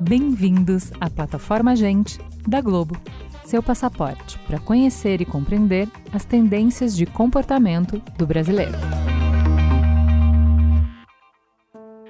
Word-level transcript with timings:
Bem-vindos 0.00 0.90
à 1.00 1.08
plataforma 1.08 1.76
Gente 1.76 2.18
da 2.46 2.60
Globo, 2.60 2.96
seu 3.44 3.62
passaporte 3.62 4.38
para 4.40 4.58
conhecer 4.58 5.20
e 5.20 5.24
compreender 5.24 5.88
as 6.12 6.24
tendências 6.24 6.96
de 6.96 7.06
comportamento 7.06 8.02
do 8.18 8.26
brasileiro. 8.26 8.78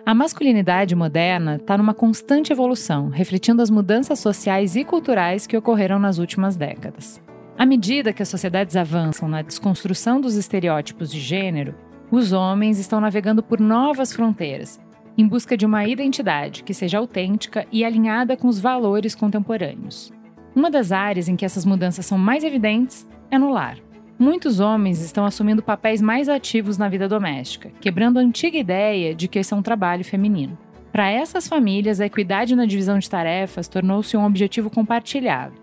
A 0.06 0.14
masculinidade 0.14 0.96
moderna 0.96 1.56
está 1.56 1.76
numa 1.76 1.94
constante 1.94 2.52
evolução, 2.52 3.08
refletindo 3.10 3.62
as 3.62 3.70
mudanças 3.70 4.18
sociais 4.18 4.74
e 4.74 4.84
culturais 4.84 5.46
que 5.46 5.56
ocorreram 5.56 5.98
nas 5.98 6.18
últimas 6.18 6.56
décadas. 6.56 7.20
À 7.58 7.66
medida 7.66 8.12
que 8.12 8.22
as 8.22 8.28
sociedades 8.28 8.76
avançam 8.76 9.28
na 9.28 9.42
desconstrução 9.42 10.20
dos 10.20 10.34
estereótipos 10.34 11.10
de 11.10 11.20
gênero, 11.20 11.74
os 12.10 12.32
homens 12.32 12.78
estão 12.78 13.00
navegando 13.00 13.42
por 13.42 13.60
novas 13.60 14.12
fronteiras 14.12 14.80
em 15.16 15.26
busca 15.26 15.56
de 15.56 15.66
uma 15.66 15.86
identidade 15.86 16.62
que 16.62 16.72
seja 16.72 16.98
autêntica 16.98 17.66
e 17.70 17.84
alinhada 17.84 18.36
com 18.36 18.48
os 18.48 18.58
valores 18.58 19.14
contemporâneos. 19.14 20.12
Uma 20.54 20.70
das 20.70 20.92
áreas 20.92 21.28
em 21.28 21.36
que 21.36 21.44
essas 21.44 21.64
mudanças 21.64 22.06
são 22.06 22.18
mais 22.18 22.42
evidentes 22.42 23.06
é 23.30 23.38
no 23.38 23.50
lar. 23.50 23.78
Muitos 24.18 24.60
homens 24.60 25.00
estão 25.00 25.24
assumindo 25.24 25.62
papéis 25.62 26.00
mais 26.00 26.28
ativos 26.28 26.76
na 26.76 26.88
vida 26.88 27.08
doméstica, 27.08 27.70
quebrando 27.80 28.18
a 28.18 28.22
antiga 28.22 28.58
ideia 28.58 29.14
de 29.14 29.28
que 29.28 29.38
esse 29.38 29.54
é 29.54 29.56
um 29.56 29.62
trabalho 29.62 30.04
feminino. 30.04 30.58
Para 30.92 31.10
essas 31.10 31.46
famílias, 31.46 32.00
a 32.00 32.06
equidade 32.06 32.56
na 32.56 32.66
divisão 32.66 32.98
de 32.98 33.08
tarefas 33.08 33.68
tornou-se 33.68 34.16
um 34.16 34.24
objetivo 34.24 34.68
compartilhado, 34.68 35.54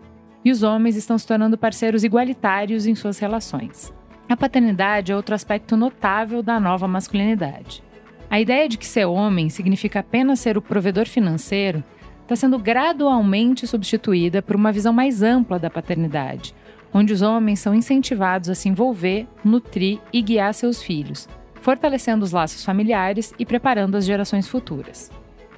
e 0.48 0.52
os 0.52 0.64
homens 0.64 0.96
estão 0.96 1.18
se 1.18 1.28
tornando 1.28 1.58
parceiros 1.58 2.06
igualitários 2.06 2.86
em 2.86 2.96
suas 2.96 3.20
relações. 3.20 3.94
A 4.30 4.38
paternidade 4.38 5.12
é 5.12 5.16
outro 5.16 5.36
aspecto 5.36 5.76
notável 5.76 6.42
da 6.42 6.58
nova 6.58 6.88
masculinidade. 6.88 7.84
A 8.30 8.39
ideia 8.39 8.70
de 8.70 8.78
que 8.78 8.86
ser 8.86 9.04
homem 9.04 9.50
significa 9.50 10.00
apenas 10.00 10.39
ser 10.39 10.58
o 10.58 10.62
provedor 10.62 11.06
financeiro 11.06 11.84
está 12.22 12.34
sendo 12.34 12.58
gradualmente 12.58 13.67
substituída 13.67 14.42
por 14.42 14.56
uma 14.56 14.72
visão 14.72 14.94
mais 14.94 15.22
ampla 15.22 15.59
da 15.59 15.70
paternidade, 15.70 16.56
onde 16.94 17.11
os 17.11 17.22
homens 17.22 17.59
são 17.59 17.76
incentivados 17.76 18.50
a 18.50 18.56
se 18.56 18.70
envolver, 18.70 19.28
nutrir 19.44 20.00
e 20.14 20.22
guiar 20.22 20.54
seus 20.54 20.82
filhos, 20.82 21.28
fortalecendo 21.56 22.23
os 22.23 22.32
laços 22.32 22.64
familiares 22.64 23.34
e 23.38 23.45
preparando 23.45 23.98
as 23.98 24.06
gerações 24.06 24.48
futuras. 24.48 25.11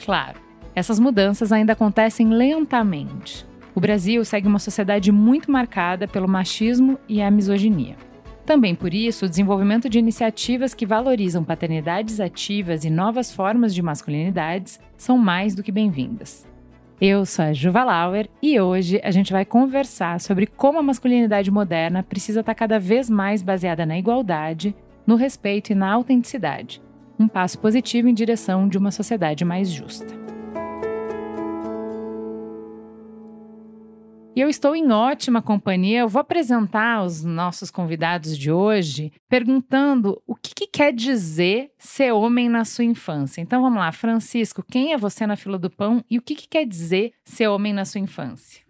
Claro, 0.04 0.40
essas 0.74 1.00
mudanças 1.00 1.52
ainda 1.52 1.74
acontecem 1.74 2.30
lentamente. 2.30 3.48
O 3.80 3.82
Brasil 3.82 4.26
segue 4.26 4.46
uma 4.46 4.60
sociedade 4.60 5.10
muito 5.10 5.50
marcada 5.50 6.06
pelo 6.06 6.28
machismo 6.28 7.00
e 7.08 7.22
a 7.22 7.32
misoginia. 7.32 7.96
Também 8.46 8.76
por 8.76 8.94
isso, 8.94 9.26
o 9.26 9.30
desenvolvimento 9.30 9.88
de 9.88 9.98
iniciativas 9.98 10.74
que 10.74 10.86
valorizam 10.86 11.46
paternidades 11.46 12.20
ativas 12.20 12.84
e 12.84 12.90
novas 12.90 13.34
formas 13.34 13.74
de 13.74 13.82
masculinidades 13.82 14.82
são 14.98 15.18
mais 15.18 15.56
do 15.56 15.64
que 15.64 15.72
bem-vindas. 15.72 16.46
Eu 17.00 17.26
sou 17.26 17.46
a 17.46 17.54
Juva 17.54 17.86
Lauer 17.86 18.28
e 18.44 18.60
hoje 18.60 19.00
a 19.02 19.12
gente 19.12 19.32
vai 19.32 19.46
conversar 19.46 20.20
sobre 20.20 20.46
como 20.46 20.78
a 20.78 20.84
masculinidade 20.84 21.50
moderna 21.50 22.04
precisa 22.04 22.42
estar 22.42 22.56
cada 22.56 22.82
vez 22.82 23.10
mais 23.10 23.42
baseada 23.42 23.86
na 23.86 23.98
igualdade, 23.98 24.76
no 25.08 25.16
respeito 25.16 25.72
e 25.72 25.76
na 25.76 25.90
autenticidade. 25.90 26.82
Um 27.18 27.30
passo 27.30 27.58
positivo 27.58 28.10
em 28.10 28.14
direção 28.14 28.68
de 28.68 28.78
uma 28.78 28.92
sociedade 28.92 29.46
mais 29.46 29.72
justa. 29.72 30.19
E 34.40 34.42
eu 34.42 34.48
estou 34.48 34.74
em 34.74 34.90
ótima 34.90 35.42
companhia. 35.42 36.00
Eu 36.00 36.08
vou 36.08 36.22
apresentar 36.22 37.06
os 37.06 37.26
nossos 37.26 37.70
convidados 37.70 38.38
de 38.38 38.50
hoje 38.50 39.12
perguntando 39.28 40.24
o 40.26 40.34
que, 40.34 40.56
que, 40.56 40.66
quer 40.66 40.94
dizer 40.94 41.74
ser 41.78 42.14
homem 42.14 42.48
na 42.48 42.64
sua 42.64 42.86
infância. 42.86 43.42
Então 43.42 43.62
vamos 43.62 43.80
lá, 43.80 43.92
Francisco, 43.92 44.64
quem 44.64 44.94
é 44.94 44.98
você 44.98 45.28
na 45.28 45.36
fila 45.36 45.60
do 45.60 45.70
pão 45.70 46.02
e 46.10 46.18
o 46.18 46.22
que, 46.22 46.36
que 46.36 46.48
quer 46.48 46.66
dizer 46.66 47.12
ser 47.22 47.50
homem 47.50 47.74
na 47.74 47.84
sua 47.84 48.00
infância? 48.00 48.64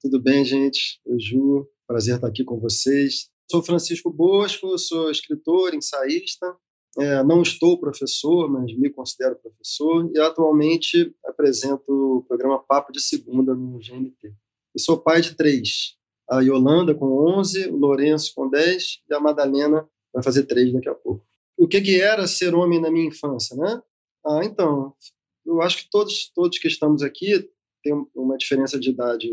Tudo 0.00 0.22
bem, 0.22 0.42
gente? 0.42 0.98
Oi, 1.04 1.20
Ju. 1.20 1.68
Prazer 1.86 2.14
estar 2.14 2.26
aqui 2.26 2.42
com 2.42 2.58
vocês. 2.58 3.28
Sou 3.50 3.62
Francisco 3.62 4.10
Bosco, 4.10 4.78
sou 4.78 5.10
escritor, 5.10 5.74
ensaísta. 5.74 6.46
É, 6.98 7.22
não 7.24 7.42
estou 7.42 7.78
professor, 7.78 8.50
mas 8.50 8.74
me 8.74 8.88
considero 8.88 9.36
professor 9.36 10.10
e 10.14 10.18
atualmente 10.18 11.14
apresento 11.26 11.84
o 11.90 12.24
programa 12.26 12.58
Papo 12.58 12.90
de 12.90 13.02
Segunda 13.02 13.54
no 13.54 13.78
GNT 13.80 14.34
e 14.74 14.80
sou 14.80 14.98
pai 14.98 15.20
de 15.20 15.34
três. 15.34 15.96
A 16.28 16.40
Yolanda 16.40 16.94
com 16.94 17.06
11, 17.38 17.68
o 17.70 17.76
Lourenço 17.76 18.32
com 18.34 18.48
10 18.48 19.02
e 19.08 19.14
a 19.14 19.20
Madalena 19.20 19.88
vai 20.12 20.22
fazer 20.22 20.44
três 20.44 20.72
daqui 20.72 20.88
a 20.88 20.94
pouco. 20.94 21.26
O 21.58 21.66
que, 21.66 21.80
que 21.80 22.00
era 22.00 22.26
ser 22.26 22.54
homem 22.54 22.80
na 22.80 22.90
minha 22.90 23.06
infância, 23.06 23.56
né? 23.56 23.82
Ah, 24.24 24.40
então, 24.44 24.94
eu 25.44 25.60
acho 25.60 25.78
que 25.78 25.90
todos, 25.90 26.30
todos 26.34 26.58
que 26.58 26.68
estamos 26.68 27.02
aqui 27.02 27.50
têm 27.82 28.06
uma 28.14 28.36
diferença 28.36 28.78
de 28.78 28.90
idade 28.90 29.28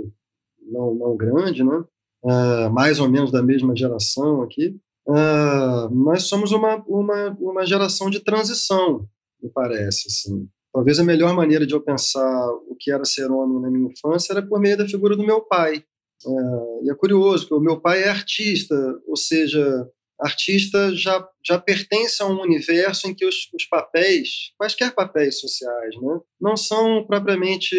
não, 0.60 0.94
não 0.96 1.16
grande, 1.16 1.64
né? 1.64 1.84
Ah, 2.26 2.70
mais 2.70 3.00
ou 3.00 3.10
menos 3.10 3.32
da 3.32 3.44
mesma 3.44 3.76
geração 3.76 4.42
aqui. 4.42 4.76
Ah, 5.08 5.90
nós 5.92 6.24
somos 6.24 6.52
uma, 6.52 6.84
uma, 6.88 7.30
uma 7.40 7.66
geração 7.66 8.10
de 8.10 8.20
transição, 8.20 9.08
me 9.42 9.50
parece, 9.50 10.08
assim. 10.08 10.50
Talvez 10.78 11.00
a 11.00 11.04
melhor 11.04 11.34
maneira 11.34 11.66
de 11.66 11.74
eu 11.74 11.82
pensar 11.82 12.52
o 12.70 12.76
que 12.80 12.92
era 12.92 13.04
ser 13.04 13.32
homem 13.32 13.60
na 13.60 13.72
minha 13.72 13.92
infância 13.92 14.32
era 14.32 14.46
por 14.46 14.60
meio 14.60 14.78
da 14.78 14.88
figura 14.88 15.16
do 15.16 15.26
meu 15.26 15.42
pai. 15.42 15.84
É, 16.24 16.86
e 16.86 16.92
é 16.92 16.94
curioso, 16.94 17.46
porque 17.46 17.60
o 17.60 17.66
meu 17.66 17.82
pai 17.82 18.04
é 18.04 18.10
artista, 18.10 18.76
ou 19.08 19.16
seja, 19.16 19.90
artista 20.20 20.94
já, 20.94 21.28
já 21.44 21.58
pertence 21.58 22.22
a 22.22 22.28
um 22.28 22.40
universo 22.40 23.08
em 23.08 23.16
que 23.16 23.26
os, 23.26 23.52
os 23.56 23.66
papéis, 23.66 24.52
quaisquer 24.56 24.94
papéis 24.94 25.40
sociais, 25.40 25.96
né, 26.00 26.20
não 26.40 26.56
são 26.56 27.04
propriamente 27.08 27.76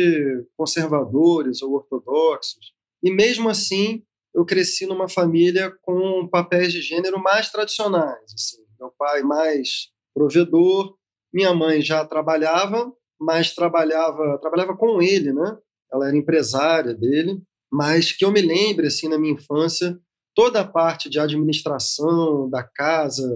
conservadores 0.57 1.63
ou 1.63 1.75
ortodoxos. 1.75 2.73
E 3.01 3.13
mesmo 3.13 3.49
assim, 3.49 4.03
eu 4.35 4.45
cresci 4.45 4.87
numa 4.87 5.09
família 5.09 5.73
com 5.83 6.27
papéis 6.27 6.73
de 6.73 6.83
gênero 6.83 7.23
mais 7.23 7.49
tradicionais. 7.49 8.35
Assim. 8.35 8.61
Meu 8.77 8.93
pai 8.99 9.23
mais 9.23 9.93
provedor, 10.13 10.99
minha 11.33 11.55
mãe 11.55 11.81
já 11.81 12.05
trabalhava, 12.05 12.93
mas 13.21 13.55
trabalhava 13.55 14.39
trabalhava 14.41 14.77
com 14.77 15.03
ele, 15.03 15.33
né? 15.33 15.57
Ela 15.93 16.09
era 16.09 16.17
empresária 16.17 16.95
dele, 16.95 17.41
mas 17.73 18.13
que 18.13 18.25
eu 18.25 18.31
me 18.31 18.41
lembre 18.41 18.87
assim 18.87 19.09
na 19.09 19.19
minha 19.19 19.35
infância 19.35 19.99
toda 20.35 20.61
a 20.61 20.67
parte 20.67 21.11
de 21.11 21.19
administração 21.19 22.49
da 22.49 22.63
casa, 22.63 23.29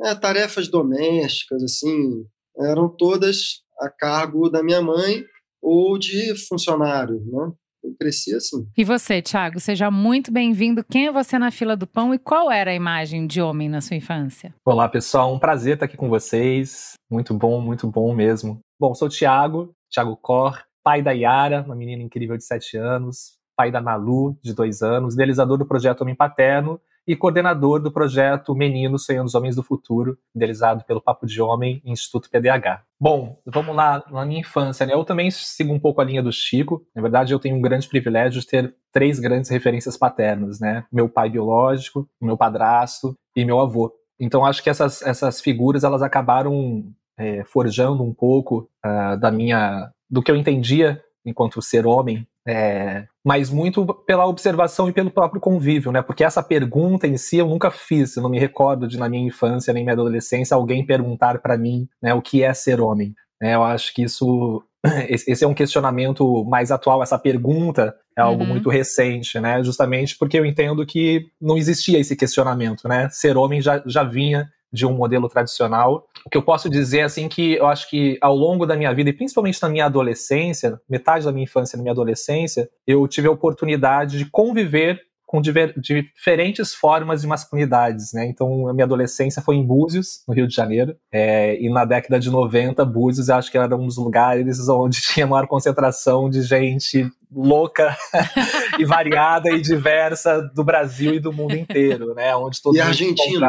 né, 0.00 0.14
tarefas 0.14 0.68
domésticas 0.68 1.62
assim, 1.62 2.24
eram 2.58 2.88
todas 2.88 3.62
a 3.80 3.88
cargo 3.88 4.48
da 4.48 4.62
minha 4.62 4.82
mãe 4.82 5.24
ou 5.62 5.96
de 5.98 6.34
funcionário, 6.48 7.22
né? 7.26 7.52
Eu 7.82 7.94
cresci 7.98 8.34
assim. 8.34 8.68
E 8.76 8.84
você, 8.84 9.22
Thiago, 9.22 9.60
seja 9.60 9.90
muito 9.90 10.32
bem-vindo. 10.32 10.84
Quem 10.84 11.06
é 11.06 11.12
você 11.12 11.38
na 11.38 11.50
fila 11.50 11.76
do 11.76 11.86
pão 11.86 12.12
e 12.12 12.18
qual 12.18 12.50
era 12.50 12.70
a 12.70 12.74
imagem 12.74 13.26
de 13.26 13.40
homem 13.40 13.68
na 13.68 13.80
sua 13.80 13.96
infância? 13.96 14.52
Olá, 14.64 14.88
pessoal. 14.88 15.32
Um 15.32 15.38
prazer 15.38 15.74
estar 15.74 15.86
aqui 15.86 15.96
com 15.96 16.08
vocês. 16.08 16.94
Muito 17.10 17.32
bom, 17.34 17.60
muito 17.60 17.88
bom 17.88 18.12
mesmo. 18.14 18.60
Bom, 18.80 18.94
sou 18.94 19.08
o 19.08 19.10
Thiago, 19.10 19.74
Thiago 19.92 20.16
Cor, 20.16 20.60
pai 20.82 21.02
da 21.02 21.12
Yara, 21.12 21.62
uma 21.62 21.76
menina 21.76 22.02
incrível 22.02 22.36
de 22.36 22.44
7 22.44 22.76
anos, 22.76 23.38
pai 23.56 23.70
da 23.70 23.80
Nalu, 23.80 24.36
de 24.42 24.52
2 24.54 24.82
anos, 24.82 25.14
idealizador 25.14 25.56
do 25.56 25.66
projeto 25.66 26.02
Homem 26.02 26.16
Paterno 26.16 26.80
e 27.08 27.16
coordenador 27.16 27.80
do 27.80 27.90
projeto 27.90 28.54
Meninos 28.54 29.06
Sonhando 29.06 29.28
os 29.28 29.34
Homens 29.34 29.56
do 29.56 29.62
Futuro, 29.62 30.18
idealizado 30.36 30.84
pelo 30.84 31.00
Papo 31.00 31.26
de 31.26 31.40
Homem 31.40 31.80
e 31.82 31.90
Instituto 31.90 32.28
PDH. 32.28 32.82
Bom, 33.00 33.40
vamos 33.46 33.74
lá, 33.74 34.04
na 34.10 34.26
minha 34.26 34.40
infância, 34.40 34.84
né? 34.84 34.92
Eu 34.92 35.02
também 35.06 35.30
sigo 35.30 35.72
um 35.72 35.80
pouco 35.80 36.02
a 36.02 36.04
linha 36.04 36.22
do 36.22 36.30
Chico. 36.30 36.84
Na 36.94 37.00
verdade, 37.00 37.32
eu 37.32 37.38
tenho 37.38 37.56
um 37.56 37.62
grande 37.62 37.88
privilégio 37.88 38.42
de 38.42 38.46
ter 38.46 38.74
três 38.92 39.18
grandes 39.18 39.50
referências 39.50 39.96
paternas, 39.96 40.60
né? 40.60 40.84
Meu 40.92 41.08
pai 41.08 41.30
biológico, 41.30 42.06
meu 42.20 42.36
padrasto 42.36 43.16
e 43.34 43.42
meu 43.42 43.58
avô. 43.58 43.90
Então, 44.20 44.44
acho 44.44 44.62
que 44.62 44.68
essas, 44.68 45.00
essas 45.00 45.40
figuras, 45.40 45.84
elas 45.84 46.02
acabaram 46.02 46.84
é, 47.18 47.42
forjando 47.44 48.02
um 48.02 48.12
pouco 48.12 48.68
uh, 48.84 49.18
da 49.18 49.30
minha... 49.30 49.90
do 50.10 50.22
que 50.22 50.30
eu 50.30 50.36
entendia 50.36 51.02
enquanto 51.24 51.62
ser 51.62 51.86
homem 51.86 52.26
é, 52.48 53.06
mas 53.22 53.50
muito 53.50 53.84
pela 54.06 54.26
observação 54.26 54.88
e 54.88 54.92
pelo 54.92 55.10
próprio 55.10 55.40
convívio, 55.40 55.92
né? 55.92 56.00
Porque 56.00 56.24
essa 56.24 56.42
pergunta 56.42 57.06
em 57.06 57.18
si 57.18 57.36
eu 57.36 57.46
nunca 57.46 57.70
fiz, 57.70 58.16
eu 58.16 58.22
não 58.22 58.30
me 58.30 58.38
recordo 58.38 58.88
de 58.88 58.96
na 58.98 59.06
minha 59.06 59.26
infância 59.26 59.72
nem 59.74 59.84
minha 59.84 59.92
adolescência 59.92 60.54
alguém 60.54 60.86
perguntar 60.86 61.40
para 61.40 61.58
mim, 61.58 61.86
né, 62.02 62.14
o 62.14 62.22
que 62.22 62.42
é 62.42 62.54
ser 62.54 62.80
homem. 62.80 63.14
É, 63.40 63.54
eu 63.54 63.62
acho 63.62 63.94
que 63.94 64.02
isso 64.02 64.64
esse 65.08 65.44
é 65.44 65.46
um 65.46 65.52
questionamento 65.52 66.42
mais 66.46 66.70
atual, 66.70 67.02
essa 67.02 67.18
pergunta 67.18 67.94
é 68.16 68.22
algo 68.22 68.42
uhum. 68.42 68.48
muito 68.48 68.70
recente, 68.70 69.38
né? 69.38 69.62
Justamente 69.62 70.16
porque 70.16 70.38
eu 70.38 70.46
entendo 70.46 70.86
que 70.86 71.26
não 71.38 71.58
existia 71.58 71.98
esse 71.98 72.16
questionamento, 72.16 72.88
né? 72.88 73.10
Ser 73.10 73.36
homem 73.36 73.60
já, 73.60 73.82
já 73.84 74.02
vinha 74.02 74.48
de 74.72 74.86
um 74.86 74.92
modelo 74.92 75.28
tradicional. 75.28 76.06
O 76.24 76.30
que 76.30 76.36
eu 76.36 76.42
posso 76.42 76.68
dizer, 76.68 77.02
assim, 77.02 77.28
que 77.28 77.54
eu 77.54 77.66
acho 77.66 77.88
que 77.88 78.18
ao 78.20 78.34
longo 78.34 78.66
da 78.66 78.76
minha 78.76 78.92
vida, 78.92 79.10
e 79.10 79.12
principalmente 79.12 79.60
na 79.62 79.68
minha 79.68 79.86
adolescência, 79.86 80.80
metade 80.88 81.24
da 81.24 81.32
minha 81.32 81.44
infância 81.44 81.76
e 81.76 81.78
na 81.78 81.82
minha 81.82 81.92
adolescência, 81.92 82.68
eu 82.86 83.06
tive 83.08 83.28
a 83.28 83.30
oportunidade 83.30 84.18
de 84.18 84.26
conviver 84.26 85.00
com 85.28 85.42
diver, 85.42 85.74
diferentes 85.78 86.74
formas 86.74 87.20
de 87.20 87.26
masculinidades, 87.26 88.14
né? 88.14 88.26
Então, 88.26 88.66
a 88.66 88.72
minha 88.72 88.86
adolescência 88.86 89.42
foi 89.42 89.56
em 89.56 89.62
Búzios, 89.62 90.24
no 90.26 90.32
Rio 90.32 90.48
de 90.48 90.54
Janeiro, 90.54 90.96
é, 91.12 91.62
e 91.62 91.68
na 91.68 91.84
década 91.84 92.18
de 92.18 92.30
90, 92.30 92.82
Búzios 92.86 93.28
acho 93.28 93.50
que 93.50 93.58
era 93.58 93.76
um 93.76 93.84
dos 93.84 93.98
lugares 93.98 94.58
onde 94.70 95.02
tinha 95.02 95.26
maior 95.26 95.46
concentração 95.46 96.30
de 96.30 96.40
gente 96.40 97.06
louca 97.30 97.94
e 98.80 98.86
variada 98.86 99.50
e 99.50 99.60
diversa 99.60 100.40
do 100.54 100.64
Brasil 100.64 101.12
e 101.12 101.20
do 101.20 101.30
mundo 101.30 101.54
inteiro, 101.54 102.14
né? 102.14 102.34
Onde 102.34 102.62
todo 102.62 102.74
e 102.76 102.80
argentino. 102.80 103.46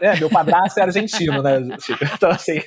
É, 0.00 0.18
meu 0.18 0.28
padrasto 0.28 0.80
é 0.80 0.82
argentino, 0.82 1.40
né? 1.40 1.60
Então, 2.12 2.30
assim, 2.30 2.60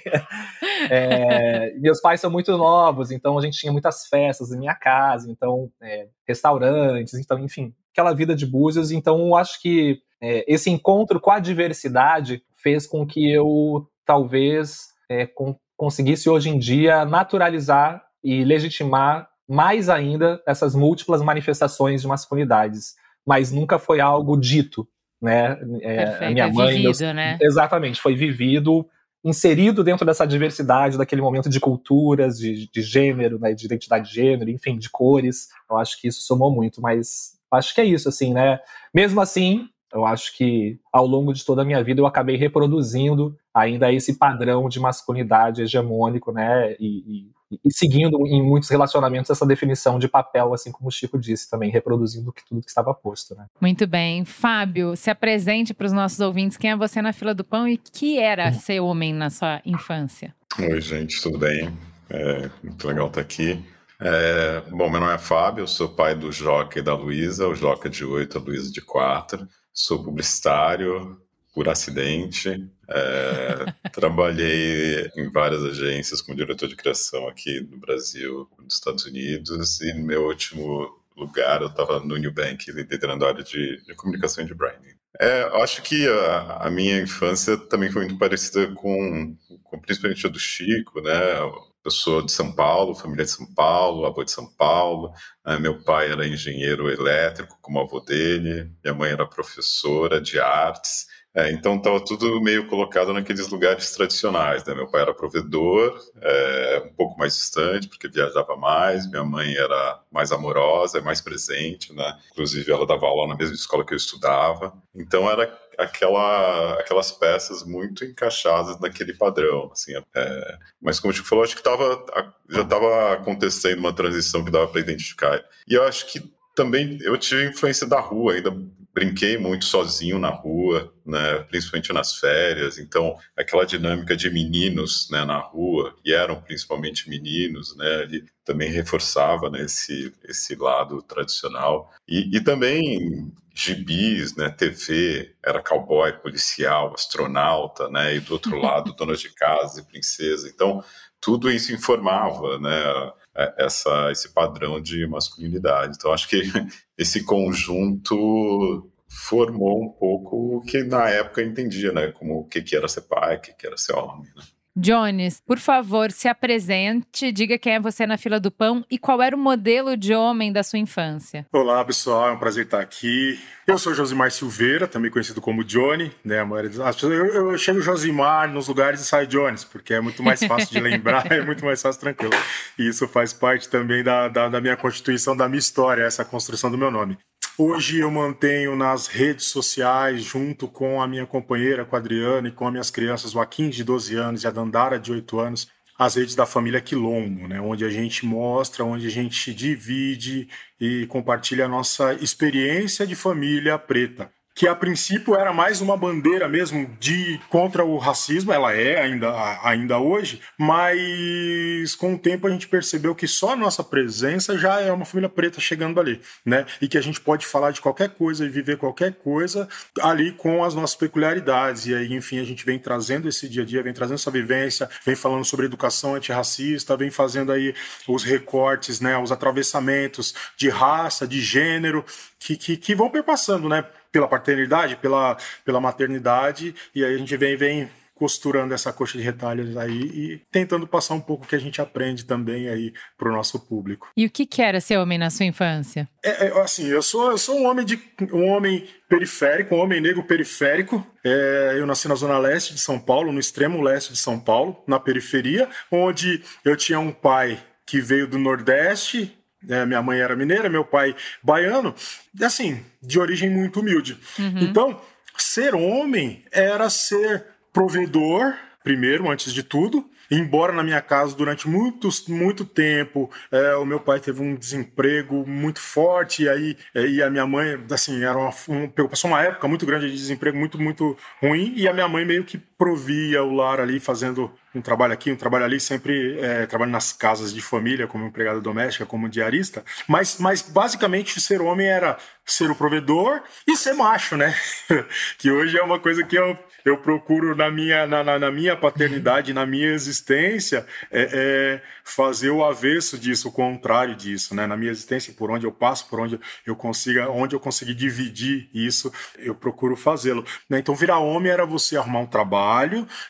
é, 0.90 1.74
meus 1.80 2.00
pais 2.00 2.22
são 2.22 2.32
muito 2.32 2.56
novos, 2.56 3.12
então 3.12 3.38
a 3.38 3.42
gente 3.42 3.58
tinha 3.58 3.74
muitas 3.74 4.08
festas 4.08 4.54
em 4.54 4.58
minha 4.58 4.76
casa, 4.76 5.30
então, 5.30 5.70
é, 5.82 6.08
restaurantes, 6.26 7.16
então, 7.16 7.38
enfim, 7.40 7.74
aquela 7.98 8.14
vida 8.14 8.36
de 8.36 8.46
Búzios. 8.46 8.92
Então, 8.92 9.28
eu 9.28 9.36
acho 9.36 9.60
que 9.60 10.00
é, 10.22 10.46
esse 10.48 10.70
encontro 10.70 11.20
com 11.20 11.32
a 11.32 11.40
diversidade 11.40 12.44
fez 12.56 12.86
com 12.86 13.06
que 13.06 13.32
eu, 13.32 13.88
talvez, 14.06 14.90
é, 15.10 15.26
com, 15.26 15.56
conseguisse 15.76 16.30
hoje 16.30 16.50
em 16.50 16.60
dia 16.60 17.04
naturalizar 17.06 18.04
e 18.24 18.44
legitimar 18.44 19.28
mais 19.50 19.90
ainda 19.90 20.42
essas 20.46 20.76
múltiplas 20.76 21.24
manifestações 21.24 22.02
de 22.02 22.08
masculinidades, 22.08 22.96
mas 23.26 23.52
nunca 23.52 23.80
foi 23.80 24.00
algo 24.00 24.38
dito, 24.38 24.88
né? 25.22 25.58
É, 25.82 26.06
Perfeito, 26.06 26.24
a 26.24 26.30
minha 26.32 26.46
é 26.46 26.52
mãe, 26.52 26.78
vivido, 26.82 27.14
né? 27.14 27.38
exatamente, 27.42 28.02
foi 28.02 28.16
vivido, 28.16 28.86
inserido 29.24 29.84
dentro 29.84 30.06
dessa 30.06 30.28
diversidade, 30.28 30.98
daquele 30.98 31.22
momento 31.22 31.50
de 31.50 31.60
culturas, 31.60 32.38
de, 32.38 32.70
de 32.70 32.82
gênero, 32.82 33.40
né? 33.40 33.54
de 33.54 33.66
identidade 33.66 34.10
de 34.10 34.16
gênero, 34.16 34.50
enfim, 34.50 34.78
de 34.78 34.90
cores. 34.90 35.48
Eu 35.70 35.78
acho 35.78 36.00
que 36.00 36.08
isso 36.08 36.22
somou 36.22 36.52
muito, 36.52 36.82
mas 36.82 37.37
acho 37.52 37.74
que 37.74 37.82
é 37.82 37.86
isso, 37.86 38.10
assim, 38.10 38.34
né? 38.34 38.60
Mesmo 38.94 39.22
assim, 39.22 39.68
eu 39.94 40.06
acho 40.06 40.36
que 40.36 40.80
ao 40.92 41.06
longo 41.06 41.34
de 41.34 41.46
toda 41.46 41.62
a 41.62 41.66
minha 41.66 41.84
vida 41.84 42.02
eu 42.02 42.06
acabei 42.06 42.36
reproduzindo 42.36 43.38
ainda 43.54 43.92
esse 43.92 44.18
padrão 44.18 44.68
de 44.68 44.80
masculinidade 44.80 45.62
hegemônico, 45.62 46.32
né? 46.32 46.76
E, 46.80 47.32
e, 47.52 47.60
e, 47.64 47.74
seguindo 47.74 48.28
em 48.28 48.44
muitos 48.44 48.70
relacionamentos 48.70 49.32
essa 49.32 49.46
definição 49.46 49.98
de 49.98 50.08
papel, 50.08 50.54
assim 50.54 50.72
como 50.72 50.90
o 50.90 50.92
Chico 50.92 51.18
disse 51.18 51.50
também, 51.50 51.72
reproduzindo 51.72 52.34
tudo 52.48 52.62
que 52.62 52.70
estava 52.70 52.94
posto, 52.94 53.34
né? 53.36 53.46
Muito 53.62 53.88
bem. 53.88 54.26
Fábio, 54.26 54.96
se 54.96 55.10
apresente 55.10 55.74
para 55.74 55.88
os 55.88 55.94
nossos 55.94 56.20
ouvintes. 56.20 56.58
Quem 56.58 56.72
é 56.72 56.76
você 56.76 57.02
na 57.02 57.14
fila 57.14 57.34
do 57.34 57.44
pão 57.44 57.68
e 57.68 57.78
que 57.78 58.20
era 58.20 58.52
ser 58.52 58.82
homem 58.82 59.14
na 59.14 59.30
sua 59.30 59.62
infância? 59.66 60.36
Oi, 60.60 60.82
gente, 60.82 61.22
tudo 61.22 61.40
bem? 61.40 61.72
É 62.10 62.50
muito 62.64 62.88
legal 62.88 63.08
estar 63.08 63.22
aqui. 63.22 63.64
É, 64.00 64.62
bom, 64.70 64.90
meu 64.90 65.00
nome 65.00 65.14
é 65.14 65.18
Fábio, 65.18 65.64
eu 65.64 65.68
sou 65.68 65.90
pai 65.90 66.14
do 66.14 66.32
Joca 66.32 66.78
e 66.78 66.84
da 66.84 66.94
Luísa, 66.94 67.48
o 67.48 67.56
Joca 67.56 67.90
de 67.90 68.06
8, 68.06 68.38
a 68.38 68.42
Luísa 68.42 68.72
de 68.72 68.82
4. 68.82 69.48
Sou 69.74 70.04
publicitário 70.04 71.20
por 71.54 71.68
acidente. 71.68 72.70
É, 72.90 73.74
trabalhei 73.92 75.10
em 75.18 75.32
várias 75.32 75.64
agências 75.64 76.22
como 76.22 76.38
diretor 76.38 76.68
de 76.68 76.76
criação 76.76 77.28
aqui 77.28 77.62
no 77.62 77.78
Brasil, 77.78 78.48
nos 78.60 78.76
Estados 78.76 79.06
Unidos, 79.06 79.82
e 79.82 79.92
no 79.94 80.06
meu 80.06 80.28
último 80.28 80.96
lugar 81.16 81.62
eu 81.62 81.68
estava 81.68 82.00
no 82.00 82.20
Nubank, 82.20 82.72
liderando 82.72 83.26
a 83.26 83.30
área 83.30 83.44
de, 83.44 83.84
de 83.84 83.96
comunicação 83.96 84.44
e 84.44 84.48
de 84.48 84.54
branding. 84.54 84.96
É, 85.20 85.42
acho 85.64 85.82
que 85.82 86.08
a, 86.08 86.68
a, 86.68 86.70
minha 86.70 87.02
infância 87.02 87.58
também 87.58 87.92
foi 87.92 88.06
muito 88.06 88.20
parecida 88.20 88.68
com, 88.76 89.36
com 89.64 89.80
principalmente 89.80 90.28
a 90.28 90.30
do 90.30 90.38
Chico, 90.38 91.02
né? 91.02 91.40
Eu 91.88 91.92
sou 91.92 92.22
de 92.22 92.34
São 92.34 92.52
Paulo, 92.52 92.94
família 92.94 93.24
de 93.24 93.32
São 93.32 93.46
Paulo, 93.56 94.06
avô 94.06 94.22
de 94.22 94.30
São 94.30 94.46
Paulo. 94.46 95.14
Né? 95.46 95.58
Meu 95.58 95.82
pai 95.86 96.12
era 96.12 96.28
engenheiro 96.28 96.92
elétrico, 96.92 97.58
como 97.62 97.80
avô 97.80 98.02
dele. 98.02 98.70
Minha 98.84 98.94
mãe 98.94 99.12
era 99.12 99.26
professora 99.26 100.20
de 100.20 100.38
artes. 100.38 101.08
É, 101.34 101.50
então 101.50 101.78
estava 101.78 102.04
tudo 102.04 102.42
meio 102.42 102.68
colocado 102.68 103.14
naqueles 103.14 103.48
lugares 103.48 103.90
tradicionais. 103.92 104.66
Né? 104.66 104.76
Meu 104.76 104.92
pai 104.92 105.04
era 105.04 105.14
provedor, 105.14 105.98
é, 106.22 106.84
um 106.92 106.94
pouco 106.94 107.18
mais 107.18 107.36
distante, 107.36 107.88
porque 107.88 108.10
viajava 108.10 108.58
mais. 108.58 109.10
Minha 109.10 109.24
mãe 109.24 109.56
era 109.56 110.02
mais 110.12 110.34
amorosa, 110.34 111.00
mais 111.00 111.22
presente, 111.22 111.94
né? 111.94 112.20
Inclusive 112.34 112.70
ela 112.70 112.86
dava 112.86 113.06
aula 113.06 113.30
na 113.30 113.38
mesma 113.38 113.56
escola 113.56 113.86
que 113.86 113.94
eu 113.94 113.98
estudava. 113.98 114.74
Então 114.94 115.32
era 115.32 115.58
aquela, 115.78 116.74
aquelas 116.80 117.12
peças 117.12 117.64
muito 117.64 118.04
encaixadas 118.04 118.80
naquele 118.80 119.14
padrão, 119.14 119.70
assim. 119.72 119.94
É, 120.16 120.58
mas 120.82 121.00
como 121.00 121.12
o 121.12 121.16
Chico 121.16 121.28
falou, 121.28 121.44
acho 121.44 121.56
que 121.56 121.64
tava, 121.64 122.06
já 122.50 122.62
estava 122.64 123.14
acontecendo 123.14 123.80
uma 123.80 123.94
transição 123.94 124.44
que 124.44 124.52
dava 124.52 124.68
para 124.68 124.82
identificar. 124.82 125.44
E 125.68 125.76
eu 125.76 125.84
acho 125.84 126.08
que 126.08 126.22
também 126.56 126.98
eu 127.02 127.16
tive 127.18 127.48
influência 127.48 127.86
da 127.86 128.00
rua, 128.00 128.34
ainda 128.34 128.52
brinquei 128.98 129.38
muito 129.38 129.64
sozinho 129.66 130.18
na 130.18 130.30
rua, 130.32 130.92
né, 131.06 131.36
principalmente 131.44 131.94
nas 131.94 132.16
férias. 132.16 132.80
Então, 132.80 133.16
aquela 133.38 133.64
dinâmica 133.64 134.18
de 134.18 134.28
meninos 134.28 135.08
né, 135.12 135.24
na 135.24 135.38
rua, 135.38 135.96
e 136.04 136.12
eram 136.12 136.42
principalmente 136.42 137.08
meninos, 137.08 137.78
né, 137.78 138.02
ele 138.02 138.26
também 138.44 138.72
reforçava 138.72 139.52
né, 139.52 139.62
esse, 139.62 140.12
esse 140.28 140.56
lado 140.56 141.00
tradicional. 141.04 141.94
E, 142.08 142.36
e 142.36 142.42
também 142.42 143.32
gibis, 143.54 144.36
né, 144.36 144.50
TV, 144.50 145.32
era 145.46 145.62
cowboy, 145.62 146.14
policial, 146.14 146.92
astronauta, 146.96 147.88
né, 147.90 148.16
e 148.16 148.20
do 148.20 148.34
outro 148.34 148.58
lado, 148.58 148.94
dona 148.98 149.14
de 149.14 149.30
casa 149.30 149.80
e 149.80 149.86
princesa. 149.86 150.50
Então, 150.50 150.84
tudo 151.22 151.52
isso 151.52 151.72
informava, 151.72 152.58
né, 152.58 153.12
essa, 153.58 154.12
esse 154.12 154.34
padrão 154.34 154.82
de 154.82 155.06
masculinidade. 155.08 155.96
Então, 155.98 156.12
acho 156.12 156.28
que 156.28 156.42
esse 156.98 157.24
conjunto 157.24 158.92
formou 159.08 159.84
um 159.84 159.90
pouco 159.90 160.58
o 160.58 160.62
que 160.62 160.84
na 160.84 161.10
época 161.10 161.42
eu 161.42 161.48
entendia, 161.48 161.92
né? 161.92 162.12
Como 162.12 162.40
o 162.40 162.48
que, 162.48 162.62
que 162.62 162.76
era 162.76 162.88
ser 162.88 163.02
pai, 163.02 163.38
o 163.38 163.42
que, 163.42 163.54
que 163.54 163.68
era 163.68 163.78
ser 163.78 163.94
homem. 163.94 164.30
Né? 164.36 164.44
Jones, 164.80 165.42
por 165.44 165.58
favor, 165.58 166.12
se 166.12 166.28
apresente, 166.28 167.32
diga 167.32 167.58
quem 167.58 167.74
é 167.74 167.80
você 167.80 168.06
na 168.06 168.16
fila 168.16 168.40
do 168.40 168.52
pão 168.52 168.86
e 168.92 169.00
qual 169.00 169.24
era 169.24 169.36
o 169.36 169.40
modelo 169.40 169.98
de 169.98 170.14
homem 170.14 170.54
da 170.54 170.62
sua 170.62 170.78
infância. 170.78 171.48
Olá, 171.52 171.84
pessoal, 171.84 172.30
é 172.30 172.32
um 172.34 172.38
prazer 172.38 172.66
estar 172.66 172.80
aqui. 172.80 173.40
Eu 173.66 173.80
sou 173.80 173.96
Josimar 173.96 174.30
Silveira, 174.30 174.88
também 174.88 175.10
conhecido 175.10 175.42
como 175.42 175.64
Johnny, 175.64 176.12
né? 176.24 176.42
A 176.42 176.46
maioria 176.46 176.70
das 176.70 176.96
pessoas, 176.96 177.12
eu, 177.12 177.26
eu 177.26 177.58
chamo 177.58 177.82
Josimar 177.82 178.48
nos 178.54 178.68
lugares 178.68 179.02
e 179.02 179.06
saio 179.06 179.26
Jones, 179.26 179.64
porque 179.64 179.96
é 179.96 180.00
muito 180.00 180.22
mais 180.22 180.44
fácil 180.44 180.70
de 180.70 180.80
lembrar, 180.80 181.26
é 181.34 181.42
muito 181.42 181.66
mais 181.66 181.82
fácil, 181.82 182.00
tranquilo. 182.00 182.34
E 182.78 182.88
isso 182.88 183.08
faz 183.08 183.34
parte 183.34 183.68
também 183.68 184.04
da, 184.04 184.28
da, 184.28 184.48
da 184.48 184.62
minha 184.62 184.78
constituição, 184.78 185.36
da 185.36 185.50
minha 185.50 185.58
história, 185.58 186.04
essa 186.04 186.24
construção 186.24 186.70
do 186.70 186.78
meu 186.78 186.92
nome. 186.92 187.18
Hoje 187.60 187.98
eu 187.98 188.12
mantenho 188.12 188.76
nas 188.76 189.08
redes 189.08 189.48
sociais, 189.48 190.22
junto 190.22 190.68
com 190.68 191.02
a 191.02 191.08
minha 191.08 191.26
companheira, 191.26 191.84
com 191.84 191.96
a 191.96 192.00
Adriana, 192.00 192.50
e 192.50 192.52
com 192.52 192.68
as 192.68 192.72
minhas 192.72 192.92
crianças, 192.92 193.34
o 193.34 193.40
Akin, 193.40 193.72
de 193.72 193.84
12 193.84 194.16
anos, 194.16 194.44
e 194.44 194.48
a 194.48 194.52
Dandara, 194.52 195.00
de 195.00 195.12
8 195.12 195.40
anos, 195.40 195.68
as 195.98 196.14
redes 196.14 196.36
da 196.36 196.46
família 196.46 196.80
Quilombo, 196.80 197.48
né? 197.48 197.60
onde 197.60 197.84
a 197.84 197.90
gente 197.90 198.28
mostra, 198.28 198.86
onde 198.86 199.08
a 199.08 199.10
gente 199.10 199.52
divide 199.56 200.48
e 200.80 201.08
compartilha 201.08 201.66
a 201.66 201.68
nossa 201.68 202.14
experiência 202.14 203.08
de 203.08 203.16
família 203.16 203.76
preta 203.80 204.32
que 204.58 204.68
a 204.68 204.74
princípio 204.74 205.36
era 205.36 205.54
mais 205.54 205.82
uma 205.82 205.96
bandeira 205.96 206.50
mesmo 206.50 206.90
de 207.00 207.40
contra 207.48 207.86
o 207.86 208.00
racismo, 208.00 208.52
ela 208.52 208.74
é 208.74 209.00
ainda, 209.00 209.32
ainda 209.62 210.00
hoje, 210.00 210.42
mas 210.58 211.94
com 211.94 212.16
o 212.16 212.18
tempo 212.18 212.48
a 212.48 212.50
gente 212.50 212.68
percebeu 212.68 213.14
que 213.14 213.28
só 213.28 213.52
a 213.52 213.56
nossa 213.56 213.84
presença 213.84 214.58
já 214.58 214.82
é 214.82 214.92
uma 214.92 215.06
família 215.06 215.30
preta 215.30 215.62
chegando 215.62 216.00
ali, 216.00 216.20
né? 216.44 216.66
E 216.82 216.88
que 216.88 216.98
a 216.98 217.02
gente 217.02 217.22
pode 217.22 217.46
falar 217.46 217.70
de 217.70 217.82
qualquer 217.82 218.10
coisa 218.10 218.46
e 218.46 218.50
viver 218.50 218.78
qualquer 218.78 219.14
coisa 219.14 219.70
ali 220.02 220.32
com 220.32 220.64
as 220.64 220.74
nossas 220.74 220.96
peculiaridades. 220.96 221.86
E 221.86 221.94
aí, 221.94 222.12
enfim, 222.12 222.40
a 222.40 222.44
gente 222.44 222.66
vem 222.66 222.80
trazendo 222.80 223.30
esse 223.30 223.48
dia 223.48 223.62
a 223.62 223.66
dia, 223.66 223.84
vem 223.84 223.94
trazendo 223.94 224.16
essa 224.16 224.32
vivência, 224.32 224.90
vem 225.06 225.16
falando 225.16 225.46
sobre 225.46 225.68
educação 225.68 226.16
antirracista, 226.16 226.98
vem 226.98 227.12
fazendo 227.12 227.52
aí 227.52 227.76
os 228.08 228.24
recortes, 228.24 229.00
né, 229.02 229.16
os 229.20 229.32
atravessamentos 229.32 230.34
de 230.58 230.68
raça, 230.68 231.28
de 231.28 231.40
gênero, 231.40 232.04
que, 232.40 232.56
que, 232.56 232.76
que 232.76 232.96
vão 232.96 233.10
perpassando, 233.10 233.70
né? 233.70 233.86
Pela 234.18 234.28
paternidade, 234.28 234.96
pela, 234.96 235.38
pela 235.64 235.80
maternidade, 235.80 236.74
e 236.96 237.06
aí 237.06 237.14
a 237.14 237.18
gente 237.20 237.38
vem, 237.38 237.56
vem 237.56 237.88
costurando 238.16 238.74
essa 238.74 238.92
coxa 238.92 239.16
de 239.16 239.24
retalhos 239.24 239.78
aí 239.78 239.92
e 239.92 240.42
tentando 240.52 240.88
passar 240.88 241.14
um 241.14 241.20
pouco 241.20 241.46
que 241.46 241.56
a 241.56 241.60
gente 241.60 241.80
aprende 241.80 242.26
também 242.26 242.68
aí 242.68 242.92
para 243.16 243.30
o 243.30 243.32
nosso 243.32 243.60
público. 243.60 244.10
E 244.18 244.26
o 244.26 244.30
que, 244.32 244.48
que 244.48 244.60
era 244.60 244.82
ser 244.82 244.98
homem 244.98 245.20
na 245.20 245.30
sua 245.30 245.46
infância? 245.46 246.10
É, 246.26 246.48
é, 246.48 246.62
assim, 246.62 246.88
eu 246.88 247.04
sou, 247.04 247.30
eu 247.30 247.38
sou 247.38 247.60
um 247.60 247.68
homem 247.68 247.86
de 247.86 248.02
um 248.34 248.48
homem 248.48 248.88
periférico, 249.08 249.76
um 249.76 249.80
homem 249.80 250.02
negro 250.02 250.24
periférico. 250.24 251.06
É, 251.24 251.76
eu 251.78 251.86
nasci 251.86 252.08
na 252.08 252.16
zona 252.16 252.40
leste 252.40 252.74
de 252.74 252.80
São 252.80 253.00
Paulo, 253.00 253.32
no 253.32 253.40
extremo 253.40 253.84
leste 253.84 254.14
de 254.14 254.18
São 254.18 254.40
Paulo, 254.40 254.84
na 254.88 255.00
periferia, 255.00 255.70
onde 255.92 256.42
eu 256.66 256.76
tinha 256.76 257.00
um 257.00 257.12
pai 257.12 257.64
que 257.86 258.02
veio 258.02 258.28
do 258.28 258.40
Nordeste 258.40 259.37
é, 259.70 259.86
minha 259.86 260.02
mãe 260.02 260.20
era 260.20 260.36
mineira, 260.36 260.70
meu 260.70 260.86
pai 260.86 261.16
baiano, 261.44 261.94
assim, 262.42 262.84
de 263.02 263.20
origem 263.20 263.50
muito 263.50 263.80
humilde. 263.80 264.18
Uhum. 264.40 264.60
Então, 264.60 265.02
ser 265.38 265.76
homem 265.76 266.44
era 266.52 266.90
ser 266.90 267.46
provedor, 267.72 268.54
primeiro, 268.84 269.30
antes 269.30 269.54
de 269.54 269.64
tudo, 269.64 270.10
embora 270.30 270.74
na 270.74 270.84
minha 270.84 271.02
casa 271.02 271.36
durante 271.36 271.68
muito, 271.68 272.10
muito 272.28 272.66
tempo 272.66 273.30
é, 273.52 273.76
o 273.76 273.86
meu 273.86 274.00
pai 274.00 274.20
teve 274.20 274.42
um 274.42 274.56
desemprego 274.56 275.46
muito 275.48 275.80
forte 275.80 276.44
e 276.44 276.50
aí 276.50 276.78
é, 276.94 277.06
e 277.06 277.22
a 277.22 277.30
minha 277.30 277.46
mãe, 277.46 277.80
assim, 277.92 278.24
era 278.24 278.38
uma, 278.38 278.52
um, 278.70 278.88
passou 279.08 279.32
uma 279.32 279.42
época 279.42 279.68
muito 279.68 279.86
grande 279.86 280.08
de 280.10 280.18
desemprego 280.18 280.58
muito, 280.58 280.80
muito 280.80 281.18
ruim 281.42 281.74
e 281.76 281.88
a 281.88 281.94
minha 281.94 282.08
mãe 282.08 282.26
meio 282.26 282.44
que 282.44 282.58
provia 282.78 283.44
o 283.44 283.54
lar 283.54 283.80
ali, 283.80 284.00
fazendo 284.00 284.52
um 284.74 284.82
trabalho 284.82 285.14
aqui, 285.14 285.32
um 285.32 285.36
trabalho 285.36 285.66
ali, 285.66 285.80
sempre 285.80 286.40
é, 286.40 286.66
trabalho 286.66 286.92
nas 286.92 287.12
casas 287.12 287.54
de 287.54 287.62
família, 287.62 288.08
como 288.08 288.26
empregada 288.26 288.62
doméstica, 288.62 289.06
como 289.06 289.28
diarista. 289.28 289.84
Mas, 290.08 290.38
mas 290.40 290.62
basicamente 290.62 291.42
ser 291.42 291.62
homem 291.62 291.88
era 291.88 292.18
ser 292.46 292.70
o 292.70 292.76
provedor 292.76 293.42
e 293.68 293.76
ser 293.76 293.94
macho, 293.94 294.38
né? 294.38 294.56
que 295.38 295.52
hoje 295.52 295.78
é 295.78 295.84
uma 295.84 296.00
coisa 296.00 296.24
que 296.24 296.38
eu 296.38 296.58
eu 296.88 296.98
procuro 296.98 297.56
na 297.56 297.70
minha, 297.70 298.08
na, 298.08 298.24
na, 298.24 298.40
na 298.40 298.52
minha 298.52 298.76
paternidade, 298.76 299.54
na 299.54 299.66
minha 299.66 299.90
existência, 299.90 300.86
é, 301.12 301.30
é, 301.34 301.82
fazer 302.04 302.50
o 302.50 302.64
avesso 302.64 303.18
disso, 303.18 303.50
o 303.50 303.52
contrário 303.52 304.16
disso, 304.16 304.56
né? 304.56 304.66
Na 304.66 304.78
minha 304.78 304.92
existência, 304.92 305.34
por 305.34 305.52
onde 305.52 305.66
eu 305.66 305.72
passo, 305.72 306.08
por 306.08 306.20
onde 306.20 306.40
eu 306.66 306.76
consiga, 306.76 307.30
onde 307.30 307.56
eu 307.56 307.60
conseguir 307.60 307.94
dividir 307.94 308.70
isso, 308.74 309.12
eu 309.38 309.54
procuro 309.54 309.98
fazê-lo. 309.98 310.46
Né? 310.70 310.80
Então, 310.80 310.96
virar 310.96 311.20
homem 311.20 311.52
era 311.52 311.66
você 311.66 311.98
arrumar 311.98 312.20
um 312.20 312.26
trabalho 312.26 312.67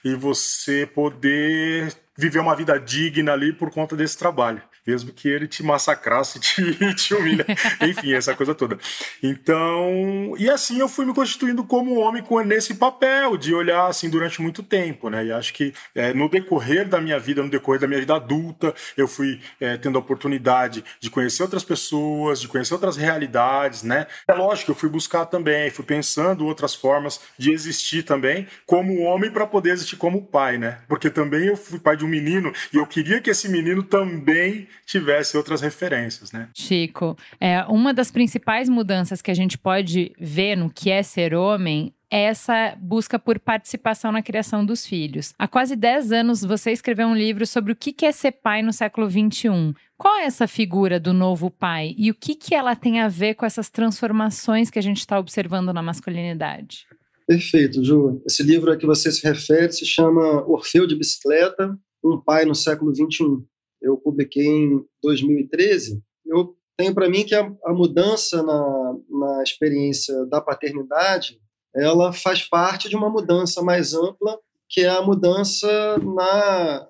e 0.03 0.15
você 0.15 0.85
poder 0.85 1.93
viver 2.17 2.39
uma 2.39 2.55
vida 2.55 2.79
digna 2.79 3.33
ali 3.33 3.53
por 3.53 3.69
conta 3.71 3.95
desse 3.95 4.17
trabalho 4.17 4.61
mesmo 4.87 5.11
que 5.11 5.27
ele 5.27 5.47
te 5.47 5.61
massacrasse, 5.61 6.39
te, 6.41 6.95
te 6.95 7.13
humilha, 7.13 7.45
enfim, 7.81 8.13
essa 8.13 8.33
coisa 8.33 8.55
toda. 8.55 8.79
Então, 9.21 10.33
e 10.37 10.49
assim 10.49 10.79
eu 10.79 10.87
fui 10.87 11.05
me 11.05 11.13
constituindo 11.13 11.63
como 11.65 11.99
homem 11.99 12.23
com, 12.23 12.39
nesse 12.39 12.75
papel 12.75 13.35
de 13.35 13.53
olhar 13.53 13.87
assim 13.87 14.09
durante 14.09 14.41
muito 14.41 14.63
tempo, 14.63 15.09
né? 15.09 15.25
E 15.25 15.31
acho 15.31 15.53
que 15.53 15.73
é, 15.93 16.13
no 16.13 16.29
decorrer 16.29 16.87
da 16.87 17.01
minha 17.01 17.19
vida, 17.19 17.43
no 17.43 17.49
decorrer 17.49 17.81
da 17.81 17.87
minha 17.87 17.99
vida 17.99 18.15
adulta, 18.15 18.73
eu 18.95 19.07
fui 19.07 19.41
é, 19.59 19.75
tendo 19.77 19.97
a 19.97 19.99
oportunidade 19.99 20.83
de 20.99 21.09
conhecer 21.09 21.43
outras 21.43 21.63
pessoas, 21.63 22.39
de 22.39 22.47
conhecer 22.47 22.73
outras 22.73 22.95
realidades, 22.95 23.83
né? 23.83 24.07
É 24.27 24.33
lógico, 24.33 24.71
eu 24.71 24.75
fui 24.75 24.89
buscar 24.89 25.25
também, 25.25 25.69
fui 25.69 25.83
pensando 25.83 26.45
outras 26.45 26.73
formas 26.73 27.19
de 27.37 27.51
existir 27.51 28.03
também 28.03 28.47
como 28.65 29.01
homem 29.01 29.29
para 29.29 29.45
poder 29.45 29.71
existir 29.71 29.97
como 29.97 30.23
pai, 30.23 30.57
né? 30.57 30.79
Porque 30.87 31.09
também 31.09 31.47
eu 31.47 31.57
fui 31.57 31.79
pai 31.79 31.97
de 31.97 32.05
um 32.05 32.07
menino 32.07 32.53
e 32.73 32.77
eu 32.77 32.85
queria 32.85 33.19
que 33.19 33.29
esse 33.29 33.49
menino 33.49 33.83
também 33.83 34.67
tivesse 34.85 35.37
outras 35.37 35.61
referências, 35.61 36.31
né? 36.31 36.49
Chico, 36.53 37.17
é, 37.39 37.63
uma 37.65 37.93
das 37.93 38.11
principais 38.11 38.69
mudanças 38.69 39.21
que 39.21 39.31
a 39.31 39.33
gente 39.33 39.57
pode 39.57 40.13
ver 40.19 40.55
no 40.55 40.69
que 40.69 40.89
é 40.89 41.03
ser 41.03 41.33
homem 41.33 41.93
é 42.09 42.23
essa 42.23 42.75
busca 42.79 43.19
por 43.19 43.39
participação 43.39 44.11
na 44.11 44.21
criação 44.21 44.65
dos 44.65 44.85
filhos. 44.85 45.33
Há 45.37 45.47
quase 45.47 45.75
10 45.75 46.11
anos 46.11 46.41
você 46.41 46.71
escreveu 46.71 47.07
um 47.07 47.15
livro 47.15 47.45
sobre 47.45 47.73
o 47.73 47.75
que 47.75 48.05
é 48.05 48.11
ser 48.11 48.31
pai 48.31 48.61
no 48.61 48.71
século 48.71 49.09
XXI. 49.09 49.73
Qual 49.97 50.15
é 50.17 50.25
essa 50.25 50.47
figura 50.47 50.99
do 50.99 51.13
novo 51.13 51.49
pai 51.51 51.93
e 51.97 52.09
o 52.09 52.15
que, 52.15 52.35
que 52.35 52.55
ela 52.55 52.75
tem 52.75 53.01
a 53.01 53.07
ver 53.07 53.35
com 53.35 53.45
essas 53.45 53.69
transformações 53.69 54.69
que 54.69 54.79
a 54.79 54.81
gente 54.81 54.99
está 54.99 55.19
observando 55.19 55.73
na 55.73 55.81
masculinidade? 55.81 56.85
Perfeito, 57.27 57.83
Ju. 57.83 58.21
Esse 58.25 58.41
livro 58.41 58.71
a 58.71 58.77
que 58.77 58.85
você 58.85 59.11
se 59.11 59.27
refere 59.27 59.71
se 59.73 59.85
chama 59.85 60.45
Orfeu 60.47 60.87
de 60.87 60.95
Bicicleta, 60.95 61.77
um 62.01 62.21
pai 62.21 62.45
no 62.45 62.55
século 62.55 62.95
XXI 62.95 63.43
eu 63.81 63.97
publiquei 63.97 64.45
em 64.45 64.85
2013, 65.01 66.01
eu 66.25 66.55
tenho 66.77 66.93
para 66.93 67.09
mim 67.09 67.25
que 67.25 67.35
a, 67.35 67.51
a 67.65 67.73
mudança 67.73 68.43
na, 68.43 68.95
na 69.09 69.43
experiência 69.43 70.25
da 70.25 70.39
paternidade 70.39 71.39
ela 71.75 72.11
faz 72.11 72.41
parte 72.43 72.89
de 72.89 72.95
uma 72.95 73.09
mudança 73.09 73.61
mais 73.61 73.93
ampla, 73.93 74.39
que 74.69 74.81
é 74.81 74.89
a 74.89 75.01
mudança 75.01 75.97
na 75.99 76.87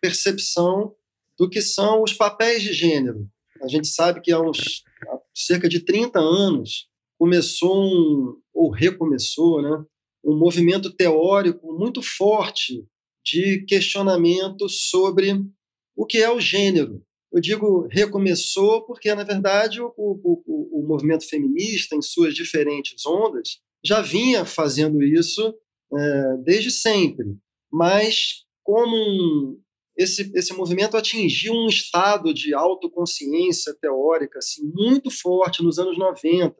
percepção 0.00 0.94
do 1.38 1.48
que 1.48 1.60
são 1.60 2.02
os 2.02 2.12
papéis 2.12 2.62
de 2.62 2.72
gênero. 2.72 3.28
A 3.62 3.68
gente 3.68 3.88
sabe 3.88 4.20
que 4.20 4.32
há 4.32 4.40
uns 4.40 4.82
há 5.08 5.18
cerca 5.34 5.68
de 5.68 5.80
30 5.80 6.18
anos 6.18 6.88
começou 7.18 7.84
um, 7.84 8.40
ou 8.52 8.70
recomeçou, 8.70 9.60
né, 9.60 9.84
um 10.24 10.36
movimento 10.36 10.90
teórico 10.90 11.72
muito 11.72 12.02
forte 12.02 12.84
de 13.24 13.64
questionamento 13.66 14.68
sobre 14.68 15.42
o 16.00 16.06
que 16.06 16.16
é 16.16 16.30
o 16.30 16.40
gênero. 16.40 17.04
Eu 17.30 17.42
digo 17.42 17.86
recomeçou 17.90 18.86
porque, 18.86 19.14
na 19.14 19.22
verdade, 19.22 19.82
o, 19.82 19.92
o, 19.98 20.80
o 20.80 20.86
movimento 20.88 21.28
feminista, 21.28 21.94
em 21.94 22.00
suas 22.00 22.34
diferentes 22.34 23.04
ondas, 23.04 23.58
já 23.84 24.00
vinha 24.00 24.46
fazendo 24.46 25.02
isso 25.02 25.54
é, 25.94 26.36
desde 26.42 26.70
sempre. 26.70 27.36
Mas, 27.70 28.46
como 28.64 28.96
um, 28.96 29.60
esse, 29.94 30.32
esse 30.34 30.54
movimento 30.54 30.96
atingiu 30.96 31.52
um 31.52 31.66
estado 31.66 32.32
de 32.32 32.54
autoconsciência 32.54 33.76
teórica 33.78 34.38
assim, 34.38 34.62
muito 34.74 35.10
forte 35.10 35.62
nos 35.62 35.78
anos 35.78 35.98
90, 35.98 36.56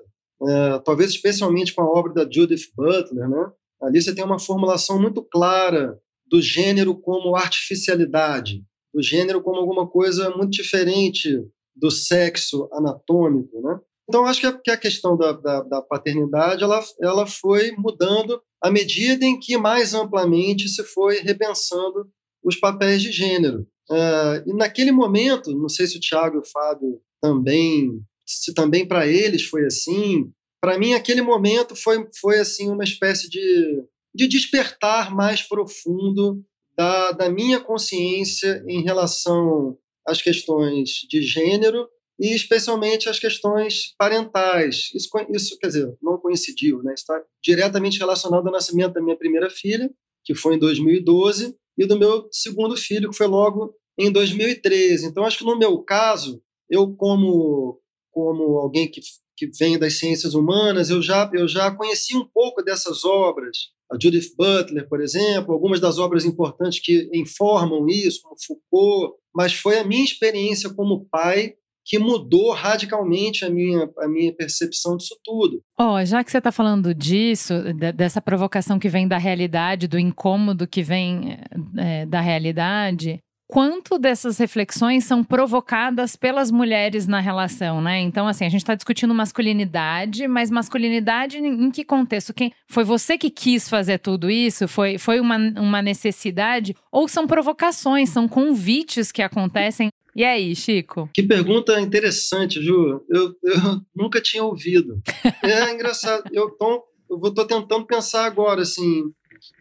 é, 0.48 0.78
talvez 0.80 1.12
especialmente 1.12 1.72
com 1.72 1.80
a 1.80 1.90
obra 1.90 2.12
da 2.12 2.30
Judith 2.30 2.70
Butler. 2.76 3.26
Né? 3.26 3.52
Ali 3.82 4.02
você 4.02 4.14
tem 4.14 4.22
uma 4.22 4.38
formulação 4.38 5.00
muito 5.00 5.22
clara 5.22 5.98
do 6.26 6.42
gênero 6.42 6.94
como 6.94 7.34
artificialidade, 7.34 8.62
do 8.92 9.02
gênero 9.02 9.42
como 9.42 9.58
alguma 9.58 9.86
coisa 9.86 10.30
muito 10.30 10.50
diferente 10.50 11.44
do 11.74 11.90
sexo 11.90 12.68
anatômico, 12.72 13.60
né? 13.62 13.78
Então, 14.08 14.26
acho 14.26 14.40
que 14.40 14.46
a, 14.46 14.52
que 14.52 14.70
a 14.72 14.76
questão 14.76 15.16
da, 15.16 15.30
da, 15.30 15.62
da, 15.62 15.80
paternidade 15.80 16.64
ela, 16.64 16.80
ela 17.00 17.26
foi 17.28 17.70
mudando 17.78 18.42
à 18.60 18.68
medida 18.68 19.24
em 19.24 19.38
que 19.38 19.56
mais 19.56 19.94
amplamente 19.94 20.68
se 20.68 20.82
foi 20.82 21.20
repensando 21.20 22.10
os 22.42 22.56
papéis 22.56 23.00
de 23.00 23.12
gênero. 23.12 23.68
Uh, 23.88 24.42
e 24.48 24.52
naquele 24.52 24.90
momento, 24.90 25.56
não 25.56 25.68
sei 25.68 25.86
se 25.86 25.96
o 25.96 26.00
Tiago 26.00 26.36
e 26.36 26.40
o 26.40 26.44
Fábio 26.44 27.00
também, 27.22 28.00
se 28.26 28.52
também 28.52 28.86
para 28.86 29.06
eles 29.06 29.44
foi 29.44 29.64
assim, 29.64 30.28
para 30.60 30.76
mim 30.76 30.94
aquele 30.94 31.22
momento 31.22 31.76
foi, 31.76 32.04
foi 32.20 32.38
assim 32.40 32.68
uma 32.68 32.84
espécie 32.84 33.30
de, 33.30 33.84
de 34.12 34.26
despertar 34.26 35.14
mais 35.14 35.42
profundo 35.42 36.44
da, 36.80 37.10
da 37.12 37.28
minha 37.28 37.60
consciência 37.60 38.64
em 38.66 38.82
relação 38.82 39.76
às 40.06 40.22
questões 40.22 41.06
de 41.10 41.20
gênero 41.20 41.86
e 42.18 42.34
especialmente 42.34 43.06
as 43.06 43.18
questões 43.18 43.94
parentais. 43.98 44.90
Isso, 44.94 45.10
isso 45.30 45.58
quer 45.58 45.66
dizer, 45.66 45.94
não 46.00 46.16
coincidiu, 46.16 46.82
né? 46.82 46.94
está 46.94 47.22
diretamente 47.44 47.98
relacionado 47.98 48.46
ao 48.46 48.52
nascimento 48.52 48.94
da 48.94 49.02
minha 49.02 49.16
primeira 49.16 49.50
filha, 49.50 49.90
que 50.24 50.34
foi 50.34 50.54
em 50.54 50.58
2012, 50.58 51.54
e 51.76 51.86
do 51.86 51.98
meu 51.98 52.26
segundo 52.32 52.74
filho, 52.78 53.10
que 53.10 53.16
foi 53.16 53.26
logo 53.26 53.74
em 53.98 54.10
2013. 54.10 55.04
Então, 55.04 55.26
acho 55.26 55.36
que 55.36 55.44
no 55.44 55.58
meu 55.58 55.82
caso, 55.82 56.42
eu 56.70 56.94
como 56.94 57.78
como 58.10 58.56
alguém 58.56 58.90
que, 58.90 59.00
que 59.36 59.50
vem 59.58 59.78
das 59.78 59.98
ciências 59.98 60.32
humanas, 60.32 60.88
eu 60.88 61.02
já 61.02 61.30
eu 61.34 61.46
já 61.46 61.70
conheci 61.70 62.16
um 62.16 62.26
pouco 62.26 62.62
dessas 62.62 63.04
obras 63.04 63.70
a 63.90 63.96
Judith 64.00 64.34
Butler, 64.36 64.88
por 64.88 65.00
exemplo, 65.00 65.52
algumas 65.52 65.80
das 65.80 65.98
obras 65.98 66.24
importantes 66.24 66.80
que 66.80 67.10
informam 67.12 67.86
isso, 67.88 68.22
como 68.22 68.36
Foucault, 68.38 69.16
mas 69.34 69.52
foi 69.52 69.78
a 69.78 69.84
minha 69.84 70.04
experiência 70.04 70.70
como 70.70 71.06
pai 71.10 71.54
que 71.84 71.98
mudou 71.98 72.52
radicalmente 72.52 73.44
a 73.44 73.50
minha, 73.50 73.90
a 73.98 74.06
minha 74.06 74.32
percepção 74.32 74.96
disso 74.96 75.18
tudo. 75.24 75.60
Oh, 75.78 76.04
já 76.04 76.22
que 76.22 76.30
você 76.30 76.38
está 76.38 76.52
falando 76.52 76.94
disso, 76.94 77.54
dessa 77.96 78.20
provocação 78.20 78.78
que 78.78 78.88
vem 78.88 79.08
da 79.08 79.18
realidade, 79.18 79.88
do 79.88 79.98
incômodo 79.98 80.68
que 80.68 80.82
vem 80.82 81.38
é, 81.76 82.06
da 82.06 82.20
realidade, 82.20 83.20
quanto 83.50 83.98
dessas 83.98 84.38
reflexões 84.38 85.04
são 85.04 85.24
provocadas 85.24 86.14
pelas 86.14 86.52
mulheres 86.52 87.08
na 87.08 87.18
relação, 87.18 87.82
né? 87.82 87.98
Então, 87.98 88.28
assim, 88.28 88.46
a 88.46 88.48
gente 88.48 88.60
está 88.60 88.76
discutindo 88.76 89.12
masculinidade, 89.12 90.28
mas 90.28 90.52
masculinidade 90.52 91.38
em 91.38 91.68
que 91.72 91.84
contexto? 91.84 92.32
Quem 92.32 92.52
foi 92.68 92.84
você 92.84 93.18
que 93.18 93.28
quis 93.28 93.68
fazer 93.68 93.98
tudo 93.98 94.30
isso? 94.30 94.68
Foi, 94.68 94.98
foi 94.98 95.18
uma, 95.18 95.36
uma 95.36 95.82
necessidade? 95.82 96.76
Ou 96.92 97.08
são 97.08 97.26
provocações, 97.26 98.10
são 98.10 98.28
convites 98.28 99.10
que 99.10 99.20
acontecem? 99.20 99.90
E 100.14 100.24
aí, 100.24 100.54
Chico? 100.54 101.10
Que 101.12 101.24
pergunta 101.24 101.80
interessante, 101.80 102.62
Ju. 102.62 103.04
Eu, 103.10 103.34
eu 103.42 103.80
nunca 103.92 104.20
tinha 104.20 104.44
ouvido. 104.44 105.02
É 105.42 105.72
engraçado. 105.72 106.22
Eu 106.32 106.50
tô, 106.50 106.84
eu 107.10 107.34
tô 107.34 107.44
tentando 107.44 107.84
pensar 107.84 108.26
agora, 108.26 108.62
assim, 108.62 109.02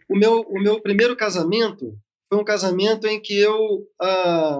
o 0.08 0.16
meu, 0.16 0.42
o 0.42 0.60
meu 0.60 0.80
primeiro 0.80 1.16
casamento 1.16 1.98
foi 2.30 2.38
um 2.38 2.44
casamento 2.44 3.08
em 3.08 3.20
que 3.20 3.36
eu, 3.36 3.58
a, 4.00 4.58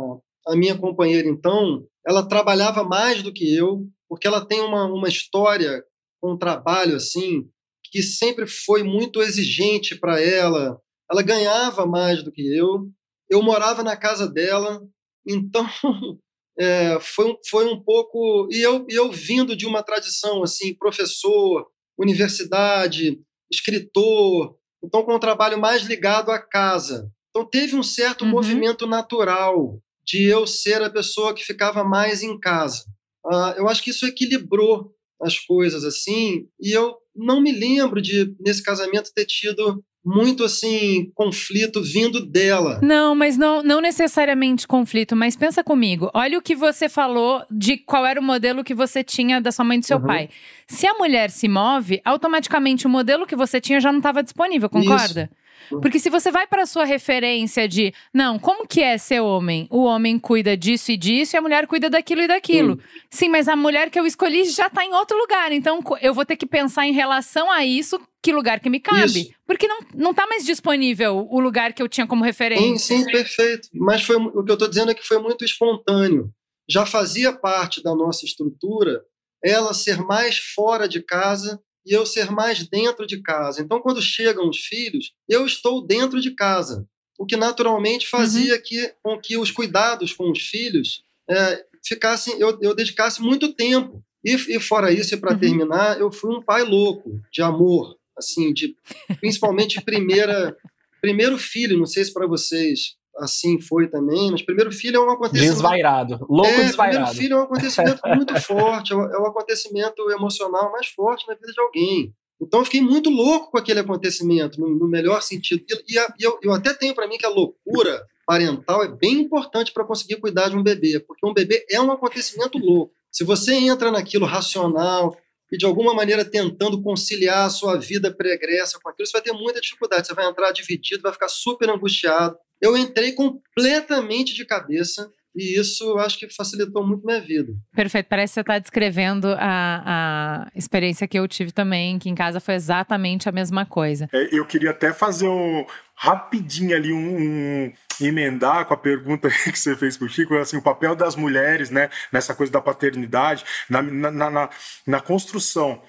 a 0.49 0.57
minha 0.57 0.77
companheira, 0.77 1.29
então, 1.29 1.87
ela 2.05 2.27
trabalhava 2.27 2.83
mais 2.83 3.23
do 3.23 3.33
que 3.33 3.55
eu, 3.55 3.87
porque 4.09 4.27
ela 4.27 4.45
tem 4.45 4.61
uma, 4.61 4.87
uma 4.87 5.09
história 5.09 5.85
com 6.21 6.33
um 6.33 6.39
trabalho 6.39 6.97
assim 6.97 7.49
que 7.85 8.03
sempre 8.03 8.47
foi 8.47 8.83
muito 8.83 9.23
exigente 9.23 9.99
para 9.99 10.21
ela. 10.21 10.81
Ela 11.11 11.23
ganhava 11.23 11.87
mais 11.87 12.23
do 12.23 12.31
que 12.31 12.43
eu. 12.43 12.89
Eu 13.29 13.43
morava 13.43 13.83
na 13.83 13.97
casa 13.97 14.29
dela, 14.29 14.81
então 15.27 15.65
é, 16.59 16.99
foi, 17.01 17.37
foi 17.49 17.67
um 17.73 17.81
pouco. 17.81 18.49
E 18.51 18.61
eu, 18.61 18.85
eu 18.89 19.11
vindo 19.13 19.57
de 19.57 19.67
uma 19.67 19.83
tradição 19.83 20.43
assim, 20.43 20.75
professor, 20.75 21.69
universidade, 21.99 23.21
escritor, 23.51 24.57
então 24.83 25.05
com 25.05 25.15
um 25.15 25.21
trabalho 25.21 25.59
mais 25.59 25.83
ligado 25.83 26.31
à 26.31 26.39
casa 26.39 27.11
Então 27.31 27.49
teve 27.49 27.77
um 27.77 27.83
certo 27.83 28.25
uhum. 28.25 28.31
movimento 28.31 28.87
natural 28.87 29.81
de 30.05 30.25
eu 30.25 30.47
ser 30.47 30.83
a 30.83 30.91
pessoa 30.91 31.35
que 31.35 31.45
ficava 31.45 31.85
mais 31.85 32.23
em 32.23 32.39
casa. 32.39 32.85
Uh, 33.25 33.55
eu 33.57 33.69
acho 33.69 33.83
que 33.83 33.91
isso 33.91 34.07
equilibrou 34.07 34.93
as 35.23 35.39
coisas 35.39 35.85
assim, 35.85 36.47
e 36.59 36.73
eu 36.73 36.97
não 37.15 37.41
me 37.43 37.53
lembro 37.53 38.01
de, 38.01 38.35
nesse 38.41 38.63
casamento, 38.63 39.13
ter 39.15 39.27
tido 39.27 39.85
muito 40.03 40.43
assim 40.43 41.11
conflito 41.15 41.83
vindo 41.83 42.25
dela. 42.25 42.81
Não, 42.83 43.15
mas 43.15 43.37
não, 43.37 43.63
não 43.63 43.81
necessariamente 43.81 44.67
conflito, 44.67 45.15
mas 45.15 45.37
pensa 45.37 45.63
comigo. 45.63 46.11
Olha 46.15 46.39
o 46.39 46.43
que 46.43 46.57
você 46.57 46.89
falou 46.89 47.45
de 47.51 47.77
qual 47.77 48.07
era 48.07 48.19
o 48.19 48.25
modelo 48.25 48.65
que 48.65 48.75
você 48.75 49.05
tinha 49.05 49.41
da 49.41 49.53
sua 49.53 49.65
mãe 49.65 49.77
e 49.77 49.81
do 49.81 49.87
seu 49.87 49.99
uhum. 49.99 50.07
pai. 50.07 50.31
Se 50.67 50.87
a 50.87 50.95
mulher 50.95 51.31
se 51.31 51.49
move, 51.49 52.01
automaticamente 52.03 52.87
o 52.87 52.91
modelo 52.91 53.27
que 53.27 53.37
você 53.37 53.61
tinha 53.61 53.81
já 53.81 53.93
não 53.93 53.99
estava 53.99 54.23
disponível, 54.23 54.71
concorda? 54.71 55.29
Isso. 55.31 55.40
Porque 55.69 55.99
se 55.99 56.11
você 56.11 56.31
vai 56.31 56.47
para 56.47 56.67
sua 56.67 56.85
referência 56.85 57.69
de, 57.69 57.93
não, 58.13 58.39
como 58.39 58.67
que 58.67 58.83
é 58.83 58.97
ser 58.99 59.21
homem? 59.21 59.67
O 59.71 59.85
homem 59.85 60.19
cuida 60.19 60.57
disso 60.57 60.93
e 60.93 60.97
disso 60.97 61.37
e 61.37 61.39
a 61.39 61.43
mulher 61.43 61.67
cuida 61.67 61.91
daquilo 61.91 62.23
e 62.23 62.29
daquilo. 62.29 62.77
Sim, 62.77 63.27
Sim 63.27 63.29
mas 63.29 63.49
a 63.49 63.57
mulher 63.57 63.91
que 63.91 63.99
eu 63.99 64.07
escolhi 64.07 64.45
já 64.45 64.67
está 64.67 64.85
em 64.85 64.93
outro 64.93 65.17
lugar. 65.17 65.53
Então 65.53 65.83
eu 66.01 66.15
vou 66.15 66.25
ter 66.25 66.37
que 66.37 66.47
pensar 66.47 66.87
em 66.87 66.93
relação 66.93 67.51
a 67.51 67.65
isso, 67.65 68.01
que 68.23 68.33
lugar 68.33 68.61
que 68.61 68.71
me 68.71 68.81
cabe. 68.81 69.21
Isso. 69.21 69.31
Porque 69.47 69.67
não, 69.67 69.81
não 69.95 70.15
tá 70.15 70.27
mais 70.27 70.45
disponível 70.45 71.27
o 71.31 71.41
lugar 71.41 71.73
que 71.73 71.83
eu 71.83 71.89
tinha 71.89 72.07
como 72.07 72.25
referência. 72.25 72.79
Sim, 72.79 73.05
sim, 73.05 73.05
perfeito. 73.05 73.69
Mas 73.73 74.03
foi, 74.03 74.17
o 74.17 74.45
que 74.45 74.51
eu 74.51 74.55
estou 74.55 74.69
dizendo 74.69 74.91
é 74.91 74.95
que 74.95 75.07
foi 75.07 75.19
muito 75.19 75.45
espontâneo. 75.45 76.31
Já 76.69 76.87
fazia 76.87 77.33
parte 77.33 77.83
da 77.83 77.95
nossa 77.95 78.25
estrutura 78.25 79.03
ela 79.43 79.73
ser 79.73 79.99
mais 79.99 80.39
fora 80.39 80.89
de 80.89 81.03
casa 81.03 81.61
e 81.87 81.93
eu 81.93 82.05
ser 82.05 82.31
mais 82.31 82.67
dentro 82.69 83.07
de 83.07 83.23
casa. 83.23 83.63
Então, 83.63 83.81
quando 83.81 84.03
chegam 84.03 84.49
os 84.49 84.59
filhos, 84.59 85.13
eu 85.29 85.47
estou 85.47 85.87
dentro 85.87 86.21
de 86.21 86.35
casa, 86.35 86.87
o 87.19 87.27
que 87.27 87.37
naturalmente 87.37 88.07
fazia 88.07 88.55
uhum. 88.55 88.63
que, 88.65 88.95
com 89.03 89.21
que 89.21 89.37
os 89.37 89.51
cuidados 89.51 90.13
com 90.13 90.31
os 90.31 90.41
filhos 90.41 91.05
é, 91.29 91.65
ficassem, 91.85 92.39
eu, 92.39 92.59
eu 92.61 92.75
dedicasse 92.75 93.21
muito 93.21 93.53
tempo. 93.53 94.03
E, 94.25 94.35
e 94.35 94.61
fora 94.61 94.93
isso, 94.93 95.15
e 95.15 95.19
para 95.19 95.33
uhum. 95.33 95.39
terminar, 95.39 95.99
eu 95.99 96.13
fui 96.13 96.35
um 96.35 96.43
pai 96.43 96.63
louco 96.63 97.21
de 97.33 97.43
amor, 97.43 97.97
assim, 98.17 98.53
de 98.53 98.77
principalmente 99.19 99.81
primeira 99.81 100.57
primeiro 101.01 101.39
filho. 101.39 101.79
Não 101.79 101.87
sei 101.87 102.05
se 102.05 102.13
para 102.13 102.27
vocês 102.27 102.97
assim 103.21 103.61
foi 103.61 103.89
também, 103.89 104.31
mas 104.31 104.43
primeiro 104.43 104.73
filho 104.73 104.97
é 104.97 105.01
um 105.01 105.11
acontecimento. 105.11 105.53
Desvairado, 105.53 106.27
louco 106.29 106.51
é, 106.51 106.65
desvairado. 106.65 107.11
Primeiro 107.11 107.21
filho 107.21 107.35
é 107.35 107.41
um 107.41 107.43
acontecimento 107.43 108.01
muito 108.17 108.41
forte, 108.41 108.93
é 108.93 108.97
um 108.97 109.03
é 109.03 109.29
acontecimento 109.29 110.11
emocional 110.11 110.73
mais 110.73 110.89
forte 110.89 111.27
na 111.29 111.35
vida 111.35 111.53
de 111.53 111.61
alguém. 111.61 112.15
Então 112.41 112.61
eu 112.61 112.65
fiquei 112.65 112.81
muito 112.81 113.11
louco 113.11 113.51
com 113.51 113.59
aquele 113.59 113.81
acontecimento, 113.81 114.59
no, 114.61 114.69
no 114.71 114.89
melhor 114.89 115.23
sentido. 115.23 115.63
E, 115.69 115.95
e, 115.95 115.99
e 116.19 116.25
eu, 116.25 116.39
eu, 116.43 116.53
até 116.53 116.73
tenho 116.73 116.95
para 116.95 117.07
mim 117.07 117.19
que 117.19 117.27
a 117.27 117.31
loucura 117.31 118.03
parental 118.27 118.83
é 118.83 118.89
bem 118.89 119.21
importante 119.21 119.73
para 119.73 119.85
conseguir 119.85 120.17
cuidar 120.17 120.49
de 120.49 120.57
um 120.57 120.63
bebê, 120.63 121.01
porque 121.01 121.27
um 121.27 121.35
bebê 121.35 121.67
é 121.71 121.81
um 121.81 121.93
acontecimento 121.93 122.59
louco. 122.59 122.95
Se 123.11 123.25
você 123.25 123.55
entra 123.55 123.91
naquilo 123.91 124.25
racional, 124.25 125.17
e 125.53 125.57
de 125.57 125.67
alguma 125.67 125.93
maneira 125.93 126.25
tentando 126.25 126.81
conciliar 126.81 127.47
a 127.47 127.51
sua 127.51 127.77
vida 127.77 128.13
pregressa 128.13 128.79
com 128.81 128.89
aquilo, 128.89 129.07
você 129.07 129.13
vai 129.13 129.23
ter 129.23 129.33
muita 129.33 129.61
dificuldade. 129.61 130.07
Você 130.07 130.15
vai 130.15 130.29
entrar 130.29 130.53
dividido, 130.53 131.03
vai 131.03 131.13
ficar 131.13 131.29
super 131.29 131.69
angustiado. 131.69 132.37
Eu 132.61 132.77
entrei 132.77 133.13
completamente 133.13 134.35
de 134.35 134.45
cabeça 134.45 135.11
e 135.35 135.59
isso 135.59 135.97
acho 135.99 136.19
que 136.19 136.29
facilitou 136.29 136.85
muito 136.85 137.07
minha 137.07 137.21
vida. 137.21 137.53
Perfeito. 137.75 138.07
Parece 138.07 138.33
que 138.33 138.35
você 138.35 138.41
está 138.41 138.59
descrevendo 138.59 139.29
a, 139.39 140.47
a 140.49 140.51
experiência 140.55 141.07
que 141.07 141.19
eu 141.19 141.27
tive 141.29 141.53
também, 141.53 141.99
que 141.99 142.11
em 142.11 142.15
casa 142.15 142.41
foi 142.41 142.55
exatamente 142.55 143.29
a 143.29 143.33
mesma 143.33 143.65
coisa. 143.65 144.09
É, 144.13 144.37
eu 144.37 144.45
queria 144.45 144.71
até 144.71 144.93
fazer 144.93 145.29
um 145.29 145.65
rapidinho 145.95 146.75
ali 146.75 146.93
um, 146.93 147.19
um, 147.19 147.73
emendar 148.01 148.67
com 148.67 148.75
a 148.75 148.77
pergunta 148.77 149.29
que 149.45 149.59
você 149.59 149.77
fez 149.77 149.97
para 149.97 150.07
o 150.07 150.09
Chico, 150.09 150.35
assim, 150.37 150.57
o 150.57 150.63
papel 150.63 150.97
das 150.97 151.15
mulheres, 151.15 151.71
né, 151.71 151.91
nessa 152.13 152.35
coisa 152.35 152.51
da 152.51 152.61
paternidade, 152.61 153.45
na, 153.69 153.83
na, 153.83 154.31
na, 154.31 154.51
na 154.87 155.01
construção. 155.01 155.81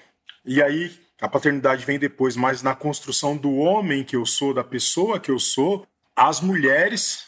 E 0.44 0.62
aí 0.62 0.92
a 1.20 1.28
paternidade 1.28 1.84
vem 1.84 1.98
depois, 1.98 2.36
mas 2.36 2.62
na 2.62 2.74
construção 2.74 3.36
do 3.36 3.54
homem 3.54 4.04
que 4.04 4.16
eu 4.16 4.26
sou, 4.26 4.52
da 4.52 4.64
pessoa 4.64 5.18
que 5.18 5.30
eu 5.30 5.38
sou, 5.38 5.86
as 6.16 6.40
mulheres 6.40 7.24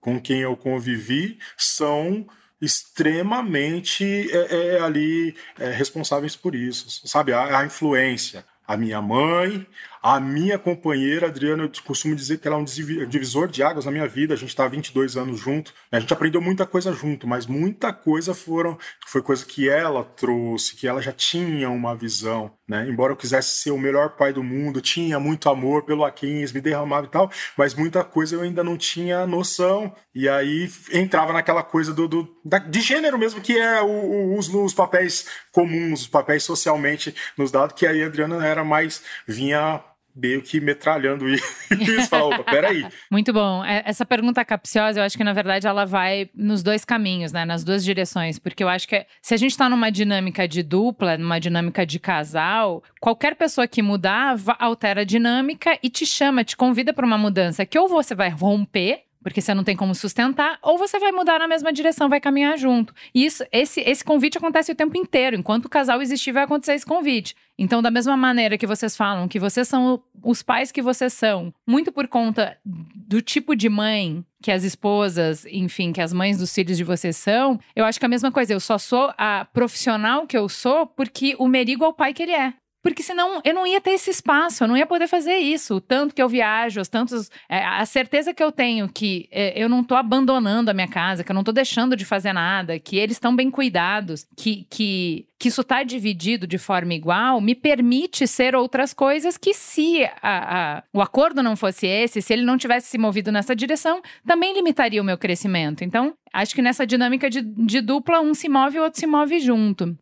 com 0.00 0.20
quem 0.20 0.40
eu 0.40 0.56
convivi 0.56 1.38
são 1.56 2.26
extremamente 2.60 4.04
é, 4.32 4.76
é, 4.76 4.80
ali 4.80 5.34
é, 5.58 5.70
responsáveis 5.70 6.34
por 6.34 6.54
isso, 6.54 7.06
sabe? 7.06 7.32
A, 7.32 7.60
a, 7.60 7.64
influência. 7.64 8.44
A 8.66 8.76
minha 8.76 9.00
mãe, 9.00 9.66
a 10.02 10.20
minha 10.20 10.58
companheira, 10.58 11.26
Adriana, 11.26 11.64
eu 11.64 11.70
costumo 11.84 12.14
dizer 12.14 12.38
que 12.38 12.46
ela 12.46 12.56
é 12.56 12.60
um 12.60 12.64
divisor 12.64 13.48
de 13.48 13.62
águas 13.62 13.84
na 13.84 13.90
minha 13.90 14.06
vida. 14.06 14.34
A 14.34 14.36
gente 14.36 14.50
está 14.50 14.64
há 14.64 14.68
22 14.68 15.16
anos 15.16 15.40
junto. 15.40 15.72
Né? 15.90 15.98
A 15.98 16.00
gente 16.00 16.12
aprendeu 16.12 16.40
muita 16.40 16.66
coisa 16.66 16.92
junto, 16.92 17.26
mas 17.26 17.46
muita 17.46 17.92
coisa 17.92 18.34
foram 18.34 18.78
foi 19.06 19.22
coisa 19.22 19.44
que 19.44 19.68
ela 19.68 20.04
trouxe, 20.04 20.76
que 20.76 20.86
ela 20.86 21.02
já 21.02 21.12
tinha 21.12 21.68
uma 21.70 21.96
visão. 21.96 22.50
Né? 22.68 22.86
Embora 22.88 23.12
eu 23.12 23.16
quisesse 23.16 23.62
ser 23.62 23.70
o 23.70 23.78
melhor 23.78 24.10
pai 24.10 24.32
do 24.32 24.42
mundo, 24.42 24.80
tinha 24.80 25.18
muito 25.18 25.48
amor 25.48 25.84
pelo 25.84 26.04
Aquins, 26.04 26.52
me 26.52 26.60
derramava 26.60 27.06
e 27.06 27.10
tal, 27.10 27.30
mas 27.56 27.74
muita 27.74 28.04
coisa 28.04 28.34
eu 28.34 28.42
ainda 28.42 28.62
não 28.62 28.76
tinha 28.76 29.26
noção. 29.26 29.92
E 30.14 30.28
aí 30.28 30.70
entrava 30.92 31.32
naquela 31.32 31.62
coisa 31.62 31.92
do, 31.92 32.06
do 32.06 32.36
da, 32.44 32.58
de 32.58 32.80
gênero 32.80 33.18
mesmo, 33.18 33.40
que 33.40 33.58
é 33.58 33.80
o, 33.80 33.86
o, 33.86 34.38
os, 34.38 34.48
os 34.48 34.74
papéis 34.74 35.26
comuns, 35.50 36.02
os 36.02 36.08
papéis 36.08 36.44
socialmente 36.44 37.14
nos 37.36 37.50
dados, 37.50 37.74
que 37.74 37.86
aí 37.86 38.02
a 38.02 38.06
Adriana 38.06 38.46
era 38.46 38.62
mais 38.62 39.02
vinha 39.26 39.82
meio 40.18 40.42
que 40.42 40.60
metralhando 40.60 41.28
isso. 41.28 41.46
Fala, 42.08 42.36
opa, 42.36 42.44
peraí. 42.44 42.86
Muito 43.10 43.32
bom. 43.32 43.64
É, 43.64 43.82
essa 43.86 44.04
pergunta 44.04 44.44
capciosa, 44.44 45.00
eu 45.00 45.04
acho 45.04 45.16
que 45.16 45.24
na 45.24 45.32
verdade 45.32 45.66
ela 45.66 45.84
vai 45.84 46.28
nos 46.34 46.62
dois 46.62 46.84
caminhos, 46.84 47.32
né? 47.32 47.44
Nas 47.44 47.62
duas 47.62 47.84
direções. 47.84 48.38
Porque 48.38 48.62
eu 48.62 48.68
acho 48.68 48.88
que 48.88 49.06
se 49.22 49.34
a 49.34 49.36
gente 49.36 49.56
tá 49.56 49.68
numa 49.68 49.90
dinâmica 49.90 50.48
de 50.48 50.62
dupla, 50.62 51.16
numa 51.16 51.38
dinâmica 51.38 51.86
de 51.86 51.98
casal, 51.98 52.82
qualquer 53.00 53.36
pessoa 53.36 53.66
que 53.66 53.82
mudar 53.82 54.36
altera 54.58 55.02
a 55.02 55.04
dinâmica 55.04 55.78
e 55.82 55.88
te 55.88 56.04
chama, 56.04 56.44
te 56.44 56.56
convida 56.56 56.92
para 56.92 57.06
uma 57.06 57.18
mudança 57.18 57.64
que 57.64 57.78
ou 57.78 57.88
você 57.88 58.14
vai 58.14 58.28
romper 58.28 59.07
porque 59.28 59.42
você 59.42 59.52
não 59.52 59.62
tem 59.62 59.76
como 59.76 59.94
sustentar, 59.94 60.58
ou 60.62 60.78
você 60.78 60.98
vai 60.98 61.12
mudar 61.12 61.38
na 61.38 61.46
mesma 61.46 61.72
direção, 61.72 62.08
vai 62.08 62.20
caminhar 62.20 62.56
junto. 62.56 62.94
E 63.14 63.24
isso, 63.24 63.44
esse, 63.52 63.80
esse 63.80 64.02
convite 64.02 64.38
acontece 64.38 64.72
o 64.72 64.74
tempo 64.74 64.96
inteiro. 64.96 65.36
Enquanto 65.36 65.66
o 65.66 65.68
casal 65.68 66.00
existir, 66.00 66.32
vai 66.32 66.44
acontecer 66.44 66.72
esse 66.72 66.86
convite. 66.86 67.36
Então, 67.58 67.82
da 67.82 67.90
mesma 67.90 68.16
maneira 68.16 68.56
que 68.56 68.66
vocês 68.66 68.96
falam 68.96 69.28
que 69.28 69.38
vocês 69.38 69.68
são 69.68 70.02
os 70.22 70.42
pais 70.42 70.72
que 70.72 70.80
vocês 70.80 71.12
são, 71.12 71.52
muito 71.66 71.92
por 71.92 72.08
conta 72.08 72.56
do 72.64 73.20
tipo 73.20 73.54
de 73.54 73.68
mãe 73.68 74.24
que 74.40 74.50
as 74.50 74.64
esposas, 74.64 75.44
enfim, 75.46 75.92
que 75.92 76.00
as 76.00 76.12
mães 76.12 76.38
dos 76.38 76.54
filhos 76.54 76.76
de 76.76 76.84
vocês 76.84 77.16
são, 77.16 77.58
eu 77.74 77.84
acho 77.84 77.98
que 77.98 78.04
é 78.04 78.08
a 78.08 78.10
mesma 78.10 78.32
coisa. 78.32 78.52
Eu 78.52 78.60
só 78.60 78.78
sou 78.78 79.12
a 79.18 79.44
profissional 79.52 80.26
que 80.26 80.38
eu 80.38 80.48
sou 80.48 80.86
porque 80.86 81.34
o 81.38 81.48
Merigo 81.48 81.84
é 81.84 81.88
o 81.88 81.92
pai 81.92 82.14
que 82.14 82.22
ele 82.22 82.32
é. 82.32 82.54
Porque 82.82 83.02
senão 83.02 83.40
eu 83.44 83.54
não 83.54 83.66
ia 83.66 83.80
ter 83.80 83.90
esse 83.90 84.10
espaço, 84.10 84.62
eu 84.62 84.68
não 84.68 84.76
ia 84.76 84.86
poder 84.86 85.08
fazer 85.08 85.36
isso. 85.36 85.76
O 85.76 85.80
tanto 85.80 86.14
que 86.14 86.22
eu 86.22 86.28
viajo, 86.28 86.80
os 86.80 86.88
tantos. 86.88 87.30
É, 87.48 87.64
a 87.64 87.84
certeza 87.84 88.32
que 88.32 88.42
eu 88.42 88.52
tenho 88.52 88.88
que 88.88 89.28
é, 89.32 89.60
eu 89.60 89.68
não 89.68 89.80
estou 89.80 89.96
abandonando 89.96 90.70
a 90.70 90.74
minha 90.74 90.88
casa, 90.88 91.24
que 91.24 91.30
eu 91.30 91.34
não 91.34 91.42
estou 91.42 91.54
deixando 91.54 91.96
de 91.96 92.04
fazer 92.04 92.32
nada, 92.32 92.78
que 92.78 92.96
eles 92.96 93.16
estão 93.16 93.34
bem 93.34 93.50
cuidados, 93.50 94.26
que, 94.36 94.66
que, 94.70 95.26
que 95.38 95.48
isso 95.48 95.62
está 95.62 95.82
dividido 95.82 96.46
de 96.46 96.56
forma 96.56 96.94
igual, 96.94 97.40
me 97.40 97.54
permite 97.54 98.26
ser 98.26 98.54
outras 98.54 98.94
coisas 98.94 99.36
que, 99.36 99.52
se 99.52 100.04
a, 100.22 100.78
a, 100.78 100.82
o 100.92 101.00
acordo 101.00 101.42
não 101.42 101.56
fosse 101.56 101.86
esse, 101.86 102.22
se 102.22 102.32
ele 102.32 102.42
não 102.42 102.56
tivesse 102.56 102.88
se 102.88 102.98
movido 102.98 103.32
nessa 103.32 103.56
direção, 103.56 104.00
também 104.26 104.54
limitaria 104.54 105.02
o 105.02 105.04
meu 105.04 105.18
crescimento. 105.18 105.82
Então, 105.82 106.14
acho 106.32 106.54
que 106.54 106.62
nessa 106.62 106.86
dinâmica 106.86 107.28
de, 107.28 107.42
de 107.42 107.80
dupla, 107.80 108.20
um 108.20 108.34
se 108.34 108.48
move 108.48 108.76
e 108.76 108.80
o 108.80 108.84
outro 108.84 109.00
se 109.00 109.06
move 109.06 109.40
junto. 109.40 109.96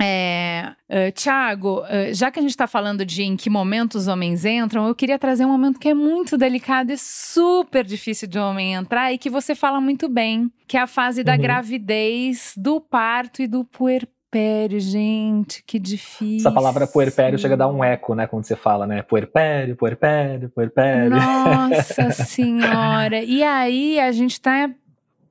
É, 0.00 0.72
uh, 0.88 1.12
Tiago, 1.12 1.82
uh, 1.82 2.12
já 2.12 2.30
que 2.30 2.38
a 2.38 2.42
gente 2.42 2.50
está 2.50 2.66
falando 2.66 3.04
de 3.04 3.22
em 3.22 3.36
que 3.36 3.48
momento 3.48 3.94
os 3.94 4.08
homens 4.08 4.44
entram, 4.44 4.88
eu 4.88 4.94
queria 4.94 5.18
trazer 5.18 5.44
um 5.44 5.50
momento 5.50 5.78
que 5.78 5.88
é 5.88 5.94
muito 5.94 6.36
delicado 6.36 6.90
e 6.90 6.98
super 6.98 7.84
difícil 7.84 8.26
de 8.26 8.38
um 8.38 8.42
homem 8.42 8.74
entrar 8.74 9.12
e 9.12 9.18
que 9.18 9.30
você 9.30 9.54
fala 9.54 9.80
muito 9.80 10.08
bem, 10.08 10.50
que 10.66 10.76
é 10.76 10.80
a 10.80 10.86
fase 10.86 11.22
da 11.22 11.32
uhum. 11.32 11.40
gravidez, 11.40 12.54
do 12.56 12.80
parto 12.80 13.42
e 13.42 13.46
do 13.46 13.64
puerpério. 13.64 14.80
Gente, 14.80 15.62
que 15.66 15.78
difícil. 15.78 16.38
Essa 16.38 16.50
palavra 16.50 16.86
puerpério 16.86 17.38
chega 17.38 17.52
a 17.52 17.58
dar 17.58 17.68
um 17.68 17.84
eco, 17.84 18.14
né, 18.14 18.26
quando 18.26 18.44
você 18.44 18.56
fala, 18.56 18.86
né? 18.86 19.02
Puerpério, 19.02 19.76
puerpério, 19.76 20.48
puerpério. 20.48 21.10
Nossa 21.10 22.10
senhora! 22.24 23.22
E 23.22 23.42
aí 23.42 24.00
a 24.00 24.10
gente 24.10 24.32
está 24.32 24.70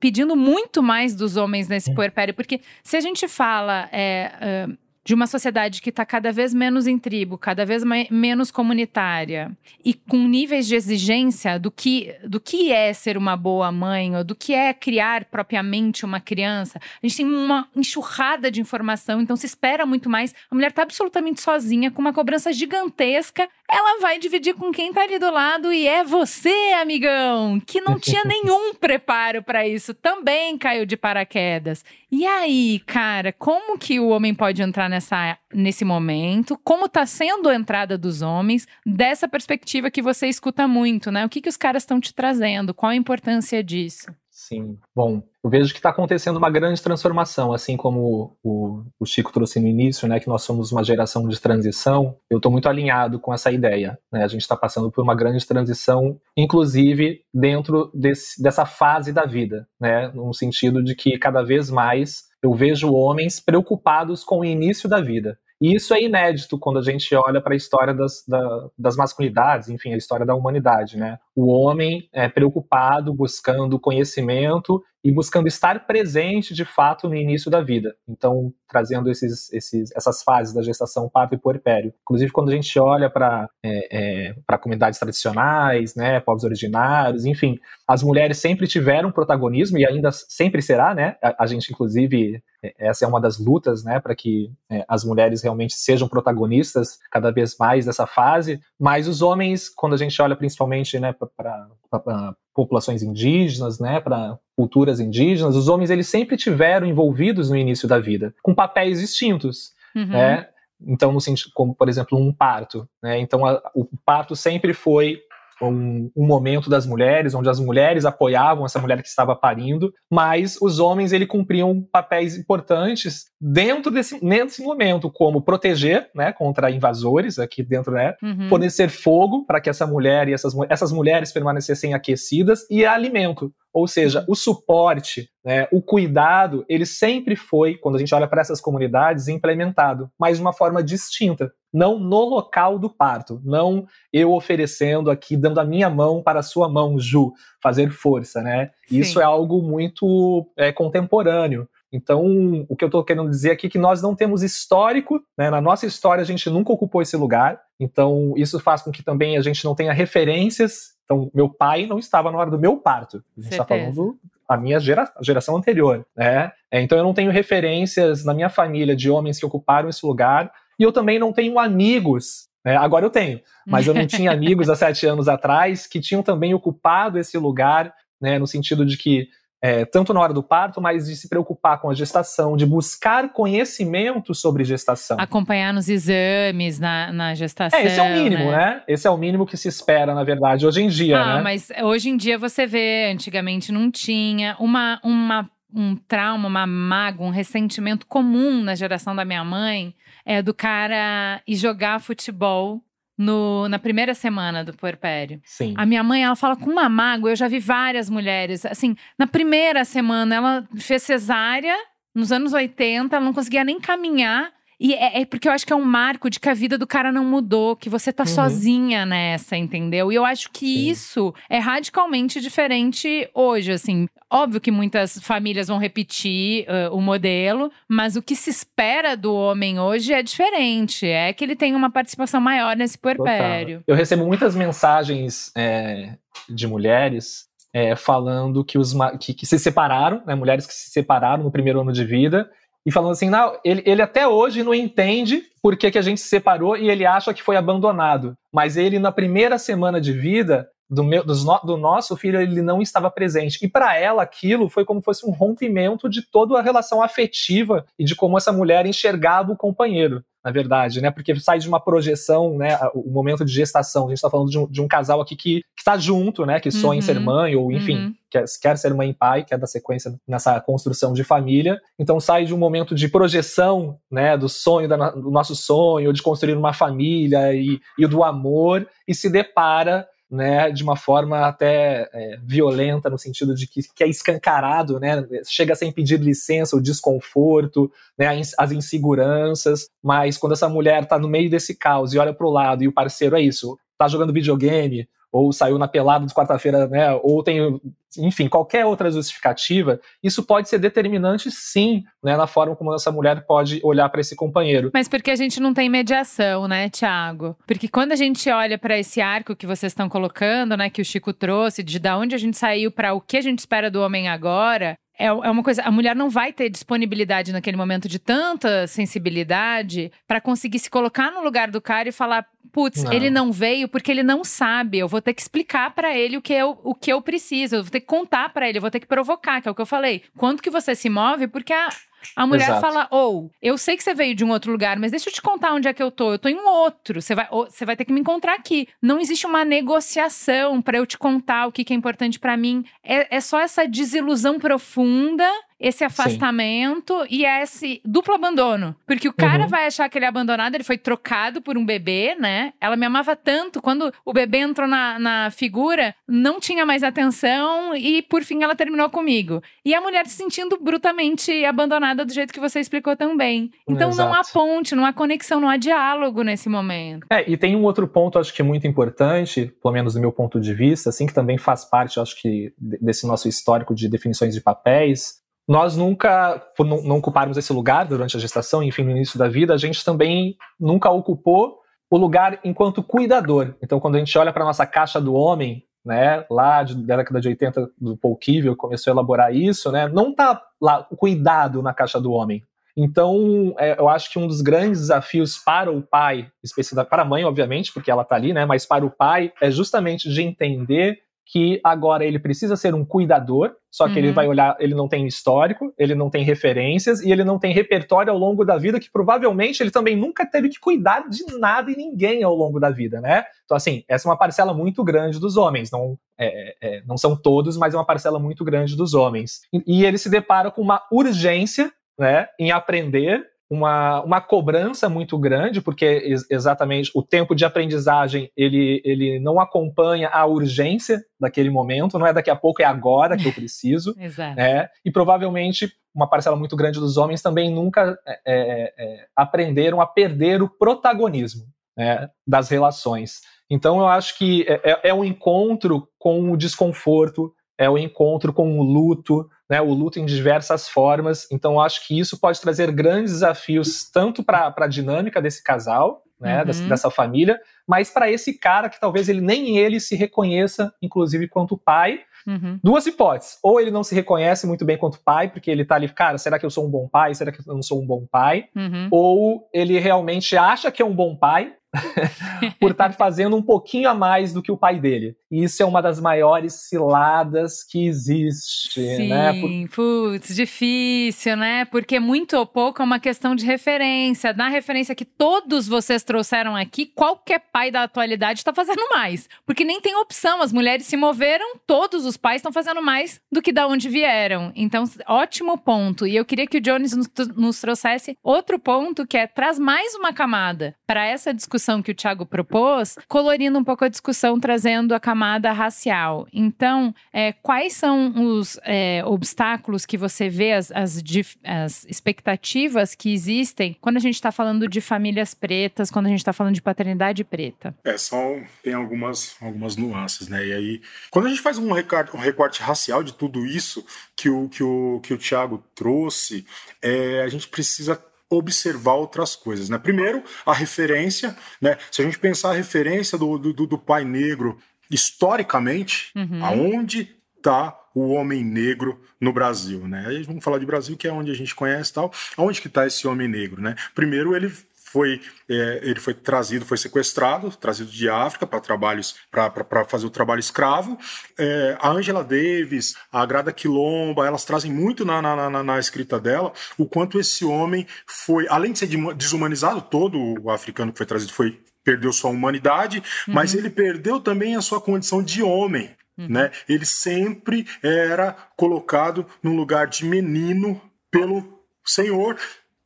pedindo 0.02 0.36
muito 0.36 0.82
mais 0.82 1.16
dos 1.16 1.38
homens 1.38 1.70
nesse 1.70 1.94
puerpério, 1.94 2.34
porque 2.34 2.60
se 2.84 2.98
a 2.98 3.00
gente 3.00 3.28
fala 3.28 3.88
é, 3.92 4.68
uh, 4.68 4.78
de 5.04 5.14
uma 5.14 5.28
sociedade 5.28 5.82
que 5.82 5.90
está 5.90 6.06
cada 6.06 6.32
vez 6.32 6.54
menos 6.54 6.88
em 6.88 6.98
tribo, 6.98 7.38
cada 7.38 7.66
vez 7.66 7.84
mais, 7.84 8.10
menos 8.10 8.50
comunitária 8.52 9.52
e 9.84 9.94
com 9.94 10.18
níveis 10.28 10.68
de 10.68 10.76
exigência 10.76 11.60
do 11.60 11.72
que, 11.72 12.16
do 12.28 12.40
que 12.40 12.72
é 12.72 12.92
ser 12.94 13.16
uma 13.18 13.38
boa 13.38 13.72
mãe 13.72 14.16
ou 14.16 14.24
do 14.24 14.36
que 14.36 14.54
é 14.54 14.74
criar 14.74 15.26
propriamente 15.26 16.04
uma 16.04 16.20
criança, 16.20 16.80
a 16.80 17.08
gente 17.08 17.18
tem 17.18 17.26
uma 17.26 17.68
enxurrada 17.76 18.52
de 18.52 18.60
informação, 18.60 19.22
então 19.22 19.36
se 19.36 19.46
espera 19.46 19.86
muito 19.86 20.10
mais. 20.10 20.34
A 20.50 20.56
mulher 20.56 20.70
está 20.70 20.82
absolutamente 20.82 21.42
sozinha, 21.42 21.92
com 21.92 22.02
uma 22.02 22.14
cobrança 22.14 22.52
gigantesca 22.52 23.48
ela 23.72 24.02
vai 24.02 24.20
dividir 24.20 24.54
com 24.54 24.70
quem 24.70 24.92
tá 24.92 25.04
ali 25.04 25.18
do 25.18 25.32
lado 25.32 25.72
e 25.72 25.88
é 25.88 26.04
você, 26.04 26.74
amigão, 26.82 27.58
que 27.66 27.80
não 27.80 27.98
tinha 27.98 28.24
nenhum 28.26 28.74
preparo 28.74 29.42
para 29.42 29.66
isso, 29.66 29.94
também 29.94 30.58
caiu 30.58 30.86
de 30.86 30.98
paraquedas. 30.98 31.86
E 32.12 32.26
aí, 32.26 32.82
cara, 32.86 33.32
como 33.32 33.78
que 33.78 33.98
o 33.98 34.10
homem 34.10 34.36
pode 34.36 34.62
entrar 34.62 34.90
nessa, 34.90 35.38
nesse 35.54 35.86
momento? 35.86 36.60
Como 36.64 36.90
tá 36.90 37.06
sendo 37.06 37.48
a 37.48 37.56
entrada 37.56 37.98
dos 37.98 38.22
homens 38.22 38.68
dessa 38.86 39.28
perspectiva 39.28 39.90
que 39.90 40.02
você 40.02 40.28
escuta 40.28 40.68
muito, 40.68 41.10
né? 41.10 41.26
O 41.26 41.30
que, 41.30 41.40
que 41.40 41.50
os 41.50 41.56
caras 41.56 41.84
estão 41.84 42.02
te 42.02 42.14
trazendo? 42.14 42.74
Qual 42.74 42.90
a 42.90 42.96
importância 42.96 43.64
disso? 43.64 44.08
Sim. 44.52 44.78
Bom, 44.94 45.24
eu 45.42 45.50
vejo 45.50 45.72
que 45.72 45.80
está 45.80 45.92
acontecendo 45.92 46.36
uma 46.36 46.50
grande 46.50 46.82
transformação, 46.84 47.54
assim 47.54 47.78
como 47.78 48.38
o, 48.44 48.84
o, 49.00 49.06
Chico 49.06 49.32
trouxe 49.32 49.62
no 49.62 49.68
início, 49.68 50.10
né, 50.10 50.20
que 50.20 50.28
nós 50.28 50.44
somos 50.44 50.74
uma 50.74 50.84
geração 50.84 51.26
de 51.26 51.40
transição. 51.40 52.18
Eu 52.30 52.36
estou 52.36 52.52
muito 52.52 52.68
alinhado 52.68 53.18
com 53.18 53.34
essa 53.34 53.50
ideia. 53.50 53.98
Né? 54.12 54.26
A 54.26 54.28
gente 54.28 54.42
está 54.42 54.58
passando 54.58 54.92
por 54.92 55.02
uma 55.02 55.16
grande 55.16 55.48
transição, 55.48 56.20
inclusive 56.36 57.22
dentro 57.34 57.90
desse, 57.94 58.44
dessa 58.44 58.66
fase 58.66 59.14
da 59.14 59.24
vida, 59.24 59.66
né, 59.80 60.10
no 60.10 60.34
sentido 60.34 60.84
de 60.84 60.96
que 60.96 61.18
cada 61.18 61.42
vez 61.42 61.70
mais 61.70 62.26
eu 62.44 62.54
vejo 62.54 62.92
homens 62.92 63.40
preocupados 63.40 64.26
com 64.26 64.40
o 64.40 64.46
início 64.46 64.90
da 64.90 65.00
vida. 65.00 65.38
E 65.62 65.76
isso 65.76 65.94
é 65.94 66.02
inédito 66.02 66.58
quando 66.58 66.80
a 66.80 66.82
gente 66.82 67.16
olha 67.16 67.40
para 67.40 67.54
a 67.54 67.56
história 67.56 67.94
das, 67.94 68.26
da, 68.28 68.70
das 68.76 68.96
masculinidades, 68.96 69.70
enfim, 69.70 69.94
a 69.94 69.98
história 69.98 70.26
da 70.26 70.34
humanidade, 70.34 70.98
né? 70.98 71.20
O 71.36 71.48
homem 71.48 72.10
é 72.14 72.28
preocupado, 72.28 73.14
buscando 73.14 73.80
conhecimento 73.80 74.84
e 75.04 75.12
buscando 75.12 75.48
estar 75.48 75.88
presente 75.88 76.54
de 76.54 76.64
fato 76.64 77.10
no 77.10 77.16
início 77.16 77.50
da 77.50 77.62
vida. 77.62 77.96
Então, 78.08 78.54
trazendo 78.68 79.10
esses, 79.10 79.52
esses, 79.52 79.92
essas 79.96 80.22
fases 80.24 80.54
da 80.54 80.62
gestação, 80.62 81.10
parto 81.10 81.34
e 81.36 81.38
puerpério. 81.38 81.94
Inclusive, 82.04 82.32
quando 82.32 82.50
a 82.50 82.56
gente 82.56 82.80
olha 82.80 83.10
para 83.10 83.50
é, 83.64 84.30
é, 84.30 84.36
para 84.46 84.58
comunidades 84.58 85.00
tradicionais, 85.00 85.96
né, 85.96 86.20
povos 86.20 86.44
originários, 86.44 87.26
enfim, 87.26 87.60
as 87.88 88.04
mulheres 88.04 88.38
sempre 88.38 88.68
tiveram 88.68 89.12
protagonismo 89.12 89.78
e 89.78 89.86
ainda 89.86 90.12
sempre 90.12 90.62
será, 90.62 90.94
né? 90.94 91.16
A, 91.22 91.44
a 91.44 91.48
gente, 91.48 91.72
inclusive, 91.72 92.42
é, 92.64 92.74
essa 92.78 93.04
é 93.04 93.08
uma 93.08 93.20
das 93.20 93.40
lutas, 93.40 93.84
né, 93.84 94.00
para 94.00 94.16
que 94.16 94.52
é, 94.70 94.86
as 94.88 95.04
mulheres 95.04 95.42
realmente 95.42 95.74
sejam 95.74 96.08
protagonistas 96.08 97.00
cada 97.12 97.32
vez 97.32 97.56
mais 97.60 97.86
dessa 97.86 98.06
fase. 98.06 98.62
Mas 98.80 99.08
os 99.08 99.22
homens, 99.22 99.68
quando 99.68 99.94
a 99.94 99.98
gente 99.98 100.22
olha 100.22 100.36
principalmente, 100.36 101.00
né, 101.00 101.12
para 101.26 102.36
populações 102.54 103.02
indígenas, 103.02 103.80
né, 103.80 104.00
para 104.00 104.38
culturas 104.56 105.00
indígenas, 105.00 105.56
os 105.56 105.68
homens 105.68 105.90
eles 105.90 106.08
sempre 106.08 106.38
tiveram 106.38 106.86
envolvidos 106.86 107.50
no 107.50 107.58
início 107.58 107.88
da 107.88 108.00
vida, 108.00 108.34
com 108.42 108.54
papéis 108.54 109.00
distintos, 109.00 109.72
uhum. 109.96 110.08
né? 110.08 110.48
Então, 110.84 111.12
no 111.12 111.22
sentido, 111.22 111.52
como 111.54 111.76
por 111.76 111.88
exemplo 111.88 112.18
um 112.18 112.34
parto, 112.34 112.88
né? 113.02 113.20
Então, 113.20 113.46
a, 113.46 113.62
o 113.76 113.88
parto 114.06 114.36
sempre 114.36 114.74
foi 114.74 115.20
um, 115.62 116.12
um, 116.16 116.26
momento 116.26 116.70
das 116.70 116.86
mulheres, 116.86 117.36
onde 117.36 117.50
as 117.50 117.60
mulheres 117.60 118.04
apoiavam 118.04 118.66
essa 118.66 118.80
mulher 118.80 119.02
que 119.02 119.08
estava 119.08 119.36
parindo, 119.36 119.94
mas 120.10 120.58
os 120.62 120.80
homens 120.80 121.14
ele 121.14 121.28
cumpriam 121.28 121.82
papéis 121.92 122.36
importantes 122.36 123.31
dentro 123.42 123.92
desse, 123.92 124.24
nesse 124.24 124.62
momento, 124.62 125.10
como 125.10 125.42
proteger 125.42 126.12
né, 126.14 126.32
contra 126.32 126.70
invasores 126.70 127.40
aqui 127.40 127.64
dentro, 127.64 127.94
né, 127.94 128.16
uhum. 128.22 128.48
fornecer 128.48 128.88
fogo 128.90 129.46
para 129.46 129.60
que 129.60 129.70
essa 129.70 129.88
mulher 129.88 130.30
e 130.30 130.34
essas, 130.34 130.54
essas 130.70 130.92
mulheres 130.92 131.32
permanecessem 131.32 131.96
aquecidas 131.96 132.68
e 132.70 132.86
alimento. 132.86 133.52
Ou 133.74 133.88
seja, 133.88 134.20
uhum. 134.20 134.26
o 134.30 134.36
suporte, 134.36 135.30
né, 135.44 135.68
o 135.72 135.82
cuidado, 135.82 136.64
ele 136.70 136.86
sempre 136.86 137.36
foi, 137.36 137.76
quando 137.76 137.96
a 137.96 138.00
gente 138.00 138.14
olha 138.14 138.28
para 138.28 138.42
essas 138.42 138.62
comunidades, 138.62 139.28
implementado, 139.28 140.12
mas 140.20 140.38
de 140.38 140.44
uma 140.44 140.54
forma 140.54 140.84
distinta. 140.84 141.52
Não 141.74 141.98
no 141.98 142.26
local 142.26 142.78
do 142.78 142.90
parto, 142.90 143.42
não 143.46 143.86
eu 144.12 144.34
oferecendo 144.34 145.10
aqui, 145.10 145.38
dando 145.38 145.60
a 145.60 145.64
minha 145.64 145.90
mão 145.90 146.22
para 146.22 146.42
a 146.42 146.44
sua 146.44 146.68
mão, 146.68 147.00
Ju, 147.00 147.32
fazer 147.64 147.90
força, 147.92 148.42
né? 148.42 148.72
Sim. 148.88 149.00
Isso 149.00 149.22
é 149.22 149.24
algo 149.24 149.62
muito 149.62 150.46
é, 150.58 150.72
contemporâneo. 150.74 151.68
Então, 151.92 152.66
o 152.70 152.76
que 152.76 152.84
eu 152.84 152.88
estou 152.88 153.04
querendo 153.04 153.30
dizer 153.30 153.52
aqui 153.52 153.68
é 153.68 153.70
que 153.70 153.78
nós 153.78 154.02
não 154.02 154.16
temos 154.16 154.44
histórico, 154.44 155.22
né? 155.38 155.50
na 155.50 155.60
nossa 155.60 155.86
história 155.86 156.22
a 156.22 156.26
gente 156.26 156.50
nunca 156.50 156.72
ocupou 156.72 157.02
esse 157.02 157.18
lugar, 157.18 157.60
então 157.80 158.34
isso 158.38 158.60
faz 158.60 158.82
com 158.82 158.92
que 158.92 159.04
também 159.04 159.36
a 159.36 159.42
gente 159.42 159.66
não 159.66 159.76
tenha 159.76 159.92
referências 159.92 160.92
então, 161.12 161.30
meu 161.34 161.50
pai 161.50 161.86
não 161.86 162.00
estava 162.00 162.32
na 162.32 162.38
hora 162.38 162.50
do 162.50 162.58
meu 162.58 162.78
parto. 162.78 163.22
A 163.38 163.42
gente 163.42 163.52
está 163.52 163.66
falando 163.66 164.18
a 164.48 164.56
minha 164.56 164.80
gera, 164.80 165.12
geração 165.22 165.58
anterior, 165.58 166.06
né? 166.16 166.52
É, 166.72 166.82
então, 166.82 166.98
eu 166.98 167.04
não 167.04 167.14
tenho 167.14 167.32
referências 167.32 168.24
na 168.24 168.34
minha 168.34 168.50
família 168.50 168.96
de 168.96 169.10
homens 169.10 169.38
que 169.38 169.46
ocuparam 169.46 169.90
esse 169.90 170.06
lugar 170.06 170.52
e 170.80 170.84
eu 170.84 170.92
também 170.92 171.20
não 171.20 171.34
tenho 171.34 171.60
amigos. 171.60 172.48
Né? 172.64 172.78
Agora 172.78 173.06
eu 173.06 173.10
tenho, 173.10 173.42
mas 173.66 173.88
eu 173.88 173.94
não 173.94 174.08
tinha 174.08 174.32
amigos 174.32 174.70
há 174.70 174.76
sete 174.76 175.06
anos 175.06 175.28
atrás 175.28 175.86
que 175.86 176.00
tinham 176.00 176.24
também 176.24 176.54
ocupado 176.54 177.20
esse 177.20 177.38
lugar, 177.38 177.94
né? 178.22 178.40
No 178.40 178.48
sentido 178.48 178.86
de 178.86 178.98
que 178.98 179.28
é, 179.62 179.86
tanto 179.86 180.12
na 180.14 180.20
hora 180.20 180.34
do 180.34 180.42
parto, 180.42 180.82
mas 180.82 181.06
de 181.06 181.16
se 181.16 181.30
preocupar 181.30 181.80
com 181.80 181.90
a 181.90 181.94
gestação, 181.94 182.58
de 182.58 182.66
buscar 182.66 183.32
conhecimento 183.32 184.34
sobre 184.34 184.64
gestação. 184.64 185.18
Acompanhar 185.20 185.72
nos 185.72 185.88
exames, 185.88 186.80
na, 186.80 187.12
na 187.12 187.36
gestação. 187.36 187.80
É, 187.80 187.86
esse 187.86 188.00
é 188.00 188.02
o 188.02 188.10
mínimo, 188.10 188.46
né? 188.46 188.58
né? 188.58 188.84
Esse 188.88 189.08
é 189.08 189.12
o 189.12 189.18
mínimo 189.18 189.46
que 189.46 189.56
se 189.56 189.68
espera, 189.68 190.16
na 190.16 190.24
verdade, 190.24 190.66
hoje 190.66 190.82
em 190.82 190.88
dia, 190.88 191.20
ah, 191.20 191.36
né? 191.38 191.42
mas 191.44 191.72
hoje 191.84 192.10
em 192.10 192.18
dia 192.18 192.40
você 192.40 192.66
vê, 192.66 193.12
antigamente 193.12 193.72
não 193.72 193.92
tinha. 193.92 194.56
Uma, 194.60 195.00
uma, 195.04 195.48
um 195.72 195.96
trauma, 195.96 196.48
uma 196.48 196.66
mágoa, 196.66 197.28
um 197.28 197.32
ressentimento 197.32 198.08
comum 198.08 198.64
na 198.64 198.74
geração 198.74 199.16
da 199.16 199.24
minha 199.24 199.44
mãe 199.44 199.94
é 200.26 200.42
do 200.42 200.54
cara 200.54 201.42
ir 201.48 201.56
jogar 201.56 202.00
futebol 202.00 202.82
no, 203.22 203.70
na 203.70 203.78
primeira 203.78 204.16
semana 204.16 204.64
do 204.64 204.74
puerpério. 204.74 205.40
Sim. 205.46 205.76
A 205.78 205.86
minha 205.86 206.04
mãe, 206.04 206.24
ela 206.24 206.36
fala 206.36 206.56
com 206.56 206.70
uma 206.70 206.90
mágoa, 206.90 207.32
eu 207.32 207.36
já 207.36 207.48
vi 207.48 207.60
várias 207.60 208.10
mulheres, 208.10 208.66
assim, 208.66 208.96
na 209.18 209.28
primeira 209.28 209.86
semana 209.86 210.36
ela 210.36 210.68
fez 210.78 211.04
cesárea, 211.04 211.76
nos 212.16 212.32
anos 212.32 212.52
80, 212.52 213.16
ela 213.16 213.24
não 213.24 213.32
conseguia 213.32 213.64
nem 213.64 213.80
caminhar, 213.80 214.52
e 214.84 214.96
é, 214.96 215.22
é, 215.22 215.26
porque 215.26 215.48
eu 215.48 215.52
acho 215.52 215.64
que 215.64 215.72
é 215.72 215.76
um 215.76 215.86
marco 215.86 216.28
de 216.28 216.40
que 216.40 216.50
a 216.50 216.56
vida 216.56 216.76
do 216.76 216.88
cara 216.88 217.12
não 217.12 217.24
mudou, 217.24 217.76
que 217.76 217.88
você 217.88 218.12
tá 218.12 218.24
uhum. 218.24 218.30
sozinha 218.30 219.06
nessa, 219.06 219.56
entendeu? 219.56 220.12
E 220.12 220.16
eu 220.16 220.26
acho 220.26 220.50
que 220.50 220.66
Sim. 220.66 220.90
isso 220.90 221.36
é 221.48 221.60
radicalmente 221.60 222.42
diferente 222.42 223.30
hoje, 223.32 223.74
assim. 223.74 224.08
Óbvio 224.28 224.60
que 224.60 224.72
muitas 224.72 225.20
famílias 225.20 225.68
vão 225.68 225.78
repetir 225.78 226.66
uh, 226.66 226.96
o 226.96 227.00
modelo, 227.00 227.72
mas 227.88 228.16
o 228.16 228.24
que 228.24 228.36
se 228.36 228.50
espera 228.50 229.16
do 229.16 229.32
homem 229.36 229.80
hoje 229.80 230.14
é 230.14 230.24
diferente. 230.24 231.06
É 231.06 231.32
que 231.32 231.44
ele 231.44 231.56
tem 231.56 231.76
uma 231.76 231.92
participação 231.92 232.42
maior 232.42 232.76
nesse 232.76 232.98
puerpério. 232.98 233.82
Total. 233.82 233.84
Eu 233.86 233.96
recebo 233.96 234.26
muitas 234.26 234.56
mensagens 234.56 235.52
é, 235.56 236.16
de 236.50 236.66
mulheres 236.66 237.46
é, 237.72 237.96
falando 237.96 238.66
que, 238.66 238.80
os, 238.80 238.96
que, 239.20 239.32
que, 239.36 239.46
se 239.46 239.60
separaram, 239.60 240.24
né, 240.26 240.34
mulheres 240.34 240.66
que 240.66 240.74
se 240.74 240.90
separaram 240.90 241.44
no 241.44 241.52
primeiro 241.52 241.82
ano 241.82 241.94
de 241.94 242.04
vida 242.04 242.50
e 242.86 242.92
falando 242.92 243.12
assim, 243.12 243.30
não, 243.30 243.58
ele, 243.64 243.84
ele 243.86 244.02
até 244.02 244.28
hoje 244.28 244.64
não 244.64 244.74
entende 244.74 245.44
por 245.62 245.78
que, 245.78 245.92
que 245.92 245.98
a 245.98 246.02
gente 246.02 246.20
se 246.20 246.28
separou 246.28 246.76
e 246.76 246.90
ele 246.90 247.06
acha 247.06 247.34
que 247.34 247.44
foi 247.44 247.56
abandonado. 247.56 248.36
Mas 248.52 248.76
ele, 248.76 248.98
na 248.98 249.12
primeira 249.12 249.60
semana 249.60 250.02
de 250.02 250.12
vida, 250.12 250.68
do, 250.90 251.04
meu, 251.04 251.24
do, 251.24 251.34
do 251.64 251.78
nosso 251.78 252.18
filho, 252.18 252.42
ele 252.42 252.62
não 252.62 252.82
estava 252.82 253.12
presente. 253.12 253.64
E 253.64 253.68
para 253.68 253.96
ela, 253.98 254.24
aquilo 254.24 254.68
foi 254.68 254.84
como 254.84 255.02
fosse 255.02 255.26
um 255.26 255.32
rompimento 255.32 256.10
de 256.10 256.22
toda 256.24 256.58
a 256.58 256.62
relação 256.62 257.04
afetiva 257.04 257.86
e 257.98 258.04
de 258.04 258.16
como 258.16 258.38
essa 258.38 258.52
mulher 258.52 258.86
enxergava 258.86 259.52
o 259.52 259.58
companheiro 259.58 260.24
na 260.44 260.52
verdade, 260.52 261.02
né? 261.02 261.12
Porque 261.12 261.38
sai 261.40 261.60
de 261.60 261.68
uma 261.68 261.80
projeção, 261.80 262.58
né? 262.58 262.78
O 262.94 263.12
momento 263.12 263.46
de 263.46 263.52
gestação. 263.52 264.06
A 264.06 264.10
gente 264.10 264.18
está 264.18 264.30
falando 264.30 264.50
de 264.50 264.58
um, 264.58 264.68
de 264.68 264.82
um, 264.82 264.88
casal 264.88 265.22
aqui 265.22 265.36
que 265.36 265.62
está 265.78 265.98
junto, 265.98 266.46
né? 266.46 266.60
Que 266.60 266.72
sonha 266.72 266.94
uhum. 266.94 266.98
em 266.98 267.02
ser 267.02 267.20
mãe, 267.20 267.56
ou 267.56 267.72
enfim, 267.72 267.98
uhum. 267.98 268.14
quer, 268.30 268.46
quer 268.62 268.78
ser 268.78 268.94
mãe 268.94 269.12
e 269.12 269.14
pai, 269.14 269.44
quer 269.44 269.58
dar 269.58 269.68
sequência 269.68 270.14
nessa 270.28 270.60
construção 270.60 271.14
de 271.14 271.24
família. 271.24 271.80
Então 272.00 272.20
sai 272.20 272.46
de 272.46 272.54
um 272.54 272.58
momento 272.58 272.96
de 272.96 273.08
projeção, 273.08 273.98
né? 274.10 274.38
Do 274.38 274.50
sonho, 274.50 274.88
da, 274.88 275.12
do 275.12 275.30
nosso 275.30 275.56
sonho, 275.56 276.12
de 276.12 276.22
construir 276.22 276.56
uma 276.56 276.74
família 276.74 277.54
e, 277.54 277.80
e 277.98 278.08
do 278.08 278.24
amor, 278.24 278.88
e 279.08 279.14
se 279.14 279.30
depara 279.30 280.08
né, 280.32 280.72
de 280.72 280.82
uma 280.82 280.96
forma 280.96 281.46
até 281.46 282.10
é, 282.14 282.40
violenta, 282.42 283.10
no 283.10 283.18
sentido 283.18 283.54
de 283.54 283.68
que, 283.68 283.82
que, 283.94 284.04
é 284.04 284.08
escancarado, 284.08 284.98
né, 284.98 285.28
chega 285.46 285.76
sem 285.76 285.92
pedir 285.92 286.20
licença, 286.22 286.78
o 286.78 286.82
desconforto, 286.82 287.92
né, 288.18 288.42
as 288.58 288.72
inseguranças, 288.72 289.90
mas 290.02 290.38
quando 290.38 290.54
essa 290.54 290.70
mulher 290.70 291.04
está 291.04 291.20
no 291.20 291.28
meio 291.28 291.50
desse 291.50 291.76
caos 291.76 292.14
e 292.14 292.18
olha 292.18 292.34
para 292.34 292.48
o 292.48 292.52
lado 292.52 292.84
e 292.84 292.88
o 292.88 292.94
parceiro 292.94 293.36
é 293.36 293.42
isso, 293.42 293.78
está 293.92 294.08
jogando 294.08 294.32
videogame, 294.32 295.08
ou 295.32 295.52
saiu 295.54 295.78
na 295.78 295.88
pelada 295.88 296.26
de 296.26 296.34
quarta-feira, 296.34 296.88
né, 296.88 297.14
ou 297.24 297.42
tem, 297.42 297.80
enfim, 298.18 298.50
qualquer 298.50 298.86
outra 298.86 299.10
justificativa, 299.10 300.00
isso 300.22 300.44
pode 300.44 300.68
ser 300.68 300.78
determinante 300.78 301.50
sim, 301.50 302.04
né, 302.24 302.36
na 302.36 302.48
forma 302.48 302.76
como 302.76 302.94
essa 302.94 303.12
mulher 303.12 303.46
pode 303.46 303.80
olhar 303.84 304.10
para 304.10 304.22
esse 304.22 304.36
companheiro. 304.36 304.92
Mas 304.94 305.08
porque 305.08 305.32
a 305.32 305.36
gente 305.36 305.60
não 305.60 305.74
tem 305.74 305.90
mediação, 305.90 306.68
né, 306.68 306.90
Tiago? 306.90 307.56
Porque 307.66 307.88
quando 307.88 308.12
a 308.12 308.16
gente 308.16 308.50
olha 308.50 308.78
para 308.78 308.98
esse 308.98 309.22
arco 309.22 309.56
que 309.56 309.66
vocês 309.66 309.92
estão 309.92 310.10
colocando, 310.10 310.76
né, 310.76 310.90
que 310.90 311.02
o 311.02 311.06
Chico 311.06 311.32
trouxe, 311.32 311.82
de 311.82 312.00
da 312.00 312.18
onde 312.18 312.36
a 312.36 312.38
gente 312.38 312.58
saiu 312.58 312.92
para 312.92 313.14
o 313.14 313.22
que 313.22 313.38
a 313.38 313.42
gente 313.42 313.60
espera 313.60 313.90
do 313.90 314.02
homem 314.02 314.28
agora, 314.28 314.98
é, 315.22 315.28
é 315.28 315.52
uma 315.52 315.62
coisa. 315.62 315.84
A 315.84 315.92
mulher 315.92 316.16
não 316.16 316.30
vai 316.30 316.52
ter 316.52 316.70
disponibilidade 316.70 317.52
naquele 317.52 317.78
momento 317.78 318.08
de 318.08 318.18
tanta 318.18 318.88
sensibilidade 318.88 320.12
para 320.28 320.42
conseguir 320.42 320.80
se 320.80 320.90
colocar 320.90 321.32
no 321.32 321.44
lugar 321.44 321.70
do 321.70 321.80
cara 321.80 322.10
e 322.10 322.12
falar: 322.12 322.48
putz, 322.72 323.04
ele 323.06 323.30
não 323.30 323.52
veio 323.52 323.88
porque 323.88 324.12
ele 324.12 324.24
não 324.24 324.44
sabe. 324.44 324.98
Eu 324.98 325.08
vou 325.08 325.22
ter 325.22 325.34
que 325.34 325.42
explicar 325.42 325.92
para 325.92 326.18
ele 326.18 326.38
o 326.38 326.42
que, 326.42 326.54
eu, 326.54 326.80
o 326.84 326.96
que 326.96 327.14
eu 327.14 327.22
preciso. 327.22 327.76
Eu 327.76 327.84
vou 327.84 327.92
ter 327.92 328.00
que 328.00 328.08
contar 328.08 328.50
para 328.50 328.68
ele, 328.68 328.80
eu 328.80 328.82
vou 328.82 328.92
ter 328.92 329.00
que 329.00 329.08
provocar, 329.08 329.62
que 329.62 329.68
é 329.68 329.72
o 329.72 329.76
que 329.76 329.82
eu 329.82 329.86
falei. 329.86 330.24
Quanto 330.38 330.64
que 330.64 330.70
você 330.70 330.96
se 330.96 331.10
move? 331.10 331.48
Porque 331.48 331.72
a, 331.72 331.90
a 332.36 332.48
mulher 332.48 332.70
Exato. 332.70 332.82
fala: 332.82 333.08
ou, 333.10 333.46
oh, 333.46 333.50
eu 333.62 333.78
sei 333.78 333.98
que 333.98 334.04
você 334.04 334.14
veio 334.14 334.36
de 334.36 334.44
um 334.44 334.52
outro 334.52 334.72
lugar, 334.72 334.98
mas 335.00 335.12
deixa 335.12 335.30
eu 335.30 335.34
te 335.34 335.42
contar 335.42 335.74
onde 335.74 335.88
é 335.88 335.94
que 335.94 336.02
eu 336.02 336.12
tô. 336.12 336.34
Eu 336.34 336.40
tô 336.40 336.50
em 336.50 336.56
um 336.56 336.68
outro. 336.68 337.22
Você 337.22 337.36
vai, 337.36 337.48
você 337.50 337.86
vai 337.86 337.96
ter 337.96 338.06
que 338.06 338.14
me 338.14 338.20
encontrar 338.20 338.56
aqui. 338.56 338.88
Não 339.02 339.20
existe 339.20 339.46
uma 339.46 339.66
negociação 339.66 340.82
para 340.82 340.98
eu 340.98 341.06
te 341.06 341.18
contar 341.18 341.68
o 341.68 341.72
que, 341.72 341.84
que 341.84 341.94
é 341.94 341.96
importante 341.96 342.40
para 342.40 342.58
mim. 342.58 342.86
É, 343.04 343.38
é 343.38 343.42
só 343.42 343.60
essa 343.60 343.88
desilusão 343.88 344.60
profunda 344.60 345.50
esse 345.82 346.04
afastamento 346.04 347.20
Sim. 347.22 347.28
e 347.32 347.46
esse 347.46 348.02
duplo 348.06 348.36
abandono. 348.36 348.96
Porque 349.08 349.28
o 349.28 349.34
cara 349.34 349.64
uhum. 349.64 349.70
vai 349.70 349.88
achar 349.88 350.08
que 350.08 350.18
ele 350.18 350.26
é 350.26 350.28
abandonado, 350.28 350.76
ele 350.76 350.84
foi 350.84 350.98
trocado 350.98 351.62
por 351.62 351.76
um 351.76 351.84
bebê, 351.84 352.36
né? 352.40 352.72
Ela 352.80 352.96
me 352.96 353.06
amava 353.06 353.36
tanto. 353.36 353.82
Quando 353.82 354.14
o 354.24 354.32
bebê 354.32 354.60
entrou 354.60 354.88
na, 354.88 355.18
na 355.18 355.50
figura, 355.50 356.14
não 356.28 356.60
tinha 356.60 356.86
mais 356.86 357.02
atenção 357.02 357.96
e 357.96 358.22
por 358.22 358.44
fim 358.44 358.62
ela 358.62 358.76
terminou 358.76 359.10
comigo. 359.10 359.62
E 359.84 359.96
a 359.96 360.02
mulher 360.02 360.28
se 360.28 360.36
sentindo 360.36 360.78
brutalmente 360.80 361.66
abandonada 361.66 362.24
do 362.24 362.32
jeito 362.32 362.54
que 362.54 362.60
você 362.60 362.80
explicou 362.80 363.16
também. 363.16 363.72
Então 363.88 364.10
Exato. 364.10 364.30
não 364.30 364.36
há 364.36 364.44
ponte, 364.44 364.96
não 364.96 365.06
há 365.06 365.12
conexão, 365.12 365.60
não 365.60 365.70
há 365.70 365.78
diálogo 365.78 366.44
nesse 366.44 366.70
momento. 366.70 367.26
É, 367.30 367.50
e 367.50 367.58
tem 367.58 367.76
um 367.76 367.84
outro 367.84 368.08
ponto, 368.08 368.38
acho 368.38 368.54
que 368.54 368.62
é 368.62 368.66
muito 368.66 368.86
importante, 368.86 369.74
pelo 369.82 369.94
menos 369.94 370.14
do 370.14 370.20
meu 370.20 370.32
ponto 370.32 370.60
de 370.60 370.74
vista, 370.74 371.10
assim, 371.10 371.26
que 371.26 371.34
também 371.34 371.58
faz 371.58 371.84
parte, 371.86 372.20
acho 372.20 372.40
que, 372.40 372.72
desse 372.78 373.26
nosso 373.26 373.48
histórico 373.48 373.96
de 373.96 374.08
definições 374.08 374.54
de 374.54 374.62
papéis, 374.62 375.41
nós 375.72 375.96
nunca, 375.96 376.62
por 376.76 376.86
não, 376.86 377.16
ocuparmos 377.16 377.56
esse 377.56 377.72
lugar 377.72 378.06
durante 378.06 378.36
a 378.36 378.40
gestação, 378.42 378.84
enfim, 378.84 379.06
no 379.06 379.12
início 379.12 379.40
da 379.40 379.48
vida, 379.48 379.74
a 379.74 379.78
gente 379.78 380.04
também 380.04 380.58
nunca 380.78 381.10
ocupou 381.10 381.80
o 382.10 382.18
lugar 382.18 382.60
enquanto 382.66 383.02
cuidador. 383.02 383.74
Então, 383.82 383.98
quando 383.98 384.16
a 384.16 384.20
gente 384.20 384.38
olha 384.38 384.52
para 384.52 384.64
a 384.64 384.66
nossa 384.66 384.86
caixa 384.86 385.22
do 385.22 385.34
homem, 385.34 385.82
né, 386.06 386.46
lá 386.52 386.84
de, 386.84 386.94
da 386.96 387.16
década 387.16 387.40
de 387.40 387.48
80 387.48 387.90
do 387.98 388.18
Paul 388.18 388.36
Kivel 388.36 388.76
começou 388.76 389.12
a 389.12 389.14
elaborar 389.14 389.56
isso, 389.56 389.90
né, 389.94 390.10
não 390.10 390.32
está 390.32 390.62
lá 390.82 391.08
o 391.10 391.16
cuidado 391.16 391.82
na 391.82 391.94
caixa 391.94 392.20
do 392.20 392.34
homem. 392.34 392.62
Então, 392.98 393.74
é, 393.78 393.98
eu 393.98 394.10
acho 394.10 394.30
que 394.30 394.38
um 394.38 394.48
dos 394.48 394.60
grandes 394.60 395.00
desafios 395.00 395.58
para 395.58 395.90
o 395.90 396.02
pai, 396.02 396.52
especialmente 396.62 397.10
para 397.10 397.22
a 397.22 397.26
mãe, 397.26 397.46
obviamente, 397.46 397.94
porque 397.94 398.12
ela 398.12 398.24
está 398.24 398.36
ali, 398.36 398.52
né, 398.52 398.66
mas 398.66 398.86
para 398.86 399.06
o 399.06 399.10
pai, 399.10 399.54
é 399.62 399.72
justamente 399.72 400.30
de 400.30 400.42
entender 400.42 401.20
que 401.46 401.82
agora 401.84 402.24
ele 402.24 402.40
precisa 402.40 402.76
ser 402.76 402.96
um 402.96 403.04
cuidador, 403.04 403.76
só 403.90 404.06
que 404.08 404.14
uhum. 404.14 404.20
ele 404.20 404.32
vai 404.32 404.48
olhar, 404.48 404.76
ele 404.80 404.96
não 404.96 405.08
tem 405.08 405.28
histórico, 405.28 405.94
ele 405.98 406.16
não 406.16 406.30
tem 406.30 406.44
referências 406.44 407.22
e 407.22 407.32
ele 407.32 407.44
não 407.44 407.60
tem 407.60 407.74
repertório 407.74 408.32
ao 408.32 408.40
longo 408.40 408.64
da 408.64 408.78
vida 408.78 409.00
que 409.00 409.12
provavelmente 409.12 409.84
ele 409.84 409.92
também 409.92 410.16
nunca 410.16 410.46
teve 410.46 410.70
que 410.70 410.80
cuidar 410.80 411.28
de 411.28 411.44
nada 411.58 411.92
e 411.92 411.96
ninguém 411.98 412.42
ao 412.44 412.56
longo 412.56 412.80
da 412.80 412.90
vida, 412.90 413.20
né? 413.20 413.44
Então 413.66 413.76
assim, 413.76 414.04
essa 414.08 414.28
é 414.28 414.32
uma 414.32 414.38
parcela 414.38 414.74
muito 414.74 415.04
grande 415.04 415.40
dos 415.40 415.58
homens, 415.58 415.92
não 415.92 416.18
é, 416.40 416.76
é, 416.82 417.04
não 417.06 417.18
são 417.18 417.36
todos, 417.36 417.78
mas 417.78 417.94
é 417.94 417.98
uma 417.98 418.06
parcela 418.06 418.40
muito 418.40 418.64
grande 418.64 418.96
dos 418.96 419.14
homens. 419.14 419.62
E, 419.74 419.84
e 419.86 420.06
ele 420.06 420.18
se 420.18 420.30
depara 420.30 420.72
com 420.72 420.82
uma 420.82 421.02
urgência, 421.12 421.92
né, 422.18 422.48
em 422.60 422.72
aprender 422.72 423.46
uma, 423.72 424.22
uma 424.24 424.42
cobrança 424.42 425.08
muito 425.08 425.38
grande, 425.38 425.80
porque 425.80 426.04
ex 426.06 426.46
exatamente 426.52 427.10
o 427.16 427.24
tempo 427.24 427.56
de 427.56 427.64
aprendizagem 427.64 428.52
ele, 428.56 429.02
ele 429.06 429.40
não 429.40 429.62
acompanha 429.62 430.28
a 430.28 430.46
urgência 430.46 431.24
daquele 431.40 431.70
momento, 431.70 432.20
não 432.20 432.28
é 432.28 432.34
daqui 432.34 432.50
a 432.50 432.56
pouco, 432.56 432.82
é 432.82 432.86
agora 432.86 433.38
que 433.38 433.48
eu 433.48 433.54
preciso. 433.56 434.14
Exato. 434.20 434.58
Né? 434.58 434.90
E 435.06 435.10
provavelmente 435.10 435.90
uma 436.14 436.28
parcela 436.28 436.58
muito 436.58 436.76
grande 436.76 437.00
dos 437.00 437.16
homens 437.16 437.42
também 437.42 437.72
nunca 437.72 438.20
é, 438.28 438.42
é, 438.46 438.94
é, 438.98 439.26
aprenderam 439.34 440.02
a 440.02 440.06
perder 440.06 440.62
o 440.62 440.68
protagonismo 440.68 441.64
né, 441.98 442.30
das 442.46 442.68
relações. 442.68 443.40
Então 443.70 444.00
eu 444.00 444.08
acho 444.08 444.38
que 444.38 444.66
é, 444.68 444.82
é, 444.84 445.00
é 445.10 445.14
um 445.14 445.24
encontro 445.24 446.10
com 446.20 446.52
o 446.52 446.58
desconforto, 446.58 447.54
é 447.78 447.90
o 447.90 447.94
um 447.94 447.98
encontro 447.98 448.52
com 448.52 448.78
o 448.78 448.84
luto, 448.84 449.48
né, 449.72 449.80
o 449.80 449.94
luto 449.94 450.20
em 450.20 450.26
diversas 450.26 450.90
formas. 450.90 451.48
Então, 451.50 451.80
acho 451.80 452.06
que 452.06 452.20
isso 452.20 452.38
pode 452.38 452.60
trazer 452.60 452.92
grandes 452.92 453.32
desafios 453.32 454.04
tanto 454.12 454.44
para 454.44 454.76
a 454.76 454.88
dinâmica 454.88 455.42
desse 455.42 455.64
casal, 455.64 456.24
né, 456.38 456.60
uhum. 456.60 456.66
dessa, 456.66 456.84
dessa, 456.84 457.10
família, 457.10 457.58
mas 457.88 458.10
para 458.10 458.30
esse 458.30 458.60
cara 458.60 458.90
que 458.90 459.00
talvez 459.00 459.30
ele 459.30 459.40
nem 459.40 459.78
ele 459.78 459.98
se 460.02 460.14
reconheça, 460.14 460.94
inclusive, 461.02 461.48
quanto 461.48 461.78
pai. 461.78 462.20
Uhum. 462.46 462.80
Duas 462.84 463.06
hipóteses. 463.08 463.60
Ou 463.64 463.80
ele 463.80 463.92
não 463.92 464.04
se 464.04 464.14
reconhece 464.14 464.68
muito 464.68 464.84
bem 464.84 464.98
quanto 464.98 465.22
pai, 465.24 465.48
porque 465.48 465.72
ele 465.72 465.86
tá 465.86 465.96
ali, 465.96 466.10
cara, 466.10 466.38
será 466.38 466.60
que 466.60 466.66
eu 466.66 466.70
sou 466.70 466.86
um 466.86 466.92
bom 466.92 467.08
pai? 467.08 467.34
Será 467.34 467.50
que 467.50 467.62
eu 467.66 467.74
não 467.74 467.82
sou 467.82 468.02
um 468.02 468.06
bom 468.06 468.26
pai? 468.30 468.66
Uhum. 468.76 469.08
Ou 469.10 469.70
ele 469.74 469.98
realmente 470.00 470.58
acha 470.58 470.92
que 470.92 471.02
é 471.02 471.06
um 471.06 471.16
bom 471.16 471.34
pai, 471.34 471.74
por 472.80 472.92
estar 472.92 473.14
fazendo 473.14 473.56
um 473.56 473.62
pouquinho 473.62 474.10
a 474.10 474.14
mais 474.14 474.54
do 474.54 474.62
que 474.62 474.72
o 474.72 474.78
pai 474.78 475.00
dele. 475.00 475.36
E 475.52 475.64
isso 475.64 475.84
é 475.84 475.86
uma 475.86 476.02
das 476.02 476.20
maiores 476.20 476.74
ciladas 476.74 477.84
que 477.84 478.08
existe, 478.08 479.02
Sim, 479.02 479.28
né? 479.28 479.54
Sim, 479.54 479.88
por... 479.88 479.96
putz, 479.96 480.56
difícil, 480.56 481.58
né? 481.58 481.86
Porque 481.86 482.20
muito 482.20 482.56
ou 482.56 482.66
pouco 482.66 483.02
é 483.02 483.06
uma 483.06 483.20
questão 483.20 483.54
de 483.54 483.66
referência. 483.66 484.54
Na 484.54 484.70
referência 484.70 485.14
que 485.14 485.26
todos 485.26 485.88
vocês 485.88 486.24
trouxeram 486.24 486.76
aqui, 486.76 487.06
qualquer 487.06 487.60
pai 487.72 487.92
da 487.92 488.04
atualidade 488.04 488.60
está 488.60 488.74
fazendo 488.74 489.02
mais. 489.10 489.50
Porque 489.66 489.84
nem 489.84 490.00
tem 490.00 490.16
opção, 490.16 490.62
as 490.62 490.72
mulheres 490.72 491.06
se 491.06 491.18
moveram, 491.18 491.78
todos 491.86 492.26
os 492.26 492.38
pais 492.38 492.58
estão 492.58 492.72
fazendo 492.72 493.02
mais 493.02 493.42
do 493.52 493.62
que 493.62 493.74
da 493.74 493.88
onde 493.88 494.08
vieram. 494.08 494.72
Então, 494.76 495.04
ótimo 495.28 495.78
ponto. 495.78 496.26
E 496.26 496.36
eu 496.36 496.46
queria 496.46 496.68
que 496.68 496.78
o 496.78 496.82
Jones 496.82 497.14
nos, 497.16 497.28
nos 497.56 497.82
trouxesse 497.82 498.38
outro 498.42 498.80
ponto 498.80 499.28
que 499.28 499.38
é 499.38 499.48
traz 499.48 499.78
mais 499.78 500.16
uma 500.16 500.32
camada 500.32 500.96
para 501.06 501.26
essa 501.26 501.54
discussão 501.54 501.81
que 502.02 502.12
o 502.12 502.14
Tiago 502.14 502.46
propôs, 502.46 503.18
colorindo 503.28 503.78
um 503.78 503.84
pouco 503.84 504.06
a 504.06 504.08
discussão, 504.08 504.60
trazendo 504.60 505.14
a 505.14 505.20
camada 505.20 505.72
racial. 505.72 506.48
Então, 506.54 507.14
é, 507.32 507.52
quais 507.54 507.94
são 507.94 508.34
os 508.56 508.80
é, 508.84 509.24
obstáculos 509.26 510.06
que 510.06 510.18
você 510.18 510.50
vê, 510.50 510.74
as, 510.74 510.92
as, 510.92 511.22
as, 511.64 512.06
expectativas 512.06 513.16
que 513.16 513.34
existem 513.34 513.98
quando 514.00 514.18
a 514.18 514.20
gente 514.20 514.36
está 514.36 514.52
falando 514.52 514.88
de 514.88 515.02
famílias 515.02 515.54
pretas, 515.54 516.12
quando 516.12 516.28
a 516.28 516.30
gente 516.30 516.40
está 516.40 516.54
falando 516.54 516.76
de 516.76 516.82
paternidade 516.82 517.44
preta? 517.44 517.96
É, 518.04 518.18
são, 518.18 518.64
tem 518.84 518.94
algumas, 518.94 519.56
algumas 519.62 519.96
nuances, 519.96 520.48
né? 520.48 520.66
E 520.66 520.74
aí, 520.74 521.02
quando 521.30 521.48
a 521.48 521.50
gente 521.50 521.62
faz 521.62 521.78
um 521.78 521.92
recorte, 521.92 522.36
um 522.36 522.40
recorte 522.40 522.82
racial 522.82 523.24
de 523.24 523.34
tudo 523.34 523.66
isso 523.66 524.06
que 524.36 524.50
o, 524.50 524.70
que 524.70 524.84
o, 524.84 525.20
que 525.22 525.34
o 525.34 525.38
Tiago 525.38 525.84
trouxe, 525.96 526.66
é, 527.02 527.42
a 527.42 527.48
gente 527.48 527.68
precisa 527.68 528.22
observar 528.52 529.14
outras 529.14 529.56
coisas. 529.56 529.90
Né? 529.90 529.98
Primeiro, 529.98 530.44
a 530.66 530.74
referência. 530.74 531.58
Né? 531.82 531.98
Se 532.12 532.22
a 532.22 532.26
gente 532.26 532.38
pensar 532.38 532.72
a 532.72 532.76
referência 532.76 533.38
do, 533.38 533.58
do, 533.58 533.88
do 533.88 533.98
pai 533.98 534.24
negro 534.24 534.78
historicamente, 535.10 536.32
uhum. 536.36 536.64
aonde 536.64 537.36
está 537.58 537.98
o 538.14 538.34
homem 538.34 538.64
negro 538.64 539.22
no 539.40 539.54
Brasil, 539.54 540.06
né? 540.06 540.26
Aí 540.28 540.44
vamos 540.44 540.64
falar 540.64 540.80
de 540.80 540.86
Brasil, 540.86 541.16
que 541.16 541.28
é 541.28 541.32
onde 541.32 541.50
a 541.50 541.56
gente 541.56 541.74
conhece 541.74 542.12
tal. 542.12 542.32
Aonde 542.58 542.82
que 542.82 542.88
está 542.88 543.08
esse 543.08 543.26
homem 543.26 543.48
negro, 543.48 543.82
né? 543.82 543.96
Primeiro 544.14 544.54
ele 544.56 544.72
foi 545.12 545.42
é, 545.70 546.00
ele 546.04 546.20
foi 546.20 546.34
trazido, 546.34 546.86
foi 546.86 546.98
sequestrado, 546.98 547.76
trazido 547.76 548.10
de 548.10 548.30
África 548.30 548.66
para 548.66 548.80
trabalhos 548.80 549.36
para 549.50 550.06
fazer 550.06 550.26
o 550.26 550.30
trabalho 550.30 550.60
escravo. 550.60 551.18
É, 551.58 551.98
a 552.00 552.10
Angela 552.10 552.44
Davis, 552.44 553.16
a 553.32 553.46
Grada 553.46 553.74
Quilomba, 553.74 554.46
elas 554.48 554.64
trazem 554.64 554.92
muito 554.92 555.26
na, 555.26 555.42
na, 555.42 555.70
na, 555.70 555.84
na, 555.84 556.00
escrita 556.00 556.40
dela 556.40 556.72
o 556.98 557.06
quanto 557.06 557.40
esse 557.40 557.66
homem 557.66 558.08
foi, 558.26 558.66
além 558.70 558.94
de 558.94 559.00
ser 559.00 559.10
desumanizado, 559.36 560.02
todo 560.02 560.38
o 560.62 560.72
africano 560.72 561.12
que 561.12 561.18
foi 561.18 561.28
trazido 561.28 561.52
foi 561.52 561.80
perdeu 562.04 562.34
sua 562.34 562.50
humanidade, 562.50 563.22
uhum. 563.48 563.54
mas 563.54 563.76
ele 563.76 563.90
perdeu 563.90 564.40
também 564.40 564.76
a 564.76 564.82
sua 564.82 565.00
condição 565.00 565.44
de 565.44 565.62
homem. 565.62 566.10
Uhum. 566.38 566.48
Né? 566.48 566.72
Ele 566.90 567.06
sempre 567.06 567.86
era 568.02 568.54
colocado 568.76 569.46
num 569.62 569.76
lugar 569.76 570.08
de 570.08 570.26
menino 570.26 571.00
pelo 571.30 571.80
Senhor, 572.04 572.58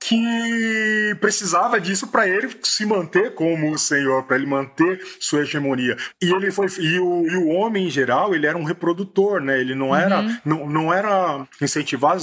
que 0.08 1.16
precisava 1.20 1.82
disso 1.82 2.08
para 2.08 2.28
ele 2.28 2.56
se 2.62 2.86
manter 2.86 3.34
como 3.34 3.72
o 3.72 3.78
senhor, 3.78 4.24
para 4.24 4.36
ele 4.36 4.46
manter 4.46 5.02
sua 5.20 5.42
hegemonia. 5.42 5.98
E 6.22 6.32
ele 6.32 6.52
foi 6.52 6.68
e 6.80 7.00
o, 7.00 7.26
e 7.28 7.36
o 7.36 7.48
homem 7.48 7.88
em 7.88 7.90
geral, 7.90 8.36
ele 8.36 8.46
era 8.46 8.58
um 8.58 8.64
reprodutor, 8.64 9.42
né? 9.42 9.60
Ele 9.60 9.74
não 9.74 9.96
era 9.96 10.20
uhum. 10.20 10.38
não, 10.46 10.70
não 10.70 10.94
era 10.94 11.48
incentivar 11.60 12.18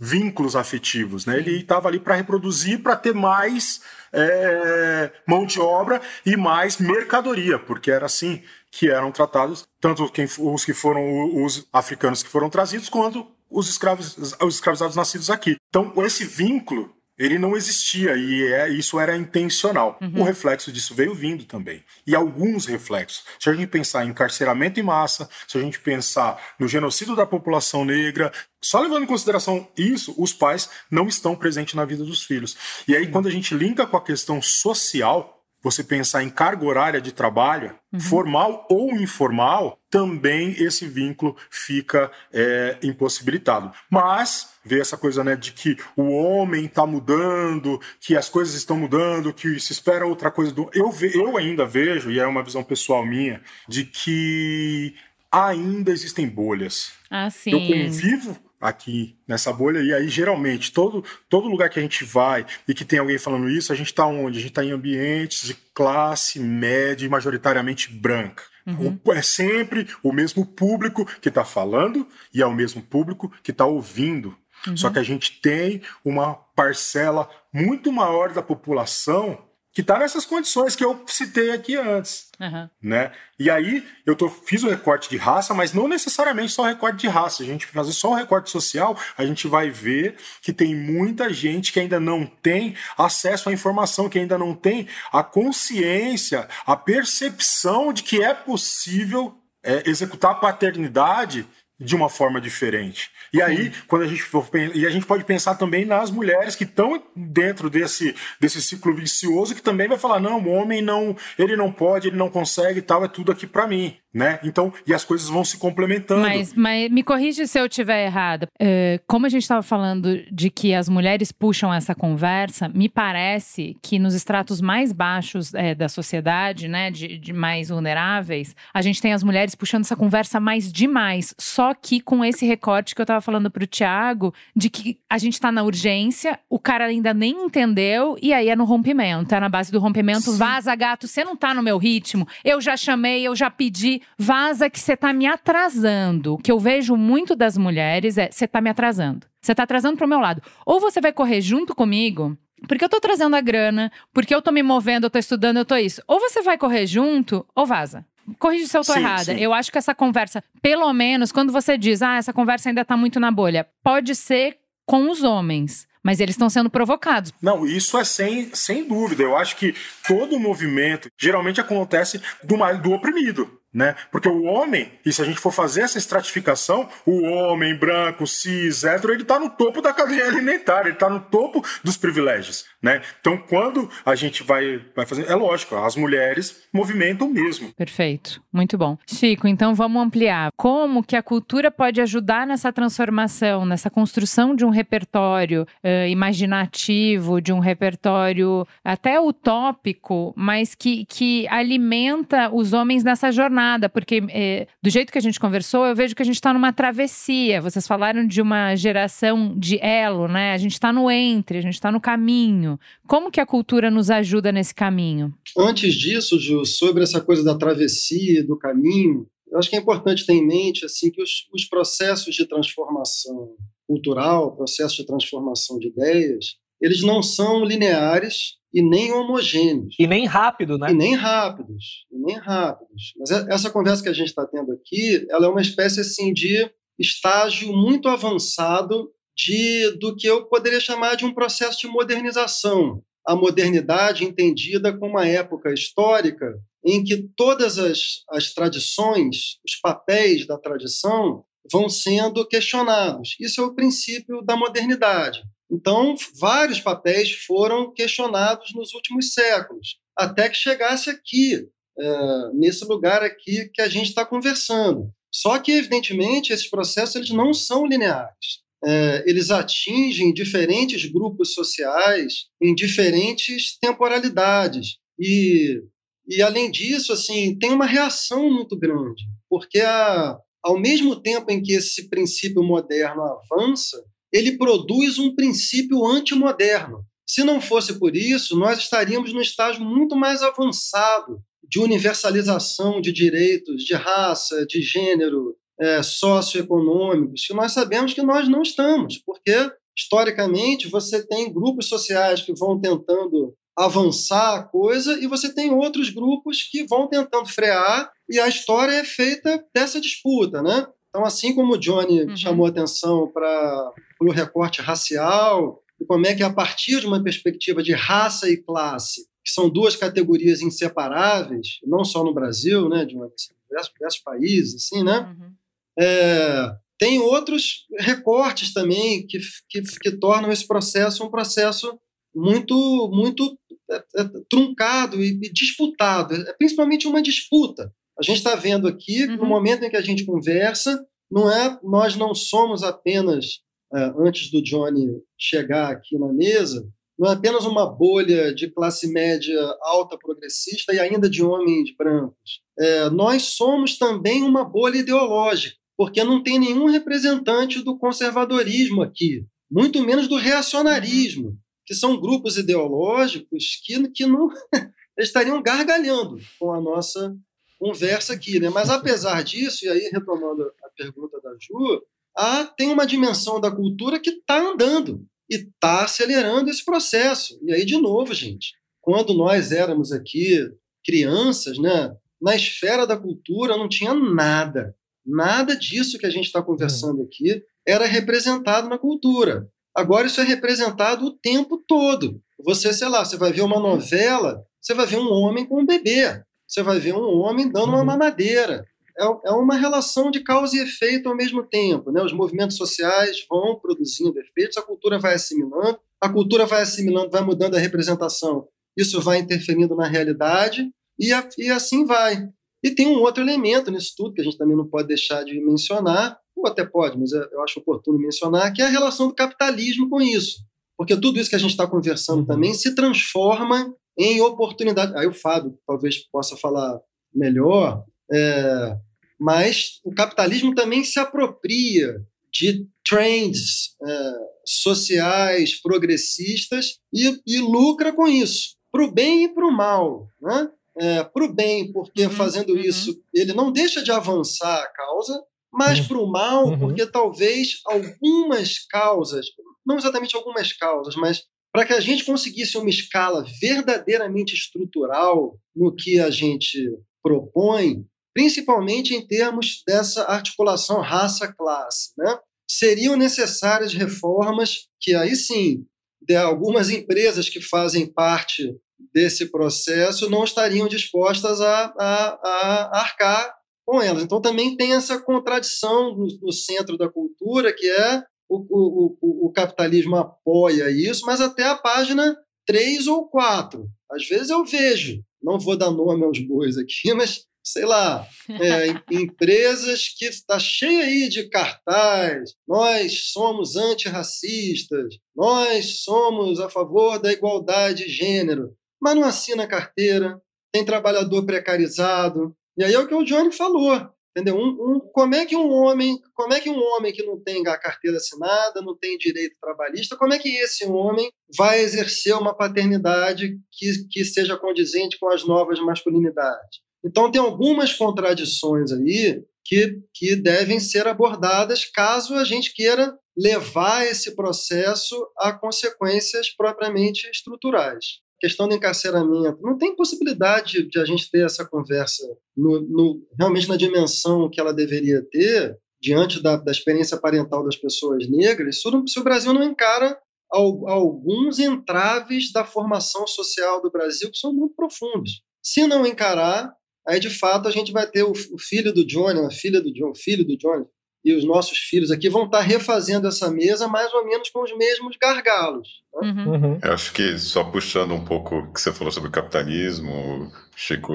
vínculos 0.00 0.56
afetivos, 0.56 1.26
né? 1.26 1.38
Ele 1.38 1.60
estava 1.60 1.88
ali 1.88 2.00
para 2.00 2.16
reproduzir, 2.16 2.82
para 2.82 2.96
ter 2.96 3.14
mais 3.14 3.82
é, 4.12 5.12
mão 5.24 5.46
de 5.46 5.60
obra 5.60 6.00
e 6.26 6.36
mais 6.36 6.78
mercadoria, 6.78 7.56
porque 7.56 7.90
era 7.90 8.06
assim 8.06 8.42
que 8.70 8.90
eram 8.90 9.12
tratados 9.12 9.64
tanto 9.80 10.10
quem, 10.10 10.26
os 10.40 10.64
que 10.64 10.74
foram 10.74 11.44
os 11.44 11.68
africanos 11.72 12.20
que 12.20 12.28
foram 12.28 12.50
trazidos 12.50 12.88
quanto 12.88 13.26
os 13.48 13.68
escravos 13.68 14.34
os 14.42 14.54
escravizados 14.54 14.96
nascidos 14.96 15.30
aqui. 15.30 15.56
Então 15.68 15.92
esse 16.04 16.24
vínculo 16.24 16.97
ele 17.18 17.38
não 17.38 17.56
existia 17.56 18.16
e 18.16 18.52
é, 18.52 18.68
isso 18.68 19.00
era 19.00 19.16
intencional. 19.16 19.98
Uhum. 20.00 20.20
O 20.20 20.24
reflexo 20.24 20.70
disso 20.70 20.94
veio 20.94 21.14
vindo 21.14 21.44
também. 21.44 21.82
E 22.06 22.14
alguns 22.14 22.66
reflexos. 22.66 23.24
Se 23.40 23.50
a 23.50 23.52
gente 23.52 23.66
pensar 23.66 24.04
em 24.04 24.10
encarceramento 24.10 24.78
em 24.78 24.82
massa, 24.82 25.28
se 25.46 25.58
a 25.58 25.60
gente 25.60 25.80
pensar 25.80 26.40
no 26.58 26.68
genocídio 26.68 27.16
da 27.16 27.26
população 27.26 27.84
negra, 27.84 28.32
só 28.60 28.80
levando 28.80 29.02
em 29.02 29.06
consideração 29.06 29.68
isso, 29.76 30.14
os 30.16 30.32
pais 30.32 30.70
não 30.90 31.08
estão 31.08 31.34
presentes 31.34 31.74
na 31.74 31.84
vida 31.84 32.04
dos 32.04 32.22
filhos. 32.22 32.56
E 32.86 32.94
aí, 32.94 33.06
uhum. 33.06 33.10
quando 33.10 33.28
a 33.28 33.32
gente 33.32 33.54
linka 33.54 33.86
com 33.86 33.96
a 33.96 34.04
questão 34.04 34.40
social, 34.40 35.37
você 35.70 35.84
pensar 35.84 36.22
em 36.22 36.30
carga 36.30 36.64
horária 36.64 37.00
de 37.00 37.12
trabalho, 37.12 37.74
uhum. 37.92 38.00
formal 38.00 38.66
ou 38.70 38.92
informal, 38.92 39.78
também 39.90 40.50
esse 40.62 40.86
vínculo 40.86 41.36
fica 41.50 42.10
é, 42.32 42.78
impossibilitado. 42.82 43.70
Mas 43.90 44.50
ver 44.64 44.80
essa 44.80 44.96
coisa 44.96 45.22
né, 45.22 45.36
de 45.36 45.52
que 45.52 45.76
o 45.96 46.10
homem 46.10 46.64
está 46.64 46.86
mudando, 46.86 47.80
que 48.00 48.16
as 48.16 48.28
coisas 48.28 48.54
estão 48.54 48.76
mudando, 48.76 49.32
que 49.32 49.58
se 49.60 49.72
espera 49.72 50.06
outra 50.06 50.30
coisa 50.30 50.52
do. 50.52 50.70
Eu, 50.72 50.90
ve... 50.90 51.14
eu 51.14 51.36
ainda 51.36 51.64
vejo, 51.66 52.10
e 52.10 52.18
é 52.18 52.26
uma 52.26 52.42
visão 52.42 52.62
pessoal 52.62 53.04
minha, 53.04 53.40
de 53.66 53.84
que 53.84 54.94
ainda 55.30 55.90
existem 55.90 56.26
bolhas. 56.26 56.92
Ah, 57.10 57.30
sim. 57.30 57.50
Eu 57.50 57.60
convivo 57.60 58.47
aqui 58.60 59.16
nessa 59.26 59.52
bolha. 59.52 59.80
E 59.80 59.92
aí, 59.92 60.08
geralmente, 60.08 60.72
todo, 60.72 61.04
todo 61.28 61.48
lugar 61.48 61.68
que 61.70 61.78
a 61.78 61.82
gente 61.82 62.04
vai 62.04 62.44
e 62.66 62.74
que 62.74 62.84
tem 62.84 62.98
alguém 62.98 63.18
falando 63.18 63.48
isso, 63.48 63.72
a 63.72 63.76
gente 63.76 63.88
está 63.88 64.06
onde? 64.06 64.38
A 64.38 64.40
gente 64.40 64.50
está 64.50 64.64
em 64.64 64.72
ambientes 64.72 65.46
de 65.46 65.54
classe 65.74 66.40
média 66.40 67.06
e 67.06 67.08
majoritariamente 67.08 67.92
branca. 67.92 68.42
Uhum. 68.66 69.00
É 69.12 69.22
sempre 69.22 69.88
o 70.02 70.12
mesmo 70.12 70.44
público 70.44 71.06
que 71.20 71.30
está 71.30 71.44
falando 71.44 72.06
e 72.34 72.42
é 72.42 72.46
o 72.46 72.54
mesmo 72.54 72.82
público 72.82 73.32
que 73.42 73.50
está 73.50 73.64
ouvindo. 73.64 74.36
Uhum. 74.66 74.76
Só 74.76 74.90
que 74.90 74.98
a 74.98 75.02
gente 75.02 75.40
tem 75.40 75.80
uma 76.04 76.34
parcela 76.34 77.28
muito 77.52 77.92
maior 77.92 78.32
da 78.32 78.42
população 78.42 79.47
que 79.72 79.80
está 79.80 79.98
nessas 79.98 80.24
condições 80.24 80.74
que 80.74 80.84
eu 80.84 81.04
citei 81.06 81.52
aqui 81.52 81.76
antes. 81.76 82.28
Uhum. 82.40 82.68
Né? 82.82 83.12
E 83.38 83.50
aí 83.50 83.86
eu 84.04 84.16
tô, 84.16 84.28
fiz 84.28 84.62
o 84.62 84.68
recorte 84.68 85.08
de 85.08 85.16
raça, 85.16 85.54
mas 85.54 85.72
não 85.72 85.86
necessariamente 85.86 86.52
só 86.52 86.62
o 86.62 86.66
recorte 86.66 86.98
de 86.98 87.08
raça. 87.08 87.42
A 87.42 87.46
gente 87.46 87.66
fazer 87.66 87.92
só 87.92 88.10
o 88.10 88.14
recorte 88.14 88.50
social, 88.50 88.98
a 89.16 89.24
gente 89.24 89.46
vai 89.46 89.70
ver 89.70 90.16
que 90.42 90.52
tem 90.52 90.74
muita 90.74 91.32
gente 91.32 91.72
que 91.72 91.80
ainda 91.80 92.00
não 92.00 92.26
tem 92.26 92.76
acesso 92.96 93.48
à 93.48 93.52
informação, 93.52 94.08
que 94.08 94.18
ainda 94.18 94.38
não 94.38 94.54
tem 94.54 94.88
a 95.12 95.22
consciência, 95.22 96.48
a 96.66 96.76
percepção 96.76 97.92
de 97.92 98.02
que 98.02 98.22
é 98.22 98.34
possível 98.34 99.36
é, 99.62 99.88
executar 99.88 100.32
a 100.32 100.36
paternidade 100.36 101.46
de 101.80 101.94
uma 101.94 102.08
forma 102.08 102.40
diferente. 102.40 103.10
E 103.32 103.40
aí, 103.40 103.72
quando 103.86 104.02
a 104.02 104.06
gente 104.06 104.22
for 104.22 104.48
e 104.74 104.86
a 104.86 104.90
gente 104.90 105.06
pode 105.06 105.24
pensar 105.24 105.54
também 105.54 105.84
nas 105.84 106.10
mulheres 106.10 106.56
que 106.56 106.64
estão 106.64 107.02
dentro 107.14 107.70
desse, 107.70 108.14
desse 108.40 108.60
ciclo 108.60 108.94
vicioso 108.94 109.54
que 109.54 109.62
também 109.62 109.86
vai 109.86 109.98
falar 109.98 110.18
não, 110.18 110.42
o 110.42 110.48
homem 110.48 110.82
não, 110.82 111.16
ele 111.38 111.56
não 111.56 111.70
pode, 111.70 112.08
ele 112.08 112.16
não 112.16 112.30
consegue, 112.30 112.80
e 112.80 112.82
tal, 112.82 113.04
é 113.04 113.08
tudo 113.08 113.30
aqui 113.30 113.46
para 113.46 113.66
mim 113.66 113.96
né? 114.12 114.38
Então, 114.42 114.72
e 114.86 114.94
as 114.94 115.04
coisas 115.04 115.28
vão 115.28 115.44
se 115.44 115.58
complementando. 115.58 116.22
Mas, 116.22 116.54
mas 116.54 116.90
me 116.90 117.02
corrige 117.02 117.46
se 117.46 117.58
eu 117.58 117.66
estiver 117.66 118.06
errada. 118.06 118.48
É, 118.58 119.00
como 119.06 119.26
a 119.26 119.28
gente 119.28 119.42
estava 119.42 119.62
falando 119.62 120.22
de 120.32 120.50
que 120.50 120.74
as 120.74 120.88
mulheres 120.88 121.30
puxam 121.30 121.72
essa 121.72 121.94
conversa, 121.94 122.68
me 122.68 122.88
parece 122.88 123.76
que 123.82 123.98
nos 123.98 124.14
estratos 124.14 124.60
mais 124.60 124.92
baixos 124.92 125.52
é, 125.54 125.74
da 125.74 125.88
sociedade, 125.88 126.68
né, 126.68 126.90
de, 126.90 127.18
de, 127.18 127.32
mais 127.32 127.68
vulneráveis, 127.68 128.56
a 128.72 128.80
gente 128.80 129.00
tem 129.00 129.12
as 129.12 129.22
mulheres 129.22 129.54
puxando 129.54 129.84
essa 129.84 129.96
conversa 129.96 130.40
mais 130.40 130.72
demais. 130.72 131.34
Só 131.38 131.74
que 131.74 132.00
com 132.00 132.24
esse 132.24 132.46
recorte 132.46 132.94
que 132.94 133.00
eu 133.00 133.04
estava 133.04 133.20
falando 133.20 133.50
para 133.50 133.64
o 133.64 133.66
Tiago, 133.66 134.32
de 134.56 134.70
que 134.70 134.98
a 135.08 135.18
gente 135.18 135.34
está 135.34 135.52
na 135.52 135.62
urgência, 135.62 136.38
o 136.48 136.58
cara 136.58 136.86
ainda 136.86 137.12
nem 137.12 137.44
entendeu, 137.44 138.16
e 138.22 138.32
aí 138.32 138.48
é 138.48 138.56
no 138.56 138.64
rompimento. 138.64 139.34
É 139.34 139.40
na 139.40 139.48
base 139.48 139.70
do 139.70 139.78
rompimento. 139.78 140.32
Sim. 140.32 140.38
Vaza, 140.38 140.74
gato, 140.74 141.06
você 141.06 141.22
não 141.22 141.36
tá 141.36 141.52
no 141.52 141.62
meu 141.62 141.76
ritmo. 141.76 142.26
Eu 142.44 142.60
já 142.60 142.76
chamei, 142.76 143.22
eu 143.22 143.36
já 143.36 143.50
pedi 143.50 143.97
vaza 144.18 144.70
que 144.70 144.78
você 144.78 144.96
tá 144.96 145.12
me 145.12 145.26
atrasando. 145.26 146.34
O 146.34 146.38
que 146.38 146.50
eu 146.50 146.58
vejo 146.58 146.96
muito 146.96 147.34
das 147.36 147.56
mulheres 147.56 148.18
é: 148.18 148.30
você 148.30 148.46
tá 148.46 148.60
me 148.60 148.70
atrasando. 148.70 149.26
Você 149.40 149.54
tá 149.54 149.62
atrasando 149.62 149.96
pro 149.96 150.08
meu 150.08 150.18
lado. 150.18 150.42
Ou 150.66 150.80
você 150.80 151.00
vai 151.00 151.12
correr 151.12 151.40
junto 151.40 151.74
comigo, 151.74 152.36
porque 152.66 152.84
eu 152.84 152.88
tô 152.88 153.00
trazendo 153.00 153.36
a 153.36 153.40
grana, 153.40 153.90
porque 154.12 154.34
eu 154.34 154.42
tô 154.42 154.50
me 154.50 154.62
movendo, 154.62 155.04
eu 155.04 155.10
tô 155.10 155.18
estudando, 155.18 155.58
eu 155.58 155.64
tô 155.64 155.76
isso. 155.76 156.02
Ou 156.06 156.18
você 156.18 156.42
vai 156.42 156.58
correr 156.58 156.86
junto, 156.86 157.46
ou 157.54 157.64
vaza. 157.66 158.04
Corrige 158.38 158.66
se 158.66 158.76
eu 158.76 158.84
tô 158.84 158.92
sim, 158.92 159.00
errada. 159.00 159.24
Sim. 159.24 159.38
Eu 159.38 159.54
acho 159.54 159.72
que 159.72 159.78
essa 159.78 159.94
conversa, 159.94 160.42
pelo 160.60 160.92
menos, 160.92 161.32
quando 161.32 161.52
você 161.52 161.78
diz, 161.78 162.02
ah, 162.02 162.16
essa 162.16 162.32
conversa 162.32 162.68
ainda 162.68 162.84
tá 162.84 162.96
muito 162.96 163.18
na 163.18 163.30
bolha, 163.30 163.66
pode 163.82 164.14
ser 164.14 164.58
com 164.84 165.10
os 165.10 165.22
homens 165.22 165.88
mas 166.00 166.20
eles 166.20 166.36
estão 166.36 166.48
sendo 166.48 166.70
provocados. 166.70 167.34
Não, 167.42 167.66
isso 167.66 167.98
é 167.98 168.04
sem, 168.04 168.48
sem 168.54 168.86
dúvida. 168.86 169.22
Eu 169.22 169.36
acho 169.36 169.56
que 169.56 169.74
todo 170.06 170.40
movimento 170.40 171.10
geralmente 171.18 171.60
acontece 171.60 172.18
do, 172.42 172.56
do 172.80 172.92
oprimido 172.92 173.60
né? 173.72 173.94
Porque 174.10 174.28
o 174.28 174.44
homem, 174.44 174.90
e 175.04 175.12
se 175.12 175.20
a 175.20 175.24
gente 175.24 175.38
for 175.38 175.52
fazer 175.52 175.82
essa 175.82 175.98
estratificação, 175.98 176.88
o 177.04 177.22
homem 177.22 177.74
branco, 177.74 178.26
cis, 178.26 178.84
hétero, 178.84 179.12
ele 179.12 179.22
está 179.22 179.38
no 179.38 179.50
topo 179.50 179.82
da 179.82 179.92
cadeia 179.92 180.26
alimentar, 180.26 180.82
ele 180.82 180.94
está 180.94 181.08
no 181.08 181.20
topo 181.20 181.62
dos 181.84 181.96
privilégios, 181.96 182.64
né? 182.82 183.02
Então, 183.20 183.36
quando 183.36 183.88
a 184.04 184.14
gente 184.14 184.42
vai, 184.42 184.80
vai 184.96 185.04
fazer, 185.04 185.28
é 185.28 185.34
lógico, 185.34 185.76
as 185.76 185.96
mulheres 185.96 186.62
movimentam 186.72 187.28
mesmo. 187.28 187.72
Perfeito, 187.74 188.42
muito 188.52 188.78
bom. 188.78 188.96
Chico, 189.06 189.46
então 189.46 189.74
vamos 189.74 190.02
ampliar. 190.02 190.50
Como 190.56 191.04
que 191.04 191.16
a 191.16 191.22
cultura 191.22 191.70
pode 191.70 192.00
ajudar 192.00 192.46
nessa 192.46 192.72
transformação, 192.72 193.66
nessa 193.66 193.90
construção 193.90 194.54
de 194.54 194.64
um 194.64 194.70
repertório 194.70 195.66
uh, 195.84 196.08
imaginativo, 196.08 197.40
de 197.40 197.52
um 197.52 197.58
repertório 197.58 198.66
até 198.82 199.20
utópico, 199.20 200.32
mas 200.36 200.74
que, 200.74 201.04
que 201.04 201.46
alimenta 201.48 202.50
os 202.50 202.72
homens 202.72 203.04
nessa 203.04 203.30
jornada? 203.30 203.57
Jornada, 203.58 203.88
porque 203.88 204.22
é, 204.30 204.66
do 204.82 204.88
jeito 204.88 205.12
que 205.12 205.18
a 205.18 205.20
gente 205.20 205.40
conversou, 205.40 205.84
eu 205.84 205.94
vejo 205.94 206.14
que 206.14 206.22
a 206.22 206.24
gente 206.24 206.36
está 206.36 206.52
numa 206.52 206.72
travessia. 206.72 207.60
Vocês 207.60 207.86
falaram 207.86 208.26
de 208.26 208.40
uma 208.40 208.76
geração 208.76 209.58
de 209.58 209.78
elo, 209.80 210.28
né? 210.28 210.52
A 210.52 210.58
gente 210.58 210.72
está 210.72 210.92
no 210.92 211.10
entre, 211.10 211.58
a 211.58 211.60
gente 211.60 211.74
está 211.74 211.90
no 211.90 212.00
caminho. 212.00 212.78
Como 213.06 213.30
que 213.30 213.40
a 213.40 213.46
cultura 213.46 213.90
nos 213.90 214.10
ajuda 214.10 214.52
nesse 214.52 214.74
caminho? 214.74 215.34
Antes 215.56 215.94
disso, 215.94 216.38
Ju, 216.38 216.64
sobre 216.64 217.02
essa 217.02 217.20
coisa 217.20 217.42
da 217.42 217.56
travessia, 217.56 218.44
do 218.44 218.56
caminho, 218.56 219.26
eu 219.50 219.58
acho 219.58 219.68
que 219.68 219.76
é 219.76 219.80
importante 219.80 220.24
ter 220.24 220.34
em 220.34 220.46
mente 220.46 220.84
assim 220.84 221.10
que 221.10 221.22
os, 221.22 221.48
os 221.52 221.64
processos 221.64 222.34
de 222.34 222.46
transformação 222.46 223.54
cultural, 223.86 224.54
processos 224.54 224.96
de 224.96 225.06
transformação 225.06 225.78
de 225.78 225.88
ideias, 225.88 226.56
eles 226.80 227.02
não 227.02 227.22
são 227.22 227.64
lineares 227.64 228.57
e 228.72 228.82
nem 228.82 229.12
homogêneos. 229.12 229.94
E 229.98 230.06
nem 230.06 230.26
rápido, 230.26 230.78
né? 230.78 230.90
E 230.90 230.94
nem 230.94 231.14
rápidos, 231.14 232.06
e 232.12 232.18
nem 232.18 232.36
rápidos. 232.36 233.14
Mas 233.18 233.30
é, 233.30 233.46
essa 233.50 233.70
conversa 233.70 234.02
que 234.02 234.08
a 234.08 234.14
gente 234.14 234.28
está 234.28 234.46
tendo 234.46 234.72
aqui, 234.72 235.26
ela 235.30 235.46
é 235.46 235.48
uma 235.48 235.60
espécie 235.60 236.00
assim 236.00 236.32
de 236.32 236.70
estágio 236.98 237.72
muito 237.72 238.08
avançado 238.08 239.10
de 239.36 239.92
do 240.00 240.16
que 240.16 240.26
eu 240.26 240.46
poderia 240.46 240.80
chamar 240.80 241.16
de 241.16 241.24
um 241.24 241.32
processo 241.32 241.80
de 241.80 241.86
modernização. 241.86 243.02
A 243.26 243.36
modernidade 243.36 244.24
entendida 244.24 244.96
como 244.96 245.12
uma 245.12 245.26
época 245.26 245.72
histórica 245.72 246.54
em 246.84 247.04
que 247.04 247.28
todas 247.36 247.78
as, 247.78 248.22
as 248.30 248.52
tradições, 248.54 249.58
os 249.66 249.76
papéis 249.80 250.46
da 250.46 250.56
tradição 250.56 251.44
vão 251.70 251.88
sendo 251.88 252.46
questionados. 252.46 253.36
Isso 253.38 253.60
é 253.60 253.64
o 253.64 253.74
princípio 253.74 254.42
da 254.42 254.56
modernidade. 254.56 255.42
Então, 255.70 256.14
vários 256.38 256.80
papéis 256.80 257.32
foram 257.44 257.92
questionados 257.92 258.72
nos 258.74 258.94
últimos 258.94 259.32
séculos, 259.32 259.98
até 260.16 260.48
que 260.48 260.56
chegasse 260.56 261.10
aqui, 261.10 261.68
é, 261.98 262.52
nesse 262.54 262.84
lugar 262.84 263.22
aqui 263.22 263.68
que 263.72 263.82
a 263.82 263.88
gente 263.88 264.08
está 264.08 264.24
conversando. 264.24 265.12
Só 265.32 265.58
que, 265.58 265.72
evidentemente, 265.72 266.52
esses 266.52 266.68
processos 266.68 267.16
eles 267.16 267.30
não 267.30 267.52
são 267.52 267.86
lineares. 267.86 268.62
É, 268.84 269.24
eles 269.26 269.50
atingem 269.50 270.32
diferentes 270.32 271.04
grupos 271.04 271.52
sociais 271.52 272.46
em 272.62 272.74
diferentes 272.74 273.76
temporalidades. 273.78 274.98
E, 275.18 275.82
e 276.26 276.40
além 276.40 276.70
disso, 276.70 277.12
assim, 277.12 277.58
tem 277.58 277.70
uma 277.70 277.86
reação 277.86 278.48
muito 278.50 278.78
grande, 278.78 279.24
porque 279.50 279.80
a, 279.80 280.38
ao 280.62 280.78
mesmo 280.78 281.20
tempo 281.20 281.50
em 281.50 281.60
que 281.60 281.72
esse 281.72 282.08
princípio 282.08 282.62
moderno 282.62 283.22
avança, 283.22 284.02
ele 284.32 284.56
produz 284.56 285.18
um 285.18 285.34
princípio 285.34 286.06
antimoderno. 286.06 287.04
Se 287.26 287.44
não 287.44 287.60
fosse 287.60 287.98
por 287.98 288.16
isso, 288.16 288.58
nós 288.58 288.78
estaríamos 288.78 289.32
num 289.32 289.40
estágio 289.40 289.84
muito 289.84 290.16
mais 290.16 290.42
avançado 290.42 291.40
de 291.62 291.78
universalização 291.78 293.00
de 293.00 293.12
direitos 293.12 293.84
de 293.84 293.94
raça, 293.94 294.64
de 294.66 294.80
gênero, 294.80 295.54
é, 295.78 296.02
socioeconômicos, 296.02 297.46
que 297.46 297.54
nós 297.54 297.72
sabemos 297.72 298.14
que 298.14 298.22
nós 298.22 298.48
não 298.48 298.62
estamos, 298.62 299.18
porque, 299.18 299.70
historicamente, 299.96 300.88
você 300.88 301.24
tem 301.26 301.52
grupos 301.52 301.88
sociais 301.88 302.42
que 302.42 302.52
vão 302.54 302.80
tentando 302.80 303.54
avançar 303.76 304.56
a 304.56 304.62
coisa 304.64 305.22
e 305.22 305.26
você 305.28 305.54
tem 305.54 305.72
outros 305.72 306.10
grupos 306.10 306.62
que 306.62 306.84
vão 306.84 307.06
tentando 307.06 307.46
frear, 307.46 308.10
e 308.28 308.40
a 308.40 308.48
história 308.48 308.92
é 308.92 309.04
feita 309.04 309.64
dessa 309.74 310.00
disputa, 310.00 310.62
né? 310.62 310.86
Então, 311.08 311.24
assim 311.24 311.54
como 311.54 311.74
o 311.74 311.78
Johnny 311.78 312.24
uhum. 312.24 312.36
chamou 312.36 312.66
atenção 312.66 313.30
para 313.32 313.92
o 314.20 314.32
recorte 314.32 314.80
racial, 314.80 315.82
e 316.00 316.04
como 316.04 316.26
é 316.26 316.34
que, 316.34 316.42
a 316.42 316.52
partir 316.52 317.00
de 317.00 317.06
uma 317.06 317.22
perspectiva 317.22 317.82
de 317.82 317.92
raça 317.92 318.48
e 318.50 318.56
classe, 318.56 319.26
que 319.44 319.52
são 319.52 319.68
duas 319.68 319.96
categorias 319.96 320.60
inseparáveis, 320.60 321.78
não 321.84 322.04
só 322.04 322.22
no 322.22 322.34
Brasil, 322.34 322.88
né, 322.88 323.04
de 323.04 323.14
diversos, 323.14 323.50
diversos 323.94 324.20
países, 324.22 324.74
assim, 324.74 325.02
né? 325.02 325.20
Uhum. 325.20 325.52
É, 325.98 326.70
tem 326.98 327.18
outros 327.20 327.86
recortes 327.98 328.72
também 328.72 329.26
que, 329.26 329.38
que, 329.68 329.82
que, 329.82 330.10
tornam 330.12 330.50
esse 330.50 330.66
processo 330.66 331.24
um 331.24 331.30
processo 331.30 331.98
muito, 332.34 333.10
muito 333.12 333.58
é, 333.90 333.96
é, 334.16 334.24
truncado 334.50 335.22
e, 335.22 335.38
e 335.42 335.52
disputado, 335.52 336.34
é 336.34 336.52
principalmente 336.54 337.06
uma 337.06 337.22
disputa. 337.22 337.92
A 338.18 338.22
gente 338.22 338.38
está 338.38 338.54
vendo 338.54 338.88
aqui, 338.88 339.24
uhum. 339.24 339.36
no 339.36 339.46
momento 339.46 339.84
em 339.84 339.90
que 339.90 339.96
a 339.96 340.02
gente 340.02 340.24
conversa, 340.24 341.04
não 341.30 341.50
é, 341.50 341.78
nós 341.82 342.16
não 342.16 342.34
somos 342.34 342.82
apenas, 342.82 343.44
é, 343.46 343.58
antes 343.92 344.50
do 344.50 344.62
Johnny 344.62 345.22
chegar 345.38 345.90
aqui 345.90 346.18
na 346.18 346.32
mesa, 346.32 346.86
não 347.18 347.28
é 347.28 347.32
apenas 347.32 347.64
uma 347.64 347.84
bolha 347.84 348.54
de 348.54 348.70
classe 348.70 349.10
média 349.12 349.58
alta 349.82 350.16
progressista 350.16 350.94
e 350.94 351.00
ainda 351.00 351.28
de 351.28 351.42
homens 351.42 351.94
brancos. 351.96 352.62
É, 352.78 353.10
nós 353.10 353.42
somos 353.42 353.98
também 353.98 354.42
uma 354.42 354.64
bolha 354.64 354.98
ideológica, 354.98 355.76
porque 355.96 356.22
não 356.22 356.40
tem 356.42 356.60
nenhum 356.60 356.86
representante 356.86 357.82
do 357.82 357.98
conservadorismo 357.98 359.02
aqui, 359.02 359.44
muito 359.68 360.00
menos 360.04 360.28
do 360.28 360.36
reacionarismo, 360.36 361.58
que 361.84 361.94
são 361.94 362.20
grupos 362.20 362.56
ideológicos 362.56 363.80
que, 363.84 364.08
que 364.10 364.24
não 364.24 364.48
estariam 365.18 365.60
gargalhando 365.60 366.38
com 366.60 366.72
a 366.72 366.80
nossa 366.80 367.36
conversa 367.80 368.34
aqui. 368.34 368.60
Né? 368.60 368.68
Mas, 368.68 368.90
apesar 368.90 369.42
disso, 369.42 369.84
e 369.84 369.88
aí 369.88 370.08
retomando 370.12 370.62
a 370.84 370.88
pergunta 370.96 371.40
da 371.40 371.50
Ju, 371.58 372.02
há, 372.38 372.64
tem 372.64 372.90
uma 372.90 373.06
dimensão 373.06 373.60
da 373.60 373.70
cultura 373.70 374.20
que 374.20 374.30
está 374.30 374.60
andando 374.60 375.26
e 375.50 375.56
está 375.56 376.04
acelerando 376.04 376.70
esse 376.70 376.84
processo. 376.84 377.58
E 377.64 377.72
aí, 377.72 377.84
de 377.84 377.98
novo, 377.98 378.32
gente, 378.32 378.74
quando 379.00 379.34
nós 379.34 379.72
éramos 379.72 380.12
aqui 380.12 380.70
crianças, 381.04 381.78
né, 381.78 382.14
na 382.40 382.54
esfera 382.54 383.06
da 383.06 383.16
cultura 383.16 383.76
não 383.76 383.88
tinha 383.88 384.14
nada. 384.14 384.94
Nada 385.26 385.76
disso 385.76 386.18
que 386.18 386.26
a 386.26 386.30
gente 386.30 386.46
está 386.46 386.62
conversando 386.62 387.22
aqui 387.22 387.62
era 387.86 388.06
representado 388.06 388.88
na 388.88 388.98
cultura. 388.98 389.68
Agora 389.94 390.26
isso 390.26 390.40
é 390.40 390.44
representado 390.44 391.26
o 391.26 391.36
tempo 391.36 391.82
todo. 391.86 392.40
Você, 392.64 392.92
sei 392.92 393.08
lá, 393.08 393.24
você 393.24 393.36
vai 393.36 393.52
ver 393.52 393.62
uma 393.62 393.80
novela, 393.80 394.62
você 394.80 394.94
vai 394.94 395.06
ver 395.06 395.18
um 395.18 395.30
homem 395.30 395.66
com 395.66 395.82
um 395.82 395.86
bebê, 395.86 396.42
você 396.66 396.82
vai 396.82 397.00
ver 397.00 397.14
um 397.14 397.40
homem 397.40 397.68
dando 397.68 397.88
uma 397.88 397.98
uhum. 397.98 398.04
mamadeira, 398.04 398.84
é, 399.18 399.48
é 399.48 399.52
uma 399.52 399.74
relação 399.74 400.30
de 400.30 400.40
causa 400.40 400.76
e 400.76 400.80
efeito 400.80 401.28
ao 401.28 401.36
mesmo 401.36 401.62
tempo. 401.62 402.10
Né? 402.10 402.22
Os 402.22 402.32
movimentos 402.32 402.76
sociais 402.76 403.44
vão 403.48 403.78
produzindo 403.78 404.38
efeitos, 404.38 404.76
a 404.76 404.82
cultura 404.82 405.18
vai 405.18 405.34
assimilando, 405.34 405.98
a 406.20 406.28
cultura 406.28 406.66
vai 406.66 406.82
assimilando, 406.82 407.30
vai 407.30 407.42
mudando 407.42 407.76
a 407.76 407.80
representação, 407.80 408.68
isso 408.96 409.20
vai 409.20 409.38
interferindo 409.38 409.94
na 409.94 410.06
realidade 410.06 410.88
e, 411.18 411.32
a, 411.32 411.48
e 411.58 411.68
assim 411.70 412.04
vai. 412.04 412.48
E 412.82 412.90
tem 412.90 413.08
um 413.08 413.20
outro 413.20 413.42
elemento 413.42 413.90
nisso 413.90 414.14
tudo 414.16 414.32
que 414.32 414.40
a 414.40 414.44
gente 414.44 414.56
também 414.56 414.76
não 414.76 414.86
pode 414.86 415.08
deixar 415.08 415.44
de 415.44 415.60
mencionar, 415.60 416.38
ou 416.56 416.66
até 416.66 416.84
pode, 416.84 417.18
mas 417.18 417.32
eu 417.32 417.62
acho 417.62 417.80
oportuno 417.80 418.18
mencionar, 418.18 418.72
que 418.72 418.82
é 418.82 418.86
a 418.86 418.90
relação 418.90 419.28
do 419.28 419.34
capitalismo 419.34 420.08
com 420.08 420.20
isso. 420.20 420.64
Porque 420.96 421.16
tudo 421.16 421.38
isso 421.38 421.50
que 421.50 421.56
a 421.56 421.60
gente 421.60 421.70
está 421.70 421.86
conversando 421.86 422.40
uhum. 422.40 422.46
também 422.46 422.74
se 422.74 422.94
transforma 422.94 423.94
em 424.18 424.40
oportunidade. 424.40 425.16
Aí 425.16 425.26
o 425.26 425.32
Fábio 425.32 425.78
talvez 425.86 426.18
possa 426.30 426.56
falar 426.56 427.00
melhor, 427.32 428.04
é, 428.32 428.96
mas 429.38 430.00
o 430.04 430.12
capitalismo 430.12 430.74
também 430.74 431.04
se 431.04 431.18
apropria 431.18 432.20
de 432.52 432.86
trends 433.08 433.94
é, 434.02 434.32
sociais 434.64 435.80
progressistas 435.80 436.98
e, 437.12 437.40
e, 437.46 437.58
lucra 437.58 438.12
com 438.12 438.26
isso, 438.26 438.76
para 438.90 439.04
o 439.04 439.10
bem 439.10 439.44
e 439.44 439.48
para 439.48 439.66
o 439.66 439.72
mal. 439.72 440.28
Né? 440.40 440.70
É, 441.00 441.24
para 441.24 441.44
o 441.44 441.52
bem, 441.52 441.92
porque 441.92 442.26
uhum, 442.26 442.30
fazendo 442.32 442.72
uhum. 442.72 442.80
isso 442.80 443.22
ele 443.32 443.52
não 443.52 443.70
deixa 443.70 444.02
de 444.02 444.10
avançar 444.10 444.82
a 444.82 444.88
causa, 444.88 445.40
mas 445.72 446.00
uhum. 446.00 446.08
para 446.08 446.18
o 446.18 446.26
mal, 446.26 446.66
uhum. 446.66 446.78
porque 446.78 447.06
talvez 447.06 447.80
algumas 447.86 448.80
causas, 448.86 449.46
não 449.86 449.96
exatamente 449.96 450.34
algumas 450.34 450.72
causas, 450.72 451.14
mas 451.14 451.44
para 451.72 451.86
que 451.86 451.92
a 451.92 452.00
gente 452.00 452.24
conseguisse 452.24 452.76
uma 452.76 452.90
escala 452.90 453.44
verdadeiramente 453.60 454.54
estrutural 454.54 455.56
no 455.76 455.94
que 455.94 456.18
a 456.18 456.30
gente 456.30 456.90
propõe, 457.22 458.04
principalmente 458.38 459.16
em 459.16 459.26
termos 459.26 459.82
dessa 459.84 460.22
articulação 460.22 461.00
raça-classe. 461.00 462.12
Né? 462.16 462.38
Seriam 462.70 463.16
necessárias 463.16 463.92
reformas 463.92 464.86
que, 465.00 465.12
aí 465.12 465.34
sim, 465.34 465.84
de 466.22 466.36
algumas 466.36 466.88
empresas 466.88 467.48
que 467.48 467.60
fazem 467.60 468.06
parte 468.06 468.76
desse 469.12 469.50
processo 469.50 470.30
não 470.30 470.44
estariam 470.44 470.86
dispostas 470.86 471.60
a, 471.60 471.92
a, 471.98 472.38
a 472.44 473.00
arcar 473.00 473.56
com 473.84 474.00
elas. 474.00 474.22
Então, 474.22 474.40
também 474.40 474.76
tem 474.76 474.92
essa 474.94 475.18
contradição 475.20 476.14
no, 476.14 476.28
no 476.40 476.52
centro 476.52 476.96
da 476.96 477.08
cultura, 477.08 477.74
que 477.74 477.90
é 477.90 478.22
o, 478.48 478.58
o, 478.70 479.18
o, 479.20 479.46
o, 479.46 479.52
capitalismo 479.52 480.14
apoia 480.14 480.88
isso, 480.92 481.26
mas 481.26 481.40
até 481.40 481.64
a 481.64 481.76
página 481.76 482.36
3 482.66 483.08
ou 483.08 483.28
4. 483.28 483.84
Às 484.12 484.28
vezes 484.28 484.50
eu 484.50 484.64
vejo, 484.64 485.24
não 485.42 485.58
vou 485.58 485.76
dar 485.76 485.90
nome 485.90 486.24
aos 486.24 486.38
bois 486.38 486.78
aqui, 486.78 487.12
mas 487.18 487.47
sei 487.64 487.84
lá, 487.84 488.26
é, 488.48 489.14
empresas 489.14 490.08
que 490.16 490.24
está 490.24 490.58
cheia 490.58 491.04
aí 491.04 491.28
de 491.28 491.48
cartaz, 491.48 492.54
nós 492.66 493.30
somos 493.32 493.76
antirracistas, 493.76 495.16
nós 495.34 496.02
somos 496.02 496.60
a 496.60 496.70
favor 496.70 497.18
da 497.18 497.32
igualdade 497.32 498.04
de 498.04 498.10
gênero, 498.10 498.74
mas 499.00 499.14
não 499.14 499.24
assina 499.24 499.66
carteira, 499.66 500.40
tem 500.72 500.84
trabalhador 500.84 501.44
precarizado. 501.44 502.54
E 502.76 502.84
aí 502.84 502.94
é 502.94 502.98
o 502.98 503.08
que 503.08 503.14
o 503.14 503.24
Johnny 503.24 503.52
falou. 503.52 504.08
Entendeu? 504.38 504.56
Um, 504.56 504.68
um, 504.68 505.00
como 505.12 505.34
é 505.34 505.44
que 505.44 505.56
um 505.56 505.68
homem, 505.72 506.16
como 506.32 506.54
é 506.54 506.60
que 506.60 506.70
um 506.70 506.78
homem 506.78 507.12
que 507.12 507.24
não 507.24 507.42
tem 507.42 507.66
a 507.66 507.76
carteira 507.76 508.18
assinada, 508.18 508.80
não 508.82 508.96
tem 508.96 509.18
direito 509.18 509.56
trabalhista, 509.60 510.16
como 510.16 510.32
é 510.32 510.38
que 510.38 510.48
esse 510.58 510.86
homem 510.86 511.28
vai 511.56 511.80
exercer 511.80 512.36
uma 512.36 512.54
paternidade 512.54 513.58
que, 513.72 514.06
que 514.08 514.24
seja 514.24 514.56
condizente 514.56 515.18
com 515.18 515.28
as 515.28 515.44
novas 515.44 515.80
masculinidades? 515.80 516.78
Então, 517.04 517.30
tem 517.30 517.40
algumas 517.40 517.92
contradições 517.92 518.92
aí 518.92 519.42
que, 519.64 520.00
que 520.14 520.34
devem 520.34 520.80
ser 520.80 521.06
abordadas 521.06 521.84
caso 521.84 522.34
a 522.34 522.44
gente 522.44 522.72
queira 522.74 523.16
levar 523.36 524.06
esse 524.06 524.34
processo 524.34 525.14
a 525.38 525.52
consequências 525.52 526.48
propriamente 526.50 527.28
estruturais. 527.30 528.04
A 528.38 528.40
questão 528.40 528.68
do 528.68 528.74
encarceramento, 528.74 529.60
não 529.60 529.76
tem 529.76 529.94
possibilidade 529.94 530.88
de 530.88 530.98
a 530.98 531.04
gente 531.04 531.30
ter 531.30 531.44
essa 531.44 531.64
conversa 531.64 532.24
no, 532.56 532.80
no, 532.80 533.28
realmente 533.38 533.68
na 533.68 533.76
dimensão 533.76 534.48
que 534.50 534.60
ela 534.60 534.72
deveria 534.72 535.22
ter, 535.30 535.76
diante 536.00 536.42
da, 536.42 536.56
da 536.56 536.72
experiência 536.72 537.16
parental 537.16 537.64
das 537.64 537.76
pessoas 537.76 538.28
negras, 538.28 538.80
se 538.80 539.18
o 539.18 539.24
Brasil 539.24 539.52
não 539.52 539.62
encara 539.62 540.18
alguns 540.50 541.58
entraves 541.58 542.50
da 542.52 542.64
formação 542.64 543.26
social 543.26 543.82
do 543.82 543.90
Brasil 543.90 544.30
que 544.30 544.38
são 544.38 544.52
muito 544.52 544.74
profundos. 544.74 545.42
Se 545.62 545.86
não 545.86 546.06
encarar, 546.06 546.72
aí 547.08 547.18
de 547.18 547.30
fato 547.30 547.66
a 547.66 547.70
gente 547.70 547.92
vai 547.92 548.06
ter 548.06 548.22
o, 548.22 548.32
o 548.32 548.58
filho 548.58 548.92
do 548.92 549.04
Johnny, 549.06 549.40
a 549.40 549.50
filha 549.50 549.80
do 549.80 549.92
John, 549.92 550.14
filho 550.14 550.44
do 550.44 550.56
Johnny, 550.56 550.84
e 551.24 551.34
os 551.34 551.44
nossos 551.44 551.78
filhos 551.78 552.10
aqui 552.10 552.28
vão 552.28 552.44
estar 552.44 552.60
refazendo 552.60 553.26
essa 553.26 553.50
mesa 553.50 553.88
mais 553.88 554.12
ou 554.14 554.24
menos 554.24 554.50
com 554.50 554.62
os 554.62 554.76
mesmos 554.76 555.16
gargalos. 555.20 555.88
Né? 556.14 556.28
Uhum. 556.28 556.52
uhum. 556.52 556.80
Eu 556.82 556.92
acho 556.92 557.12
que 557.12 557.38
só 557.38 557.64
puxando 557.64 558.14
um 558.14 558.24
pouco 558.24 558.56
o 558.56 558.72
que 558.72 558.80
você 558.80 558.92
falou 558.92 559.12
sobre 559.12 559.28
o 559.28 559.32
capitalismo, 559.32 560.52
Chico, 560.76 561.12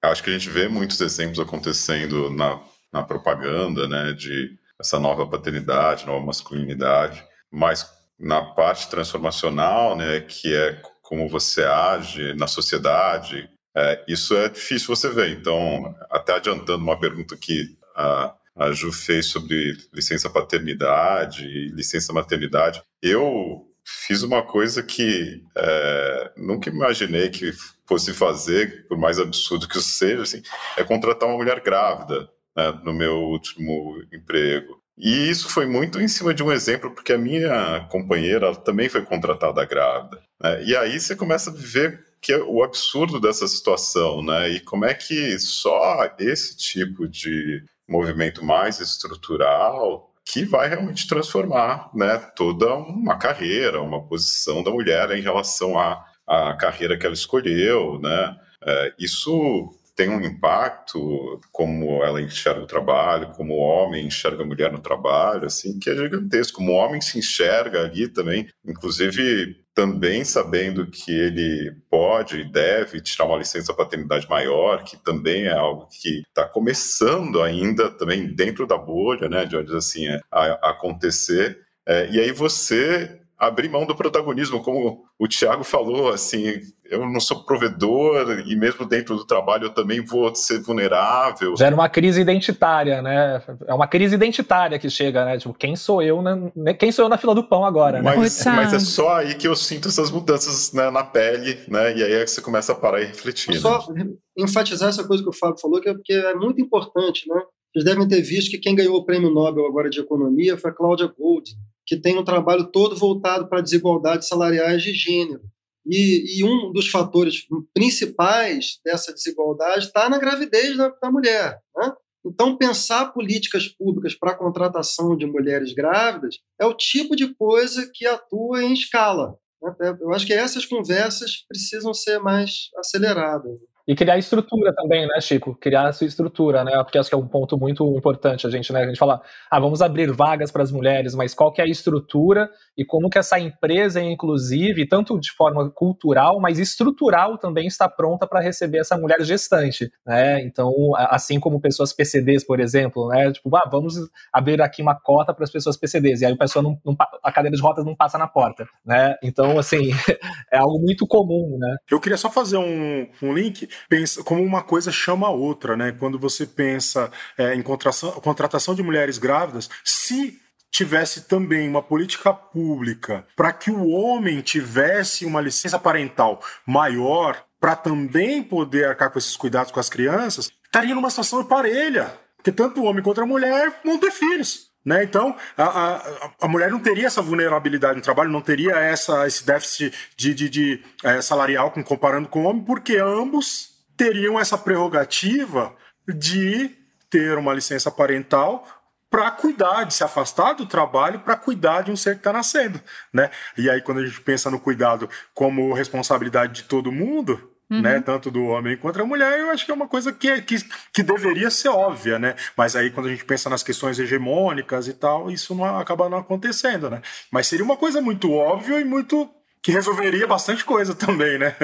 acho 0.00 0.22
que 0.22 0.30
a 0.30 0.32
gente 0.32 0.48
vê 0.48 0.68
muitos 0.68 1.00
exemplos 1.00 1.40
acontecendo 1.40 2.30
na, 2.30 2.62
na 2.92 3.02
propaganda, 3.02 3.88
né, 3.88 4.12
de 4.12 4.56
essa 4.80 4.98
nova 4.98 5.26
paternidade, 5.26 6.06
nova 6.06 6.24
masculinidade, 6.24 7.24
mas 7.50 7.86
na 8.18 8.42
parte 8.42 8.88
transformacional, 8.88 9.96
né, 9.96 10.20
que 10.20 10.54
é 10.54 10.80
como 11.02 11.28
você 11.28 11.64
age 11.64 12.34
na 12.34 12.46
sociedade, 12.46 13.48
é, 13.76 14.04
isso 14.06 14.36
é 14.36 14.48
difícil 14.48 14.88
você 14.88 15.08
ver. 15.08 15.30
Então, 15.30 15.94
até 16.10 16.34
adiantando 16.34 16.82
uma 16.82 16.98
pergunta 16.98 17.36
que 17.36 17.76
a, 17.94 18.34
a 18.56 18.72
Ju 18.72 18.92
fez 18.92 19.26
sobre 19.26 19.76
licença 19.92 20.28
paternidade 20.28 21.44
e 21.44 21.68
licença 21.68 22.12
maternidade, 22.12 22.82
eu 23.02 23.66
fiz 23.84 24.22
uma 24.22 24.42
coisa 24.42 24.82
que 24.82 25.42
é, 25.56 26.32
nunca 26.36 26.70
imaginei 26.70 27.28
que 27.30 27.52
fosse 27.86 28.12
fazer, 28.12 28.86
por 28.88 28.96
mais 28.96 29.18
absurdo 29.18 29.68
que 29.68 29.78
isso 29.78 29.90
seja, 29.90 30.22
assim, 30.22 30.42
é 30.76 30.84
contratar 30.84 31.28
uma 31.28 31.36
mulher 31.36 31.60
grávida 31.60 32.28
né, 32.56 32.80
no 32.84 32.92
meu 32.92 33.16
último 33.16 34.02
emprego. 34.12 34.80
E 34.96 35.28
isso 35.30 35.48
foi 35.48 35.66
muito 35.66 36.00
em 36.00 36.06
cima 36.06 36.34
de 36.34 36.42
um 36.42 36.52
exemplo, 36.52 36.90
porque 36.94 37.12
a 37.12 37.18
minha 37.18 37.86
companheira 37.90 38.54
também 38.54 38.88
foi 38.88 39.02
contratada 39.02 39.64
grávida. 39.64 40.22
Né? 40.40 40.64
E 40.64 40.76
aí 40.76 41.00
você 41.00 41.16
começa 41.16 41.50
a 41.50 41.54
ver 41.54 42.11
que 42.22 42.32
é 42.32 42.38
o 42.38 42.62
absurdo 42.62 43.20
dessa 43.20 43.48
situação, 43.48 44.22
né? 44.22 44.48
E 44.50 44.60
como 44.60 44.84
é 44.84 44.94
que 44.94 45.36
só 45.40 46.08
esse 46.20 46.56
tipo 46.56 47.08
de 47.08 47.64
movimento 47.88 48.44
mais 48.44 48.80
estrutural 48.80 50.08
que 50.24 50.44
vai 50.44 50.68
realmente 50.68 51.06
transformar 51.06 51.90
né, 51.94 52.16
toda 52.36 52.74
uma 52.74 53.18
carreira, 53.18 53.82
uma 53.82 54.06
posição 54.06 54.62
da 54.62 54.70
mulher 54.70 55.10
em 55.10 55.20
relação 55.20 55.78
à, 55.78 56.06
à 56.26 56.54
carreira 56.54 56.96
que 56.96 57.04
ela 57.04 57.14
escolheu. 57.14 57.98
Né? 58.00 58.36
É, 58.64 58.92
isso 58.98 59.74
tem 59.96 60.08
um 60.08 60.20
impacto 60.22 61.40
como 61.50 62.02
ela 62.04 62.22
enxerga 62.22 62.62
o 62.62 62.66
trabalho, 62.66 63.30
como 63.30 63.54
o 63.54 63.58
homem 63.58 64.06
enxerga 64.06 64.42
a 64.42 64.46
mulher 64.46 64.72
no 64.72 64.80
trabalho, 64.80 65.46
assim, 65.46 65.78
que 65.78 65.90
é 65.90 65.96
gigantesco. 65.96 66.58
Como 66.58 66.72
o 66.72 66.76
homem 66.76 67.00
se 67.00 67.18
enxerga 67.18 67.82
ali 67.82 68.08
também, 68.08 68.48
inclusive 68.64 69.61
também 69.74 70.24
sabendo 70.24 70.86
que 70.86 71.10
ele 71.10 71.74
pode 71.90 72.40
e 72.40 72.50
deve 72.50 73.00
tirar 73.00 73.26
uma 73.26 73.38
licença 73.38 73.72
paternidade 73.72 74.28
maior, 74.28 74.84
que 74.84 74.96
também 74.96 75.44
é 75.44 75.52
algo 75.52 75.88
que 75.88 76.22
está 76.28 76.46
começando 76.46 77.42
ainda 77.42 77.90
também 77.90 78.34
dentro 78.34 78.66
da 78.66 78.76
bolha, 78.76 79.28
né, 79.28 79.46
de 79.46 79.56
onde 79.56 79.74
assim 79.74 80.06
é, 80.06 80.20
a, 80.30 80.68
a 80.68 80.70
acontecer. 80.70 81.58
É, 81.86 82.08
e 82.10 82.20
aí 82.20 82.32
você 82.32 83.21
abrir 83.42 83.68
mão 83.68 83.84
do 83.84 83.96
protagonismo, 83.96 84.62
como 84.62 85.02
o 85.18 85.26
Tiago 85.26 85.64
falou, 85.64 86.10
assim, 86.10 86.60
eu 86.88 87.00
não 87.10 87.18
sou 87.18 87.44
provedor 87.44 88.44
e 88.46 88.54
mesmo 88.54 88.86
dentro 88.86 89.16
do 89.16 89.26
trabalho 89.26 89.64
eu 89.64 89.74
também 89.74 90.00
vou 90.00 90.32
ser 90.32 90.62
vulnerável. 90.62 91.56
Gera 91.56 91.74
uma 91.74 91.88
crise 91.88 92.20
identitária, 92.20 93.02
né? 93.02 93.42
É 93.66 93.74
uma 93.74 93.88
crise 93.88 94.14
identitária 94.14 94.78
que 94.78 94.88
chega, 94.88 95.24
né? 95.24 95.38
Tipo, 95.38 95.52
quem 95.54 95.74
sou 95.74 96.00
eu, 96.00 96.22
na, 96.22 96.36
né? 96.54 96.72
quem 96.72 96.92
sou 96.92 97.06
eu 97.06 97.08
na 97.08 97.18
fila 97.18 97.34
do 97.34 97.42
pão 97.42 97.64
agora, 97.64 98.00
né? 98.00 98.14
Mas, 98.14 98.44
mas 98.46 98.72
é 98.74 98.78
só 98.78 99.16
aí 99.16 99.34
que 99.34 99.48
eu 99.48 99.56
sinto 99.56 99.88
essas 99.88 100.12
mudanças 100.12 100.72
né, 100.72 100.88
na 100.90 101.02
pele, 101.02 101.58
né? 101.66 101.96
E 101.96 102.04
aí 102.04 102.12
é 102.12 102.24
que 102.24 102.30
você 102.30 102.40
começa 102.40 102.70
a 102.70 102.76
parar 102.76 103.00
e 103.00 103.06
refletir. 103.06 103.58
Só 103.58 103.90
né? 103.92 104.06
enfatizar 104.38 104.88
essa 104.88 105.02
coisa 105.02 105.20
que 105.20 105.28
o 105.28 105.32
Fábio 105.32 105.60
falou, 105.60 105.80
que 105.80 105.88
é, 105.88 105.94
porque 105.94 106.12
é 106.12 106.34
muito 106.34 106.60
importante, 106.60 107.28
né? 107.28 107.42
Vocês 107.72 107.84
devem 107.84 108.06
ter 108.06 108.20
visto 108.20 108.50
que 108.50 108.58
quem 108.58 108.74
ganhou 108.74 108.96
o 108.96 109.04
prêmio 109.04 109.30
Nobel 109.30 109.66
agora 109.66 109.88
de 109.88 110.00
Economia 110.00 110.58
foi 110.58 110.70
a 110.70 110.74
Cláudia 110.74 111.06
Goldin 111.06 111.56
que 111.86 111.96
tem 111.96 112.18
um 112.18 112.24
trabalho 112.24 112.70
todo 112.70 112.96
voltado 112.96 113.48
para 113.48 113.60
desigualdades 113.60 114.28
salariais 114.28 114.82
de 114.82 114.92
gênero. 114.94 115.42
E, 115.84 116.38
e, 116.38 116.44
um 116.44 116.72
dos 116.72 116.88
fatores 116.88 117.44
principais 117.74 118.78
dessa 118.84 119.12
desigualdade 119.12 119.86
está 119.86 120.08
na 120.08 120.18
gravidez 120.18 120.76
da, 120.76 120.88
da 120.88 121.10
mulher. 121.10 121.58
Né? 121.76 121.92
Então, 122.24 122.56
pensar 122.56 123.12
políticas 123.12 123.66
públicas 123.66 124.14
para 124.14 124.30
a 124.30 124.36
contratação 124.36 125.16
de 125.16 125.26
mulheres 125.26 125.72
grávidas 125.74 126.38
é 126.60 126.64
o 126.64 126.74
tipo 126.74 127.16
de 127.16 127.34
coisa 127.34 127.90
que 127.92 128.06
atua 128.06 128.62
em 128.62 128.72
escala. 128.72 129.36
Né? 129.60 129.74
Eu 130.00 130.12
acho 130.12 130.24
que 130.24 130.32
essas 130.32 130.64
conversas 130.64 131.44
precisam 131.48 131.92
ser 131.92 132.20
mais 132.20 132.70
aceleradas. 132.76 133.58
E 133.86 133.96
criar 133.96 134.16
estrutura 134.16 134.72
também, 134.72 135.06
né, 135.08 135.20
Chico? 135.20 135.56
Criar 135.56 135.88
essa 135.88 136.04
estrutura, 136.04 136.62
né? 136.62 136.72
Porque 136.84 136.98
acho 136.98 137.08
que 137.08 137.14
é 137.14 137.18
um 137.18 137.26
ponto 137.26 137.58
muito 137.58 137.84
importante 137.96 138.46
a 138.46 138.50
gente, 138.50 138.72
né? 138.72 138.82
A 138.82 138.86
gente 138.86 138.98
fala, 138.98 139.20
ah, 139.50 139.58
vamos 139.58 139.82
abrir 139.82 140.12
vagas 140.12 140.52
para 140.52 140.62
as 140.62 140.70
mulheres, 140.70 141.14
mas 141.14 141.34
qual 141.34 141.52
que 141.52 141.60
é 141.60 141.64
a 141.64 141.68
estrutura 141.68 142.48
e 142.76 142.84
como 142.84 143.10
que 143.10 143.18
essa 143.18 143.40
empresa, 143.40 144.00
inclusive, 144.00 144.86
tanto 144.86 145.18
de 145.18 145.32
forma 145.32 145.68
cultural, 145.70 146.40
mas 146.40 146.60
estrutural 146.60 147.36
também 147.38 147.66
está 147.66 147.88
pronta 147.88 148.26
para 148.26 148.40
receber 148.40 148.78
essa 148.78 148.96
mulher 148.96 149.20
gestante, 149.22 149.90
né? 150.06 150.40
Então, 150.42 150.72
assim 150.96 151.40
como 151.40 151.60
pessoas 151.60 151.92
PCDs, 151.92 152.46
por 152.46 152.60
exemplo, 152.60 153.08
né? 153.08 153.32
Tipo, 153.32 153.54
ah, 153.56 153.68
vamos 153.70 153.94
abrir 154.32 154.62
aqui 154.62 154.80
uma 154.80 154.94
cota 154.94 155.34
para 155.34 155.44
as 155.44 155.50
pessoas 155.50 155.76
PCDs, 155.76 156.20
e 156.20 156.26
aí 156.26 156.32
a 156.32 156.36
pessoa 156.36 156.62
não, 156.62 156.78
não, 156.84 156.96
a 157.22 157.32
cadeira 157.32 157.56
de 157.56 157.62
rodas 157.62 157.84
não 157.84 157.96
passa 157.96 158.16
na 158.16 158.28
porta, 158.28 158.64
né? 158.86 159.16
Então, 159.24 159.58
assim, 159.58 159.90
é 160.52 160.58
algo 160.58 160.78
muito 160.78 161.04
comum, 161.04 161.58
né? 161.58 161.76
Eu 161.90 162.00
queria 162.00 162.16
só 162.16 162.30
fazer 162.30 162.58
um, 162.58 163.08
um 163.20 163.34
link 163.34 163.68
pensa 163.88 164.22
como 164.22 164.42
uma 164.42 164.62
coisa 164.62 164.92
chama 164.92 165.26
a 165.26 165.30
outra, 165.30 165.76
né? 165.76 165.92
Quando 165.92 166.18
você 166.18 166.46
pensa 166.46 167.10
é, 167.36 167.54
em 167.54 167.62
contratação, 167.62 168.74
de 168.74 168.82
mulheres 168.82 169.18
grávidas, 169.18 169.68
se 169.84 170.40
tivesse 170.70 171.22
também 171.22 171.68
uma 171.68 171.82
política 171.82 172.32
pública 172.32 173.26
para 173.36 173.52
que 173.52 173.70
o 173.70 173.88
homem 173.88 174.40
tivesse 174.40 175.26
uma 175.26 175.40
licença 175.40 175.78
parental 175.78 176.40
maior 176.66 177.44
para 177.60 177.76
também 177.76 178.42
poder 178.42 178.86
arcar 178.86 179.10
com 179.10 179.18
esses 179.18 179.36
cuidados 179.36 179.70
com 179.70 179.78
as 179.78 179.88
crianças, 179.88 180.50
estaria 180.64 180.94
numa 180.94 181.10
situação 181.10 181.44
parelha. 181.44 182.12
Porque 182.36 182.50
tanto 182.50 182.80
o 182.80 182.84
homem 182.84 183.02
quanto 183.04 183.20
a 183.20 183.26
mulher 183.26 183.80
vão 183.84 183.98
ter 183.98 184.10
filhos. 184.10 184.72
Né? 184.84 185.04
Então, 185.04 185.36
a, 185.56 185.64
a, 185.64 186.30
a, 186.40 186.48
mulher 186.48 186.68
não 186.68 186.80
teria 186.80 187.06
essa 187.06 187.22
vulnerabilidade 187.22 187.94
no 187.96 188.02
trabalho, 188.02 188.32
não 188.32 188.40
teria 188.40 188.72
essa, 188.72 189.28
esse 189.28 189.46
déficit 189.46 189.94
de, 190.16 190.34
de, 190.34 190.48
de 190.48 190.84
é, 191.04 191.22
salarial 191.22 191.70
comparando 191.84 192.28
com 192.28 192.42
o 192.42 192.46
homem, 192.48 192.64
porque 192.64 192.96
ambos 192.96 193.71
teriam 193.96 194.38
essa 194.38 194.56
prerrogativa 194.58 195.74
de 196.08 196.70
ter 197.08 197.36
uma 197.38 197.52
licença 197.52 197.90
parental 197.90 198.66
para 199.10 199.30
cuidar, 199.30 199.84
de 199.84 199.92
se 199.92 200.02
afastar 200.02 200.54
do 200.54 200.64
trabalho 200.64 201.20
para 201.20 201.36
cuidar 201.36 201.82
de 201.82 201.90
um 201.90 201.96
ser 201.96 202.12
que 202.12 202.20
está 202.20 202.32
nascendo, 202.32 202.80
né? 203.12 203.30
E 203.58 203.68
aí 203.68 203.82
quando 203.82 203.98
a 203.98 204.06
gente 204.06 204.20
pensa 204.22 204.50
no 204.50 204.58
cuidado 204.58 205.08
como 205.34 205.74
responsabilidade 205.74 206.54
de 206.54 206.62
todo 206.62 206.90
mundo, 206.90 207.52
né? 207.68 207.76
uhum. 207.76 207.82
né? 207.82 208.00
Tanto 208.00 208.30
do 208.30 208.44
homem 208.44 208.76
quanto 208.76 208.98
da 208.98 209.04
mulher, 209.04 209.38
eu 209.38 209.50
acho 209.50 209.64
que 209.64 209.70
é 209.70 209.74
uma 209.74 209.88
coisa 209.88 210.12
que, 210.12 210.40
que, 210.42 210.56
que 210.92 211.02
deveria 211.02 211.50
ser 211.50 211.68
óbvia, 211.68 212.18
né? 212.18 212.34
Mas 212.56 212.76
aí 212.76 212.90
quando 212.90 213.06
a 213.06 213.10
gente 213.10 213.24
pensa 213.24 213.48
nas 213.48 213.62
questões 213.62 213.98
hegemônicas 213.98 214.88
e 214.88 214.94
tal, 214.94 215.30
isso 215.30 215.54
não 215.54 215.78
acaba 215.78 216.08
não 216.08 216.18
acontecendo, 216.18 216.90
né? 216.90 217.00
Mas 217.30 217.46
seria 217.46 217.64
uma 217.64 217.76
coisa 217.76 218.00
muito 218.00 218.32
óbvia 218.32 218.80
e 218.80 218.84
muito 218.84 219.28
que 219.62 219.70
resolveria 219.70 220.26
bastante 220.26 220.64
coisa 220.64 220.94
também, 220.94 221.38
né? 221.38 221.54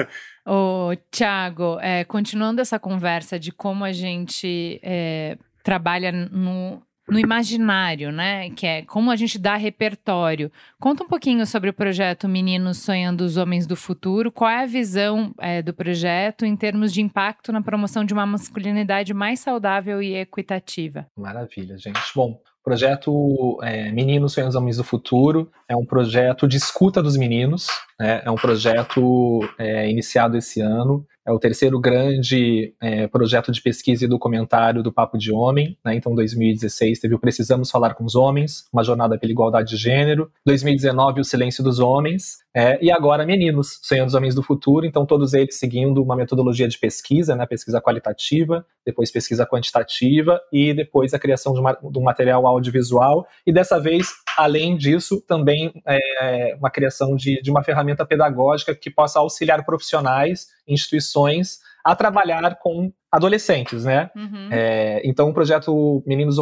Ô, 0.45 0.91
Tiago, 1.11 1.77
é, 1.81 2.03
continuando 2.05 2.61
essa 2.61 2.79
conversa 2.79 3.37
de 3.37 3.51
como 3.51 3.83
a 3.83 3.91
gente 3.91 4.79
é, 4.81 5.37
trabalha 5.63 6.11
no, 6.11 6.81
no 7.09 7.19
imaginário, 7.19 8.11
né? 8.11 8.49
Que 8.51 8.65
é 8.65 8.81
como 8.83 9.11
a 9.11 9.15
gente 9.15 9.37
dá 9.37 9.55
repertório. 9.55 10.49
Conta 10.79 11.03
um 11.03 11.07
pouquinho 11.07 11.45
sobre 11.45 11.69
o 11.69 11.73
projeto 11.73 12.27
Meninos 12.29 12.77
Sonhando 12.77 13.21
os 13.21 13.35
Homens 13.35 13.67
do 13.67 13.75
Futuro. 13.75 14.31
Qual 14.31 14.49
é 14.49 14.63
a 14.63 14.65
visão 14.65 15.33
é, 15.39 15.61
do 15.61 15.73
projeto 15.73 16.45
em 16.45 16.55
termos 16.55 16.93
de 16.93 17.01
impacto 17.01 17.51
na 17.51 17.61
promoção 17.61 18.05
de 18.05 18.13
uma 18.13 18.25
masculinidade 18.25 19.13
mais 19.13 19.41
saudável 19.41 20.01
e 20.01 20.15
equitativa? 20.15 21.05
Maravilha, 21.17 21.77
gente. 21.77 21.99
Bom, 22.15 22.39
projeto 22.63 23.57
é, 23.63 23.91
Meninos 23.91 24.33
Sonhando 24.33 24.49
os 24.49 24.55
Homens 24.55 24.77
do 24.77 24.83
Futuro 24.83 25.51
é 25.67 25.75
um 25.75 25.85
projeto 25.85 26.47
de 26.47 26.57
escuta 26.57 27.01
dos 27.01 27.17
meninos, 27.17 27.67
né? 27.99 28.21
é 28.23 28.31
um 28.31 28.35
projeto 28.35 29.41
é, 29.57 29.89
iniciado 29.89 30.37
esse 30.37 30.61
ano 30.61 31.05
é 31.29 31.31
o 31.31 31.39
terceiro 31.39 31.79
grande 31.79 32.73
é, 32.81 33.07
projeto 33.07 33.51
de 33.51 33.61
pesquisa 33.61 34.03
e 34.03 34.07
documentário 34.07 34.81
do 34.81 34.91
Papo 34.91 35.17
de 35.17 35.31
Homem. 35.31 35.77
Né? 35.85 35.95
Então, 35.95 36.15
2016 36.15 36.99
teve 36.99 37.13
o 37.13 37.19
Precisamos 37.19 37.69
Falar 37.69 37.93
com 37.93 38.03
os 38.03 38.15
Homens, 38.15 38.67
uma 38.73 38.83
jornada 38.83 39.17
pela 39.17 39.31
igualdade 39.31 39.69
de 39.69 39.77
gênero. 39.77 40.31
2019, 40.45 41.21
o 41.21 41.23
Silêncio 41.23 41.63
dos 41.63 41.79
Homens. 41.79 42.39
É, 42.53 42.83
e 42.83 42.91
agora, 42.91 43.25
Meninos, 43.25 43.79
Sonhando 43.83 44.07
os 44.07 44.15
Homens 44.15 44.33
do 44.33 44.41
Futuro. 44.41 44.87
Então, 44.87 45.05
todos 45.05 45.35
eles 45.35 45.55
seguindo 45.55 46.01
uma 46.01 46.15
metodologia 46.15 46.67
de 46.67 46.79
pesquisa, 46.79 47.35
né? 47.35 47.45
pesquisa 47.45 47.79
qualitativa, 47.79 48.65
depois 48.83 49.11
pesquisa 49.11 49.45
quantitativa 49.45 50.41
e 50.51 50.73
depois 50.73 51.13
a 51.13 51.19
criação 51.19 51.53
de, 51.53 51.59
uma, 51.59 51.73
de 51.73 51.99
um 51.99 52.01
material 52.01 52.47
audiovisual. 52.47 53.27
E 53.45 53.53
dessa 53.53 53.79
vez, 53.79 54.07
além 54.35 54.75
disso, 54.75 55.21
também 55.27 55.71
é, 55.85 56.55
uma 56.57 56.71
criação 56.71 57.15
de, 57.15 57.39
de 57.39 57.51
uma 57.51 57.63
ferramenta 57.63 58.03
pedagógica 58.03 58.73
que 58.73 58.89
possa 58.89 59.19
auxiliar 59.19 59.63
profissionais, 59.63 60.47
instituições 60.69 61.59
a 61.83 61.95
trabalhar 61.95 62.57
com 62.59 62.91
adolescentes, 63.11 63.83
né? 63.83 64.09
Uhum. 64.15 64.49
É, 64.51 65.01
então 65.03 65.29
o 65.29 65.33
projeto 65.33 66.03
Meninos, 66.05 66.37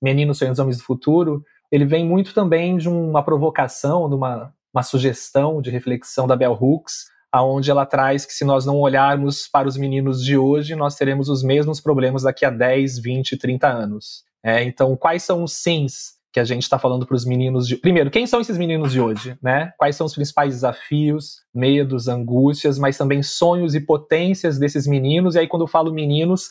Meninos 0.00 0.38
Sonhos 0.38 0.58
Homens 0.58 0.78
do 0.78 0.84
Futuro, 0.84 1.44
ele 1.70 1.84
vem 1.84 2.06
muito 2.06 2.32
também 2.32 2.76
de 2.76 2.88
uma 2.88 3.22
provocação, 3.22 4.08
de 4.08 4.14
uma, 4.14 4.52
uma 4.72 4.82
sugestão 4.82 5.60
de 5.60 5.70
reflexão 5.70 6.26
da 6.26 6.36
Bell 6.36 6.56
Hooks, 6.58 7.06
aonde 7.30 7.70
ela 7.70 7.84
traz 7.84 8.24
que 8.24 8.32
se 8.32 8.44
nós 8.44 8.64
não 8.64 8.78
olharmos 8.78 9.48
para 9.48 9.68
os 9.68 9.76
meninos 9.76 10.24
de 10.24 10.38
hoje, 10.38 10.74
nós 10.74 10.94
teremos 10.96 11.28
os 11.28 11.42
mesmos 11.42 11.80
problemas 11.80 12.22
daqui 12.22 12.44
a 12.44 12.50
10, 12.50 12.98
20, 12.98 13.36
30 13.36 13.68
anos. 13.68 14.24
É, 14.42 14.62
então, 14.62 14.96
quais 14.96 15.22
são 15.22 15.42
os 15.42 15.52
sims 15.52 16.15
que 16.36 16.40
a 16.40 16.44
gente 16.44 16.64
está 16.64 16.78
falando 16.78 17.06
para 17.06 17.16
os 17.16 17.24
meninos 17.24 17.66
de. 17.66 17.76
Primeiro, 17.76 18.10
quem 18.10 18.26
são 18.26 18.42
esses 18.42 18.58
meninos 18.58 18.92
de 18.92 19.00
hoje? 19.00 19.38
Né? 19.42 19.72
Quais 19.78 19.96
são 19.96 20.06
os 20.06 20.14
principais 20.14 20.52
desafios, 20.52 21.36
medos, 21.54 22.08
angústias, 22.08 22.78
mas 22.78 22.98
também 22.98 23.22
sonhos 23.22 23.74
e 23.74 23.80
potências 23.80 24.58
desses 24.58 24.86
meninos? 24.86 25.34
E 25.34 25.38
aí, 25.38 25.48
quando 25.48 25.62
eu 25.62 25.66
falo 25.66 25.90
meninos, 25.90 26.50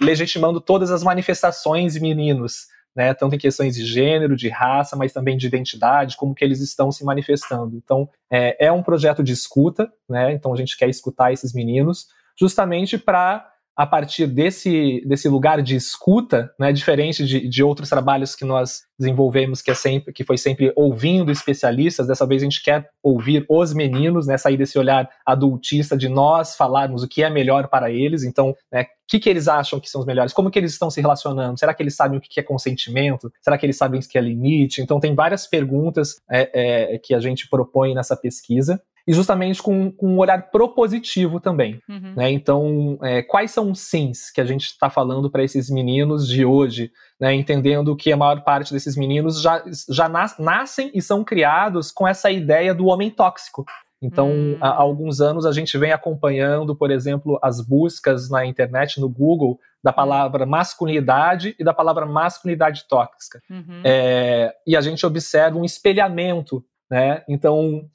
legitimando 0.00 0.60
todas 0.60 0.90
as 0.90 1.04
manifestações 1.04 1.96
meninos. 1.96 2.66
Né, 2.92 3.14
tanto 3.14 3.36
em 3.36 3.38
questões 3.38 3.76
de 3.76 3.86
gênero, 3.86 4.34
de 4.34 4.48
raça, 4.48 4.96
mas 4.96 5.12
também 5.12 5.36
de 5.36 5.46
identidade, 5.46 6.16
como 6.16 6.34
que 6.34 6.44
eles 6.44 6.60
estão 6.60 6.90
se 6.90 7.04
manifestando. 7.04 7.76
Então, 7.76 8.08
é, 8.28 8.66
é 8.66 8.72
um 8.72 8.82
projeto 8.82 9.22
de 9.22 9.32
escuta, 9.32 9.88
né, 10.08 10.32
então 10.32 10.52
a 10.52 10.56
gente 10.56 10.76
quer 10.76 10.88
escutar 10.88 11.32
esses 11.32 11.54
meninos, 11.54 12.08
justamente 12.36 12.98
para 12.98 13.48
a 13.80 13.86
partir 13.86 14.26
desse, 14.26 15.02
desse 15.06 15.26
lugar 15.26 15.62
de 15.62 15.74
escuta, 15.74 16.52
né, 16.58 16.70
diferente 16.70 17.24
de, 17.24 17.48
de 17.48 17.64
outros 17.64 17.88
trabalhos 17.88 18.36
que 18.36 18.44
nós 18.44 18.82
desenvolvemos, 18.98 19.62
que, 19.62 19.70
é 19.70 19.74
sempre, 19.74 20.12
que 20.12 20.22
foi 20.22 20.36
sempre 20.36 20.70
ouvindo 20.76 21.32
especialistas, 21.32 22.06
dessa 22.06 22.26
vez 22.26 22.42
a 22.42 22.44
gente 22.44 22.62
quer 22.62 22.90
ouvir 23.02 23.46
os 23.48 23.72
meninos, 23.72 24.26
né, 24.26 24.36
sair 24.36 24.58
desse 24.58 24.78
olhar 24.78 25.08
adultista 25.24 25.96
de 25.96 26.10
nós 26.10 26.56
falarmos 26.56 27.02
o 27.02 27.08
que 27.08 27.22
é 27.22 27.30
melhor 27.30 27.68
para 27.68 27.90
eles, 27.90 28.22
então, 28.22 28.54
né, 28.70 28.84
que, 29.10 29.18
que 29.18 29.28
eles 29.28 29.48
acham 29.48 29.80
que 29.80 29.90
são 29.90 30.00
os 30.00 30.06
melhores? 30.06 30.32
Como 30.32 30.50
que 30.50 30.58
eles 30.58 30.72
estão 30.72 30.88
se 30.88 31.00
relacionando? 31.00 31.58
Será 31.58 31.74
que 31.74 31.82
eles 31.82 31.96
sabem 31.96 32.18
o 32.18 32.20
que 32.20 32.38
é 32.38 32.42
consentimento? 32.44 33.32
Será 33.42 33.58
que 33.58 33.66
eles 33.66 33.76
sabem 33.76 33.98
o 33.98 34.08
que 34.08 34.16
é 34.16 34.20
limite? 34.20 34.80
Então, 34.80 35.00
tem 35.00 35.16
várias 35.16 35.48
perguntas 35.48 36.20
é, 36.30 36.94
é, 36.94 36.98
que 36.98 37.12
a 37.12 37.18
gente 37.18 37.48
propõe 37.48 37.92
nessa 37.92 38.16
pesquisa 38.16 38.80
e 39.06 39.12
justamente 39.12 39.62
com, 39.62 39.90
com, 39.90 40.14
um 40.14 40.18
olhar 40.18 40.50
propositivo 40.50 41.40
também. 41.40 41.80
Uhum. 41.88 42.14
Né? 42.16 42.30
Então, 42.30 42.98
é, 43.02 43.22
quais 43.22 43.50
são 43.50 43.70
os 43.70 43.80
sims 43.80 44.30
que 44.30 44.40
a 44.40 44.44
gente 44.44 44.66
está 44.66 44.90
falando 44.90 45.30
para 45.30 45.42
esses 45.42 45.70
meninos 45.70 46.28
de 46.28 46.44
hoje, 46.44 46.90
né? 47.18 47.34
entendendo 47.34 47.96
que 47.96 48.12
a 48.12 48.16
maior 48.16 48.42
parte 48.42 48.72
desses 48.72 48.96
meninos 48.96 49.40
já, 49.40 49.62
já 49.88 50.08
nas, 50.08 50.38
nascem 50.38 50.90
e 50.94 51.00
são 51.02 51.24
criados 51.24 51.90
com 51.90 52.06
essa 52.06 52.30
ideia 52.30 52.74
do 52.74 52.86
homem 52.86 53.10
tóxico. 53.10 53.64
Então, 54.02 54.30
hum. 54.30 54.56
há 54.60 54.68
alguns 54.68 55.20
anos 55.20 55.44
a 55.44 55.52
gente 55.52 55.76
vem 55.76 55.92
acompanhando, 55.92 56.74
por 56.74 56.90
exemplo, 56.90 57.38
as 57.42 57.60
buscas 57.60 58.30
na 58.30 58.46
internet, 58.46 58.98
no 58.98 59.08
Google, 59.08 59.58
da 59.82 59.92
palavra 59.92 60.46
masculinidade 60.46 61.54
e 61.58 61.64
da 61.64 61.74
palavra 61.74 62.06
masculinidade 62.06 62.86
tóxica. 62.88 63.42
Uhum. 63.50 63.82
É, 63.84 64.54
e 64.66 64.74
a 64.74 64.80
gente 64.80 65.04
observa 65.04 65.58
um 65.58 65.64
espelhamento, 65.64 66.64
né? 66.90 67.22
Então, 67.28 67.88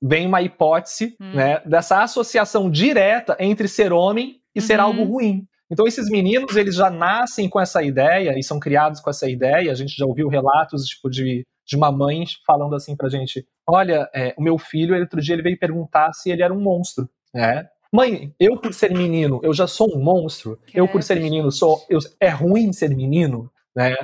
vem 0.00 0.26
uma 0.26 0.42
hipótese 0.42 1.16
hum. 1.20 1.34
né, 1.34 1.60
dessa 1.64 2.02
associação 2.02 2.70
direta 2.70 3.36
entre 3.38 3.68
ser 3.68 3.92
homem 3.92 4.40
e 4.54 4.60
uhum. 4.60 4.66
ser 4.66 4.80
algo 4.80 5.04
ruim. 5.04 5.46
Então 5.70 5.86
esses 5.86 6.10
meninos 6.10 6.54
eles 6.54 6.74
já 6.74 6.90
nascem 6.90 7.48
com 7.48 7.58
essa 7.58 7.82
ideia 7.82 8.38
e 8.38 8.42
são 8.42 8.60
criados 8.60 9.00
com 9.00 9.08
essa 9.08 9.28
ideia. 9.28 9.72
A 9.72 9.74
gente 9.74 9.96
já 9.96 10.04
ouviu 10.04 10.28
relatos 10.28 10.84
tipo 10.84 11.08
de, 11.08 11.46
de 11.66 11.76
uma 11.76 11.90
mãe 11.90 12.24
falando 12.46 12.74
assim 12.74 12.94
pra 12.94 13.08
gente: 13.08 13.46
olha, 13.66 14.08
é, 14.14 14.34
o 14.36 14.42
meu 14.42 14.58
filho 14.58 14.98
outro 14.98 15.20
dia 15.20 15.34
ele 15.34 15.42
veio 15.42 15.58
perguntar 15.58 16.12
se 16.12 16.30
ele 16.30 16.42
era 16.42 16.52
um 16.52 16.60
monstro, 16.60 17.08
né? 17.34 17.66
Mãe, 17.94 18.34
eu 18.40 18.58
por 18.58 18.72
ser 18.72 18.90
menino, 18.90 19.38
eu 19.42 19.52
já 19.52 19.66
sou 19.66 19.86
um 19.94 20.02
monstro. 20.02 20.58
Que 20.66 20.80
eu 20.80 20.88
por 20.88 21.02
ser 21.02 21.20
menino 21.20 21.50
sou, 21.50 21.84
eu, 21.90 21.98
é 22.20 22.28
ruim 22.28 22.72
ser 22.72 22.88
menino, 22.94 23.50
né? 23.76 23.94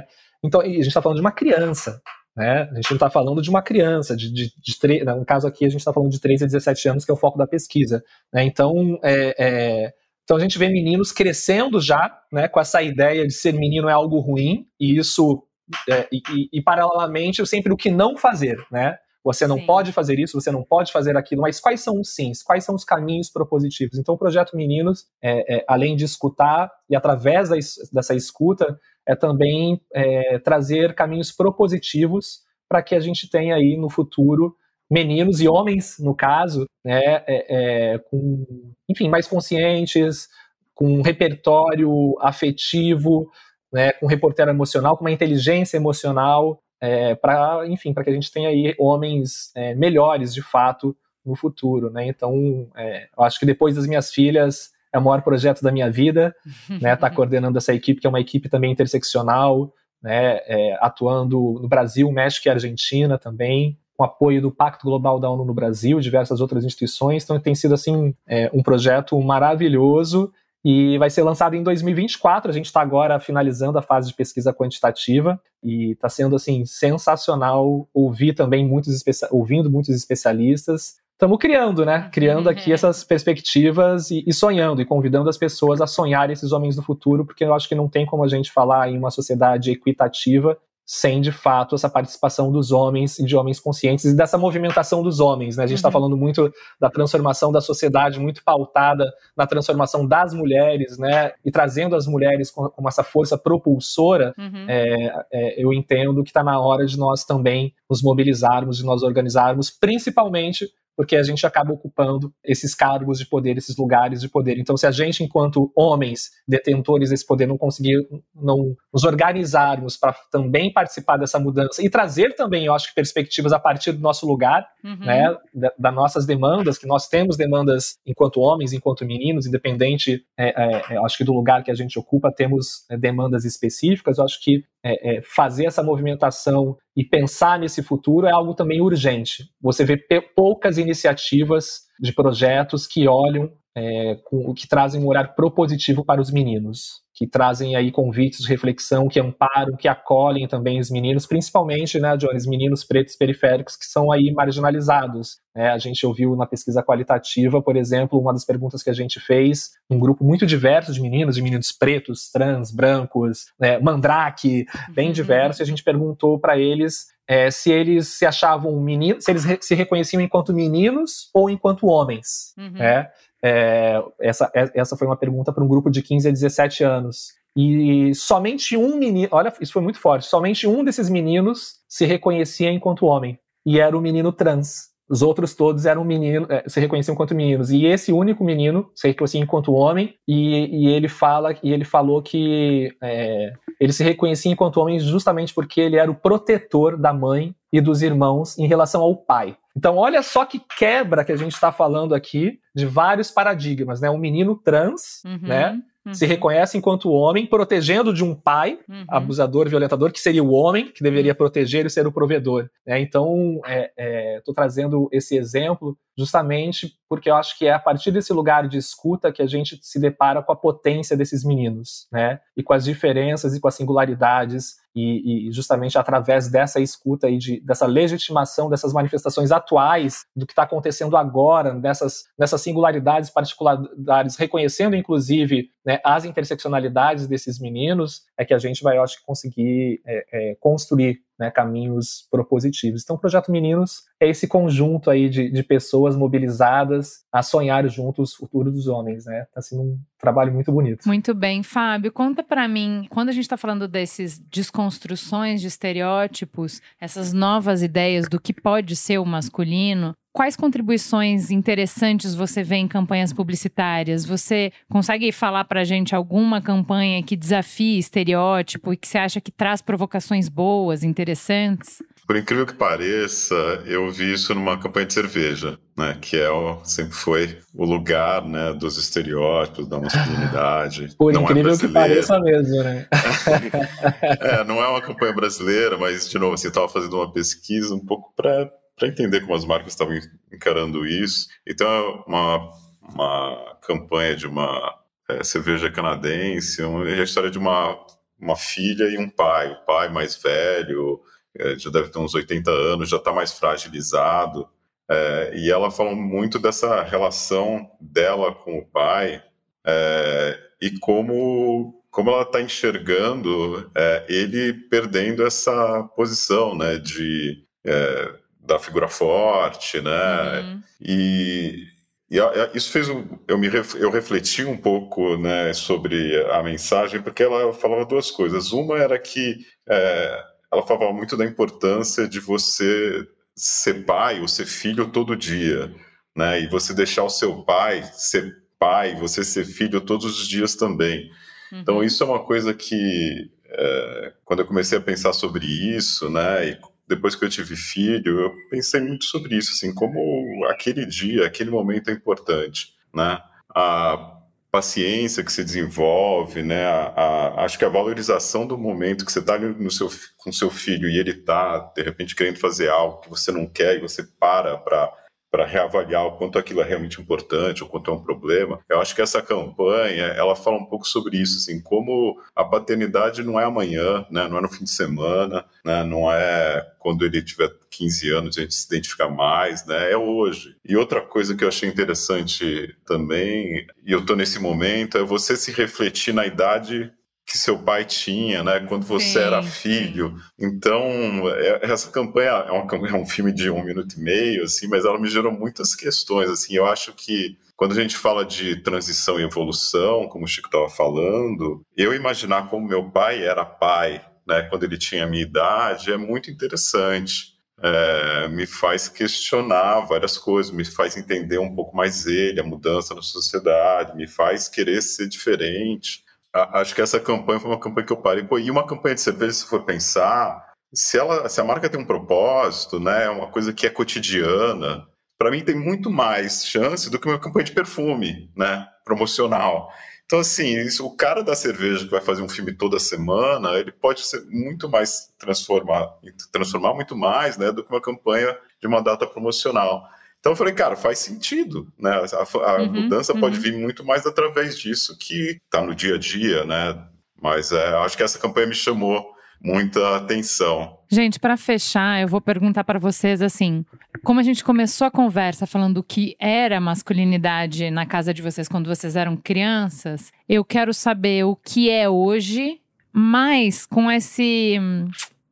Então 0.42 0.60
a 0.60 0.66
gente 0.66 0.88
está 0.88 1.02
falando 1.02 1.16
de 1.16 1.22
uma 1.22 1.32
criança, 1.32 2.00
né? 2.38 2.68
A 2.70 2.74
gente 2.76 2.90
não 2.90 2.96
está 2.96 3.10
falando 3.10 3.42
de 3.42 3.50
uma 3.50 3.60
criança, 3.60 4.16
de, 4.16 4.32
de, 4.32 4.52
de 4.56 5.04
no 5.04 5.24
caso 5.24 5.44
aqui 5.44 5.64
a 5.64 5.68
gente 5.68 5.80
está 5.80 5.92
falando 5.92 6.12
de 6.12 6.20
13 6.20 6.44
a 6.44 6.46
17 6.46 6.88
anos, 6.88 7.04
que 7.04 7.10
é 7.10 7.14
o 7.14 7.16
foco 7.16 7.36
da 7.36 7.48
pesquisa. 7.48 8.02
Né? 8.32 8.44
Então, 8.44 8.96
é, 9.02 9.34
é, 9.36 9.92
então 10.22 10.36
a 10.36 10.40
gente 10.40 10.56
vê 10.56 10.68
meninos 10.68 11.10
crescendo 11.10 11.80
já 11.80 12.16
né, 12.32 12.46
com 12.46 12.60
essa 12.60 12.80
ideia 12.80 13.26
de 13.26 13.32
ser 13.32 13.52
menino 13.52 13.88
é 13.88 13.92
algo 13.92 14.20
ruim, 14.20 14.68
e 14.78 14.96
isso, 14.96 15.42
é, 15.88 16.06
e, 16.12 16.22
e, 16.30 16.48
e, 16.52 16.62
paralelamente, 16.62 17.44
sempre 17.44 17.72
o 17.72 17.76
que 17.76 17.90
não 17.90 18.16
fazer. 18.16 18.56
Né? 18.70 18.96
Você 19.24 19.44
não 19.46 19.58
Sim. 19.58 19.66
pode 19.66 19.92
fazer 19.92 20.18
isso, 20.20 20.40
você 20.40 20.52
não 20.52 20.62
pode 20.62 20.92
fazer 20.92 21.16
aquilo, 21.16 21.42
mas 21.42 21.58
quais 21.58 21.80
são 21.80 22.00
os 22.00 22.14
sims? 22.14 22.40
Quais 22.40 22.64
são 22.64 22.76
os 22.76 22.84
caminhos 22.84 23.28
propositivos? 23.28 23.98
Então, 23.98 24.14
o 24.14 24.18
projeto 24.18 24.56
Meninos, 24.56 25.06
é, 25.20 25.56
é, 25.56 25.64
além 25.66 25.96
de 25.96 26.04
escutar 26.04 26.70
e 26.88 26.94
através 26.94 27.48
da, 27.48 27.56
dessa 27.92 28.14
escuta, 28.14 28.78
é 29.08 29.16
também 29.16 29.80
é, 29.94 30.38
trazer 30.38 30.94
caminhos 30.94 31.32
propositivos 31.32 32.42
para 32.68 32.82
que 32.82 32.94
a 32.94 33.00
gente 33.00 33.30
tenha 33.30 33.56
aí 33.56 33.76
no 33.76 33.88
futuro 33.88 34.54
meninos 34.90 35.40
e 35.40 35.48
homens, 35.48 35.96
no 35.98 36.14
caso, 36.14 36.66
né, 36.84 37.00
é, 37.26 37.94
é, 37.96 37.98
com, 37.98 38.74
enfim, 38.88 39.08
mais 39.08 39.26
conscientes, 39.26 40.28
com 40.74 40.98
um 40.98 41.02
repertório 41.02 42.14
afetivo, 42.20 43.30
né, 43.72 43.92
com 43.92 44.06
um 44.06 44.08
repertório 44.08 44.50
emocional, 44.50 44.96
com 44.96 45.04
uma 45.04 45.10
inteligência 45.10 45.76
emocional, 45.76 46.62
é, 46.80 47.14
para, 47.14 47.66
enfim, 47.66 47.92
para 47.92 48.04
que 48.04 48.10
a 48.10 48.14
gente 48.14 48.30
tenha 48.30 48.48
aí 48.48 48.74
homens 48.78 49.50
é, 49.54 49.74
melhores, 49.74 50.32
de 50.32 50.42
fato, 50.42 50.96
no 51.24 51.34
futuro, 51.34 51.90
né? 51.90 52.06
Então, 52.06 52.70
é, 52.76 53.08
eu 53.16 53.24
acho 53.24 53.38
que 53.38 53.44
depois 53.44 53.74
das 53.74 53.86
minhas 53.86 54.10
filhas, 54.10 54.70
é 54.92 54.98
o 54.98 55.02
maior 55.02 55.22
projeto 55.22 55.62
da 55.62 55.72
minha 55.72 55.90
vida, 55.90 56.34
né? 56.80 56.94
Tá 56.96 57.10
coordenando 57.10 57.58
essa 57.58 57.74
equipe, 57.74 58.00
que 58.00 58.06
é 58.06 58.10
uma 58.10 58.20
equipe 58.20 58.48
também 58.48 58.72
interseccional, 58.72 59.72
né? 60.02 60.38
É, 60.46 60.78
atuando 60.80 61.58
no 61.60 61.68
Brasil, 61.68 62.10
México 62.10 62.48
e 62.48 62.50
Argentina 62.50 63.18
também, 63.18 63.78
com 63.96 64.04
apoio 64.04 64.40
do 64.40 64.52
Pacto 64.52 64.86
Global 64.86 65.18
da 65.18 65.28
ONU 65.28 65.44
no 65.44 65.52
Brasil, 65.52 65.98
diversas 66.00 66.40
outras 66.40 66.64
instituições. 66.64 67.24
Então 67.24 67.38
tem 67.40 67.54
sido 67.54 67.74
assim 67.74 68.14
é, 68.26 68.50
um 68.54 68.62
projeto 68.62 69.20
maravilhoso 69.20 70.32
e 70.64 70.98
vai 70.98 71.10
ser 71.10 71.22
lançado 71.22 71.54
em 71.54 71.62
2024. 71.62 72.50
A 72.50 72.54
gente 72.54 72.66
está 72.66 72.80
agora 72.80 73.18
finalizando 73.18 73.78
a 73.78 73.82
fase 73.82 74.08
de 74.08 74.14
pesquisa 74.14 74.52
quantitativa 74.52 75.40
e 75.62 75.92
está 75.92 76.08
sendo 76.08 76.36
assim 76.36 76.64
sensacional 76.64 77.88
ouvir 77.92 78.34
também 78.34 78.66
muitos 78.66 79.02
ouvindo 79.30 79.70
muitos 79.70 79.94
especialistas 79.94 80.96
estamos 81.18 81.36
criando, 81.38 81.84
né? 81.84 82.08
Criando 82.12 82.48
aqui 82.48 82.70
uhum. 82.70 82.74
essas 82.74 83.02
perspectivas 83.02 84.08
e, 84.12 84.22
e, 84.24 84.32
sonhando 84.32 84.80
e 84.80 84.84
convidando 84.84 85.28
as 85.28 85.36
pessoas 85.36 85.80
a 85.80 85.86
sonhar 85.86 86.30
esses 86.30 86.52
homens 86.52 86.76
do 86.76 86.82
futuro, 86.82 87.26
porque 87.26 87.44
eu 87.44 87.52
acho 87.52 87.68
que 87.68 87.74
não 87.74 87.88
tem 87.88 88.06
como 88.06 88.22
a 88.22 88.28
gente 88.28 88.52
falar 88.52 88.88
em 88.88 88.96
uma 88.96 89.10
sociedade 89.10 89.72
equitativa 89.72 90.56
sem 90.86 91.20
de 91.20 91.30
fato 91.30 91.74
essa 91.74 91.90
participação 91.90 92.50
dos 92.50 92.72
homens 92.72 93.18
e 93.18 93.24
de 93.26 93.36
homens 93.36 93.60
conscientes 93.60 94.06
e 94.06 94.16
dessa 94.16 94.38
movimentação 94.38 95.02
dos 95.02 95.20
homens. 95.20 95.58
Né? 95.58 95.64
A 95.64 95.66
gente 95.66 95.76
está 95.76 95.88
uhum. 95.88 95.92
falando 95.92 96.16
muito 96.16 96.50
da 96.80 96.88
transformação 96.88 97.52
da 97.52 97.60
sociedade, 97.60 98.18
muito 98.18 98.42
pautada 98.42 99.04
na 99.36 99.46
transformação 99.46 100.06
das 100.06 100.32
mulheres, 100.32 100.96
né? 100.96 101.32
e 101.44 101.50
trazendo 101.50 101.94
as 101.94 102.06
mulheres 102.06 102.50
como, 102.50 102.70
com 102.70 102.88
essa 102.88 103.02
força 103.02 103.36
propulsora. 103.36 104.32
Uhum. 104.38 104.64
É, 104.66 105.26
é, 105.30 105.62
eu 105.62 105.74
entendo 105.74 106.22
que 106.22 106.30
está 106.30 106.42
na 106.42 106.58
hora 106.58 106.86
de 106.86 106.96
nós 106.96 107.22
também 107.22 107.74
nos 107.90 108.02
mobilizarmos, 108.02 108.78
de 108.78 108.84
nós 108.86 109.02
organizarmos, 109.02 109.68
principalmente 109.68 110.70
porque 110.98 111.14
a 111.14 111.22
gente 111.22 111.46
acaba 111.46 111.72
ocupando 111.72 112.34
esses 112.42 112.74
cargos 112.74 113.20
de 113.20 113.26
poder, 113.26 113.56
esses 113.56 113.76
lugares 113.76 114.20
de 114.20 114.28
poder. 114.28 114.58
Então, 114.58 114.76
se 114.76 114.84
a 114.84 114.90
gente, 114.90 115.22
enquanto 115.22 115.70
homens 115.72 116.28
detentores 116.46 117.10
desse 117.10 117.24
poder, 117.24 117.46
não 117.46 117.56
conseguir 117.56 118.04
não 118.34 118.74
nos 118.92 119.04
organizarmos 119.04 119.96
para 119.96 120.12
também 120.28 120.72
participar 120.72 121.16
dessa 121.16 121.38
mudança 121.38 121.80
e 121.80 121.88
trazer 121.88 122.34
também, 122.34 122.64
eu 122.64 122.74
acho 122.74 122.88
que 122.88 122.96
perspectivas 122.96 123.52
a 123.52 123.60
partir 123.60 123.92
do 123.92 124.00
nosso 124.00 124.26
lugar, 124.26 124.66
uhum. 124.82 124.96
né, 124.96 125.36
das 125.54 125.72
da 125.78 125.92
nossas 125.92 126.26
demandas, 126.26 126.76
que 126.76 126.86
nós 126.88 127.06
temos 127.06 127.36
demandas 127.36 127.96
enquanto 128.04 128.40
homens, 128.40 128.72
enquanto 128.72 129.06
meninos, 129.06 129.46
independente, 129.46 130.24
é, 130.36 130.48
é, 130.48 130.94
é 130.94 130.98
acho 131.04 131.16
que 131.16 131.22
do 131.22 131.32
lugar 131.32 131.62
que 131.62 131.70
a 131.70 131.76
gente 131.76 131.96
ocupa, 131.96 132.32
temos 132.32 132.84
é, 132.90 132.96
demandas 132.96 133.44
específicas. 133.44 134.18
Eu 134.18 134.24
acho 134.24 134.42
que 134.42 134.64
é, 134.88 135.18
é, 135.18 135.22
fazer 135.22 135.66
essa 135.66 135.82
movimentação 135.82 136.76
e 136.96 137.04
pensar 137.04 137.58
nesse 137.58 137.82
futuro 137.82 138.26
é 138.26 138.32
algo 138.32 138.54
também 138.54 138.80
urgente. 138.80 139.44
Você 139.60 139.84
vê 139.84 139.96
poucas 140.34 140.78
iniciativas 140.78 141.82
de 142.00 142.12
projetos 142.12 142.86
que 142.86 143.06
olham 143.06 143.50
é, 143.76 144.16
com, 144.24 144.52
que 144.54 144.66
trazem 144.66 145.02
um 145.02 145.06
olhar 145.06 145.34
propositivo 145.34 146.04
para 146.04 146.20
os 146.20 146.30
meninos, 146.30 147.02
que 147.14 147.26
trazem 147.26 147.74
aí 147.74 147.90
convites 147.90 148.40
de 148.40 148.48
reflexão, 148.48 149.08
que 149.08 149.18
amparam, 149.18 149.76
que 149.76 149.88
acolhem 149.88 150.46
também 150.46 150.78
os 150.78 150.90
meninos, 150.90 151.26
principalmente, 151.26 151.98
né, 151.98 152.16
Jones, 152.16 152.46
meninos 152.46 152.84
pretos 152.84 153.16
periféricos 153.16 153.76
que 153.76 153.84
são 153.84 154.12
aí 154.12 154.32
marginalizados. 154.32 155.38
É, 155.54 155.68
a 155.68 155.78
gente 155.78 156.06
ouviu 156.06 156.36
na 156.36 156.46
pesquisa 156.46 156.82
qualitativa, 156.82 157.60
por 157.60 157.76
exemplo, 157.76 158.20
uma 158.20 158.32
das 158.32 158.44
perguntas 158.44 158.82
que 158.82 158.90
a 158.90 158.94
gente 158.94 159.18
fez, 159.18 159.70
um 159.90 159.98
grupo 159.98 160.24
muito 160.24 160.46
diverso 160.46 160.92
de 160.92 161.00
meninos, 161.00 161.36
de 161.36 161.42
meninos 161.42 161.72
pretos, 161.72 162.30
trans, 162.30 162.70
brancos, 162.70 163.46
né, 163.58 163.78
mandrake, 163.78 164.64
bem 164.94 165.08
uhum. 165.08 165.12
diverso, 165.12 165.60
e 165.60 165.64
a 165.64 165.66
gente 165.66 165.82
perguntou 165.82 166.38
para 166.38 166.58
eles 166.58 167.06
é, 167.28 167.50
se 167.50 167.70
eles 167.70 168.08
se 168.08 168.24
achavam 168.24 168.80
meninos, 168.80 169.24
se 169.24 169.30
eles 169.30 169.46
se 169.60 169.74
reconheciam 169.74 170.22
enquanto 170.22 170.54
meninos 170.54 171.28
ou 171.34 171.50
enquanto 171.50 171.86
homens. 171.86 172.54
Uhum. 172.56 172.70
Né? 172.70 173.06
É, 173.42 174.02
essa, 174.20 174.50
é, 174.54 174.70
essa 174.74 174.96
foi 174.96 175.06
uma 175.06 175.16
pergunta 175.16 175.52
para 175.52 175.62
um 175.62 175.68
grupo 175.68 175.90
de 175.90 176.02
15 176.02 176.28
a 176.28 176.32
17 176.32 176.84
anos. 176.84 177.38
E 177.56 178.14
somente 178.14 178.76
um 178.76 178.96
menino, 178.96 179.28
olha, 179.32 179.52
isso 179.60 179.72
foi 179.72 179.82
muito 179.82 179.98
forte, 179.98 180.26
somente 180.26 180.66
um 180.66 180.84
desses 180.84 181.08
meninos 181.08 181.80
se 181.88 182.04
reconhecia 182.04 182.70
enquanto 182.70 183.06
homem. 183.06 183.38
E 183.66 183.80
era 183.80 183.96
o 183.96 184.00
menino 184.00 184.32
trans. 184.32 184.90
Os 185.08 185.22
outros 185.22 185.54
todos 185.54 185.86
eram 185.86 186.04
menino, 186.04 186.46
é, 186.50 186.64
se 186.68 186.78
reconheciam 186.80 187.14
enquanto 187.14 187.34
meninos. 187.34 187.70
E 187.70 187.86
esse 187.86 188.12
único 188.12 188.44
menino 188.44 188.90
se 188.94 189.08
reconhecia 189.08 189.40
enquanto 189.40 189.72
homem, 189.72 190.14
e, 190.26 190.84
e 190.84 190.88
ele 190.88 191.08
fala 191.08 191.54
e 191.62 191.72
ele 191.72 191.84
falou 191.84 192.22
que 192.22 192.94
é, 193.02 193.52
ele 193.80 193.92
se 193.92 194.04
reconhecia 194.04 194.52
enquanto 194.52 194.78
homem 194.78 194.98
justamente 194.98 195.54
porque 195.54 195.80
ele 195.80 195.96
era 195.96 196.10
o 196.10 196.14
protetor 196.14 196.96
da 196.96 197.12
mãe 197.12 197.54
e 197.72 197.80
dos 197.80 198.02
irmãos 198.02 198.58
em 198.58 198.66
relação 198.66 199.02
ao 199.02 199.16
pai. 199.16 199.56
Então, 199.76 199.96
olha 199.96 200.22
só 200.22 200.44
que 200.44 200.60
quebra 200.76 201.24
que 201.24 201.30
a 201.30 201.36
gente 201.36 201.52
está 201.54 201.70
falando 201.70 202.14
aqui 202.14 202.58
de 202.74 202.84
vários 202.84 203.30
paradigmas, 203.30 204.00
né? 204.00 204.10
Um 204.10 204.18
menino 204.18 204.56
trans, 204.56 205.22
uhum. 205.24 205.38
né? 205.42 205.78
Uhum. 206.06 206.14
se 206.14 206.26
reconhece 206.26 206.76
enquanto 206.76 207.10
homem, 207.10 207.46
protegendo 207.46 208.12
de 208.12 208.24
um 208.24 208.34
pai 208.34 208.78
uhum. 208.88 209.04
abusador, 209.08 209.68
violentador, 209.68 210.12
que 210.12 210.20
seria 210.20 210.42
o 210.42 210.52
homem, 210.52 210.90
que 210.92 211.02
deveria 211.02 211.32
uhum. 211.32 211.38
proteger 211.38 211.86
e 211.86 211.90
ser 211.90 212.06
o 212.06 212.12
provedor. 212.12 212.68
É, 212.86 212.98
então, 213.00 213.54
estou 213.56 213.64
é, 213.66 213.92
é, 213.96 214.54
trazendo 214.54 215.08
esse 215.12 215.36
exemplo 215.36 215.96
justamente 216.16 216.98
porque 217.08 217.30
eu 217.30 217.36
acho 217.36 217.56
que 217.56 217.66
é 217.66 217.72
a 217.72 217.78
partir 217.78 218.10
desse 218.10 218.32
lugar 218.32 218.68
de 218.68 218.76
escuta 218.76 219.32
que 219.32 219.40
a 219.40 219.46
gente 219.46 219.78
se 219.80 220.00
depara 220.00 220.42
com 220.42 220.52
a 220.52 220.56
potência 220.56 221.16
desses 221.16 221.44
meninos, 221.44 222.08
né? 222.12 222.40
E 222.56 222.62
com 222.62 222.74
as 222.74 222.84
diferenças 222.84 223.54
e 223.54 223.60
com 223.60 223.68
as 223.68 223.74
singularidades 223.76 224.76
e, 224.98 225.48
e 225.48 225.52
justamente 225.52 225.98
através 225.98 226.48
dessa 226.48 226.80
escuta 226.80 227.28
e 227.28 227.38
de, 227.38 227.60
dessa 227.60 227.86
legitimação 227.86 228.68
dessas 228.68 228.92
manifestações 228.92 229.50
atuais 229.50 230.24
do 230.34 230.46
que 230.46 230.52
está 230.52 230.62
acontecendo 230.62 231.16
agora, 231.16 231.74
dessas, 231.74 232.24
dessas 232.38 232.60
singularidades 232.60 233.30
particulares, 233.30 234.36
reconhecendo 234.36 234.96
inclusive 234.96 235.70
né, 235.84 236.00
as 236.04 236.24
interseccionalidades 236.24 237.26
desses 237.26 237.58
meninos, 237.58 238.22
é 238.36 238.44
que 238.44 238.54
a 238.54 238.58
gente 238.58 238.82
vai, 238.82 238.96
eu 238.96 239.02
acho, 239.02 239.18
conseguir 239.24 240.00
é, 240.06 240.26
é, 240.32 240.54
construir 240.60 241.20
né, 241.38 241.50
caminhos 241.50 242.26
propositivos. 242.30 243.02
Então, 243.02 243.16
o 243.16 243.18
Projeto 243.18 243.52
Meninos 243.52 244.02
é 244.20 244.28
esse 244.28 244.48
conjunto 244.48 245.10
aí 245.10 245.28
de, 245.28 245.50
de 245.50 245.62
pessoas 245.62 246.16
mobilizadas 246.16 247.24
a 247.32 247.42
sonhar 247.42 247.88
juntos 247.88 248.34
o 248.34 248.38
futuro 248.38 248.70
dos 248.70 248.88
homens, 248.88 249.26
né? 249.26 249.46
Tá 249.54 249.62
sendo 249.62 249.82
um 249.82 249.98
trabalho 250.18 250.52
muito 250.52 250.72
bonito. 250.72 251.06
Muito 251.06 251.32
bem, 251.34 251.62
Fábio, 251.62 252.10
conta 252.10 252.42
para 252.42 252.66
mim, 252.66 253.06
quando 253.10 253.28
a 253.28 253.32
gente 253.32 253.44
está 253.44 253.56
falando 253.56 253.86
desses 253.86 254.38
desconstruções 254.38 255.60
de 255.60 255.68
estereótipos, 255.68 256.82
essas 257.00 257.32
novas 257.32 257.82
ideias 257.82 258.28
do 258.28 258.40
que 258.40 258.52
pode 258.52 258.96
ser 258.96 259.18
o 259.18 259.24
masculino, 259.24 260.14
quais 260.38 260.54
contribuições 260.54 261.50
interessantes 261.50 262.32
você 262.32 262.62
vê 262.62 262.76
em 262.76 262.86
campanhas 262.86 263.32
publicitárias? 263.32 264.24
Você 264.24 264.72
consegue 264.88 265.32
falar 265.32 265.64
para 265.64 265.80
a 265.80 265.84
gente 265.84 266.14
alguma 266.14 266.62
campanha 266.62 267.20
que 267.24 267.34
desafie 267.34 267.98
estereótipo 267.98 268.92
e 268.92 268.96
que 268.96 269.08
você 269.08 269.18
acha 269.18 269.40
que 269.40 269.50
traz 269.50 269.82
provocações 269.82 270.48
boas, 270.48 271.02
interessantes? 271.02 272.00
Por 272.24 272.36
incrível 272.36 272.64
que 272.64 272.74
pareça, 272.74 273.56
eu 273.84 274.08
vi 274.12 274.32
isso 274.32 274.54
numa 274.54 274.78
campanha 274.78 275.06
de 275.06 275.14
cerveja, 275.14 275.76
né? 275.96 276.16
Que 276.20 276.36
é 276.36 276.48
o, 276.48 276.84
sempre 276.84 277.14
foi 277.14 277.58
o 277.74 277.84
lugar, 277.84 278.44
né, 278.44 278.72
dos 278.74 278.96
estereótipos 278.96 279.88
da 279.88 279.98
masculinidade. 279.98 281.08
Por 281.18 281.32
não 281.32 281.40
é 281.40 281.44
incrível 281.44 281.72
é 281.72 281.78
que 281.78 281.88
pareça 281.88 282.38
mesmo, 282.38 282.84
né? 282.84 283.08
é, 284.40 284.62
não 284.62 284.76
é 284.76 284.86
uma 284.86 285.00
campanha 285.00 285.32
brasileira, 285.32 285.96
mas 285.98 286.28
de 286.28 286.38
novo, 286.38 286.56
você 286.56 286.68
estava 286.68 286.88
fazendo 286.88 287.16
uma 287.16 287.32
pesquisa 287.32 287.92
um 287.92 288.06
pouco 288.06 288.32
para 288.36 288.70
para 288.98 289.08
entender 289.08 289.40
como 289.40 289.54
as 289.54 289.64
marcas 289.64 289.92
estavam 289.92 290.18
encarando 290.52 291.06
isso. 291.06 291.48
Então, 291.66 291.88
é 291.88 292.24
uma, 292.26 292.70
uma 293.00 293.78
campanha 293.80 294.34
de 294.34 294.46
uma 294.46 294.98
é, 295.28 295.44
cerveja 295.44 295.90
canadense, 295.90 296.82
uma, 296.82 297.08
é 297.08 297.20
a 297.20 297.24
história 297.24 297.50
de 297.50 297.58
uma, 297.58 297.98
uma 298.38 298.56
filha 298.56 299.04
e 299.04 299.16
um 299.16 299.28
pai. 299.30 299.70
O 299.70 299.84
pai 299.86 300.08
mais 300.08 300.36
velho, 300.36 301.20
é, 301.56 301.78
já 301.78 301.90
deve 301.90 302.10
ter 302.10 302.18
uns 302.18 302.34
80 302.34 302.70
anos, 302.70 303.08
já 303.08 303.16
está 303.16 303.32
mais 303.32 303.52
fragilizado. 303.52 304.68
É, 305.10 305.52
e 305.54 305.70
ela 305.70 305.90
fala 305.90 306.14
muito 306.14 306.58
dessa 306.58 307.02
relação 307.02 307.90
dela 308.00 308.54
com 308.54 308.78
o 308.78 308.84
pai 308.84 309.42
é, 309.86 310.58
e 310.82 310.98
como 310.98 311.94
como 312.10 312.30
ela 312.30 312.42
está 312.42 312.60
enxergando 312.60 313.90
é, 313.94 314.24
ele 314.28 314.72
perdendo 314.72 315.46
essa 315.46 316.02
posição 316.16 316.76
né, 316.76 316.96
de 316.96 317.64
é, 317.86 318.34
da 318.68 318.78
figura 318.78 319.08
forte, 319.08 320.00
né? 320.00 320.60
Uhum. 320.60 320.82
E, 321.00 321.86
e 322.30 322.38
isso 322.74 322.92
fez 322.92 323.08
eu 323.08 323.58
me 323.58 323.68
eu 323.98 324.10
refleti 324.10 324.64
um 324.64 324.76
pouco, 324.76 325.38
né, 325.38 325.72
sobre 325.72 326.44
a 326.52 326.62
mensagem 326.62 327.22
porque 327.22 327.42
ela 327.42 327.72
falava 327.72 328.04
duas 328.04 328.30
coisas. 328.30 328.70
Uma 328.70 328.98
era 328.98 329.18
que 329.18 329.56
é, 329.88 330.44
ela 330.70 330.86
falava 330.86 331.12
muito 331.12 331.36
da 331.36 331.44
importância 331.46 332.28
de 332.28 332.38
você 332.38 333.26
ser 333.56 334.04
pai 334.04 334.40
ou 334.40 334.46
ser 334.46 334.66
filho 334.66 335.08
todo 335.10 335.34
dia, 335.34 335.92
né? 336.36 336.60
E 336.60 336.68
você 336.68 336.94
deixar 336.94 337.24
o 337.24 337.30
seu 337.30 337.64
pai 337.64 338.02
ser 338.12 338.54
pai, 338.78 339.16
você 339.16 339.42
ser 339.42 339.64
filho 339.64 340.00
todos 340.00 340.40
os 340.40 340.46
dias 340.46 340.76
também. 340.76 341.30
Então, 341.72 341.72
uhum. 341.72 341.80
Então 341.80 342.04
isso 342.04 342.22
é 342.22 342.26
uma 342.26 342.44
coisa 342.44 342.74
que 342.74 343.50
é, 343.70 344.32
quando 344.44 344.60
eu 344.60 344.66
comecei 344.66 344.98
a 344.98 345.00
pensar 345.00 345.32
sobre 345.32 345.66
isso, 345.66 346.30
né? 346.30 346.68
E 346.68 346.78
depois 347.08 347.34
que 347.34 347.44
eu 347.44 347.48
tive 347.48 347.74
filho, 347.74 348.40
eu 348.40 348.54
pensei 348.70 349.00
muito 349.00 349.24
sobre 349.24 349.56
isso, 349.56 349.72
assim, 349.72 349.94
como 349.94 350.64
aquele 350.66 351.06
dia, 351.06 351.46
aquele 351.46 351.70
momento 351.70 352.10
é 352.10 352.12
importante, 352.12 352.94
né? 353.14 353.40
A 353.74 354.36
paciência 354.70 355.42
que 355.42 355.50
se 355.50 355.64
desenvolve, 355.64 356.62
né? 356.62 356.84
A, 356.84 357.06
a, 357.16 357.64
acho 357.64 357.78
que 357.78 357.84
a 357.84 357.88
valorização 357.88 358.66
do 358.66 358.76
momento 358.76 359.24
que 359.24 359.32
você 359.32 359.38
está 359.38 359.58
no 359.58 359.90
seu, 359.90 360.10
com 360.36 360.52
seu 360.52 360.70
filho 360.70 361.08
e 361.08 361.18
ele 361.18 361.30
está, 361.30 361.78
de 361.96 362.02
repente, 362.02 362.36
querendo 362.36 362.58
fazer 362.58 362.90
algo 362.90 363.22
que 363.22 363.30
você 363.30 363.50
não 363.50 363.66
quer 363.66 363.96
e 363.96 364.00
você 364.00 364.22
para 364.38 364.76
para 364.76 365.10
para 365.50 365.66
reavaliar 365.66 366.26
o 366.26 366.36
quanto 366.36 366.58
aquilo 366.58 366.80
é 366.80 366.84
realmente 366.84 367.20
importante, 367.20 367.82
o 367.82 367.86
quanto 367.86 368.10
é 368.10 368.14
um 368.14 368.22
problema. 368.22 368.80
Eu 368.88 369.00
acho 369.00 369.14
que 369.14 369.22
essa 369.22 369.40
campanha, 369.40 370.24
ela 370.26 370.54
fala 370.54 370.76
um 370.76 370.84
pouco 370.84 371.06
sobre 371.06 371.38
isso, 371.38 371.58
assim, 371.58 371.80
como 371.80 372.40
a 372.54 372.64
paternidade 372.64 373.42
não 373.42 373.58
é 373.58 373.64
amanhã, 373.64 374.26
né, 374.30 374.48
não 374.48 374.58
é 374.58 374.62
no 374.62 374.68
fim 374.68 374.84
de 374.84 374.90
semana, 374.90 375.64
né, 375.84 376.04
não 376.04 376.30
é 376.30 376.86
quando 376.98 377.24
ele 377.24 377.42
tiver 377.42 377.70
15 377.90 378.30
anos 378.30 378.58
a 378.58 378.60
gente 378.60 378.74
se 378.74 378.86
identificar 378.86 379.28
mais, 379.28 379.86
né, 379.86 380.12
é 380.12 380.16
hoje. 380.16 380.76
E 380.84 380.96
outra 380.96 381.20
coisa 381.20 381.56
que 381.56 381.64
eu 381.64 381.68
achei 381.68 381.88
interessante 381.88 382.94
também, 383.06 383.86
e 384.04 384.12
eu 384.12 384.20
estou 384.20 384.36
nesse 384.36 384.58
momento, 384.58 385.16
é 385.16 385.22
você 385.22 385.56
se 385.56 385.72
refletir 385.72 386.34
na 386.34 386.46
idade 386.46 387.10
que 387.48 387.56
seu 387.56 387.78
pai 387.78 388.04
tinha, 388.04 388.62
né? 388.62 388.80
Quando 388.80 389.06
você 389.06 389.24
sim, 389.24 389.38
era 389.38 389.62
filho. 389.62 390.36
Então, 390.58 391.02
é, 391.48 391.80
essa 391.90 392.10
campanha 392.10 392.50
é, 392.50 392.70
uma, 392.70 393.08
é, 393.08 393.14
um 393.14 393.24
filme 393.24 393.50
de 393.50 393.70
um 393.70 393.82
minuto 393.82 394.16
e 394.18 394.20
meio, 394.20 394.64
assim, 394.64 394.86
mas 394.86 395.06
ela 395.06 395.18
me 395.18 395.30
gerou 395.30 395.50
muitas 395.50 395.94
questões, 395.94 396.50
assim. 396.50 396.74
Eu 396.74 396.84
acho 396.84 397.14
que 397.14 397.56
quando 397.74 397.92
a 397.92 397.94
gente 397.94 398.18
fala 398.18 398.44
de 398.44 398.76
transição 398.82 399.40
e 399.40 399.44
evolução, 399.44 400.28
como 400.28 400.44
o 400.44 400.48
Chico 400.48 400.68
estava 400.68 400.90
falando, 400.90 401.80
eu 401.96 402.12
imaginar 402.12 402.68
como 402.68 402.86
meu 402.86 403.10
pai 403.10 403.42
era 403.42 403.64
pai, 403.64 404.22
né? 404.46 404.62
Quando 404.68 404.84
ele 404.84 404.98
tinha 404.98 405.24
a 405.24 405.26
minha 405.26 405.42
idade, 405.42 406.12
é 406.12 406.18
muito 406.18 406.50
interessante. 406.50 407.56
É, 407.80 408.48
me 408.48 408.66
faz 408.66 409.08
questionar 409.08 410.00
várias 410.00 410.36
coisas, 410.36 410.70
me 410.70 410.84
faz 410.84 411.16
entender 411.16 411.58
um 411.58 411.74
pouco 411.74 411.96
mais 411.96 412.26
ele, 412.26 412.60
a 412.60 412.64
mudança 412.64 413.14
na 413.14 413.22
sociedade, 413.22 414.16
me 414.16 414.26
faz 414.26 414.68
querer 414.68 415.00
ser 415.00 415.28
diferente 415.28 416.27
acho 416.54 416.94
que 416.94 417.00
essa 417.02 417.20
campanha 417.20 417.60
foi 417.60 417.70
uma 417.70 417.80
campanha 417.80 418.06
que 418.06 418.12
eu 418.12 418.16
parei. 418.20 418.44
Pô, 418.44 418.58
e 418.58 418.70
uma 418.70 418.86
campanha 418.86 419.14
de 419.14 419.20
cerveja, 419.20 419.52
se 419.52 419.66
for 419.66 419.84
pensar, 419.84 420.64
se, 420.92 421.18
ela, 421.18 421.48
se 421.48 421.60
a 421.60 421.64
marca 421.64 421.88
tem 421.88 422.00
um 422.00 422.06
propósito, 422.06 422.98
né, 422.98 423.24
é 423.24 423.30
uma 423.30 423.50
coisa 423.50 423.72
que 423.72 423.86
é 423.86 423.90
cotidiana, 423.90 425.06
para 425.38 425.50
mim 425.50 425.64
tem 425.64 425.74
muito 425.74 426.10
mais 426.10 426.64
chance 426.64 427.10
do 427.10 427.18
que 427.18 427.28
uma 427.28 427.38
campanha 427.38 427.64
de 427.64 427.72
perfume, 427.72 428.50
né, 428.56 428.86
promocional. 429.04 429.90
Então, 430.24 430.40
assim, 430.40 430.78
isso, 430.80 431.06
o 431.06 431.16
cara 431.16 431.42
da 431.42 431.56
cerveja 431.56 432.04
que 432.04 432.10
vai 432.10 432.20
fazer 432.20 432.42
um 432.42 432.48
filme 432.48 432.72
toda 432.72 432.98
semana, 432.98 433.78
ele 433.78 433.92
pode 433.92 434.20
ser 434.26 434.44
muito 434.50 434.86
mais 434.88 435.32
transformar, 435.38 436.06
transformar 436.52 436.92
muito 436.92 437.16
mais, 437.16 437.56
né, 437.56 437.72
do 437.72 437.82
que 437.82 437.90
uma 437.90 438.00
campanha 438.00 438.54
de 438.80 438.86
uma 438.86 439.02
data 439.02 439.26
promocional. 439.26 440.02
Então 440.48 440.54
eu 440.54 440.56
falei, 440.56 440.72
cara, 440.72 440.96
faz 440.96 441.18
sentido, 441.18 441.86
né? 441.98 442.10
A, 442.10 442.70
a 442.70 442.80
uhum, 442.80 443.02
mudança 443.02 443.34
uhum. 443.34 443.40
pode 443.40 443.60
vir 443.60 443.76
muito 443.76 444.02
mais 444.02 444.24
através 444.24 444.78
disso 444.78 445.14
que 445.18 445.60
está 445.62 445.82
no 445.82 445.94
dia 445.94 446.14
a 446.14 446.18
dia, 446.18 446.64
né? 446.64 447.04
Mas 447.38 447.70
é, 447.70 447.94
acho 447.98 448.16
que 448.16 448.22
essa 448.22 448.38
campanha 448.38 448.66
me 448.66 448.74
chamou 448.74 449.26
muita 449.62 450.16
atenção. 450.16 451.00
Gente, 451.10 451.38
para 451.38 451.54
fechar, 451.58 452.22
eu 452.22 452.28
vou 452.28 452.40
perguntar 452.40 452.82
para 452.82 452.98
vocês 452.98 453.42
assim: 453.42 453.84
como 454.24 454.40
a 454.40 454.42
gente 454.42 454.64
começou 454.64 455.06
a 455.06 455.10
conversa 455.10 455.66
falando 455.66 455.98
o 455.98 456.02
que 456.02 456.34
era 456.40 456.80
masculinidade 456.80 457.90
na 457.90 458.06
casa 458.06 458.32
de 458.32 458.40
vocês 458.40 458.68
quando 458.68 458.86
vocês 458.86 459.16
eram 459.16 459.36
crianças, 459.36 460.32
eu 460.48 460.64
quero 460.64 460.94
saber 460.94 461.44
o 461.44 461.54
que 461.54 461.90
é 461.90 462.08
hoje, 462.08 462.80
mas 463.12 463.84
com 463.84 464.10
esse 464.10 464.78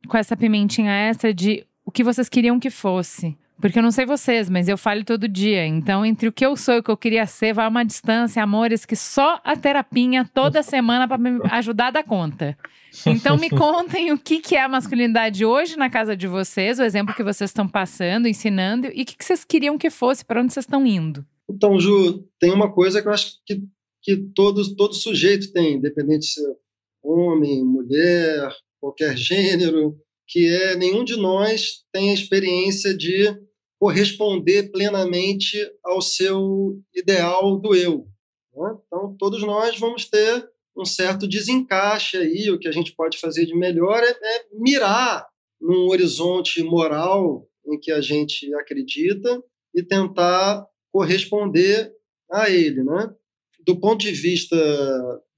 com 0.07 0.17
essa 0.17 0.35
pimentinha 0.35 0.91
extra 0.91 1.31
de 1.31 1.67
o 1.85 1.91
que 1.91 2.03
vocês 2.03 2.27
queriam 2.27 2.59
que 2.59 2.71
fosse. 2.71 3.37
Porque 3.59 3.79
eu 3.79 3.83
não 3.83 3.91
sei 3.91 4.05
vocês, 4.05 4.49
mas 4.49 4.67
eu 4.67 4.77
falo 4.77 5.03
todo 5.03 5.27
dia. 5.27 5.65
Então, 5.65 6.05
entre 6.05 6.27
o 6.27 6.31
que 6.31 6.45
eu 6.45 6.55
sou 6.55 6.75
e 6.75 6.77
o 6.79 6.83
que 6.83 6.91
eu 6.91 6.97
queria 6.97 7.25
ser, 7.25 7.53
vai 7.53 7.67
uma 7.67 7.83
distância, 7.83 8.41
amores, 8.41 8.85
que 8.85 8.95
só 8.95 9.41
a 9.43 9.55
terapinha 9.55 10.29
toda 10.31 10.61
semana 10.63 11.07
para 11.07 11.17
me 11.17 11.39
ajudar 11.51 11.87
a 11.87 11.91
dar 11.91 12.03
conta. 12.03 12.57
Então, 13.05 13.35
me 13.35 13.49
contem 13.51 14.11
o 14.11 14.17
que, 14.17 14.39
que 14.39 14.55
é 14.55 14.61
a 14.61 14.69
masculinidade 14.69 15.43
hoje 15.43 15.75
na 15.75 15.89
casa 15.89 16.15
de 16.15 16.27
vocês, 16.27 16.77
o 16.77 16.83
exemplo 16.83 17.15
que 17.15 17.23
vocês 17.23 17.49
estão 17.49 17.67
passando, 17.67 18.27
ensinando, 18.27 18.87
e 18.93 19.01
o 19.01 19.05
que, 19.05 19.17
que 19.17 19.25
vocês 19.25 19.43
queriam 19.43 19.77
que 19.77 19.89
fosse, 19.89 20.23
para 20.23 20.41
onde 20.41 20.53
vocês 20.53 20.65
estão 20.65 20.85
indo. 20.85 21.25
Então, 21.49 21.79
Ju, 21.79 22.25
tem 22.39 22.51
uma 22.51 22.71
coisa 22.71 23.01
que 23.01 23.07
eu 23.07 23.11
acho 23.11 23.39
que, 23.45 23.63
que 24.03 24.17
todo, 24.35 24.75
todo 24.75 24.93
sujeito 24.93 25.51
tem, 25.51 25.75
independente 25.75 26.25
se 26.27 26.45
é 26.45 26.53
homem, 27.01 27.63
mulher, 27.63 28.53
qualquer 28.79 29.17
gênero, 29.17 29.97
que 30.27 30.47
é 30.47 30.75
nenhum 30.75 31.03
de 31.03 31.15
nós 31.15 31.83
tem 31.91 32.11
a 32.11 32.13
experiência 32.13 32.95
de 32.95 33.33
corresponder 33.79 34.71
plenamente 34.71 35.57
ao 35.83 36.01
seu 36.01 36.79
ideal 36.95 37.59
do 37.59 37.75
eu. 37.75 38.07
Né? 38.55 38.75
Então, 38.85 39.15
todos 39.17 39.41
nós 39.41 39.77
vamos 39.79 40.05
ter 40.05 40.49
um 40.75 40.85
certo 40.85 41.27
desencaixe 41.27 42.17
aí. 42.17 42.49
O 42.49 42.59
que 42.59 42.67
a 42.67 42.71
gente 42.71 42.93
pode 42.95 43.19
fazer 43.19 43.45
de 43.45 43.55
melhor 43.55 44.03
é, 44.03 44.09
é 44.09 44.45
mirar 44.53 45.27
num 45.59 45.87
horizonte 45.87 46.61
moral 46.63 47.47
em 47.65 47.79
que 47.79 47.91
a 47.91 48.01
gente 48.01 48.53
acredita 48.55 49.43
e 49.75 49.83
tentar 49.83 50.65
corresponder 50.91 51.91
a 52.31 52.49
ele, 52.49 52.83
né? 52.83 53.13
Do 53.65 53.79
ponto 53.79 53.99
de 53.99 54.11
vista 54.11 54.55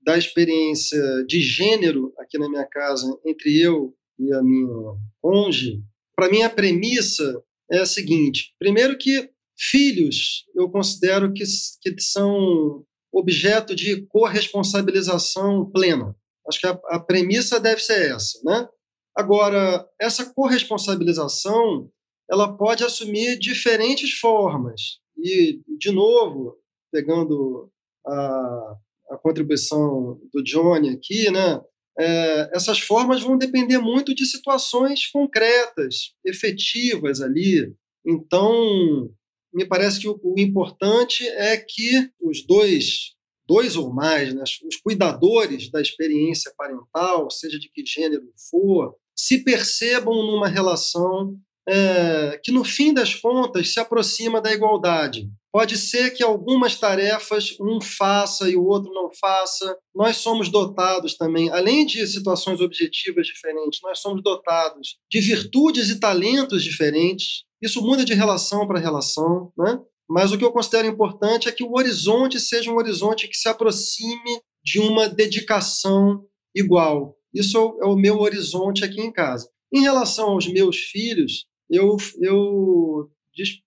da 0.01 0.17
experiência 0.17 1.01
de 1.25 1.41
gênero 1.41 2.13
aqui 2.17 2.37
na 2.37 2.49
minha 2.49 2.65
casa 2.65 3.05
entre 3.25 3.59
eu 3.59 3.93
e 4.17 4.31
a 4.33 4.41
minha 4.41 4.95
conge, 5.21 5.81
para 6.15 6.29
mim 6.29 6.41
a 6.41 6.49
premissa 6.49 7.43
é 7.71 7.79
a 7.79 7.85
seguinte: 7.85 8.53
primeiro 8.59 8.97
que 8.97 9.29
filhos 9.57 10.45
eu 10.55 10.69
considero 10.69 11.33
que, 11.33 11.43
que 11.81 12.01
são 12.01 12.85
objeto 13.11 13.75
de 13.75 14.05
corresponsabilização 14.07 15.69
plena. 15.69 16.15
Acho 16.47 16.59
que 16.59 16.67
a, 16.67 16.79
a 16.89 16.99
premissa 16.99 17.59
deve 17.59 17.81
ser 17.81 18.11
essa, 18.11 18.39
né? 18.43 18.67
Agora, 19.15 19.87
essa 19.99 20.33
corresponsabilização 20.33 21.91
ela 22.29 22.55
pode 22.55 22.83
assumir 22.83 23.37
diferentes 23.39 24.11
formas. 24.13 24.99
E, 25.17 25.61
de 25.77 25.91
novo, 25.91 26.57
pegando 26.91 27.71
a, 28.05 28.77
a 29.11 29.17
contribuição 29.17 30.19
do 30.31 30.43
Johnny 30.43 30.89
aqui, 30.89 31.29
né? 31.31 31.59
É, 31.99 32.49
essas 32.55 32.79
formas 32.79 33.21
vão 33.21 33.37
depender 33.37 33.77
muito 33.77 34.15
de 34.15 34.25
situações 34.25 35.07
concretas, 35.07 36.13
efetivas 36.25 37.21
ali. 37.21 37.73
Então, 38.05 39.11
me 39.53 39.65
parece 39.65 39.99
que 39.99 40.07
o, 40.07 40.17
o 40.23 40.39
importante 40.39 41.27
é 41.27 41.57
que 41.57 42.09
os 42.21 42.45
dois, 42.45 43.15
dois 43.45 43.75
ou 43.75 43.93
mais, 43.93 44.33
né, 44.33 44.43
os 44.65 44.77
cuidadores 44.77 45.69
da 45.69 45.81
experiência 45.81 46.53
parental, 46.57 47.29
seja 47.29 47.59
de 47.59 47.69
que 47.69 47.85
gênero 47.85 48.31
for, 48.49 48.95
se 49.13 49.43
percebam 49.43 50.15
numa 50.25 50.47
relação 50.47 51.37
é, 51.69 52.39
que, 52.43 52.51
no 52.51 52.63
fim 52.63 52.91
das 52.91 53.13
contas, 53.13 53.71
se 53.71 53.79
aproxima 53.79 54.41
da 54.41 54.51
igualdade. 54.51 55.29
Pode 55.51 55.77
ser 55.77 56.11
que 56.11 56.23
algumas 56.23 56.75
tarefas 56.75 57.55
um 57.59 57.79
faça 57.79 58.49
e 58.49 58.55
o 58.55 58.65
outro 58.65 58.91
não 58.93 59.09
faça. 59.11 59.77
Nós 59.95 60.17
somos 60.17 60.49
dotados 60.49 61.15
também, 61.15 61.49
além 61.51 61.85
de 61.85 62.05
situações 62.07 62.59
objetivas 62.59 63.27
diferentes, 63.27 63.79
nós 63.83 63.99
somos 63.99 64.23
dotados 64.23 64.97
de 65.11 65.19
virtudes 65.19 65.89
e 65.89 65.99
talentos 65.99 66.63
diferentes. 66.63 67.43
Isso 67.61 67.81
muda 67.81 68.03
de 68.03 68.13
relação 68.13 68.67
para 68.67 68.79
relação, 68.79 69.51
né? 69.57 69.79
Mas 70.09 70.31
o 70.31 70.37
que 70.37 70.43
eu 70.43 70.51
considero 70.51 70.87
importante 70.87 71.47
é 71.47 71.51
que 71.51 71.63
o 71.63 71.73
horizonte 71.73 72.39
seja 72.39 72.71
um 72.71 72.77
horizonte 72.77 73.27
que 73.27 73.37
se 73.37 73.47
aproxime 73.47 74.41
de 74.63 74.79
uma 74.79 75.07
dedicação 75.07 76.25
igual. 76.55 77.15
Isso 77.33 77.57
é 77.79 77.85
o 77.85 77.95
meu 77.95 78.19
horizonte 78.19 78.83
aqui 78.83 79.01
em 79.01 79.11
casa. 79.11 79.47
Em 79.71 79.81
relação 79.81 80.29
aos 80.29 80.47
meus 80.47 80.77
filhos, 80.77 81.45
eu, 81.69 81.97
eu 82.21 83.09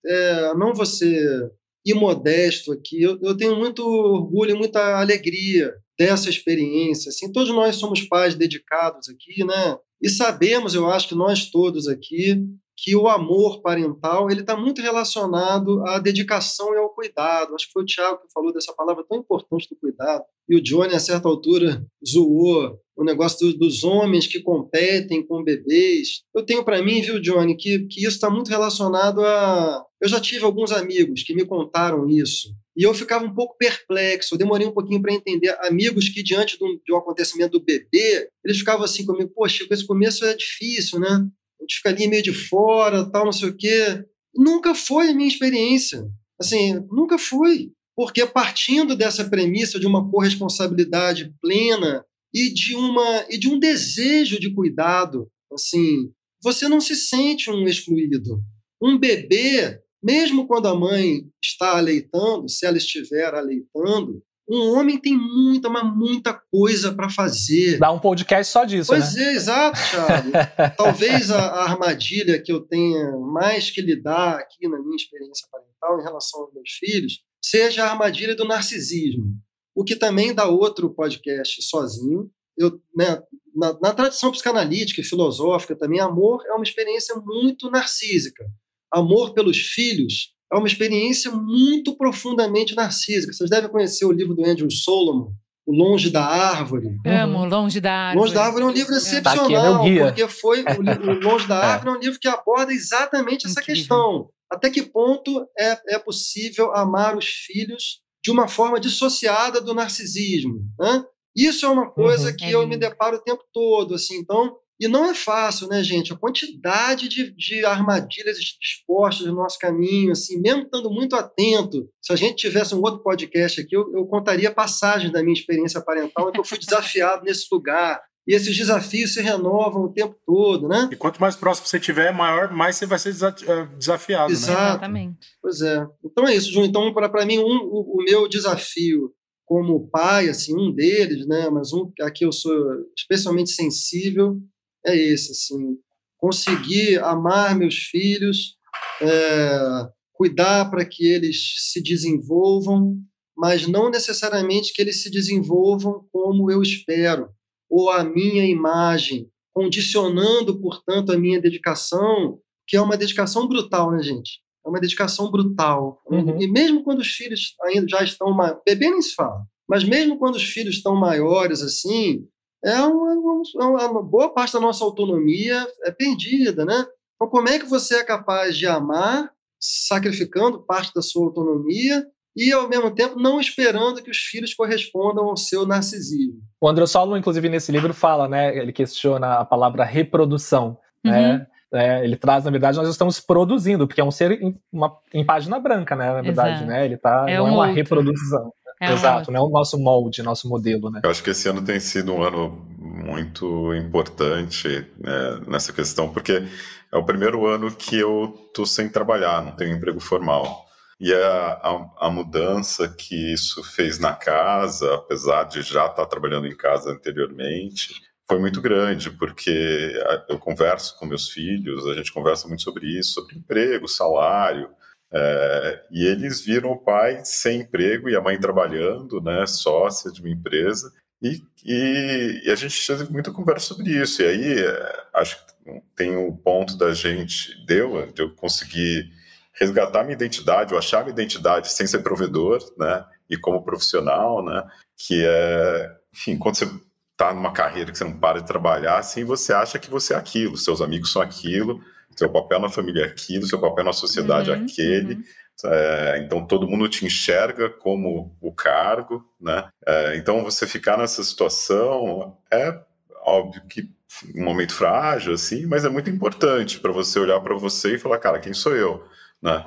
é, 0.06 0.54
não 0.54 0.74
vou 0.74 0.86
ser 0.86 1.50
imodesto 1.84 2.72
aqui, 2.72 3.02
eu, 3.02 3.18
eu 3.22 3.36
tenho 3.36 3.56
muito 3.56 3.82
orgulho 3.84 4.52
e 4.52 4.58
muita 4.58 5.00
alegria 5.00 5.74
dessa 5.98 6.30
experiência. 6.30 7.10
Assim, 7.10 7.30
todos 7.32 7.50
nós 7.50 7.76
somos 7.76 8.02
pais 8.02 8.34
dedicados 8.34 9.08
aqui, 9.08 9.44
né? 9.44 9.76
E 10.00 10.08
sabemos, 10.08 10.74
eu 10.74 10.88
acho 10.90 11.08
que 11.08 11.14
nós 11.14 11.50
todos 11.50 11.86
aqui, 11.86 12.42
que 12.76 12.96
o 12.96 13.08
amor 13.08 13.60
parental 13.62 14.30
ele 14.30 14.40
está 14.40 14.56
muito 14.56 14.80
relacionado 14.80 15.86
à 15.86 15.98
dedicação 15.98 16.74
e 16.74 16.78
ao 16.78 16.90
cuidado. 16.90 17.54
Acho 17.54 17.66
que 17.66 17.72
foi 17.72 17.82
o 17.82 17.86
Tiago 17.86 18.22
que 18.22 18.32
falou 18.32 18.52
dessa 18.52 18.72
palavra 18.72 19.04
tão 19.08 19.18
importante 19.18 19.68
do 19.68 19.76
cuidado. 19.76 20.24
E 20.48 20.56
o 20.56 20.62
Johnny, 20.62 20.94
a 20.94 21.00
certa 21.00 21.28
altura, 21.28 21.84
zoou 22.06 22.78
o 22.96 23.04
negócio 23.04 23.52
dos 23.56 23.84
homens 23.84 24.26
que 24.26 24.40
competem 24.40 25.26
com 25.26 25.42
bebês. 25.42 26.22
Eu 26.34 26.44
tenho 26.44 26.64
para 26.64 26.82
mim, 26.82 27.00
viu, 27.00 27.20
Johnny, 27.20 27.56
que, 27.56 27.86
que 27.86 28.00
isso 28.00 28.16
está 28.16 28.28
muito 28.28 28.48
relacionado 28.48 29.24
a. 29.24 29.84
Eu 30.00 30.08
já 30.08 30.20
tive 30.20 30.44
alguns 30.44 30.72
amigos 30.72 31.22
que 31.22 31.34
me 31.34 31.44
contaram 31.44 32.08
isso. 32.08 32.48
E 32.76 32.82
eu 32.84 32.94
ficava 32.94 33.24
um 33.24 33.34
pouco 33.34 33.56
perplexo, 33.58 34.34
eu 34.34 34.38
demorei 34.38 34.66
um 34.66 34.72
pouquinho 34.72 35.00
para 35.00 35.12
entender. 35.12 35.54
Amigos 35.60 36.08
que, 36.08 36.22
diante 36.22 36.58
de 36.58 36.64
um, 36.64 36.78
de 36.84 36.92
um 36.92 36.96
acontecimento 36.96 37.58
do 37.58 37.64
bebê, 37.64 38.28
eles 38.44 38.58
ficavam 38.58 38.84
assim 38.84 39.04
comigo: 39.04 39.30
Poxa, 39.34 39.66
esse 39.70 39.86
começo 39.86 40.24
é 40.24 40.34
difícil, 40.34 40.98
né? 40.98 41.26
A 41.62 41.64
gente 41.64 41.76
fica 41.76 41.90
ali 41.90 42.08
meio 42.08 42.22
de 42.22 42.32
fora, 42.32 43.08
tal, 43.08 43.24
não 43.24 43.32
sei 43.32 43.50
o 43.50 43.56
quê. 43.56 44.04
Nunca 44.34 44.74
foi 44.74 45.10
a 45.10 45.14
minha 45.14 45.28
experiência. 45.28 46.04
Assim, 46.40 46.74
nunca 46.90 47.16
foi. 47.18 47.70
Porque 47.94 48.26
partindo 48.26 48.96
dessa 48.96 49.28
premissa 49.28 49.78
de 49.78 49.86
uma 49.86 50.10
corresponsabilidade 50.10 51.32
plena 51.40 52.04
e 52.34 52.52
de 52.52 52.74
uma 52.74 53.26
e 53.30 53.38
de 53.38 53.48
um 53.48 53.58
desejo 53.58 54.40
de 54.40 54.52
cuidado, 54.52 55.30
assim, 55.52 56.10
você 56.42 56.68
não 56.68 56.80
se 56.80 56.96
sente 56.96 57.48
um 57.48 57.68
excluído. 57.68 58.42
Um 58.82 58.98
bebê, 58.98 59.78
mesmo 60.02 60.48
quando 60.48 60.66
a 60.66 60.74
mãe 60.74 61.22
está 61.40 61.76
aleitando, 61.76 62.48
se 62.48 62.66
ela 62.66 62.78
estiver 62.78 63.32
aleitando, 63.34 64.20
um 64.52 64.76
homem 64.76 65.00
tem 65.00 65.16
muita, 65.16 65.70
mas 65.70 65.84
muita 65.84 66.34
coisa 66.50 66.92
para 66.92 67.08
fazer. 67.08 67.78
Dá 67.78 67.90
um 67.90 67.98
podcast 67.98 68.52
só 68.52 68.64
disso, 68.64 68.88
pois 68.88 69.14
né? 69.14 69.24
é, 69.24 69.32
exato, 69.34 69.78
Thiago. 69.90 70.30
Talvez 70.76 71.30
a, 71.30 71.38
a, 71.38 71.70
armadilha 71.70 72.42
que 72.42 72.52
eu 72.52 72.60
tenha 72.60 73.16
mais 73.18 73.70
que 73.70 73.80
lidar 73.80 74.36
aqui 74.36 74.68
na 74.68 74.78
minha 74.78 74.96
experiência 74.96 75.46
parental 75.50 76.00
em 76.00 76.02
relação 76.02 76.42
aos 76.42 76.52
meus 76.52 76.70
filhos 76.72 77.20
seja 77.42 77.84
a 77.84 77.90
armadilha 77.90 78.36
do 78.36 78.44
narcisismo 78.44 79.40
o 79.74 79.84
que 79.84 79.96
também 79.96 80.34
dá 80.34 80.46
outro 80.46 80.92
podcast 80.92 81.62
sozinho. 81.62 82.30
Eu, 82.56 82.80
né, 82.94 83.22
na, 83.54 83.78
na 83.80 83.94
tradição 83.94 84.30
psicanalítica 84.30 85.00
e 85.00 85.04
filosófica 85.04 85.76
também, 85.76 86.00
amor 86.00 86.44
é 86.46 86.52
uma 86.52 86.64
experiência 86.64 87.16
muito 87.16 87.70
narcísica. 87.70 88.44
Amor 88.92 89.32
pelos 89.32 89.58
filhos 89.58 90.31
é 90.52 90.56
uma 90.56 90.66
experiência 90.66 91.30
muito 91.30 91.96
profundamente 91.96 92.74
narcísica. 92.74 93.32
Vocês 93.32 93.48
devem 93.48 93.70
conhecer 93.70 94.04
o 94.04 94.12
livro 94.12 94.34
do 94.34 94.44
Andrew 94.44 94.70
Solomon, 94.70 95.32
O 95.66 95.74
Longe 95.74 96.10
da 96.10 96.24
Árvore. 96.24 96.98
Amo, 97.06 97.46
Longe 97.46 97.80
da 97.80 97.92
Árvore. 97.92 98.20
Longe 98.20 98.34
da 98.34 98.44
Árvore 98.44 98.64
é 98.64 98.66
um 98.66 98.70
livro 98.70 98.94
excepcional, 98.94 99.48
tá 99.48 99.80
aqui, 99.80 99.98
porque 99.98 100.28
foi 100.28 100.62
o, 100.62 101.10
o 101.10 101.20
Longe 101.20 101.48
da 101.48 101.56
é. 101.62 101.64
Árvore 101.64 101.94
é 101.94 101.98
um 101.98 102.00
livro 102.00 102.20
que 102.20 102.28
aborda 102.28 102.72
exatamente 102.72 103.46
essa 103.46 103.60
Incrível. 103.60 103.80
questão. 103.80 104.30
Até 104.50 104.68
que 104.68 104.82
ponto 104.82 105.46
é, 105.58 105.94
é 105.94 105.98
possível 105.98 106.74
amar 106.76 107.16
os 107.16 107.24
filhos 107.26 108.02
de 108.22 108.30
uma 108.30 108.46
forma 108.46 108.78
dissociada 108.78 109.60
do 109.60 109.74
narcisismo. 109.74 110.60
Né? 110.78 111.04
Isso 111.34 111.64
é 111.64 111.68
uma 111.70 111.90
coisa 111.90 112.28
uhum, 112.28 112.36
que 112.36 112.44
é 112.44 112.54
eu 112.54 112.66
me 112.66 112.76
deparo 112.76 113.16
o 113.16 113.22
tempo 113.22 113.42
todo. 113.52 113.94
assim. 113.94 114.18
Então, 114.18 114.54
e 114.82 114.88
não 114.88 115.04
é 115.04 115.14
fácil, 115.14 115.68
né, 115.68 115.80
gente? 115.84 116.12
A 116.12 116.16
quantidade 116.16 117.08
de, 117.08 117.30
de 117.30 117.64
armadilhas 117.64 118.36
expostas 118.36 119.28
no 119.28 119.36
nosso 119.36 119.56
caminho, 119.56 120.10
assim, 120.10 120.40
mesmo 120.40 120.62
estando 120.62 120.90
muito 120.90 121.14
atento. 121.14 121.88
Se 122.00 122.12
a 122.12 122.16
gente 122.16 122.34
tivesse 122.34 122.74
um 122.74 122.80
outro 122.80 123.00
podcast 123.00 123.60
aqui, 123.60 123.76
eu, 123.76 123.92
eu 123.94 124.04
contaria 124.06 124.50
passagens 124.50 125.12
da 125.12 125.22
minha 125.22 125.34
experiência 125.34 125.80
parental 125.80 126.28
em 126.28 126.32
que 126.32 126.40
eu 126.40 126.44
fui 126.44 126.58
desafiado 126.58 127.22
nesse 127.22 127.46
lugar, 127.52 128.02
e 128.26 128.34
esses 128.34 128.56
desafios 128.56 129.14
se 129.14 129.22
renovam 129.22 129.82
o 129.82 129.92
tempo 129.92 130.16
todo, 130.26 130.66
né? 130.66 130.88
E 130.90 130.96
quanto 130.96 131.20
mais 131.20 131.36
próximo 131.36 131.68
você 131.68 131.78
tiver, 131.78 132.12
maior, 132.12 132.52
mais 132.52 132.74
você 132.74 132.86
vai 132.86 132.98
ser 132.98 133.10
eh, 133.10 133.66
desafiado, 133.78 134.28
né? 134.28 134.32
Exato. 134.32 134.60
né? 134.60 134.68
Exatamente. 134.68 135.28
Pois 135.40 135.60
é. 135.60 135.86
Então 136.04 136.26
é 136.26 136.34
isso, 136.34 136.52
Ju. 136.52 136.64
Então, 136.64 136.92
para 136.92 137.24
mim, 137.26 137.38
um, 137.38 137.42
o, 137.44 137.98
o, 137.98 138.04
meu 138.04 138.28
desafio 138.28 139.12
como 139.44 139.88
pai, 139.90 140.28
assim, 140.28 140.56
um 140.56 140.72
deles, 140.72 141.26
né? 141.26 141.50
Mas 141.50 141.72
um 141.72 141.90
a 142.00 142.10
que 142.10 142.24
eu 142.24 142.32
sou 142.32 142.52
especialmente 142.96 143.50
sensível 143.50 144.40
é 144.86 144.96
esse, 144.96 145.32
assim, 145.32 145.76
conseguir 146.18 146.98
amar 147.02 147.56
meus 147.56 147.76
filhos, 147.76 148.56
é, 149.00 149.88
cuidar 150.12 150.70
para 150.70 150.84
que 150.84 151.06
eles 151.06 151.70
se 151.70 151.82
desenvolvam, 151.82 152.96
mas 153.36 153.66
não 153.66 153.90
necessariamente 153.90 154.72
que 154.72 154.80
eles 154.80 155.02
se 155.02 155.10
desenvolvam 155.10 156.06
como 156.12 156.50
eu 156.50 156.62
espero 156.62 157.28
ou 157.72 157.88
a 157.88 158.04
minha 158.04 158.44
imagem, 158.44 159.30
condicionando, 159.54 160.60
portanto, 160.60 161.10
a 161.10 161.18
minha 161.18 161.40
dedicação, 161.40 162.38
que 162.68 162.76
é 162.76 162.80
uma 162.82 162.98
dedicação 162.98 163.48
brutal, 163.48 163.90
né, 163.90 164.02
gente? 164.02 164.40
É 164.64 164.68
uma 164.68 164.78
dedicação 164.78 165.30
brutal. 165.30 166.02
Uhum. 166.06 166.40
E 166.40 166.46
mesmo 166.46 166.84
quando 166.84 166.98
os 166.98 167.08
filhos 167.08 167.54
ainda 167.62 167.88
já 167.88 168.04
estão. 168.04 168.36
Bebê 168.66 168.90
nem 168.90 169.00
se 169.00 169.14
fala. 169.14 169.46
Mas 169.66 169.84
mesmo 169.84 170.18
quando 170.18 170.36
os 170.36 170.44
filhos 170.44 170.76
estão 170.76 170.94
maiores, 170.94 171.62
assim, 171.62 172.26
é 172.64 172.80
uma, 172.80 173.42
uma, 173.56 173.86
uma 173.88 174.02
boa 174.02 174.32
parte 174.32 174.52
da 174.52 174.60
nossa 174.60 174.84
autonomia 174.84 175.66
é 175.84 175.90
perdida, 175.90 176.64
né? 176.64 176.86
Então, 177.16 177.28
como 177.28 177.48
é 177.48 177.58
que 177.58 177.66
você 177.66 177.96
é 177.96 178.04
capaz 178.04 178.56
de 178.56 178.66
amar, 178.66 179.30
sacrificando 179.60 180.62
parte 180.62 180.92
da 180.94 181.02
sua 181.02 181.24
autonomia, 181.24 182.06
e, 182.34 182.52
ao 182.52 182.68
mesmo 182.68 182.90
tempo, 182.90 183.20
não 183.20 183.38
esperando 183.38 184.02
que 184.02 184.10
os 184.10 184.16
filhos 184.16 184.54
correspondam 184.54 185.24
ao 185.24 185.36
seu 185.36 185.66
narcisismo. 185.66 186.40
O 186.60 186.68
André 186.68 186.86
Solomon, 186.86 187.18
inclusive, 187.18 187.48
nesse 187.48 187.70
livro 187.70 187.92
fala, 187.92 188.26
né, 188.26 188.56
ele 188.56 188.72
questiona 188.72 189.34
a 189.34 189.44
palavra 189.44 189.84
reprodução, 189.84 190.78
né? 191.04 191.10
uhum. 191.10 191.38
né? 191.38 191.46
É, 191.74 192.04
ele 192.04 192.16
traz, 192.16 192.44
na 192.44 192.50
verdade, 192.50 192.76
nós 192.76 192.88
estamos 192.88 193.18
produzindo, 193.18 193.86
porque 193.86 194.00
é 194.00 194.04
um 194.04 194.10
ser 194.10 194.32
em, 194.42 194.54
uma, 194.70 194.94
em 195.12 195.24
página 195.24 195.58
branca, 195.58 195.96
né? 195.96 196.12
Na 196.12 196.20
verdade, 196.20 196.56
Exato. 196.56 196.66
né? 196.66 196.84
Ele 196.84 196.98
tá, 196.98 197.24
é 197.26 197.38
não 197.38 197.44
um 197.44 197.48
é 197.48 197.50
uma 197.50 197.58
outro. 197.60 197.74
reprodução. 197.74 198.52
É 198.82 198.92
Exato, 198.92 199.30
um 199.30 199.34
não 199.34 199.40
é 199.40 199.44
o 199.44 199.48
nosso 199.48 199.78
molde, 199.78 200.24
nosso 200.24 200.48
modelo, 200.48 200.90
né? 200.90 201.02
Eu 201.04 201.10
acho 201.10 201.22
que 201.22 201.30
esse 201.30 201.48
ano 201.48 201.62
tem 201.62 201.78
sido 201.78 202.12
um 202.12 202.20
ano 202.20 202.66
muito 202.76 203.72
importante 203.74 204.84
né, 204.98 205.40
nessa 205.46 205.72
questão, 205.72 206.12
porque 206.12 206.42
é 206.90 206.98
o 206.98 207.04
primeiro 207.04 207.46
ano 207.46 207.70
que 207.70 207.96
eu 207.96 208.50
tô 208.52 208.66
sem 208.66 208.88
trabalhar, 208.88 209.40
não 209.40 209.52
tenho 209.52 209.76
emprego 209.76 210.00
formal. 210.00 210.66
E 210.98 211.12
a, 211.14 211.52
a, 211.62 212.06
a, 212.06 212.10
mudança 212.10 212.88
que 212.88 213.32
isso 213.32 213.62
fez 213.62 214.00
na 214.00 214.14
casa, 214.14 214.96
apesar 214.96 215.44
de 215.44 215.62
já 215.62 215.86
estar 215.86 216.06
trabalhando 216.06 216.48
em 216.48 216.56
casa 216.56 216.90
anteriormente, 216.90 217.94
foi 218.28 218.40
muito 218.40 218.60
grande, 218.60 219.10
porque 219.10 219.94
eu 220.28 220.40
converso 220.40 220.98
com 220.98 221.06
meus 221.06 221.28
filhos, 221.28 221.86
a 221.86 221.94
gente 221.94 222.12
conversa 222.12 222.48
muito 222.48 222.62
sobre 222.62 222.86
isso, 222.98 223.14
sobre 223.14 223.36
emprego, 223.36 223.86
salário, 223.86 224.70
é, 225.14 225.82
e 225.90 226.06
eles 226.06 226.40
viram 226.44 226.70
o 226.70 226.78
pai 226.78 227.20
sem 227.24 227.60
emprego 227.60 228.08
e 228.08 228.16
a 228.16 228.20
mãe 228.20 228.40
trabalhando, 228.40 229.20
né, 229.20 229.46
sócia 229.46 230.10
de 230.10 230.20
uma 230.20 230.30
empresa, 230.30 230.90
e, 231.20 231.42
e, 231.64 232.42
e 232.44 232.50
a 232.50 232.54
gente 232.54 232.86
teve 232.86 233.12
muita 233.12 233.30
conversa 233.30 233.66
sobre 233.66 233.90
isso. 233.90 234.22
E 234.22 234.26
aí, 234.26 234.58
é, 234.58 235.04
acho 235.14 235.36
que 235.36 235.82
tem 235.94 236.16
um 236.16 236.34
ponto 236.34 236.76
da 236.76 236.92
gente, 236.92 237.54
deu, 237.66 238.10
de 238.12 238.22
eu 238.22 238.34
conseguir 238.34 239.08
resgatar 239.52 240.02
minha 240.02 240.14
identidade, 240.14 240.72
ou 240.72 240.78
achar 240.78 241.02
minha 241.02 241.12
identidade 241.12 241.70
sem 241.70 241.86
ser 241.86 241.98
provedor, 241.98 242.58
né, 242.78 243.04
e 243.28 243.36
como 243.36 243.62
profissional, 243.62 244.44
né, 244.44 244.66
que 244.96 245.22
é, 245.24 245.94
enfim, 246.12 246.38
quando 246.38 246.56
você 246.56 246.64
está 247.12 247.34
numa 247.34 247.52
carreira 247.52 247.92
que 247.92 247.98
você 247.98 248.04
não 248.04 248.18
para 248.18 248.40
de 248.40 248.46
trabalhar, 248.46 248.98
assim, 248.98 249.24
você 249.24 249.52
acha 249.52 249.78
que 249.78 249.90
você 249.90 250.14
é 250.14 250.16
aquilo, 250.16 250.56
seus 250.56 250.80
amigos 250.80 251.12
são 251.12 251.20
aquilo, 251.20 251.80
seu 252.16 252.30
papel 252.30 252.60
na 252.60 252.68
família 252.68 253.02
é 253.02 253.06
aquilo, 253.06 253.46
seu 253.46 253.60
papel 253.60 253.84
na 253.84 253.92
sociedade 253.92 254.50
uhum, 254.50 254.64
aquele. 254.64 255.14
Uhum. 255.14 255.22
É, 255.64 256.22
então 256.24 256.46
todo 256.46 256.66
mundo 256.66 256.88
te 256.88 257.04
enxerga 257.04 257.68
como 257.68 258.36
o 258.40 258.52
cargo, 258.52 259.24
né? 259.40 259.68
É, 259.86 260.16
então 260.16 260.42
você 260.42 260.66
ficar 260.66 260.98
nessa 260.98 261.22
situação 261.22 262.36
é 262.50 262.76
óbvio 263.24 263.62
que 263.68 263.88
um 264.36 264.44
momento 264.44 264.74
frágil, 264.74 265.34
assim, 265.34 265.66
mas 265.66 265.84
é 265.84 265.88
muito 265.88 266.10
importante 266.10 266.78
para 266.78 266.92
você 266.92 267.18
olhar 267.18 267.40
para 267.40 267.56
você 267.56 267.94
e 267.94 267.98
falar, 267.98 268.18
cara, 268.18 268.38
quem 268.38 268.52
sou 268.52 268.74
eu, 268.74 269.04
né? 269.40 269.64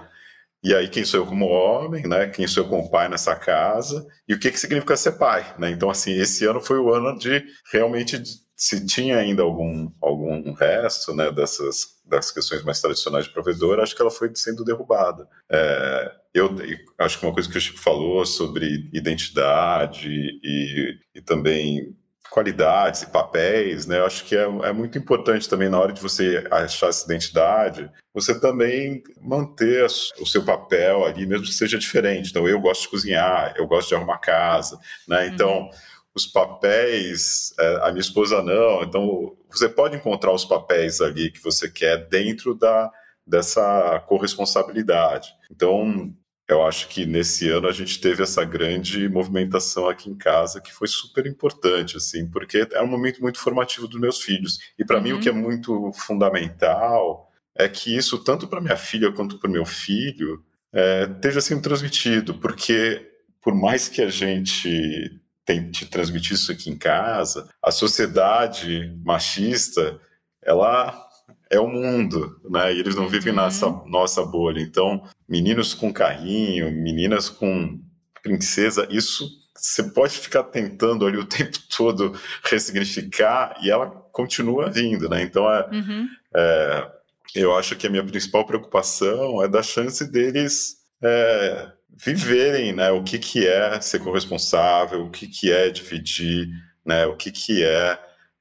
E 0.64 0.74
aí, 0.74 0.88
quem 0.89 1.06
sou 1.06 1.20
eu 1.20 1.28
como 1.28 1.46
homem, 1.46 2.08
né? 2.08 2.28
Quem 2.28 2.48
sou 2.48 2.64
eu 2.64 2.70
como 2.70 2.89
pai 2.89 3.08
nessa 3.08 3.36
casa? 3.36 4.04
E 4.28 4.34
o 4.34 4.39
que, 4.39 4.50
que 4.50 4.60
significa 4.60 4.98
ser 4.98 5.12
pai, 5.12 5.54
né? 5.60 5.70
Então, 5.70 5.91
assim, 5.91 6.20
esse 6.20 6.43
ano 6.43 6.60
foi 6.60 6.80
o 6.80 6.91
ano 6.91 7.16
de 7.20 7.46
realmente 7.72 8.20
se 8.56 8.86
tinha 8.86 9.18
ainda 9.18 9.43
algum, 9.43 9.91
algum 10.01 10.53
resto 10.53 11.14
né, 11.14 11.32
dessas 11.32 11.95
das 12.06 12.32
questões 12.32 12.64
mais 12.64 12.80
tradicionais 12.80 13.26
de 13.26 13.34
provedor, 13.34 13.80
acho 13.80 13.95
que 13.95 14.01
ela 14.01 14.12
foi 14.12 14.32
sendo 14.36 14.64
derrubada. 14.64 15.28
É, 15.49 16.12
eu 16.34 16.56
acho 16.99 17.20
que 17.20 17.26
uma 17.26 17.34
coisa 17.34 17.49
que 17.49 17.58
o 17.58 17.62
Chico 17.62 17.80
falou 17.80 18.26
sobre 18.26 18.89
identidade 18.93 20.08
e, 20.08 20.99
e 21.16 21.22
também 21.22 21.95
qualidades 22.30 23.03
e 23.03 23.08
papéis, 23.08 23.86
né? 23.86 23.99
Eu 23.99 24.06
acho 24.06 24.26
que 24.26 24.36
é, 24.36 24.43
é, 24.43 24.74
muito 24.74 24.97
importante 24.97 25.47
também 25.49 25.70
na 25.70 25.80
hora 25.80 25.93
de 25.93 26.01
você 26.01 26.45
achar 26.51 26.89
essa 26.89 27.06
identidade, 27.06 27.89
você 28.14 28.39
também 28.39 29.01
manter 29.22 29.86
o 30.20 30.26
seu 30.26 30.43
papel 30.43 31.06
ali, 31.06 31.26
mesmo 31.26 31.45
que 31.45 31.53
seja 31.53 31.78
diferente. 31.78 32.30
Então, 32.30 32.47
eu 32.47 32.60
gosto 32.60 32.82
de 32.84 32.89
cozinhar, 32.89 33.53
eu 33.58 33.66
gosto 33.66 33.89
de 33.89 33.95
arrumar 33.95 34.18
casa, 34.18 34.78
né? 35.08 35.28
Então, 35.28 35.62
uhum 35.62 35.95
os 36.16 36.26
papéis, 36.26 37.53
é, 37.59 37.80
a 37.84 37.91
minha 37.91 38.01
esposa 38.01 38.41
não. 38.41 38.84
Então, 38.84 39.36
você 39.49 39.68
pode 39.68 39.97
encontrar 39.97 40.32
os 40.32 40.45
papéis 40.45 41.01
ali 41.01 41.30
que 41.30 41.43
você 41.43 41.70
quer 41.70 42.07
dentro 42.07 42.55
da, 42.55 42.89
dessa 43.28 43.99
corresponsabilidade. 44.07 45.34
Então, 45.51 46.16
eu 46.47 46.66
acho 46.66 46.88
que 46.88 47.05
nesse 47.05 47.49
ano 47.49 47.68
a 47.68 47.72
gente 47.72 47.99
teve 47.99 48.24
essa 48.24 48.45
grande 48.45 49.09
movimentação 49.09 49.89
aqui 49.89 50.09
em 50.09 50.16
casa 50.16 50.61
que 50.61 50.72
foi 50.72 50.88
super 50.88 51.26
importante, 51.26 51.97
assim, 51.97 52.30
porque 52.30 52.68
é 52.72 52.82
um 52.82 52.88
momento 52.88 53.22
muito 53.22 53.39
formativo 53.39 53.88
dos 53.88 53.99
meus 53.99 54.22
filhos. 54.22 54.59
E 54.80 54.86
para 54.86 54.97
uhum. 54.97 55.03
mim 55.03 55.13
o 55.13 55.20
que 55.20 55.28
é 55.28 55.32
uhum. 55.32 55.41
muito 55.41 55.91
fundamental 55.93 57.30
é 57.57 57.68
que 57.68 57.95
isso, 57.95 58.24
tanto 58.24 58.47
para 58.47 58.61
minha 58.61 58.78
filha 58.78 59.11
quanto 59.11 59.39
para 59.39 59.49
meu 59.49 59.66
filho, 59.66 60.43
é, 60.72 61.09
esteja 61.11 61.41
sendo 61.41 61.61
transmitido, 61.61 62.36
porque 62.36 63.11
por 63.41 63.55
mais 63.55 63.89
que 63.89 64.01
a 64.01 64.09
gente 64.09 65.20
tente 65.46 65.86
transmitir 65.86 66.34
isso 66.34 66.52
aqui 66.52 66.70
em 66.70 66.78
casa, 66.78 67.48
a 67.62 67.72
sociedade 67.72 68.91
machista, 69.04 70.00
ela 70.43 71.06
é 71.50 71.60
o 71.60 71.68
mundo, 71.68 72.39
né? 72.50 72.74
E 72.74 72.80
eles 72.80 72.96
não 72.96 73.08
vivem 73.08 73.32
uhum. 73.32 73.43
nessa 73.43 73.70
nossa 73.86 74.26
bolha. 74.26 74.60
Então, 74.60 75.04
meninos 75.30 75.74
com 75.74 75.93
carrinho, 75.93 76.72
meninas 76.72 77.30
com 77.30 77.80
princesa, 78.22 78.88
isso 78.89 79.30
você 79.56 79.84
pode 79.84 80.18
ficar 80.18 80.43
tentando 80.43 81.06
ali 81.06 81.18
o 81.18 81.26
tempo 81.30 81.58
todo 81.76 82.20
ressignificar 82.43 83.58
e 83.62 83.72
ela 83.72 83.88
continua 84.12 84.70
vindo, 84.70 85.10
né? 85.10 85.22
Então, 85.22 85.50
é, 85.52 85.70
uhum. 85.72 86.08
é, 86.36 86.91
eu 87.36 87.56
acho 87.56 87.76
que 87.76 87.88
a 87.88 87.89
minha 87.89 88.04
principal 88.04 88.46
preocupação 88.46 89.43
é 89.43 89.48
da 89.48 89.62
chance 89.62 90.10
deles 90.10 90.78
é, 91.04 91.72
viverem 91.96 92.74
né, 92.74 92.91
o 92.91 93.04
que, 93.04 93.18
que 93.18 93.48
é 93.48 93.80
ser 93.80 94.00
corresponsável, 94.00 95.06
o 95.06 95.10
que, 95.10 95.28
que 95.28 95.52
é 95.52 95.70
dividir, 95.70 96.50
né, 96.86 97.06
o 97.06 97.16
que, 97.16 97.32
que 97.32 97.64
é, 97.64 98.00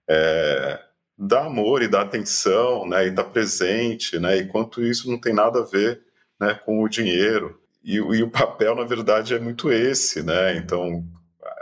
é 0.08 0.80
dar 1.16 1.46
amor 1.46 1.82
e 1.82 1.88
dar 1.88 2.02
atenção 2.02 2.86
né, 2.88 3.06
e 3.06 3.10
dar 3.10 3.24
presente, 3.24 4.18
né, 4.18 4.38
e 4.38 4.46
quanto 4.46 4.82
isso 4.82 5.10
não 5.10 5.18
tem 5.20 5.32
nada 5.32 5.60
a 5.60 5.64
ver 5.64 6.02
né, 6.40 6.54
com 6.64 6.82
o 6.82 6.88
dinheiro. 6.88 7.60
E, 7.82 7.96
e 7.96 8.22
o 8.22 8.30
papel, 8.30 8.74
na 8.74 8.84
verdade, 8.84 9.34
é 9.34 9.38
muito 9.38 9.70
esse. 9.70 10.22
Né? 10.22 10.56
Então, 10.56 11.04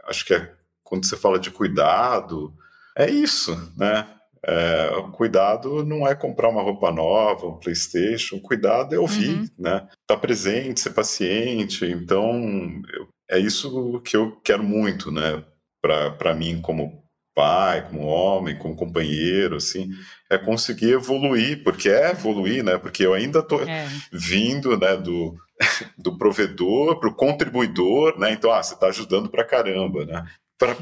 acho 0.06 0.24
que 0.24 0.34
é, 0.34 0.52
quando 0.82 1.06
você 1.06 1.16
fala 1.16 1.38
de 1.38 1.50
cuidado, 1.50 2.54
é 2.96 3.10
isso, 3.10 3.72
né? 3.76 4.06
É, 4.44 4.90
cuidado 5.12 5.84
não 5.84 6.06
é 6.06 6.14
comprar 6.14 6.48
uma 6.48 6.62
roupa 6.62 6.90
nova, 6.90 7.46
um 7.46 7.58
PlayStation. 7.58 8.40
Cuidado 8.40 8.94
é 8.94 8.98
ouvir, 8.98 9.36
uhum. 9.36 9.46
né? 9.58 9.76
Estar 9.76 9.90
tá 10.06 10.16
presente, 10.16 10.80
ser 10.80 10.90
paciente. 10.90 11.84
Então, 11.84 12.82
eu, 12.92 13.08
é 13.30 13.38
isso 13.38 14.00
que 14.00 14.16
eu 14.16 14.40
quero 14.42 14.62
muito, 14.62 15.10
né? 15.12 15.44
Para 15.80 16.34
mim, 16.34 16.60
como 16.60 17.02
pai, 17.34 17.88
como 17.88 18.02
homem, 18.02 18.58
como 18.58 18.76
companheiro, 18.76 19.56
assim, 19.56 19.88
é 20.30 20.36
conseguir 20.36 20.92
evoluir, 20.92 21.62
porque 21.64 21.88
é 21.88 22.10
evoluir, 22.10 22.62
né? 22.62 22.78
Porque 22.78 23.04
eu 23.04 23.14
ainda 23.14 23.38
estou 23.38 23.62
é. 23.62 23.88
vindo, 24.12 24.76
né, 24.76 24.96
do, 24.96 25.34
do 25.96 26.16
provedor 26.18 27.00
para 27.00 27.08
o 27.08 27.14
contribuidor, 27.14 28.18
né? 28.18 28.32
Então, 28.32 28.52
ah, 28.52 28.62
você 28.62 28.74
está 28.74 28.88
ajudando 28.88 29.30
para 29.30 29.44
caramba, 29.44 30.04
né? 30.04 30.24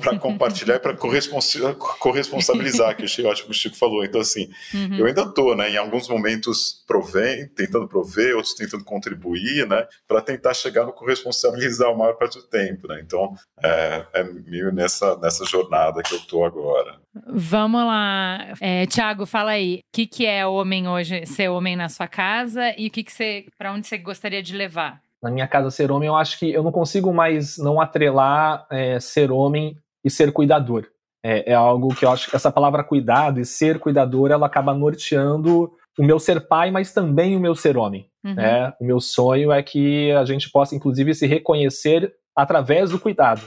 Para 0.01 0.19
compartilhar 0.19 0.77
e 0.77 0.79
para 0.79 0.95
corresponsabilizar, 0.95 2.97
que 2.97 3.03
eu 3.03 3.31
acho 3.31 3.45
que 3.45 3.51
o 3.51 3.55
Chico 3.55 3.77
falou. 3.77 4.05
Então, 4.05 4.21
assim, 4.21 4.51
uhum. 4.75 4.99
eu 4.99 5.07
ainda 5.07 5.23
estou, 5.23 5.57
né, 5.57 5.71
em 5.71 5.77
alguns 5.77 6.09
momentos 6.09 6.85
provém, 6.87 7.49
tentando 7.49 7.89
prover, 7.89 8.37
outros 8.37 8.55
tentando 8.55 8.85
contribuir, 8.85 9.67
né, 9.67 9.87
para 10.07 10.21
tentar 10.21 10.55
chegar 10.55 10.85
no 10.85 10.93
corresponsabilizar 10.93 11.91
o 11.91 11.99
maior 11.99 12.15
parte 12.15 12.39
do 12.39 12.47
tempo, 12.47 12.89
né. 12.89 13.01
Então, 13.05 13.35
é, 13.63 14.07
é 14.15 14.25
meio 14.25 14.73
nessa, 14.73 15.17
nessa 15.17 15.45
jornada 15.45 16.03
que 16.03 16.15
eu 16.15 16.19
estou 16.19 16.45
agora. 16.45 17.01
Vamos 17.27 17.85
lá. 17.85 18.55
É, 18.61 18.87
Tiago, 18.87 19.27
fala 19.27 19.53
aí. 19.53 19.79
O 19.79 19.81
que, 19.93 20.07
que 20.07 20.27
é 20.27 20.47
homem 20.47 20.89
hoje, 20.89 21.27
ser 21.27 21.49
homem 21.49 21.75
na 21.75 21.89
sua 21.89 22.07
casa 22.07 22.73
e 22.79 22.87
o 22.87 22.91
que, 22.91 23.03
que 23.03 23.13
você, 23.13 23.47
para 23.59 23.73
onde 23.73 23.87
você 23.87 23.99
gostaria 23.99 24.43
de 24.43 24.55
levar? 24.55 25.01
Na 25.23 25.31
minha 25.31 25.47
casa 25.47 25.71
ser 25.71 25.91
homem, 25.91 26.09
eu 26.09 26.17
acho 26.17 26.39
que 26.39 26.51
eu 26.51 26.63
não 26.63 26.73
consigo 26.73 27.13
mais 27.13 27.59
não 27.59 27.81
atrelar 27.81 28.67
é, 28.71 28.99
ser 28.99 29.31
homem 29.31 29.77
e 30.05 30.11
ser 30.11 30.33
cuidador. 30.33 30.87
É, 31.23 31.53
é, 31.53 31.55
algo 31.55 31.95
que 31.95 32.05
eu 32.05 32.11
acho 32.11 32.31
que 32.31 32.37
essa 32.37 32.51
palavra 32.51 32.83
cuidado 32.83 33.41
e 33.41 33.45
ser 33.45 33.79
cuidador, 33.79 34.31
ela 34.31 34.47
acaba 34.47 34.73
norteando 34.73 35.71
o 35.99 36.03
meu 36.03 36.19
ser 36.19 36.49
pai, 36.49 36.71
mas 36.71 36.95
também 36.95 37.37
o 37.37 37.41
meu 37.41 37.55
ser 37.55 37.77
homem. 37.77 38.09
Uhum. 38.25 38.35
Né? 38.35 38.73
O 38.81 38.85
meu 38.85 39.01
sonho 39.01 39.53
é 39.53 39.63
que 39.63 40.11
a 40.13 40.25
gente 40.25 40.51
possa, 40.51 40.75
inclusive, 40.75 41.15
se 41.15 41.27
reconhecer 41.27 42.15
através 42.35 42.91
do 42.91 42.99
cuidado 42.99 43.43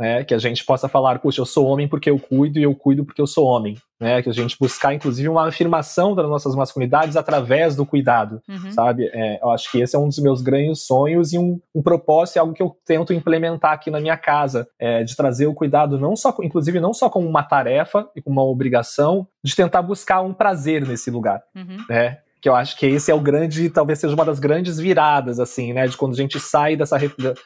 né? 0.00 0.24
Que 0.24 0.32
a 0.32 0.38
gente 0.38 0.64
possa 0.64 0.88
falar, 0.88 1.18
puxa, 1.18 1.42
eu 1.42 1.44
sou 1.44 1.66
homem 1.66 1.86
porque 1.86 2.08
eu 2.08 2.18
cuido 2.18 2.58
e 2.58 2.62
eu 2.62 2.74
cuido 2.74 3.04
porque 3.04 3.20
eu 3.20 3.26
sou 3.26 3.44
homem, 3.44 3.76
né? 4.00 4.22
Que 4.22 4.30
a 4.30 4.32
gente 4.32 4.56
buscar, 4.58 4.94
inclusive, 4.94 5.28
uma 5.28 5.46
afirmação 5.46 6.14
das 6.14 6.26
nossas 6.26 6.54
masculinidades 6.54 7.18
através 7.18 7.76
do 7.76 7.84
cuidado, 7.84 8.40
uhum. 8.48 8.72
sabe? 8.72 9.10
É, 9.12 9.38
eu 9.42 9.50
acho 9.50 9.70
que 9.70 9.78
esse 9.78 9.94
é 9.94 9.98
um 9.98 10.08
dos 10.08 10.18
meus 10.18 10.40
grandes 10.40 10.86
sonhos 10.86 11.34
e 11.34 11.38
um, 11.38 11.60
um 11.74 11.82
propósito, 11.82 12.38
é 12.38 12.40
algo 12.40 12.54
que 12.54 12.62
eu 12.62 12.74
tento 12.86 13.12
implementar 13.12 13.72
aqui 13.72 13.90
na 13.90 14.00
minha 14.00 14.16
casa, 14.16 14.66
é, 14.78 15.04
de 15.04 15.14
trazer 15.14 15.46
o 15.46 15.54
cuidado 15.54 15.98
não 15.98 16.16
só, 16.16 16.34
inclusive, 16.40 16.80
não 16.80 16.94
só 16.94 17.10
como 17.10 17.28
uma 17.28 17.42
tarefa 17.42 18.08
e 18.16 18.22
como 18.22 18.40
uma 18.40 18.50
obrigação, 18.50 19.26
de 19.44 19.54
tentar 19.54 19.82
buscar 19.82 20.22
um 20.22 20.32
prazer 20.32 20.88
nesse 20.88 21.10
lugar, 21.10 21.42
uhum. 21.54 21.84
né? 21.90 22.20
Que 22.40 22.48
eu 22.48 22.54
acho 22.54 22.76
que 22.76 22.86
esse 22.86 23.10
é 23.10 23.14
o 23.14 23.20
grande, 23.20 23.68
talvez 23.68 23.98
seja 23.98 24.14
uma 24.14 24.24
das 24.24 24.38
grandes 24.38 24.78
viradas, 24.78 25.38
assim, 25.38 25.72
né, 25.72 25.86
de 25.86 25.96
quando 25.96 26.14
a 26.14 26.16
gente 26.16 26.40
sai 26.40 26.76
dessa, 26.76 26.96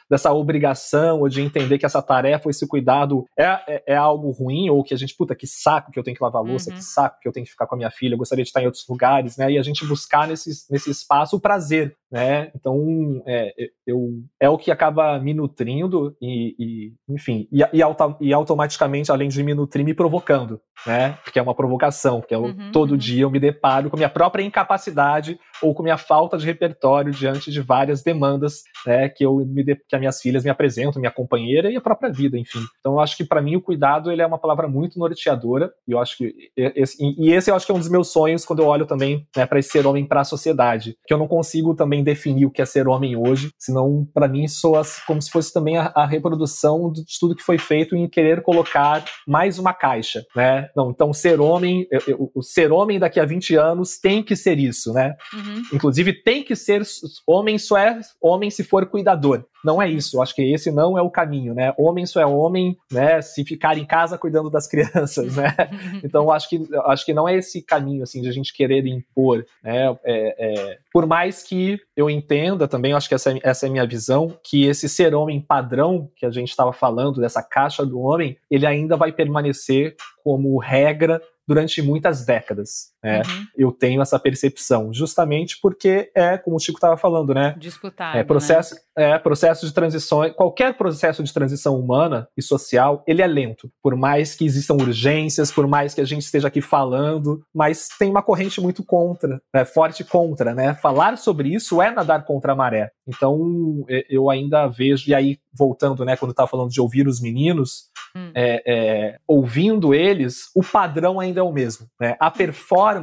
dessa 0.09 0.31
obrigação 0.31 1.19
ou 1.19 1.27
de 1.27 1.41
entender 1.41 1.77
que 1.77 1.85
essa 1.85 2.01
tarefa, 2.01 2.49
esse 2.49 2.67
cuidado 2.67 3.25
é, 3.37 3.45
é, 3.67 3.83
é, 3.87 3.95
algo 3.95 4.31
ruim, 4.31 4.69
ou 4.69 4.83
que 4.83 4.93
a 4.93 4.97
gente, 4.97 5.15
puta, 5.15 5.35
que 5.35 5.45
saco 5.45 5.91
que 5.91 5.99
eu 5.99 6.03
tenho 6.03 6.15
que 6.15 6.23
lavar 6.23 6.41
louça, 6.41 6.69
uhum. 6.69 6.77
que 6.77 6.83
saco 6.83 7.19
que 7.21 7.27
eu 7.27 7.33
tenho 7.33 7.45
que 7.45 7.51
ficar 7.51 7.67
com 7.67 7.75
a 7.75 7.77
minha 7.77 7.91
filha, 7.91 8.13
eu 8.13 8.17
gostaria 8.17 8.43
de 8.43 8.49
estar 8.49 8.61
em 8.61 8.65
outros 8.65 8.85
lugares, 8.87 9.37
né, 9.37 9.51
e 9.51 9.57
a 9.57 9.63
gente 9.63 9.85
buscar 9.85 10.27
nesse, 10.27 10.49
nesse 10.71 10.89
espaço 10.89 11.35
o 11.35 11.41
prazer, 11.41 11.95
né? 12.15 12.49
Então, 12.55 13.21
é, 13.27 13.53
eu, 13.85 14.23
é 14.39 14.49
o 14.49 14.57
que 14.57 14.71
acaba 14.71 15.19
me 15.19 15.33
nutrindo 15.33 16.15
e, 16.21 16.55
e 16.57 16.93
enfim, 17.09 17.45
e, 17.51 17.59
e, 17.73 17.83
auto, 17.83 18.15
e, 18.21 18.33
automaticamente, 18.33 19.11
além 19.11 19.27
de 19.27 19.43
me 19.43 19.53
nutrir, 19.53 19.83
me 19.83 19.93
provocando, 19.93 20.61
né? 20.87 21.17
Porque 21.25 21.37
é 21.37 21.41
uma 21.41 21.53
provocação, 21.53 22.21
porque 22.21 22.33
eu, 22.33 22.43
uhum, 22.43 22.71
todo 22.71 22.91
uhum. 22.91 22.97
dia 22.97 23.23
eu 23.23 23.29
me 23.29 23.37
deparo 23.37 23.89
com 23.89 23.97
a 23.97 23.99
minha 23.99 24.09
própria 24.09 24.41
incapacidade 24.43 25.37
ou 25.61 25.73
com 25.73 25.81
a 25.81 25.83
minha 25.83 25.97
falta 25.97 26.37
de 26.37 26.45
repertório 26.45 27.11
diante 27.11 27.51
de 27.51 27.59
várias 27.59 28.01
demandas, 28.01 28.63
né? 28.87 29.09
Que 29.09 29.25
eu 29.25 29.35
me 29.45 29.61
de, 29.61 29.75
que 29.75 29.93
as 29.93 29.99
minhas 29.99 30.21
filhas 30.21 30.45
me 30.45 30.49
apresentam, 30.49 31.01
minha 31.01 31.11
companheira 31.11 31.69
e 31.69 31.75
a 31.75 31.81
própria 31.81 32.09
vida, 32.09 32.37
enfim. 32.37 32.59
Então, 32.79 32.93
eu 32.93 33.01
acho 33.01 33.17
que 33.17 33.25
para 33.25 33.41
mim 33.41 33.57
o 33.57 33.61
cuidado 33.61 34.09
ele 34.09 34.21
é 34.21 34.25
uma 34.25 34.39
palavra 34.39 34.69
muito 34.69 34.97
norteadora 34.97 35.69
e 35.85 35.91
eu 35.91 35.99
acho 35.99 36.17
que 36.17 36.33
esse, 36.55 36.97
e 37.19 37.33
esse 37.33 37.51
eu 37.51 37.55
acho 37.55 37.65
que 37.65 37.73
é 37.73 37.75
um 37.75 37.79
dos 37.79 37.89
meus 37.89 38.07
sonhos 38.07 38.45
quando 38.45 38.61
eu 38.61 38.67
olho 38.67 38.85
também 38.85 39.27
né, 39.35 39.45
para 39.45 39.59
esse 39.59 39.67
ser 39.67 39.85
homem 39.85 40.05
para 40.05 40.21
a 40.21 40.23
sociedade, 40.23 40.97
que 41.05 41.13
eu 41.13 41.17
não 41.17 41.27
consigo 41.27 41.75
também 41.75 42.04
definir 42.05 42.45
o 42.45 42.51
que 42.51 42.61
é 42.61 42.65
ser 42.65 42.87
homem 42.87 43.15
hoje, 43.15 43.51
senão 43.59 44.07
para 44.13 44.27
mim 44.27 44.47
soa 44.47 44.83
como 45.05 45.21
se 45.21 45.29
fosse 45.29 45.51
também 45.51 45.77
a, 45.77 45.91
a, 45.95 46.05
reprodução 46.05 46.91
de 46.91 47.03
tudo 47.19 47.35
que 47.35 47.43
foi 47.43 47.57
feito 47.57 47.95
em 47.95 48.07
querer 48.07 48.41
colocar 48.41 49.03
mais 49.27 49.59
uma 49.59 49.73
caixa, 49.73 50.23
né? 50.35 50.69
Não, 50.75 50.91
então 50.91 51.11
ser 51.13 51.41
homem, 51.41 51.87
eu, 51.91 52.01
eu, 52.07 52.31
o 52.33 52.41
ser 52.41 52.71
homem 52.71 52.99
daqui 52.99 53.19
a 53.19 53.25
20 53.25 53.55
anos 53.55 53.97
tem 53.99 54.23
que 54.23 54.35
ser 54.35 54.59
isso, 54.59 54.93
né? 54.93 55.15
Uhum. 55.33 55.63
Inclusive 55.73 56.13
tem 56.13 56.43
que 56.43 56.55
ser 56.55 56.83
homem 57.27 57.57
só 57.57 57.77
é 57.77 57.99
homem 58.21 58.49
se 58.49 58.63
for 58.63 58.85
cuidador. 58.85 59.45
Não 59.65 59.81
é 59.81 59.89
isso, 59.89 60.21
acho 60.21 60.35
que 60.35 60.43
esse 60.53 60.71
não 60.71 60.95
é 60.95 61.01
o 61.01 61.09
caminho, 61.09 61.55
né? 61.55 61.73
Homem 61.75 62.05
só 62.05 62.21
é 62.21 62.25
homem, 62.25 62.77
né? 62.91 63.19
Se 63.21 63.43
ficar 63.43 63.77
em 63.77 63.85
casa 63.85 64.17
cuidando 64.17 64.49
das 64.49 64.67
crianças, 64.69 65.35
né? 65.35 65.55
Então 66.03 66.31
acho 66.31 66.47
que 66.49 66.61
acho 66.85 67.05
que 67.05 67.13
não 67.13 67.27
é 67.27 67.35
esse 67.35 67.61
caminho 67.61 68.03
assim 68.03 68.21
de 68.21 68.29
a 68.29 68.31
gente 68.31 68.53
querer 68.53 68.85
impor, 68.85 69.43
né? 69.63 69.87
É, 70.03 70.35
é, 70.37 70.77
por 70.93 71.07
mais 71.07 71.41
que 71.41 71.79
eu 71.95 72.09
entenda 72.09 72.67
também, 72.67 72.93
acho 72.93 73.09
que 73.09 73.15
essa, 73.15 73.33
essa 73.41 73.65
é 73.65 73.69
a 73.69 73.71
minha 73.71 73.87
visão, 73.87 74.37
que 74.43 74.65
esse 74.65 74.87
ser 74.87 75.15
homem 75.15 75.41
padrão 75.41 76.09
que 76.15 76.25
a 76.25 76.31
gente 76.31 76.49
estava 76.49 76.71
falando 76.71 77.19
dessa 77.19 77.41
caixa 77.41 77.85
do 77.85 77.99
homem, 77.99 78.37
ele 78.51 78.67
ainda 78.67 78.95
vai 78.95 79.11
permanecer 79.11 79.95
como 80.23 80.57
regra 80.59 81.21
durante 81.47 81.81
muitas 81.81 82.25
décadas. 82.25 82.93
Né? 83.05 83.21
Uhum. 83.21 83.45
Eu 83.55 83.71
tenho 83.71 84.01
essa 84.01 84.17
percepção, 84.17 84.91
justamente 84.91 85.59
porque 85.61 86.09
é, 86.15 86.39
como 86.39 86.55
o 86.55 86.59
Chico 86.59 86.77
estava 86.77 86.97
falando, 86.97 87.35
né? 87.35 87.55
Disputado. 87.55 88.17
É 88.17 88.23
processo, 88.23 88.73
né? 88.97 89.11
é 89.11 89.19
processo 89.19 89.63
de 89.67 89.71
transição. 89.71 90.27
Qualquer 90.31 90.75
processo 90.75 91.23
de 91.23 91.31
transição 91.31 91.79
humana 91.79 92.27
e 92.35 92.41
social, 92.41 93.03
ele 93.05 93.21
é 93.21 93.27
lento. 93.27 93.71
Por 93.83 93.95
mais 93.95 94.33
que 94.33 94.43
existam 94.43 94.73
urgências, 94.73 95.51
por 95.51 95.67
mais 95.67 95.93
que 95.93 96.01
a 96.01 96.05
gente 96.05 96.23
esteja 96.23 96.47
aqui 96.47 96.61
falando, 96.61 97.43
mas 97.53 97.89
tem 97.99 98.09
uma 98.09 98.23
corrente 98.23 98.59
muito 98.59 98.83
contra, 98.83 99.39
né? 99.53 99.63
forte 99.65 100.03
contra, 100.03 100.55
né? 100.55 100.73
Falar 100.73 101.15
sobre 101.19 101.53
isso 101.53 101.79
é 101.83 101.91
nadar 101.91 102.25
contra 102.25 102.53
a 102.53 102.55
maré. 102.55 102.89
Então, 103.07 103.85
eu 104.09 104.31
ainda 104.31 104.67
vejo, 104.67 105.07
e 105.07 105.13
aí, 105.13 105.37
voltando, 105.53 106.03
né, 106.03 106.17
quando 106.17 106.31
estava 106.31 106.49
falando 106.49 106.71
de 106.71 106.81
ouvir 106.81 107.07
os 107.07 107.21
meninos, 107.21 107.91
hum. 108.15 108.31
é, 108.33 108.63
é, 108.65 109.19
ouvindo 109.27 109.93
eles, 109.93 110.49
o 110.55 110.63
padrão 110.63 111.19
ainda 111.19 111.41
é 111.41 111.43
o 111.43 111.51
mesmo. 111.51 111.87
Né? 111.99 112.15
A 112.19 112.31
performance 112.31 112.94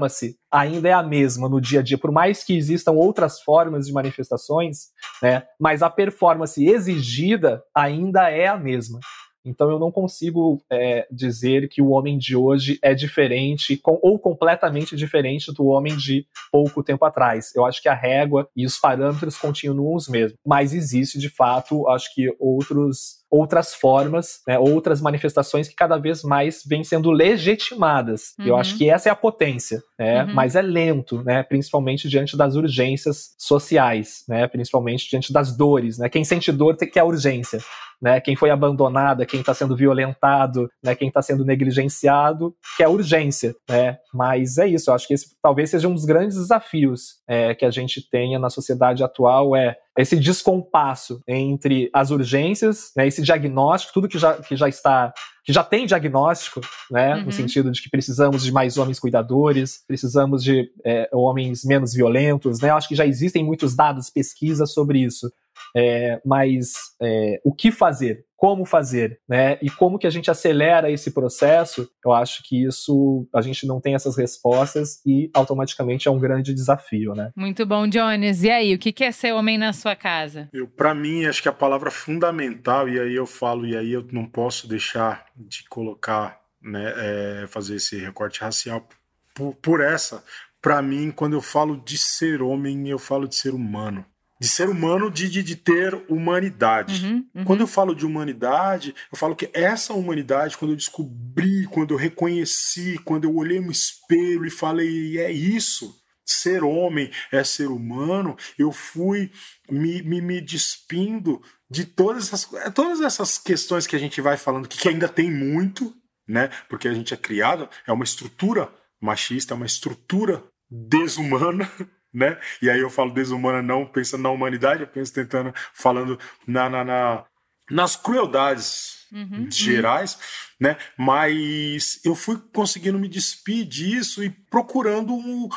ainda 0.50 0.88
é 0.88 0.92
a 0.92 1.02
mesma 1.02 1.48
no 1.48 1.60
dia 1.60 1.80
a 1.80 1.82
dia, 1.82 1.98
por 1.98 2.12
mais 2.12 2.44
que 2.44 2.56
existam 2.56 2.92
outras 2.92 3.40
formas 3.40 3.86
de 3.86 3.92
manifestações, 3.92 4.88
né, 5.22 5.42
mas 5.58 5.82
a 5.82 5.90
performance 5.90 6.64
exigida 6.64 7.62
ainda 7.74 8.30
é 8.30 8.46
a 8.46 8.56
mesma. 8.56 9.00
Então 9.44 9.70
eu 9.70 9.78
não 9.78 9.90
consigo 9.90 10.62
é, 10.70 11.06
dizer 11.10 11.68
que 11.68 11.82
o 11.82 11.90
homem 11.90 12.16
de 12.16 12.36
hoje 12.36 12.78
é 12.82 12.94
diferente 12.94 13.76
com, 13.76 13.98
ou 14.02 14.18
completamente 14.18 14.94
diferente 14.96 15.52
do 15.52 15.66
homem 15.66 15.96
de 15.96 16.26
pouco 16.50 16.82
tempo 16.82 17.04
atrás. 17.04 17.54
Eu 17.54 17.64
acho 17.64 17.82
que 17.82 17.88
a 17.88 17.94
régua 17.94 18.48
e 18.56 18.64
os 18.64 18.78
parâmetros 18.78 19.36
continuam 19.36 19.94
os 19.94 20.08
mesmos, 20.08 20.38
mas 20.46 20.72
existe 20.72 21.18
de 21.18 21.28
fato, 21.28 21.88
acho 21.88 22.14
que 22.14 22.34
outros 22.38 23.21
outras 23.32 23.74
formas, 23.74 24.42
né, 24.46 24.58
outras 24.58 25.00
manifestações 25.00 25.66
que 25.66 25.74
cada 25.74 25.96
vez 25.96 26.22
mais 26.22 26.62
vêm 26.66 26.84
sendo 26.84 27.10
legitimadas. 27.10 28.34
Uhum. 28.38 28.48
Eu 28.48 28.56
acho 28.56 28.76
que 28.76 28.90
essa 28.90 29.08
é 29.08 29.12
a 29.12 29.16
potência, 29.16 29.82
né, 29.98 30.24
uhum. 30.24 30.34
mas 30.34 30.54
é 30.54 30.60
lento, 30.60 31.24
né, 31.24 31.42
principalmente 31.42 32.10
diante 32.10 32.36
das 32.36 32.56
urgências 32.56 33.34
sociais, 33.38 34.22
né, 34.28 34.46
principalmente 34.46 35.08
diante 35.08 35.32
das 35.32 35.56
dores. 35.56 35.96
Né, 35.96 36.10
quem 36.10 36.24
sente 36.24 36.52
dor 36.52 36.76
tem 36.76 36.90
que 36.90 36.98
é 36.98 37.02
a 37.02 37.06
urgência. 37.06 37.58
Né, 38.02 38.20
quem 38.20 38.34
foi 38.34 38.50
abandonado, 38.50 39.24
quem 39.24 39.38
está 39.38 39.54
sendo 39.54 39.76
violentado, 39.76 40.68
né, 40.82 40.92
quem 40.92 41.06
está 41.06 41.22
sendo 41.22 41.44
negligenciado, 41.44 42.52
que 42.76 42.82
é 42.82 42.88
urgência. 42.88 43.54
Né? 43.70 43.96
Mas 44.12 44.58
é 44.58 44.66
isso, 44.66 44.90
eu 44.90 44.94
acho 44.94 45.06
que 45.06 45.14
esse 45.14 45.36
talvez 45.40 45.70
seja 45.70 45.86
um 45.86 45.94
dos 45.94 46.04
grandes 46.04 46.36
desafios 46.36 47.20
é, 47.28 47.54
que 47.54 47.64
a 47.64 47.70
gente 47.70 48.02
tenha 48.10 48.40
na 48.40 48.50
sociedade 48.50 49.04
atual, 49.04 49.54
é 49.54 49.76
esse 49.98 50.16
descompasso 50.16 51.22
entre 51.28 51.90
as 51.92 52.10
urgências, 52.10 52.92
né, 52.96 53.06
esse 53.06 53.22
diagnóstico, 53.22 53.92
tudo 53.92 54.08
que 54.08 54.18
já, 54.18 54.34
que 54.34 54.56
já 54.56 54.68
está, 54.68 55.12
que 55.44 55.52
já 55.52 55.62
tem 55.62 55.86
diagnóstico, 55.86 56.60
né, 56.90 57.16
uhum. 57.16 57.24
no 57.24 57.32
sentido 57.32 57.70
de 57.70 57.82
que 57.82 57.90
precisamos 57.90 58.42
de 58.42 58.50
mais 58.50 58.78
homens 58.78 58.98
cuidadores, 58.98 59.84
precisamos 59.86 60.42
de 60.42 60.70
é, 60.84 61.08
homens 61.12 61.64
menos 61.64 61.92
violentos, 61.92 62.60
né, 62.60 62.70
acho 62.70 62.88
que 62.88 62.94
já 62.94 63.06
existem 63.06 63.44
muitos 63.44 63.74
dados, 63.74 64.08
pesquisas 64.08 64.72
sobre 64.72 65.00
isso. 65.00 65.30
É, 65.76 66.20
mas 66.24 66.72
é, 67.00 67.40
o 67.44 67.54
que 67.54 67.70
fazer? 67.70 68.24
Como 68.36 68.64
fazer? 68.64 69.20
Né? 69.28 69.56
E 69.62 69.70
como 69.70 69.98
que 69.98 70.06
a 70.06 70.10
gente 70.10 70.30
acelera 70.30 70.90
esse 70.90 71.12
processo? 71.12 71.88
Eu 72.04 72.12
acho 72.12 72.42
que 72.42 72.64
isso 72.64 73.26
a 73.32 73.40
gente 73.40 73.66
não 73.66 73.80
tem 73.80 73.94
essas 73.94 74.16
respostas 74.16 75.00
e 75.06 75.30
automaticamente 75.32 76.08
é 76.08 76.10
um 76.10 76.18
grande 76.18 76.52
desafio. 76.52 77.14
Né? 77.14 77.30
Muito 77.36 77.64
bom, 77.64 77.86
Jones. 77.86 78.42
E 78.42 78.50
aí, 78.50 78.74
o 78.74 78.78
que 78.78 79.04
é 79.04 79.12
ser 79.12 79.32
homem 79.32 79.56
na 79.56 79.72
sua 79.72 79.94
casa? 79.94 80.48
Eu, 80.52 80.66
para 80.66 80.94
mim, 80.94 81.24
acho 81.24 81.40
que 81.40 81.48
a 81.48 81.52
palavra 81.52 81.90
fundamental, 81.90 82.88
e 82.88 82.98
aí 82.98 83.14
eu 83.14 83.26
falo, 83.26 83.64
e 83.64 83.76
aí 83.76 83.92
eu 83.92 84.04
não 84.10 84.26
posso 84.26 84.68
deixar 84.68 85.24
de 85.36 85.64
colocar, 85.68 86.40
né, 86.60 86.92
é, 86.96 87.46
fazer 87.46 87.76
esse 87.76 87.96
recorte 87.96 88.40
racial 88.40 88.88
por, 89.34 89.54
por 89.54 89.80
essa. 89.80 90.24
Para 90.60 90.82
mim, 90.82 91.10
quando 91.10 91.34
eu 91.34 91.42
falo 91.42 91.76
de 91.76 91.96
ser 91.96 92.42
homem, 92.42 92.88
eu 92.88 92.98
falo 92.98 93.28
de 93.28 93.36
ser 93.36 93.54
humano 93.54 94.04
de 94.42 94.48
ser 94.48 94.68
humano, 94.68 95.08
de, 95.08 95.30
de, 95.30 95.40
de 95.40 95.54
ter 95.54 95.94
humanidade. 96.08 97.06
Uhum, 97.06 97.24
uhum. 97.32 97.44
Quando 97.44 97.60
eu 97.60 97.66
falo 97.68 97.94
de 97.94 98.04
humanidade, 98.04 98.92
eu 99.12 99.16
falo 99.16 99.36
que 99.36 99.48
essa 99.54 99.94
humanidade, 99.94 100.58
quando 100.58 100.72
eu 100.72 100.76
descobri, 100.76 101.64
quando 101.66 101.94
eu 101.94 101.96
reconheci, 101.96 102.98
quando 103.04 103.22
eu 103.22 103.36
olhei 103.36 103.60
no 103.60 103.70
espelho 103.70 104.44
e 104.44 104.50
falei, 104.50 105.16
é 105.20 105.30
isso, 105.30 105.94
ser 106.26 106.64
homem 106.64 107.08
é 107.30 107.44
ser 107.44 107.68
humano, 107.68 108.36
eu 108.58 108.72
fui 108.72 109.30
me, 109.70 110.02
me, 110.02 110.20
me 110.20 110.40
despindo 110.40 111.40
de 111.70 111.84
todas 111.84 112.24
essas, 112.24 112.50
todas 112.74 113.00
essas 113.00 113.38
questões 113.38 113.86
que 113.86 113.94
a 113.94 113.98
gente 114.00 114.20
vai 114.20 114.36
falando, 114.36 114.66
que, 114.66 114.76
que 114.76 114.88
ainda 114.88 115.08
tem 115.08 115.30
muito, 115.30 115.94
né? 116.26 116.50
Porque 116.68 116.88
a 116.88 116.94
gente 116.94 117.14
é 117.14 117.16
criado, 117.16 117.68
é 117.86 117.92
uma 117.92 118.02
estrutura 118.02 118.68
machista, 119.00 119.54
é 119.54 119.56
uma 119.56 119.66
estrutura 119.66 120.42
desumana, 120.68 121.70
né? 122.12 122.38
E 122.60 122.68
aí 122.68 122.80
eu 122.80 122.90
falo 122.90 123.12
desumana 123.12 123.62
não 123.62 123.86
pensando 123.86 124.22
na 124.22 124.30
humanidade, 124.30 124.82
eu 124.82 124.86
penso 124.86 125.12
tentando, 125.12 125.52
falando 125.72 126.18
na, 126.46 126.68
na, 126.68 126.84
na 126.84 127.24
nas 127.70 127.96
crueldades 127.96 129.06
uhum, 129.12 129.50
gerais, 129.50 130.14
uhum. 130.14 130.68
né? 130.68 130.76
Mas 130.96 132.00
eu 132.04 132.14
fui 132.14 132.38
conseguindo 132.52 132.98
me 132.98 133.08
despir 133.08 133.64
disso 133.64 134.22
e 134.22 134.30
procurando 134.30 135.14
um, 135.14 135.48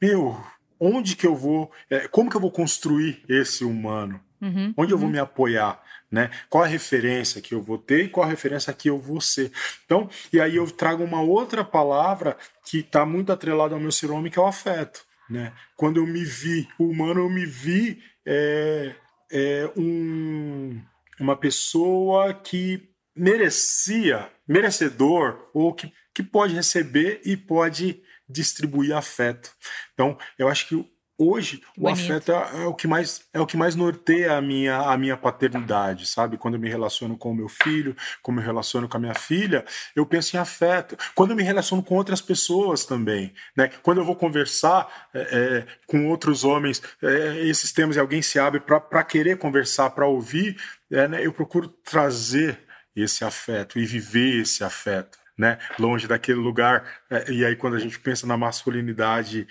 meu, 0.00 0.42
onde 0.78 1.16
que 1.16 1.26
eu 1.26 1.36
vou, 1.36 1.70
é, 1.90 2.08
como 2.08 2.30
que 2.30 2.36
eu 2.36 2.40
vou 2.40 2.50
construir 2.50 3.22
esse 3.28 3.64
humano? 3.64 4.20
Uhum, 4.40 4.74
onde 4.76 4.92
eu 4.92 4.98
vou 4.98 5.06
uhum. 5.06 5.12
me 5.12 5.18
apoiar? 5.18 5.82
Né? 6.10 6.30
Qual 6.48 6.62
a 6.62 6.68
referência 6.68 7.40
que 7.40 7.54
eu 7.54 7.60
vou 7.60 7.76
ter 7.76 8.04
e 8.04 8.08
qual 8.08 8.24
a 8.24 8.30
referência 8.30 8.72
que 8.72 8.88
eu 8.88 8.98
vou 8.98 9.20
ser. 9.20 9.50
Então, 9.84 10.08
e 10.32 10.40
aí 10.40 10.54
eu 10.54 10.70
trago 10.70 11.02
uma 11.02 11.20
outra 11.20 11.64
palavra 11.64 12.36
que 12.64 12.78
está 12.78 13.04
muito 13.04 13.32
atrelada 13.32 13.74
ao 13.74 13.80
meu 13.80 13.90
homem, 14.10 14.30
que 14.30 14.38
é 14.38 14.42
o 14.42 14.46
afeto. 14.46 15.04
Né? 15.28 15.52
Quando 15.76 15.98
eu 15.98 16.06
me 16.06 16.24
vi 16.24 16.68
humano, 16.78 17.20
eu 17.20 17.30
me 17.30 17.46
vi 17.46 18.02
é, 18.26 18.94
é 19.30 19.70
um, 19.76 20.80
uma 21.18 21.36
pessoa 21.36 22.34
que 22.34 22.90
merecia, 23.16 24.30
merecedor, 24.46 25.50
ou 25.54 25.72
que, 25.72 25.92
que 26.14 26.22
pode 26.22 26.54
receber 26.54 27.20
e 27.24 27.36
pode 27.36 28.02
distribuir 28.28 28.96
afeto. 28.96 29.54
Então, 29.92 30.18
eu 30.38 30.48
acho 30.48 30.68
que 30.68 30.93
Hoje 31.16 31.62
Bonito. 31.76 31.78
o 31.78 31.88
afeto 31.88 32.32
é, 32.32 32.62
é, 32.62 32.66
o 32.66 32.74
que 32.74 32.88
mais 32.88 33.24
é 33.32 33.40
o 33.40 33.46
que 33.46 33.56
mais 33.56 33.76
norteia 33.76 34.36
a 34.36 34.40
minha 34.40 34.78
a 34.78 34.98
minha 34.98 35.16
paternidade, 35.16 36.08
sabe? 36.08 36.36
Quando 36.36 36.54
eu 36.54 36.60
me 36.60 36.68
relaciono 36.68 37.16
com 37.16 37.30
o 37.30 37.34
meu 37.34 37.48
filho, 37.48 37.96
como 38.20 38.38
eu 38.38 38.42
me 38.42 38.46
relaciono 38.46 38.88
com 38.88 38.96
a 38.96 39.00
minha 39.00 39.14
filha, 39.14 39.64
eu 39.94 40.04
penso 40.04 40.36
em 40.36 40.40
afeto. 40.40 40.96
Quando 41.14 41.30
eu 41.30 41.36
me 41.36 41.44
relaciono 41.44 41.84
com 41.84 41.94
outras 41.94 42.20
pessoas 42.20 42.84
também, 42.84 43.32
né? 43.56 43.70
Quando 43.84 43.98
eu 43.98 44.04
vou 44.04 44.16
conversar 44.16 45.08
é, 45.14 45.20
é, 45.20 45.66
com 45.86 46.08
outros 46.08 46.42
homens, 46.42 46.82
é, 47.00 47.46
esses 47.46 47.70
temas 47.70 47.94
e 47.94 48.00
alguém 48.00 48.20
se 48.20 48.40
abre 48.40 48.58
para 48.58 49.04
querer 49.04 49.38
conversar, 49.38 49.90
para 49.90 50.06
ouvir, 50.06 50.56
é, 50.90 51.06
né? 51.06 51.24
eu 51.24 51.32
procuro 51.32 51.68
trazer 51.68 52.58
esse 52.94 53.24
afeto 53.24 53.78
e 53.78 53.86
viver 53.86 54.40
esse 54.40 54.64
afeto. 54.64 55.22
Né, 55.36 55.58
longe 55.80 56.06
daquele 56.06 56.38
lugar, 56.38 57.00
é, 57.10 57.28
e 57.32 57.44
aí 57.44 57.56
quando 57.56 57.74
a 57.74 57.80
gente 57.80 57.98
pensa 57.98 58.24
na 58.24 58.36
masculinidade, 58.36 59.48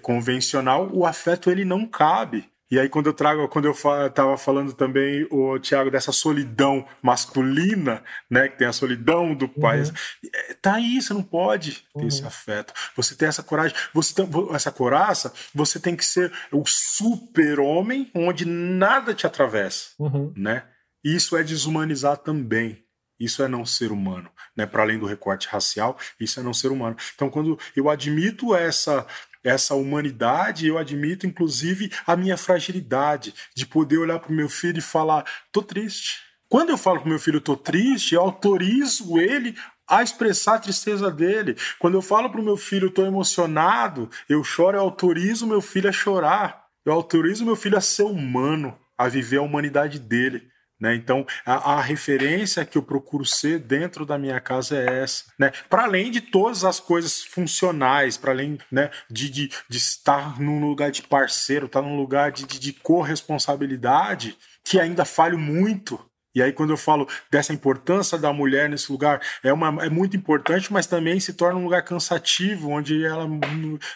convencional, 0.00 0.88
o 0.92 1.04
afeto 1.06 1.50
ele 1.50 1.64
não 1.64 1.86
cabe. 1.86 2.50
E 2.72 2.78
aí, 2.78 2.88
quando 2.88 3.06
eu 3.06 3.12
trago, 3.12 3.46
quando 3.48 3.66
eu 3.66 3.72
estava 4.06 4.38
falando 4.38 4.72
também, 4.72 5.26
o 5.30 5.58
Tiago, 5.58 5.90
dessa 5.90 6.10
solidão 6.10 6.88
masculina, 7.02 8.02
né? 8.30 8.48
Que 8.48 8.56
tem 8.56 8.66
a 8.66 8.72
solidão 8.72 9.34
do 9.34 9.46
pai. 9.46 9.82
Uhum. 9.82 9.92
É, 10.34 10.54
tá 10.54 10.76
aí, 10.76 11.02
você 11.02 11.12
não 11.12 11.22
pode 11.22 11.84
ter 11.94 12.00
uhum. 12.00 12.08
esse 12.08 12.24
afeto. 12.24 12.72
Você 12.96 13.14
tem 13.14 13.28
essa 13.28 13.42
coragem, 13.42 13.76
você 13.92 14.14
tem 14.14 14.26
essa 14.54 14.72
coraça, 14.72 15.34
você 15.54 15.78
tem 15.78 15.94
que 15.94 16.02
ser 16.02 16.32
o 16.50 16.64
super-homem 16.64 18.10
onde 18.14 18.46
nada 18.46 19.12
te 19.12 19.26
atravessa, 19.26 19.90
uhum. 19.98 20.32
né? 20.34 20.64
Isso 21.04 21.36
é 21.36 21.44
desumanizar 21.44 22.16
também. 22.16 22.82
Isso 23.20 23.42
é 23.42 23.48
não 23.48 23.66
ser 23.66 23.92
humano, 23.92 24.30
né? 24.56 24.64
Para 24.64 24.82
além 24.82 24.98
do 24.98 25.06
recorte 25.06 25.46
racial, 25.46 25.96
isso 26.18 26.40
é 26.40 26.42
não 26.42 26.54
ser 26.54 26.72
humano. 26.72 26.96
Então, 27.14 27.28
quando 27.28 27.58
eu 27.76 27.90
admito 27.90 28.56
essa 28.56 29.06
essa 29.44 29.74
humanidade, 29.74 30.66
eu 30.66 30.78
admito, 30.78 31.26
inclusive, 31.26 31.90
a 32.06 32.16
minha 32.16 32.36
fragilidade 32.36 33.34
de 33.54 33.66
poder 33.66 33.98
olhar 33.98 34.18
para 34.18 34.30
o 34.30 34.34
meu 34.34 34.48
filho 34.48 34.78
e 34.78 34.82
falar: 34.82 35.24
tô 35.50 35.62
triste. 35.62 36.20
Quando 36.48 36.70
eu 36.70 36.78
falo 36.78 37.00
para 37.00 37.08
meu 37.08 37.18
filho, 37.18 37.40
tô 37.40 37.56
triste, 37.56 38.14
eu 38.14 38.20
autorizo 38.20 39.18
ele 39.18 39.56
a 39.88 40.02
expressar 40.02 40.56
a 40.56 40.58
tristeza 40.58 41.10
dele. 41.10 41.56
Quando 41.78 41.94
eu 41.94 42.02
falo 42.02 42.30
para 42.30 42.40
o 42.40 42.44
meu 42.44 42.56
filho, 42.56 42.90
tô 42.90 43.04
emocionado, 43.04 44.10
eu 44.28 44.44
choro, 44.44 44.76
eu 44.76 44.82
autorizo 44.82 45.46
meu 45.46 45.60
filho 45.60 45.88
a 45.88 45.92
chorar. 45.92 46.66
Eu 46.84 46.92
autorizo 46.92 47.44
meu 47.44 47.56
filho 47.56 47.78
a 47.78 47.80
ser 47.80 48.02
humano, 48.02 48.76
a 48.98 49.08
viver 49.08 49.38
a 49.38 49.42
humanidade 49.42 49.98
dele. 49.98 50.51
Né? 50.82 50.96
Então, 50.96 51.24
a, 51.46 51.74
a, 51.74 51.80
referência 51.80 52.64
que 52.64 52.76
eu 52.76 52.82
procuro 52.82 53.24
ser 53.24 53.60
dentro 53.60 54.04
da 54.04 54.18
minha 54.18 54.40
casa 54.40 54.76
é 54.76 55.02
essa. 55.04 55.26
Né? 55.38 55.52
Para 55.70 55.84
além 55.84 56.10
de 56.10 56.20
todas 56.20 56.64
as 56.64 56.80
coisas 56.80 57.22
funcionais, 57.22 58.16
para 58.16 58.32
além 58.32 58.58
né, 58.68 58.90
de, 59.08 59.30
de, 59.30 59.50
de, 59.68 59.78
estar 59.78 60.40
num 60.40 60.60
lugar 60.60 60.90
de 60.90 61.02
parceiro, 61.02 61.66
estar 61.66 61.80
tá 61.80 61.86
num 61.86 61.96
lugar 61.96 62.32
de, 62.32 62.44
de, 62.44 62.58
de 62.58 62.72
corresponsabilidade, 62.72 64.36
que 64.64 64.80
ainda 64.80 65.04
falho 65.04 65.38
muito. 65.38 66.04
E 66.34 66.42
aí, 66.42 66.52
quando 66.52 66.70
eu 66.70 66.76
falo 66.76 67.06
dessa 67.30 67.52
importância 67.52 68.18
da 68.18 68.32
mulher 68.32 68.68
nesse 68.68 68.90
lugar, 68.90 69.20
é, 69.44 69.52
uma, 69.52 69.84
é 69.84 69.88
muito 69.88 70.16
importante, 70.16 70.72
mas 70.72 70.88
também 70.88 71.20
se 71.20 71.34
torna 71.34 71.60
um 71.60 71.64
lugar 71.64 71.84
cansativo, 71.84 72.70
onde 72.70 73.04
ela, 73.04 73.28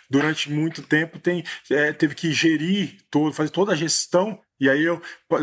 durante 0.08 0.52
muito 0.52 0.82
tempo, 0.82 1.18
tem, 1.18 1.42
é, 1.68 1.92
teve 1.92 2.14
que 2.14 2.32
gerir, 2.32 2.98
todo, 3.10 3.32
fazer 3.32 3.50
toda 3.50 3.72
a 3.72 3.76
gestão 3.76 4.38
e 4.58 4.70
aí 4.70 4.84
eu 4.84 5.00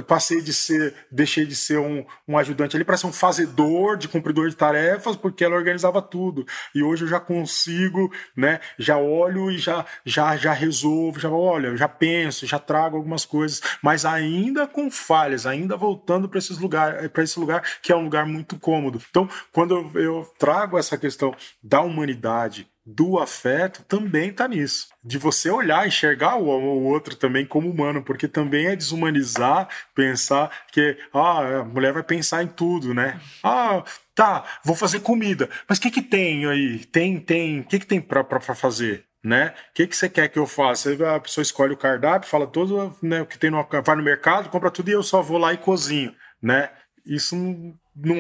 passei 0.08 0.42
de 0.42 0.54
ser, 0.54 0.94
deixei 1.12 1.46
de 1.46 1.56
ser 1.56 1.78
um, 1.78 2.06
um 2.28 2.38
ajudante 2.38 2.76
ali 2.76 2.84
para 2.84 2.98
ser 2.98 3.08
um 3.08 3.14
fazedor, 3.14 3.96
de 3.98 4.08
cumpridor 4.08 4.50
de 4.50 4.56
tarefas, 4.56 5.16
porque 5.16 5.44
ela 5.44 5.56
organizava 5.56 6.02
tudo. 6.02 6.46
E 6.74 6.82
hoje 6.82 7.04
eu 7.04 7.08
já 7.08 7.20
consigo, 7.20 8.12
né? 8.36 8.60
Já 8.78 8.98
olho 8.98 9.52
e 9.52 9.58
já 9.58 9.86
já 10.06 10.36
já 10.36 10.54
resolvo, 10.54 11.20
já 11.20 11.30
olha, 11.30 11.76
já 11.78 11.88
penso, 11.88 12.48
já 12.48 12.60
trago 12.60 12.98
algumas 12.98 13.26
coisas, 13.26 13.62
mas 13.82 14.06
ainda 14.06 14.68
com 14.68 14.90
falhas, 14.90 15.46
ainda 15.46 15.78
voltando 15.78 16.28
para 16.28 16.40
esses 16.40 16.58
lugares, 16.58 17.10
para 17.10 17.24
esse 17.24 17.40
lugar 17.40 17.62
que 17.82 17.92
é 17.92 17.96
um 17.96 18.04
lugar 18.04 18.26
muito 18.26 18.58
cômodo. 18.60 19.02
Então, 19.10 19.30
quando 19.52 19.76
eu, 19.76 20.02
eu 20.02 20.34
trago 20.38 20.78
essa 20.78 20.98
questão 20.98 21.36
da 21.62 21.82
humanidade, 21.82 22.68
do 22.86 23.18
afeto 23.18 23.84
também 23.84 24.30
está 24.30 24.48
nisso. 24.48 24.90
De 25.04 25.18
você 25.18 25.50
olhar, 25.50 25.88
enxergar 25.88 26.36
o, 26.36 26.48
o, 26.48 26.84
outro 26.84 27.16
também 27.16 27.46
como 27.46 27.70
humano, 27.70 28.04
porque 28.04 28.28
também 28.28 28.68
é 28.68 28.76
desumanizar, 28.76 29.70
pensar 29.96 30.52
que 30.72 30.98
ah, 31.14 31.60
a 31.60 31.64
mulher 31.64 31.94
vai 31.94 32.04
pensar 32.04 32.44
em 32.44 32.48
tudo, 32.48 32.94
né? 32.94 33.20
Ah, 33.44 33.84
tá, 34.14 34.44
vou 34.64 34.76
fazer 34.76 35.00
comida. 35.00 35.50
Mas 35.68 35.78
o 35.78 35.82
que 35.82 35.92
que 35.92 36.02
tem 36.02 36.46
aí? 36.46 36.80
Tem, 36.86 37.20
tem. 37.20 37.62
O 37.62 37.64
que 37.64 37.80
que 37.80 37.88
tem 37.88 38.02
para 38.02 38.40
fazer? 38.40 39.06
Né? 39.24 39.54
O 39.70 39.74
que, 39.74 39.88
que 39.88 39.96
você 39.96 40.10
quer 40.10 40.28
que 40.28 40.38
eu 40.38 40.46
faça? 40.46 40.92
A 41.16 41.20
pessoa 41.20 41.42
escolhe 41.42 41.74
o 41.74 41.78
cardápio, 41.78 42.30
fala 42.30 42.46
todo 42.46 42.94
né, 43.02 43.22
o 43.22 43.26
que 43.26 43.40
tem 43.40 43.50
no, 43.50 43.66
vai 43.82 43.96
no 43.96 44.04
mercado, 44.04 44.50
compra 44.50 44.70
tudo 44.70 44.90
e 44.90 44.92
eu 44.92 45.02
só 45.02 45.22
vou 45.22 45.38
lá 45.38 45.54
e 45.54 45.58
cozinho, 45.58 46.14
né? 46.42 46.70
Isso 47.06 47.34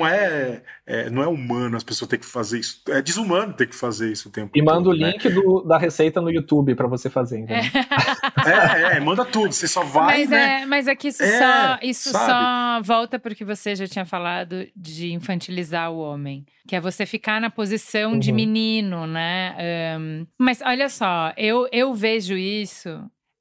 é, 0.08 0.62
é, 0.86 1.10
não 1.10 1.24
é 1.24 1.28
humano 1.28 1.76
as 1.76 1.84
pessoas 1.84 2.10
terem 2.10 2.22
que 2.22 2.30
fazer 2.30 2.60
isso. 2.60 2.82
É 2.90 3.02
desumano 3.02 3.54
ter 3.54 3.68
que 3.68 3.76
fazer 3.76 4.12
isso 4.12 4.30
o 4.30 4.32
tempo 4.32 4.52
E 4.56 4.62
manda 4.62 4.84
todo, 4.84 4.96
o 4.96 5.00
né? 5.00 5.12
link 5.12 5.28
né? 5.28 5.36
do, 5.36 5.62
da 5.62 5.78
receita 5.78 6.22
no 6.22 6.30
YouTube 6.30 6.76
para 6.76 6.88
você 6.88 7.10
fazer. 7.10 7.46
É. 7.50 7.62
é, 8.94 8.98
é, 8.98 9.00
manda 9.00 9.26
tudo. 9.26 9.52
Você 9.52 9.68
só 9.68 9.84
vai. 9.84 10.20
Mas, 10.20 10.30
né? 10.30 10.62
é, 10.62 10.66
mas 10.66 10.88
é 10.88 10.96
que 10.96 11.08
isso, 11.08 11.24
só, 11.24 11.80
isso 11.82 12.12
só 12.12 12.82
volta 12.84 13.18
porque 13.18 13.44
você 13.44 13.76
já 13.76 13.88
tinha 13.88 14.06
falado 14.06 14.68
de 14.76 15.12
infantilizar 15.12 15.92
o 15.92 15.98
homem. 15.98 16.46
Que 16.68 16.76
é 16.76 16.82
você 16.82 17.06
ficar 17.06 17.42
na 17.42 17.50
posição 17.50 18.14
uhum. 18.14 18.20
de 18.20 18.32
menino, 18.32 19.08
né? 19.08 19.98
Um, 20.00 20.26
mas 20.38 20.62
olha 20.62 20.88
só, 20.88 21.34
eu, 21.36 21.68
eu 21.72 21.94
vejo 21.94 22.36
isso 22.36 22.90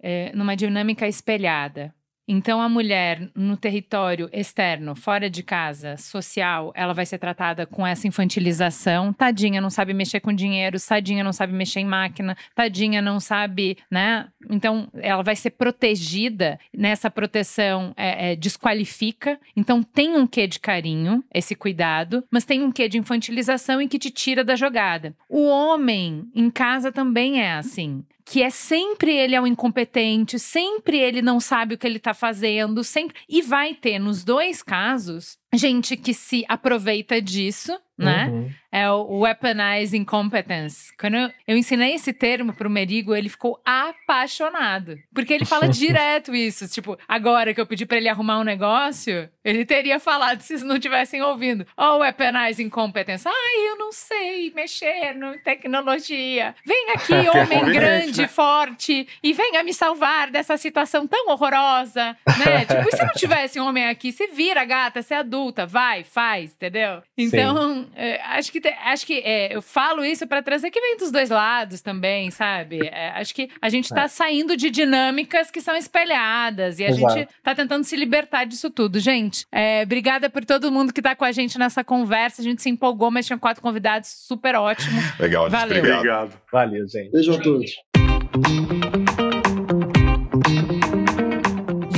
é, 0.02 0.32
numa 0.34 0.56
dinâmica 0.56 1.06
espelhada. 1.06 1.94
Então, 2.26 2.60
a 2.60 2.68
mulher 2.68 3.30
no 3.34 3.56
território 3.56 4.28
externo, 4.32 4.94
fora 4.94 5.28
de 5.28 5.42
casa, 5.42 5.96
social, 5.96 6.72
ela 6.74 6.92
vai 6.92 7.04
ser 7.04 7.18
tratada 7.18 7.66
com 7.66 7.86
essa 7.86 8.06
infantilização. 8.06 9.12
Tadinha, 9.12 9.60
não 9.60 9.70
sabe 9.70 9.92
mexer 9.92 10.20
com 10.20 10.32
dinheiro, 10.32 10.78
tadinha, 10.80 11.24
não 11.24 11.32
sabe 11.32 11.52
mexer 11.52 11.80
em 11.80 11.84
máquina, 11.84 12.36
tadinha, 12.54 13.02
não 13.02 13.18
sabe, 13.18 13.76
né? 13.90 14.28
Então, 14.48 14.88
ela 14.94 15.22
vai 15.22 15.34
ser 15.34 15.50
protegida. 15.50 16.58
Nessa 16.72 17.10
proteção, 17.10 17.92
é, 17.96 18.32
é, 18.32 18.36
desqualifica. 18.36 19.38
Então, 19.56 19.82
tem 19.82 20.16
um 20.16 20.26
quê 20.26 20.46
de 20.46 20.60
carinho, 20.60 21.24
esse 21.34 21.54
cuidado, 21.54 22.24
mas 22.30 22.44
tem 22.44 22.62
um 22.62 22.70
quê 22.70 22.88
de 22.88 22.98
infantilização 22.98 23.80
e 23.80 23.88
que 23.88 23.98
te 23.98 24.10
tira 24.10 24.44
da 24.44 24.54
jogada. 24.54 25.14
O 25.28 25.46
homem 25.48 26.30
em 26.34 26.50
casa 26.50 26.92
também 26.92 27.40
é 27.40 27.52
assim 27.54 28.04
que 28.24 28.42
é 28.42 28.50
sempre 28.50 29.16
ele 29.16 29.34
é 29.34 29.40
o 29.40 29.46
incompetente, 29.46 30.38
sempre 30.38 30.98
ele 30.98 31.22
não 31.22 31.40
sabe 31.40 31.74
o 31.74 31.78
que 31.78 31.86
ele 31.86 31.98
tá 31.98 32.14
fazendo, 32.14 32.82
sempre. 32.84 33.16
E 33.28 33.42
vai 33.42 33.74
ter 33.74 33.98
nos 33.98 34.24
dois 34.24 34.62
casos 34.62 35.38
gente 35.54 35.96
que 35.96 36.14
se 36.14 36.44
aproveita 36.48 37.20
disso, 37.20 37.78
né? 37.96 38.28
Uhum. 38.30 38.50
É 38.70 38.90
o 38.90 39.20
weaponize 39.20 39.96
incompetence. 39.96 40.96
Quando 40.98 41.16
eu, 41.16 41.30
eu 41.46 41.56
ensinei 41.58 41.92
esse 41.92 42.12
termo 42.12 42.54
pro 42.54 42.70
Merigo, 42.70 43.14
ele 43.14 43.28
ficou 43.28 43.60
apaixonado. 43.64 44.98
Porque 45.14 45.34
ele 45.34 45.44
fala 45.44 45.68
direto 45.70 46.34
isso. 46.34 46.66
Tipo, 46.68 46.98
agora 47.06 47.52
que 47.52 47.60
eu 47.60 47.66
pedi 47.66 47.84
para 47.84 47.98
ele 47.98 48.08
arrumar 48.08 48.38
um 48.38 48.44
negócio, 48.44 49.28
ele 49.44 49.66
teria 49.66 50.00
falado 50.00 50.40
se 50.40 50.64
não 50.64 50.78
tivessem 50.78 51.20
ouvindo. 51.20 51.66
Oh, 51.76 51.98
weaponize 51.98 52.62
incompetence. 52.62 53.28
Ai, 53.28 53.68
eu 53.68 53.76
não 53.76 53.92
sei 53.92 54.50
mexer 54.54 55.14
no 55.14 55.38
tecnologia. 55.40 56.54
Vem 56.64 56.90
aqui, 56.92 57.12
homem 57.36 57.72
grande, 57.72 58.22
né? 58.22 58.28
forte, 58.28 59.06
e 59.22 59.32
venha 59.34 59.62
me 59.62 59.74
salvar 59.74 60.30
dessa 60.30 60.56
situação 60.56 61.06
tão 61.06 61.28
horrorosa, 61.28 62.16
né? 62.38 62.64
tipo, 62.66 62.88
e 62.88 62.96
se 62.96 63.04
não 63.04 63.12
tivesse 63.12 63.60
um 63.60 63.66
homem 63.66 63.86
aqui, 63.86 64.12
você 64.12 64.28
vira, 64.28 64.64
gata, 64.64 65.02
você 65.02 65.14
é 65.14 65.22
vai, 65.66 66.04
faz, 66.04 66.52
entendeu? 66.52 67.02
Então, 67.16 67.86
é, 67.96 68.20
acho 68.22 68.52
que, 68.52 68.60
acho 68.84 69.06
que 69.06 69.20
é, 69.20 69.54
eu 69.54 69.62
falo 69.62 70.04
isso 70.04 70.26
para 70.26 70.42
trazer 70.42 70.70
que 70.70 70.80
vem 70.80 70.96
dos 70.96 71.10
dois 71.10 71.30
lados 71.30 71.80
também, 71.80 72.30
sabe? 72.30 72.80
É, 72.86 73.10
acho 73.10 73.34
que 73.34 73.48
a 73.60 73.68
gente 73.68 73.88
tá 73.88 74.02
é. 74.02 74.08
saindo 74.08 74.56
de 74.56 74.70
dinâmicas 74.70 75.50
que 75.50 75.60
são 75.60 75.76
espelhadas 75.76 76.78
e 76.78 76.84
a 76.84 76.90
Exato. 76.90 77.14
gente 77.14 77.28
tá 77.42 77.54
tentando 77.54 77.84
se 77.84 77.96
libertar 77.96 78.44
disso 78.44 78.70
tudo. 78.70 79.00
Gente, 79.00 79.46
é, 79.50 79.82
obrigada 79.82 80.28
por 80.28 80.44
todo 80.44 80.70
mundo 80.70 80.92
que 80.92 81.02
tá 81.02 81.16
com 81.16 81.24
a 81.24 81.32
gente 81.32 81.58
nessa 81.58 81.82
conversa. 81.82 82.42
A 82.42 82.44
gente 82.44 82.62
se 82.62 82.70
empolgou, 82.70 83.10
mas 83.10 83.26
tinha 83.26 83.38
quatro 83.38 83.62
convidados, 83.62 84.08
super 84.08 84.54
ótimo. 84.54 85.00
Legal, 85.18 85.48
Valeu. 85.48 85.78
Obrigado. 85.78 86.32
Valeu, 86.52 86.86
gente. 86.88 87.10
Beijo 87.10 87.34
a 87.34 87.38
todos. 87.40 87.70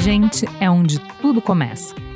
Gente 0.02 0.44
é 0.60 0.68
onde 0.68 1.00
tudo 1.20 1.40
começa 1.40 2.03